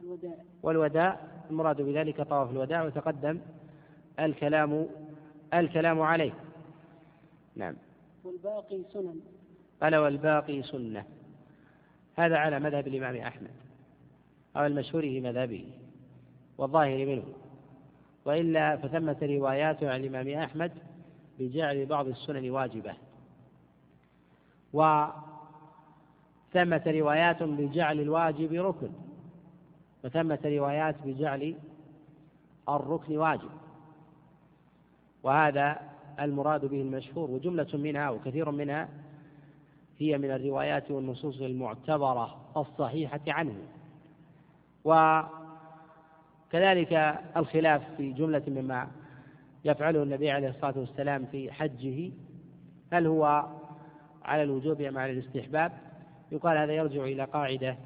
الوداع. 0.00 0.34
والوداع 0.62 1.20
المراد 1.50 1.82
بذلك 1.82 2.20
طواف 2.20 2.50
الوداع 2.50 2.84
وتقدم 2.84 3.40
الكلام 4.20 4.86
الكلام 5.54 6.00
عليه. 6.00 6.32
نعم. 7.56 7.74
والباقي 8.24 8.82
سنن. 8.92 9.20
قال 9.82 9.96
والباقي 9.96 10.62
سنة. 10.62 11.04
هذا 12.16 12.36
على 12.36 12.60
مذهب 12.60 12.88
الإمام 12.88 13.16
أحمد 13.16 13.50
أو 14.56 14.66
المشهور 14.66 15.02
في 15.02 15.20
مذهبه 15.20 15.66
والظاهر 16.58 17.06
منه. 17.06 17.24
وإلا 18.24 18.76
فثمة 18.76 19.18
روايات 19.22 19.84
عن 19.84 20.00
الإمام 20.00 20.28
أحمد 20.28 20.72
بجعل 21.38 21.86
بعض 21.86 22.08
السنن 22.08 22.50
واجبة. 22.50 23.09
ثمة 26.52 26.82
روايات 26.86 27.42
بجعل 27.42 28.00
الواجب 28.00 28.52
ركن. 28.52 28.90
وثمة 30.04 30.38
روايات 30.44 30.96
بجعل 31.04 31.54
الركن 32.68 33.16
واجب. 33.16 33.50
وهذا 35.22 35.80
المراد 36.20 36.64
به 36.64 36.80
المشهور 36.80 37.30
وجملة 37.30 37.68
منها 37.74 38.10
وكثير 38.10 38.50
منها 38.50 38.88
هي 39.98 40.18
من 40.18 40.30
الروايات 40.30 40.90
والنصوص 40.90 41.40
المعتبرة 41.40 42.36
الصحيحة 42.56 43.20
عنه. 43.28 43.56
وكذلك 44.84 45.32
الخلاف 47.36 47.82
في 47.96 48.12
جملة 48.12 48.42
مما 48.48 48.88
يفعله 49.64 50.02
النبي 50.02 50.30
عليه 50.30 50.48
الصلاة 50.48 50.78
والسلام 50.78 51.26
في 51.26 51.52
حجه 51.52 52.10
هل 52.92 53.06
هو 53.06 53.46
على 54.24 54.42
الوجوب 54.42 54.80
أم 54.80 54.98
على 54.98 55.12
الاستحباب. 55.12 55.72
يقال 56.32 56.58
هذا 56.58 56.72
يرجع 56.72 57.04
إلى 57.04 57.24
قاعدة 57.24 57.76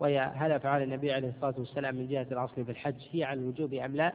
وهي 0.00 0.20
هل 0.34 0.52
أفعال 0.52 0.82
النبي 0.82 1.12
عليه 1.12 1.28
الصلاة 1.28 1.54
والسلام 1.58 1.94
من 1.94 2.08
جهة 2.08 2.26
الأصل 2.32 2.64
في 2.64 2.70
الحج 2.70 2.94
هي 3.12 3.24
على 3.24 3.40
الوجوب 3.40 3.74
أم 3.74 3.96
لا؟ 3.96 4.12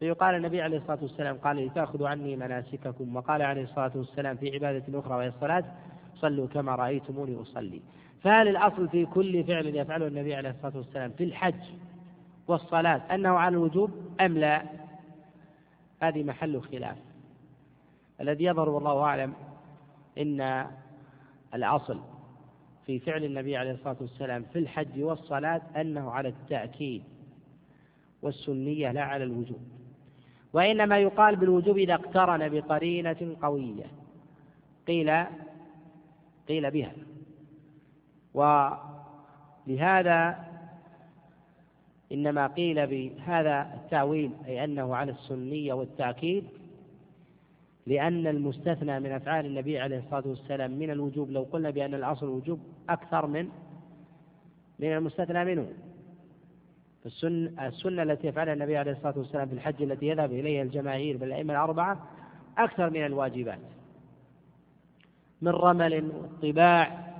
فيقال 0.00 0.34
النبي 0.34 0.62
عليه 0.62 0.76
الصلاة 0.76 0.98
والسلام 1.02 1.36
قال 1.36 1.56
لتأخذوا 1.56 2.08
عني 2.08 2.36
مناسككم. 2.36 3.16
وقال 3.16 3.42
عليه 3.42 3.62
الصلاة 3.62 3.92
والسلام 3.94 4.36
في 4.36 4.54
عبادة 4.54 4.98
أخرى 4.98 5.16
وهي 5.16 5.28
الصلاة 5.28 5.64
صلوا 6.16 6.46
كما 6.46 6.74
رأيتموني 6.74 7.42
أصلي. 7.42 7.82
فهل 8.22 8.48
الأصل 8.48 8.88
في 8.88 9.06
كل 9.06 9.44
فعل 9.44 9.66
يفعله 9.66 10.06
النبي 10.06 10.34
عليه 10.34 10.50
الصلاة 10.50 10.76
والسلام 10.76 11.10
في 11.10 11.24
الحج 11.24 11.62
والصلاة 12.48 13.14
أنه 13.14 13.28
على 13.28 13.52
الوجوب 13.52 13.90
أم 14.20 14.38
لا؟ 14.38 14.62
هذه 16.02 16.22
محل 16.22 16.60
خلاف. 16.60 16.96
الذي 18.20 18.44
يظهر 18.44 18.68
والله 18.68 19.02
أعلم 19.02 19.32
إن 20.18 20.66
الأصل 21.54 22.00
في 22.86 22.98
فعل 22.98 23.24
النبي 23.24 23.56
عليه 23.56 23.72
الصلاة 23.72 23.96
والسلام 24.00 24.44
في 24.52 24.58
الحج 24.58 25.02
والصلاة 25.02 25.62
أنه 25.76 26.10
على 26.10 26.28
التأكيد 26.28 27.02
والسنية 28.22 28.92
لا 28.92 29.02
على 29.02 29.24
الوجوب 29.24 29.60
وإنما 30.52 30.98
يقال 30.98 31.36
بالوجوب 31.36 31.78
إذا 31.78 31.94
اقترن 31.94 32.48
بقرينة 32.48 33.36
قوية 33.42 33.84
قيل 34.86 35.24
قيل 36.48 36.70
بها. 36.70 36.92
ولهذا 38.34 40.44
إنما 42.12 42.46
قيل 42.46 42.86
بهذا 42.86 43.74
التأويل 43.74 44.30
أي 44.46 44.64
أنه 44.64 44.96
على 44.96 45.12
السنية 45.12 45.72
والتأكيد 45.72 46.44
لأن 47.86 48.26
المستثنى 48.26 49.00
من 49.00 49.12
أفعال 49.12 49.46
النبي 49.46 49.78
عليه 49.78 49.98
الصلاة 49.98 50.22
والسلام 50.26 50.70
من 50.70 50.90
الوجوب 50.90 51.30
لو 51.30 51.42
قلنا 51.42 51.70
بأن 51.70 51.94
الأصل 51.94 52.26
الوجوب 52.26 52.60
أكثر 52.88 53.26
من 53.26 53.48
من 54.78 54.92
المستثنى 54.92 55.44
منه. 55.44 55.68
السنة, 57.06 57.66
السنة 57.66 58.02
التي 58.02 58.26
يفعلها 58.26 58.54
النبي 58.54 58.76
عليه 58.76 58.92
الصلاة 58.92 59.18
والسلام 59.18 59.48
في 59.48 59.54
الحج 59.54 59.82
التي 59.82 60.06
يذهب 60.06 60.32
إليها 60.32 60.62
الجماهير 60.62 61.16
بالأئمة 61.16 61.52
الأربعة 61.52 62.08
أكثر 62.58 62.90
من 62.90 63.06
الواجبات. 63.06 63.58
من 65.42 65.52
رمل 65.52 66.12
وطباع 66.12 67.12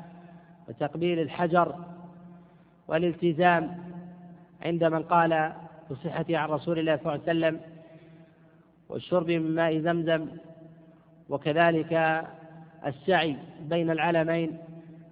وتقبيل 0.68 1.18
الحجر 1.18 1.74
والالتزام 2.88 3.78
عند 4.62 4.84
من 4.84 5.02
قال 5.02 5.52
بصحته 5.90 6.36
عن 6.36 6.48
رسول 6.48 6.78
الله 6.78 6.96
صلى 6.96 7.02
الله 7.02 7.12
عليه 7.12 7.22
وسلم 7.22 7.60
والشرب 8.88 9.30
من 9.30 9.54
ماء 9.54 9.78
زمزم 9.78 10.26
وكذلك 11.32 12.22
السعي 12.86 13.36
بين 13.60 13.90
العلمين 13.90 14.58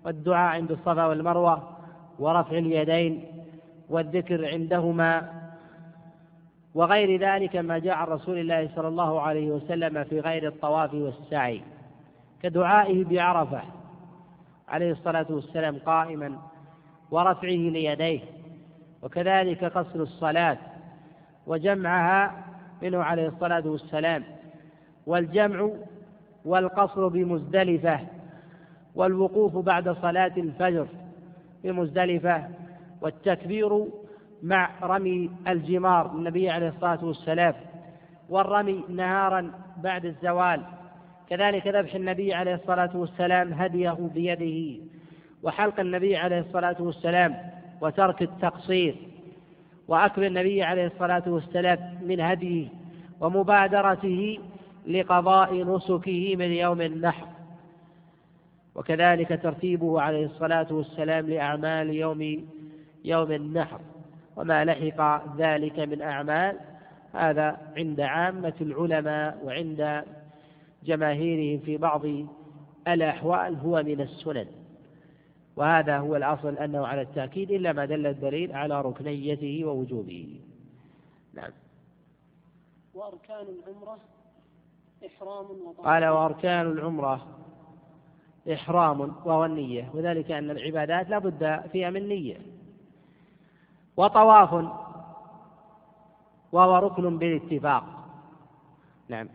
والدعاء 0.04 0.54
عند 0.54 0.70
الصفا 0.70 1.06
والمروة 1.06 1.76
ورفع 2.18 2.58
اليدين 2.58 3.24
والذكر 3.88 4.48
عندهما 4.48 5.40
وغير 6.74 7.20
ذلك 7.20 7.56
ما 7.56 7.78
جاء 7.78 7.94
عن 7.94 8.06
رسول 8.06 8.38
الله 8.38 8.68
صلى 8.76 8.88
الله 8.88 9.20
عليه 9.20 9.50
وسلم 9.50 10.04
في 10.04 10.20
غير 10.20 10.48
الطواف 10.48 10.94
والسعي. 10.94 11.62
كدعائه 12.42 13.04
بعرفة 13.04 13.62
عليه 14.68 14.92
الصلاة 14.92 15.26
والسلام 15.30 15.78
قائما 15.86 16.38
ورفعه 17.10 17.50
ليديه 17.50 18.20
وكذلك 19.02 19.64
قصر 19.64 20.00
الصلاة 20.00 20.58
وجمعها 21.46 22.44
منه 22.82 23.02
عليه 23.02 23.26
الصلاة 23.28 23.66
والسلام 23.66 24.24
والجمع 25.06 25.70
والقصر 26.44 27.08
بمزدلفة 27.08 28.00
والوقوف 28.94 29.56
بعد 29.56 29.88
صلاة 29.88 30.32
الفجر 30.36 30.86
بمزدلفة 31.64 32.48
والتكبير 33.00 33.84
مع 34.42 34.70
رمي 34.82 35.30
الجمار 35.48 36.12
النبي 36.12 36.50
عليه 36.50 36.68
الصلاة 36.68 37.04
والسلام 37.04 37.54
والرمي 38.28 38.84
نهارا 38.88 39.52
بعد 39.82 40.04
الزوال 40.04 40.62
كذلك 41.30 41.66
ذبح 41.66 41.94
النبي 41.94 42.34
عليه 42.34 42.54
الصلاة 42.54 42.96
والسلام 42.96 43.52
هديه 43.52 44.10
بيده 44.14 44.82
وحلق 45.42 45.80
النبي 45.80 46.16
عليه 46.16 46.38
الصلاة 46.38 46.76
والسلام 46.80 47.36
وترك 47.80 48.22
التقصير 48.22 48.96
وأكل 49.88 50.24
النبي 50.24 50.62
عليه 50.62 50.86
الصلاة 50.86 51.22
والسلام 51.26 51.78
من 52.06 52.20
هديه 52.20 52.68
ومبادرته 53.20 54.38
لقضاء 54.86 55.64
نسكه 55.64 56.36
من 56.36 56.52
يوم 56.52 56.80
النحر. 56.80 57.28
وكذلك 58.74 59.40
ترتيبه 59.42 60.00
عليه 60.00 60.26
الصلاة 60.26 60.66
والسلام 60.70 61.26
لأعمال 61.26 61.90
يوم 61.90 62.48
يوم 63.04 63.32
النحر. 63.32 63.80
وما 64.36 64.64
لحق 64.64 65.36
ذلك 65.36 65.78
من 65.78 66.02
أعمال 66.02 66.58
هذا 67.12 67.72
عند 67.76 68.00
عامة 68.00 68.54
العلماء 68.60 69.44
وعند 69.44 70.04
جماهيرهم 70.84 71.60
في 71.64 71.76
بعض 71.76 72.02
الأحوال 72.88 73.56
هو 73.56 73.82
من 73.82 74.00
السنن. 74.00 74.46
وهذا 75.56 75.98
هو 75.98 76.16
الأصل 76.16 76.58
أنه 76.58 76.86
على 76.86 77.00
التأكيد 77.00 77.50
إلا 77.50 77.72
ما 77.72 77.84
دل 77.84 78.06
الدليل 78.06 78.52
على 78.52 78.80
ركنيته 78.80 79.64
ووجوبه. 79.64 80.40
نعم. 81.34 81.50
وأركان 82.94 83.46
العمرة 83.46 83.98
إحرام 85.06 85.46
قال 85.84 86.04
وأركان 86.04 86.66
العمرة 86.66 87.26
إحرام 88.52 89.00
وهو 89.00 89.44
النية 89.44 89.90
وذلك 89.94 90.30
أن 90.30 90.50
العبادات 90.50 91.10
لا 91.10 91.18
بد 91.18 91.62
فيها 91.72 91.90
من 91.90 92.08
نية. 92.08 92.36
وطواف 93.96 94.52
وهو 96.52 96.76
ركن 96.76 97.18
بالاتفاق. 97.18 97.84
نعم. 99.08 99.28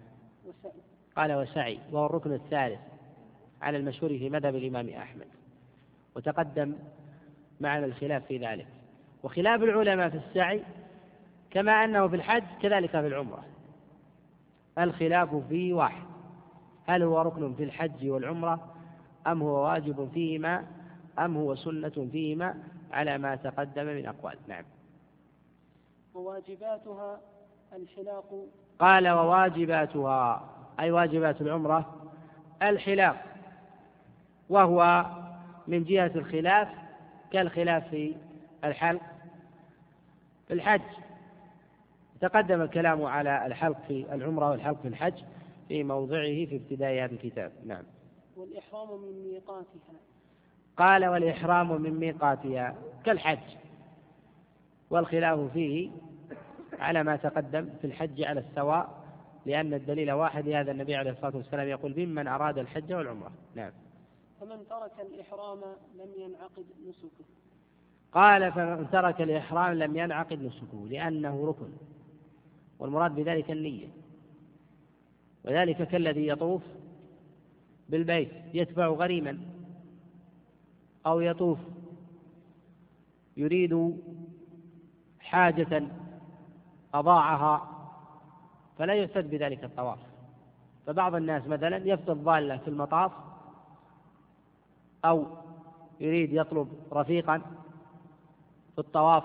قال 1.15 1.33
وسعي 1.33 1.79
وهو 1.91 2.05
الركن 2.05 2.33
الثالث 2.33 2.79
على 3.61 3.77
المشهور 3.77 4.09
في 4.09 4.29
مذهب 4.29 4.55
الإمام 4.55 4.89
أحمد 4.89 5.27
وتقدم 6.15 6.75
معنا 7.59 7.85
الخلاف 7.85 8.25
في 8.25 8.37
ذلك. 8.37 8.67
وخلاف 9.23 9.63
العلماء 9.63 10.09
في 10.09 10.17
السعي 10.17 10.63
كما 11.51 11.71
أنه 11.71 12.07
في 12.07 12.15
الحج 12.15 12.43
كذلك 12.61 12.89
في 12.89 13.07
العمرة. 13.07 13.54
الخلاف 14.79 15.35
فيه 15.35 15.73
واحد. 15.73 16.03
هل 16.87 17.03
هو 17.03 17.21
ركن 17.21 17.53
في 17.53 17.63
الحج 17.63 18.09
والعمرة 18.09 18.75
أم 19.27 19.41
هو 19.41 19.65
واجب 19.65 20.09
فيهما 20.13 20.65
أم 21.19 21.37
هو 21.37 21.55
سنة 21.55 22.07
فيهما 22.11 22.55
على 22.91 23.17
ما 23.17 23.35
تقدم 23.35 23.85
من 23.85 24.05
أقوال؟ 24.05 24.37
نعم. 24.47 24.63
وواجباتها 26.13 27.19
الحلاق 27.73 28.45
قال 28.79 29.09
وواجباتها 29.09 30.49
أي 30.79 30.91
واجبات 30.91 31.41
العمرة 31.41 31.95
الحلاق 32.61 33.25
وهو 34.49 35.05
من 35.67 35.83
جهة 35.83 36.11
الخلاف 36.15 36.67
كالخلاف 37.31 37.89
في 37.89 38.15
الحلق 38.63 39.01
في 40.47 40.53
الحج. 40.53 40.81
تقدم 42.21 42.61
الكلام 42.61 43.03
على 43.03 43.45
الحلق 43.45 43.77
في 43.87 44.13
العمرة 44.13 44.49
والحلق 44.49 44.81
في 44.81 44.87
الحج 44.87 45.23
في 45.67 45.83
موضعه 45.83 46.45
في 46.45 46.55
ابتداء 46.55 47.03
هذا 47.03 47.13
الكتاب. 47.13 47.51
نعم. 47.65 47.83
والإحرام 48.37 49.01
من 49.01 49.23
ميقاتها. 49.23 49.99
قال 50.77 51.05
والإحرام 51.05 51.81
من 51.81 51.99
ميقاتها 51.99 52.75
كالحج. 53.05 53.57
والخلاف 54.89 55.39
فيه 55.53 55.91
على 56.79 57.03
ما 57.03 57.15
تقدم 57.15 57.69
في 57.81 57.87
الحج 57.87 58.23
على 58.23 58.39
السواء 58.39 59.05
لأن 59.45 59.73
الدليل 59.73 60.11
واحد 60.11 60.47
لهذا 60.47 60.71
النبي 60.71 60.95
عليه 60.95 61.11
الصلاة 61.11 61.35
والسلام 61.35 61.67
يقول 61.67 61.93
ممن 61.97 62.27
أراد 62.27 62.57
الحج 62.57 62.93
والعمرة. 62.93 63.31
نعم. 63.55 63.71
فمن 64.41 64.67
ترك 64.69 64.91
الإحرام 64.99 65.59
لم 65.95 66.09
ينعقد 66.17 66.65
نسكه. 66.87 67.25
قال 68.11 68.51
فمن 68.51 68.89
ترك 68.91 69.21
الإحرام 69.21 69.73
لم 69.73 69.97
ينعقد 69.97 70.43
نسكه 70.43 70.87
لأنه 70.89 71.45
ركن. 71.47 71.69
والمراد 72.79 73.15
بذلك 73.15 73.51
النية. 73.51 73.87
وذلك 75.43 75.87
كالذي 75.87 76.27
يطوف 76.27 76.61
بالبيت 77.89 78.31
يتبع 78.53 78.87
غريما 78.87 79.39
أو 81.05 81.19
يطوف 81.19 81.59
يريد 83.37 83.97
حاجة 85.19 85.83
أضاعها 86.93 87.71
فلا 88.77 88.93
يعتد 88.93 89.29
بذلك 89.29 89.63
الطواف. 89.63 89.99
فبعض 90.87 91.15
الناس 91.15 91.47
مثلا 91.47 91.77
يفقد 91.77 92.23
ضالة 92.23 92.57
في 92.57 92.67
المطاف 92.67 93.11
أو 95.05 95.25
يريد 95.99 96.33
يطلب 96.33 96.67
رفيقا 96.93 97.37
في 98.75 98.79
الطواف 98.79 99.23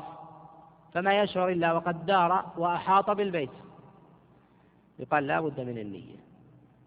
فما 0.93 1.23
يشعر 1.23 1.49
إلا 1.49 1.73
وقد 1.73 2.07
دار 2.07 2.53
وأحاط 2.57 3.11
بالبيت. 3.11 3.51
يقال 4.99 5.27
لا 5.27 5.41
بد 5.41 5.61
من 5.61 5.79
النية. 5.79 6.17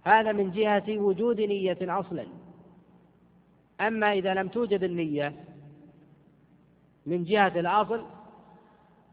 هذا 0.04 0.32
من 0.32 0.52
جهة 0.52 0.98
وجود 0.98 1.42
نية 1.42 1.78
أصلا. 1.82 2.26
أما 3.82 4.14
إذا 4.14 4.34
لم 4.34 4.48
توجد 4.48 4.84
النية 4.84 5.34
من 7.06 7.24
جهة 7.24 7.60
الأصل 7.60 8.06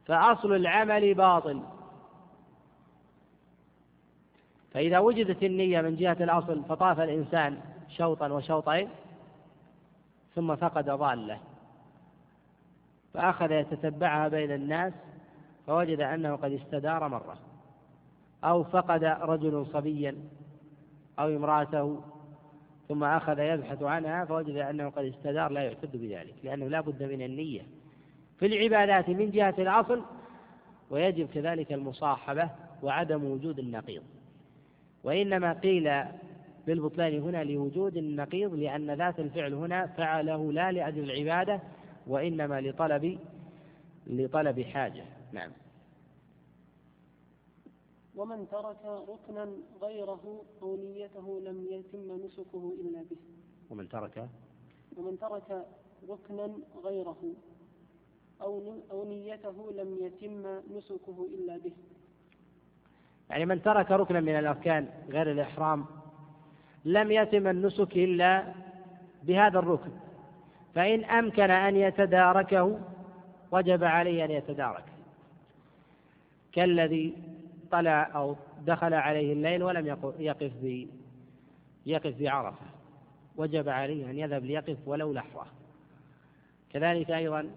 فأصل 0.07 0.53
العمل 0.53 1.15
باطل. 1.15 1.63
فإذا 4.73 4.99
وجدت 4.99 5.43
النية 5.43 5.81
من 5.81 5.97
جهة 5.97 6.17
الأصل 6.21 6.65
فطاف 6.65 7.01
الإنسان 7.01 7.61
شوطا 7.89 8.29
وشوطين 8.29 8.89
ثم 10.35 10.57
فقد 10.57 10.85
ضالة. 10.91 11.50
فأخذ 13.15 13.51
يتتبعها 13.53 14.29
بين 14.29 14.53
الناس 14.53 14.93
فوجد 15.67 16.01
أنه 16.01 16.37
قد 16.37 16.53
استدار 16.53 17.09
مرة 17.09 17.39
أو 18.45 18.63
فقد 18.65 19.05
رجل 19.05 19.67
صبيا 19.73 20.17
أو 21.19 21.29
امرأته 21.29 22.01
ثم 22.89 23.05
أخذ 23.05 23.39
يبحث 23.39 23.83
عنها 23.83 24.25
فوجد 24.25 24.57
أنه 24.57 24.89
قد 24.89 25.05
استدار 25.05 25.51
لا 25.51 25.63
يعتد 25.63 25.97
بذلك 25.97 26.35
لأنه 26.45 26.69
لا 26.69 26.81
بد 26.81 27.03
من 27.03 27.23
النية 27.23 27.63
في 28.39 28.47
العبادات 28.47 29.09
من 29.09 29.31
جهة 29.31 29.55
الأصل 29.59 30.03
ويجب 30.91 31.29
كذلك 31.35 31.73
المصاحبة 31.73 32.51
وعدم 32.83 33.25
وجود 33.25 33.59
النقيض 33.59 34.03
وإنما 35.05 35.53
قيل 35.53 35.91
بالبطلان 36.67 37.21
هنا 37.21 37.45
لوجود 37.45 37.97
النقيض 37.97 38.55
لأن 38.55 38.91
ذات 38.91 39.21
الفعل 39.21 39.55
هنا 39.55 39.87
فعله 39.87 40.53
لا 40.53 40.73
لأجل 40.73 41.11
العبادة 41.11 41.61
وإنما 42.07 42.61
لطلب 42.61 43.19
لطلب 44.07 44.61
حاجة. 44.61 45.05
نعم. 45.33 45.51
ومن 48.17 48.49
ترك 48.49 48.85
ركنا 49.09 49.49
غيره 49.83 50.43
أو 50.63 50.77
نيته 50.77 51.41
لم 51.41 51.67
يتم 51.71 52.27
نسكه 52.27 52.73
إلا 52.81 53.03
به. 53.11 53.17
ومن 53.71 53.89
ترك 53.89 54.29
ومن 54.97 55.19
ترك 55.19 55.67
ركنا 56.09 56.55
غيره 56.85 57.23
أو 58.43 58.75
أو 58.91 59.05
نيته 59.05 59.73
لم 59.73 59.97
يتم 60.05 60.61
نسكه 60.77 61.29
إلا 61.35 61.59
به. 61.59 61.73
يعني 63.31 63.47
من 63.47 63.63
ترك 63.63 63.91
ركنا 63.91 64.21
من 64.21 64.39
الأركان 64.39 64.89
غير 65.09 65.31
الإحرام 65.33 65.87
لم 66.85 67.11
يتم 67.11 67.47
النسك 67.47 67.97
إلا 67.97 68.55
بهذا 69.23 69.59
الركن. 69.59 70.10
فإن 70.75 71.05
أمكن 71.05 71.51
أن 71.51 71.77
يتداركه 71.77 72.79
وجب 73.53 73.85
عليه 73.85 74.25
أن 74.25 74.31
يتدارك. 74.31 74.85
كالذي 76.53 77.15
طلع 77.71 78.11
أو 78.15 78.37
دخل 78.67 78.95
عليه 78.95 79.33
الليل 79.33 79.63
ولم 79.63 79.87
يقف 80.19 80.53
في 80.61 80.89
يقف 81.87 82.17
في 82.17 82.29
عرفة 82.29 82.67
وجب 83.37 83.69
عليه 83.69 84.11
أن 84.11 84.19
يذهب 84.19 84.45
ليقف 84.45 84.77
ولو 84.87 85.13
لحظة. 85.13 85.47
كذلك 86.73 87.11
أيضا 87.11 87.51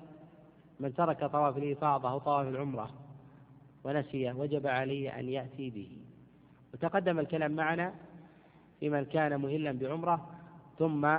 من 0.80 0.94
ترك 0.94 1.26
طواف 1.26 1.58
الإفاضة 1.58 2.12
أو 2.12 2.20
طواف 2.20 2.48
العمرة 2.48 2.90
ونسيه 3.84 4.32
وجب 4.34 4.68
عليه 4.68 5.20
أن 5.20 5.30
يأتي 5.30 5.70
به. 5.70 5.98
وتقدم 6.74 7.20
الكلام 7.20 7.52
معنا 7.52 7.94
في 8.80 8.90
من 8.90 9.06
كان 9.06 9.42
مهلا 9.42 9.72
بعمرة 9.72 10.30
ثم 10.80 11.18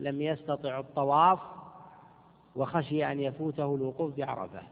لم 0.00 0.20
يستطع 0.20 0.78
الطواف 0.78 1.38
وخشي 2.56 3.12
أن 3.12 3.20
يفوته 3.20 3.74
الوقوف 3.74 4.16
بعرفة. 4.16 4.62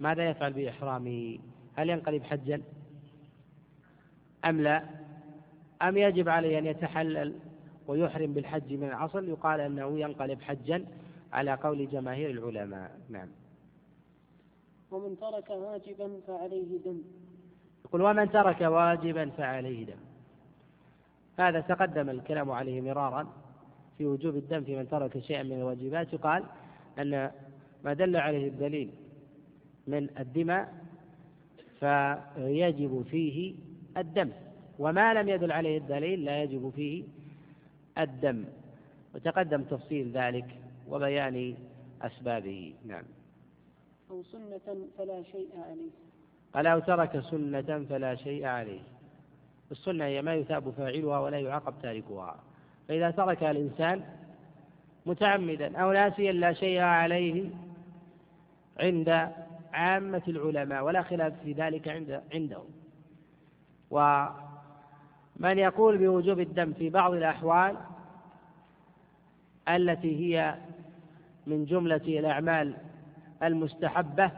ماذا 0.00 0.30
يفعل 0.30 0.52
بإحرامه؟ 0.52 1.38
هل 1.76 1.90
ينقلب 1.90 2.22
حجا؟ 2.22 2.62
أم 4.44 4.60
لا؟ 4.60 4.84
أم 5.82 5.96
يجب 5.96 6.28
عليه 6.28 6.58
أن 6.58 6.66
يتحلل 6.66 7.34
ويحرم 7.86 8.32
بالحج 8.32 8.72
من 8.72 8.88
الأصل 8.88 9.28
يقال 9.28 9.60
أنه 9.60 10.00
ينقلب 10.00 10.42
حجا 10.42 10.86
على 11.32 11.54
قول 11.54 11.90
جماهير 11.90 12.30
العلماء. 12.30 13.00
نعم. 13.10 13.28
ومن 14.90 15.16
ترك 15.20 15.50
واجبا 15.50 16.20
فعليه 16.26 16.78
دم. 16.84 17.02
يقول 17.84 18.02
ومن 18.02 18.30
ترك 18.30 18.60
واجبا 18.60 19.30
فعليه 19.30 19.86
دم. 19.86 19.98
هذا 21.38 21.60
تقدم 21.60 22.10
الكلام 22.10 22.50
عليه 22.50 22.80
مرارا. 22.80 23.41
في 24.02 24.06
وجوب 24.06 24.36
الدم 24.36 24.64
في 24.64 24.76
من 24.76 24.88
ترك 24.88 25.18
شيئا 25.18 25.42
من 25.42 25.52
الواجبات 25.52 26.12
يقال 26.12 26.44
أن 26.98 27.30
ما 27.84 27.92
دل 27.92 28.16
عليه 28.16 28.48
الدليل 28.48 28.90
من 29.86 30.18
الدماء 30.18 30.74
فيجب 31.80 33.04
فيه 33.10 33.54
الدم 33.96 34.30
وما 34.78 35.14
لم 35.14 35.28
يدل 35.28 35.52
عليه 35.52 35.78
الدليل 35.78 36.24
لا 36.24 36.42
يجب 36.42 36.72
فيه 36.76 37.04
الدم 37.98 38.44
وتقدم 39.14 39.62
تفصيل 39.62 40.12
ذلك 40.12 40.58
وبيان 40.88 41.54
أسبابه. 42.02 42.74
نعم. 42.86 43.04
أو 44.10 44.22
سنة 44.22 44.76
فلا 44.98 45.22
شيء 45.22 45.48
عليه. 45.68 45.90
قال 46.54 46.66
أو 46.66 46.78
ترك 46.78 47.20
سنة 47.20 47.86
فلا 47.90 48.14
شيء 48.14 48.44
عليه. 48.46 48.80
السنة 49.70 50.04
هي 50.04 50.22
ما 50.22 50.34
يثاب 50.34 50.70
فاعلها 50.70 51.18
ولا 51.18 51.38
يعاقب 51.38 51.74
تاركها. 51.82 52.51
فإذا 52.92 53.10
تركها 53.10 53.50
الإنسان 53.50 54.02
متعمدا 55.06 55.78
أو 55.78 55.92
ناسيا 55.92 56.32
لا 56.32 56.52
شيء 56.52 56.80
عليه 56.80 57.50
عند 58.80 59.28
عامة 59.72 60.22
العلماء 60.28 60.84
ولا 60.84 61.02
خلاف 61.02 61.32
في 61.44 61.52
ذلك 61.52 61.88
عند 61.88 62.22
عندهم. 62.34 62.64
ومن 63.90 65.58
يقول 65.58 65.98
بوجوب 65.98 66.40
الدم 66.40 66.72
في 66.72 66.90
بعض 66.90 67.12
الأحوال 67.12 67.76
التي 69.68 70.16
هي 70.36 70.54
من 71.46 71.64
جملة 71.64 71.96
الأعمال 71.96 72.74
المستحبة 73.42 74.30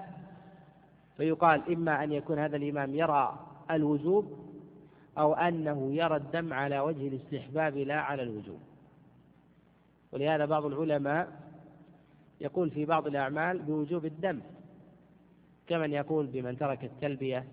فيقال 1.17 1.73
إما 1.73 2.05
أن 2.05 2.13
يكون 2.13 2.39
هذا 2.39 2.57
الإمام 2.57 2.95
يرى 2.95 3.39
الوجوب 3.71 4.44
أو 5.19 5.35
أنه 5.35 5.93
يرى 5.95 6.17
الدم 6.17 6.53
على 6.53 6.81
وجه 6.81 7.09
الاستحباب 7.09 7.77
لا 7.77 8.01
على 8.01 8.23
الوجوب 8.23 8.59
ولهذا 10.13 10.45
بعض 10.45 10.65
العلماء 10.65 11.29
يقول 12.41 12.71
في 12.71 12.85
بعض 12.85 13.07
الأعمال 13.07 13.59
بوجوب 13.63 14.05
الدم 14.05 14.41
كمن 15.67 15.93
يقول 15.93 16.27
بمن 16.27 16.59
ترك 16.59 16.85
التلبية 16.85 17.45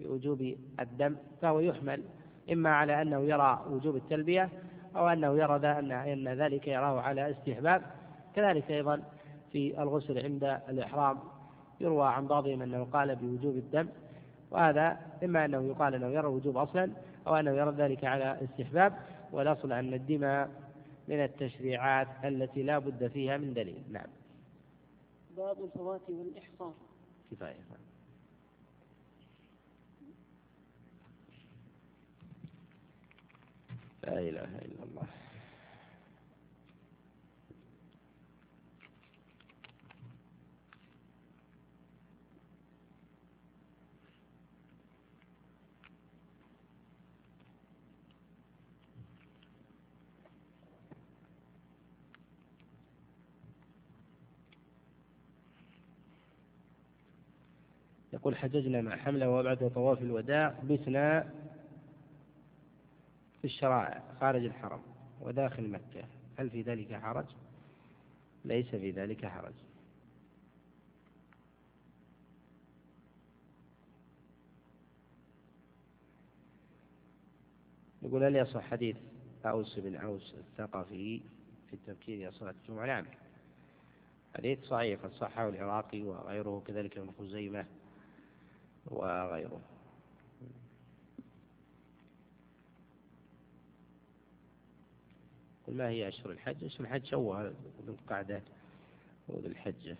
بوجوب 0.00 0.54
الدم 0.80 1.16
فهو 1.42 1.60
يحمل 1.60 2.02
إما 2.52 2.70
على 2.70 3.02
أنه 3.02 3.20
يرى 3.20 3.64
وجوب 3.70 3.96
التلبية 3.96 4.48
أو 4.96 5.08
أنه 5.08 5.36
يرى 5.38 5.56
أن 6.12 6.28
ذلك 6.28 6.68
يراه 6.68 7.00
على 7.00 7.30
استحباب. 7.30 7.82
كذلك 8.36 8.70
أيضا 8.70 9.02
في 9.52 9.82
الغسل 9.82 10.18
عند 10.24 10.44
الإحرام 10.68 11.18
يروى 11.80 12.06
عن 12.08 12.26
بعضهم 12.26 12.62
أنه 12.62 12.84
قال 12.84 13.16
بوجوب 13.16 13.56
الدم 13.56 13.88
وهذا 14.50 14.98
إما 15.24 15.44
أنه 15.44 15.68
يقال 15.68 15.94
أنه 15.94 16.06
يرى 16.06 16.20
الوجوب 16.20 16.56
أصلا 16.56 16.92
أو 17.26 17.36
أنه 17.36 17.50
يرى 17.50 17.70
ذلك 17.70 18.04
على 18.04 18.38
استحباب 18.44 18.98
والأصل 19.32 19.72
أن 19.72 19.94
الدماء 19.94 20.50
من 21.08 21.24
التشريعات 21.24 22.08
التي 22.24 22.62
لا 22.62 22.78
بد 22.78 23.06
فيها 23.06 23.36
من 23.36 23.54
دليل. 23.54 23.82
نعم. 23.92 24.06
باب 25.36 25.64
الفوات 25.64 26.00
والإحصار. 26.08 26.74
كفاية. 27.30 27.54
لا 34.04 34.18
إله 34.18 34.58
إلا 34.58 34.84
الله. 34.84 35.19
يقول 58.20 58.36
حججنا 58.36 58.80
مع 58.80 58.96
حملة 58.96 59.30
وبعد 59.30 59.70
طواف 59.74 60.02
الوداع 60.02 60.54
بتنا 60.64 61.30
في 63.40 63.44
الشرائع 63.44 64.02
خارج 64.20 64.44
الحرم 64.44 64.80
وداخل 65.20 65.70
مكة. 65.70 66.04
هل 66.38 66.50
في 66.50 66.62
ذلك 66.62 66.94
حرج؟ 66.94 67.24
ليس 68.44 68.66
في 68.66 68.90
ذلك 68.90 69.26
حرج. 69.26 69.52
يقول 78.02 78.24
هل 78.24 78.36
يصح 78.36 78.62
حديث 78.70 78.96
أوس 79.46 79.78
بن 79.78 79.96
أوس 79.96 80.34
الثقفي 80.34 81.20
في 81.68 81.72
التبكير 81.74 82.18
إلى 82.28 82.32
صلاة 82.32 82.54
الجمعة؟ 82.62 82.86
نعم. 82.86 83.04
حديث 84.36 84.64
صحيح 84.64 85.00
قد 85.00 85.10
صحه 85.12 85.48
العراقي 85.48 86.02
وغيره 86.02 86.62
كذلك 86.66 86.98
ابن 86.98 87.10
خزيمة 87.18 87.66
وغيره. 88.86 89.60
ما 95.68 95.88
هي 95.88 96.08
أشهر 96.08 96.30
الحج؟ 96.30 96.64
أشهر 96.64 96.80
الحج 96.80 97.04
شوال 97.04 97.54
ذو 97.86 97.92
القعدة 97.92 98.42
وذو 99.28 99.46
الحجة. 99.46 99.96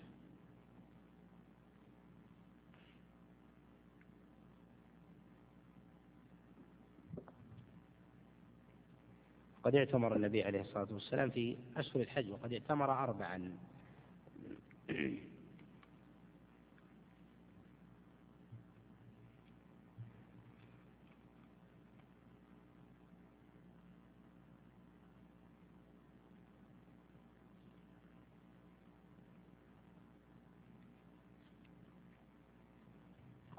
قد 9.62 9.74
اعتمر 9.74 10.16
النبي 10.16 10.43
عليه 10.43 10.61
الصلاة 10.61 10.89
والسلام 10.93 11.31
في 11.31 11.57
أشهر 11.77 12.02
الحج 12.02 12.31
وقد 12.31 12.52
اعتمر 12.52 12.93
أربعا. 12.93 13.57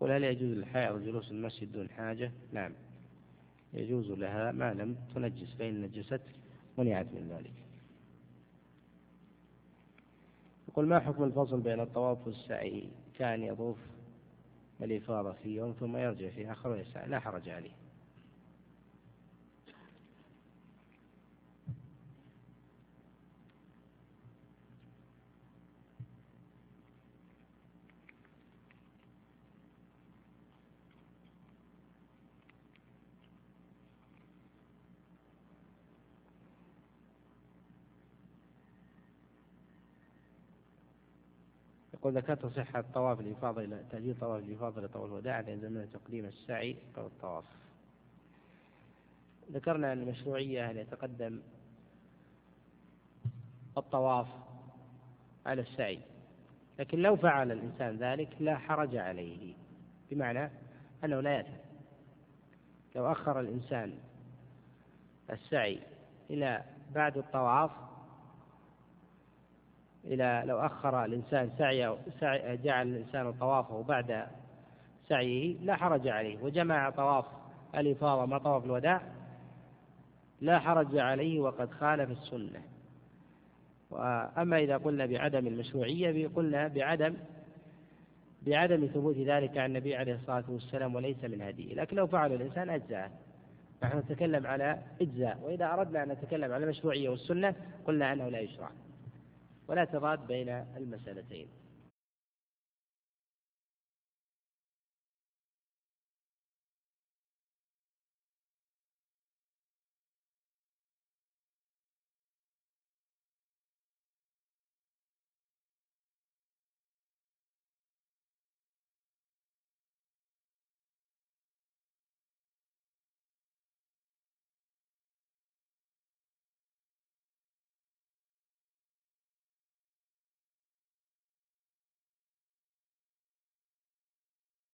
يقول 0.02 0.14
هل 0.14 0.23
يجوز 0.23 0.49
للحائض 0.49 1.03
جلوس 1.03 1.32
المسجد 1.32 1.72
دون 1.72 1.90
حاجة؟ 1.90 2.32
نعم. 2.52 2.73
يجوز 3.73 4.11
لها 4.11 4.52
ما 4.52 4.73
لم 4.73 4.95
تنجس 5.15 5.53
فإن 5.60 5.82
نجست 5.82 6.22
منعت 6.78 7.06
من 7.06 7.30
ذلك. 7.30 7.53
يقول 10.69 10.88
ما 10.88 10.99
حكم 10.99 11.23
الفصل 11.23 11.61
بين 11.61 11.80
الطواف 11.80 12.28
والسعي؟ 12.28 12.90
كان 13.19 13.44
يطوف 13.44 13.78
الإفاضة 14.82 15.32
في 15.32 15.56
يوم 15.56 15.72
ثم 15.72 15.98
يرجع 15.98 16.30
في 16.30 16.52
آخر 16.52 16.69
ويسعى 16.69 17.07
لا 17.07 17.19
حرج 17.19 17.49
عليه. 17.49 17.80
يقول 42.11 42.23
ذكرت 42.23 42.45
صحة 42.45 42.83
طواف 42.93 43.19
الإفاضة 43.19 43.63
إلى 43.63 43.83
تأجيل 43.91 44.15
طواف 44.19 44.43
الإفاضة 44.43 44.81
لطواف 44.81 45.05
الوداع 45.05 45.39
لأن 45.39 45.89
تقديم 45.93 46.25
السعي 46.25 46.75
أو 46.97 47.07
الطواف. 47.07 47.43
ذكرنا 49.51 49.93
أن 49.93 50.01
المشروعية 50.01 50.71
أن 50.71 50.77
يتقدم 50.77 51.41
الطواف 53.77 54.27
على 55.45 55.61
السعي 55.61 55.99
لكن 56.79 56.99
لو 56.99 57.15
فعل 57.15 57.51
الإنسان 57.51 57.97
ذلك 57.97 58.29
لا 58.39 58.57
حرج 58.57 58.95
عليه 58.95 59.53
بمعنى 60.11 60.51
أنه 61.03 61.19
لا 61.19 61.35
يأثم 61.35 61.61
لو 62.95 63.11
أخر 63.11 63.39
الإنسان 63.39 63.93
السعي 65.29 65.79
إلى 66.29 66.63
بعد 66.95 67.17
الطواف 67.17 67.71
إلى 70.06 70.44
لو 70.45 70.60
أخر 70.60 71.06
الإنسان 71.06 71.49
سعي, 71.57 71.95
سعي 72.19 72.57
جعل 72.57 72.88
الإنسان 72.88 73.34
طوافه 73.34 73.84
بعد 73.84 74.28
سعيه 75.10 75.57
لا 75.61 75.76
حرج 75.76 76.07
عليه 76.07 76.44
وجمع 76.44 76.90
طواف 76.90 77.26
الإفاضة 77.76 78.26
مع 78.26 78.38
طواف 78.38 78.65
الوداع 78.65 79.02
لا 80.41 80.60
حرج 80.60 80.98
عليه 80.98 81.40
وقد 81.40 81.72
خالف 81.72 82.11
السنة. 82.11 82.61
وأما 83.90 84.57
إذا 84.57 84.78
قلنا 84.78 85.06
بعدم 85.06 85.48
المشروعية 85.48 86.28
قلنا 86.28 86.68
بعدم 86.68 87.14
بعدم 88.41 88.86
ثبوت 88.86 89.18
ذلك 89.18 89.57
عن 89.57 89.65
النبي 89.65 89.95
عليه 89.95 90.15
الصلاة 90.15 90.44
والسلام 90.49 90.95
وليس 90.95 91.23
من 91.23 91.41
هديه 91.41 91.73
لكن 91.73 91.95
لو 91.98 92.07
فعل 92.07 92.34
الإنسان 92.34 92.69
أجزاء. 92.69 93.11
نحن 93.84 93.98
نتكلم 93.98 94.48
على 94.48 94.78
إجزاء. 95.02 95.40
وإذا 95.44 95.73
أردنا 95.73 96.03
أن 96.03 96.10
نتكلم 96.10 96.52
على 96.52 96.64
المشروعية 96.64 97.10
والسنة 97.10 97.56
قلنا 97.88 98.14
أنه 98.14 98.30
لا 98.30 98.40
يشرع. 98.40 98.69
ولا 99.72 99.85
تضاد 99.85 100.27
بين 100.27 100.49
المسألتين. 100.49 101.60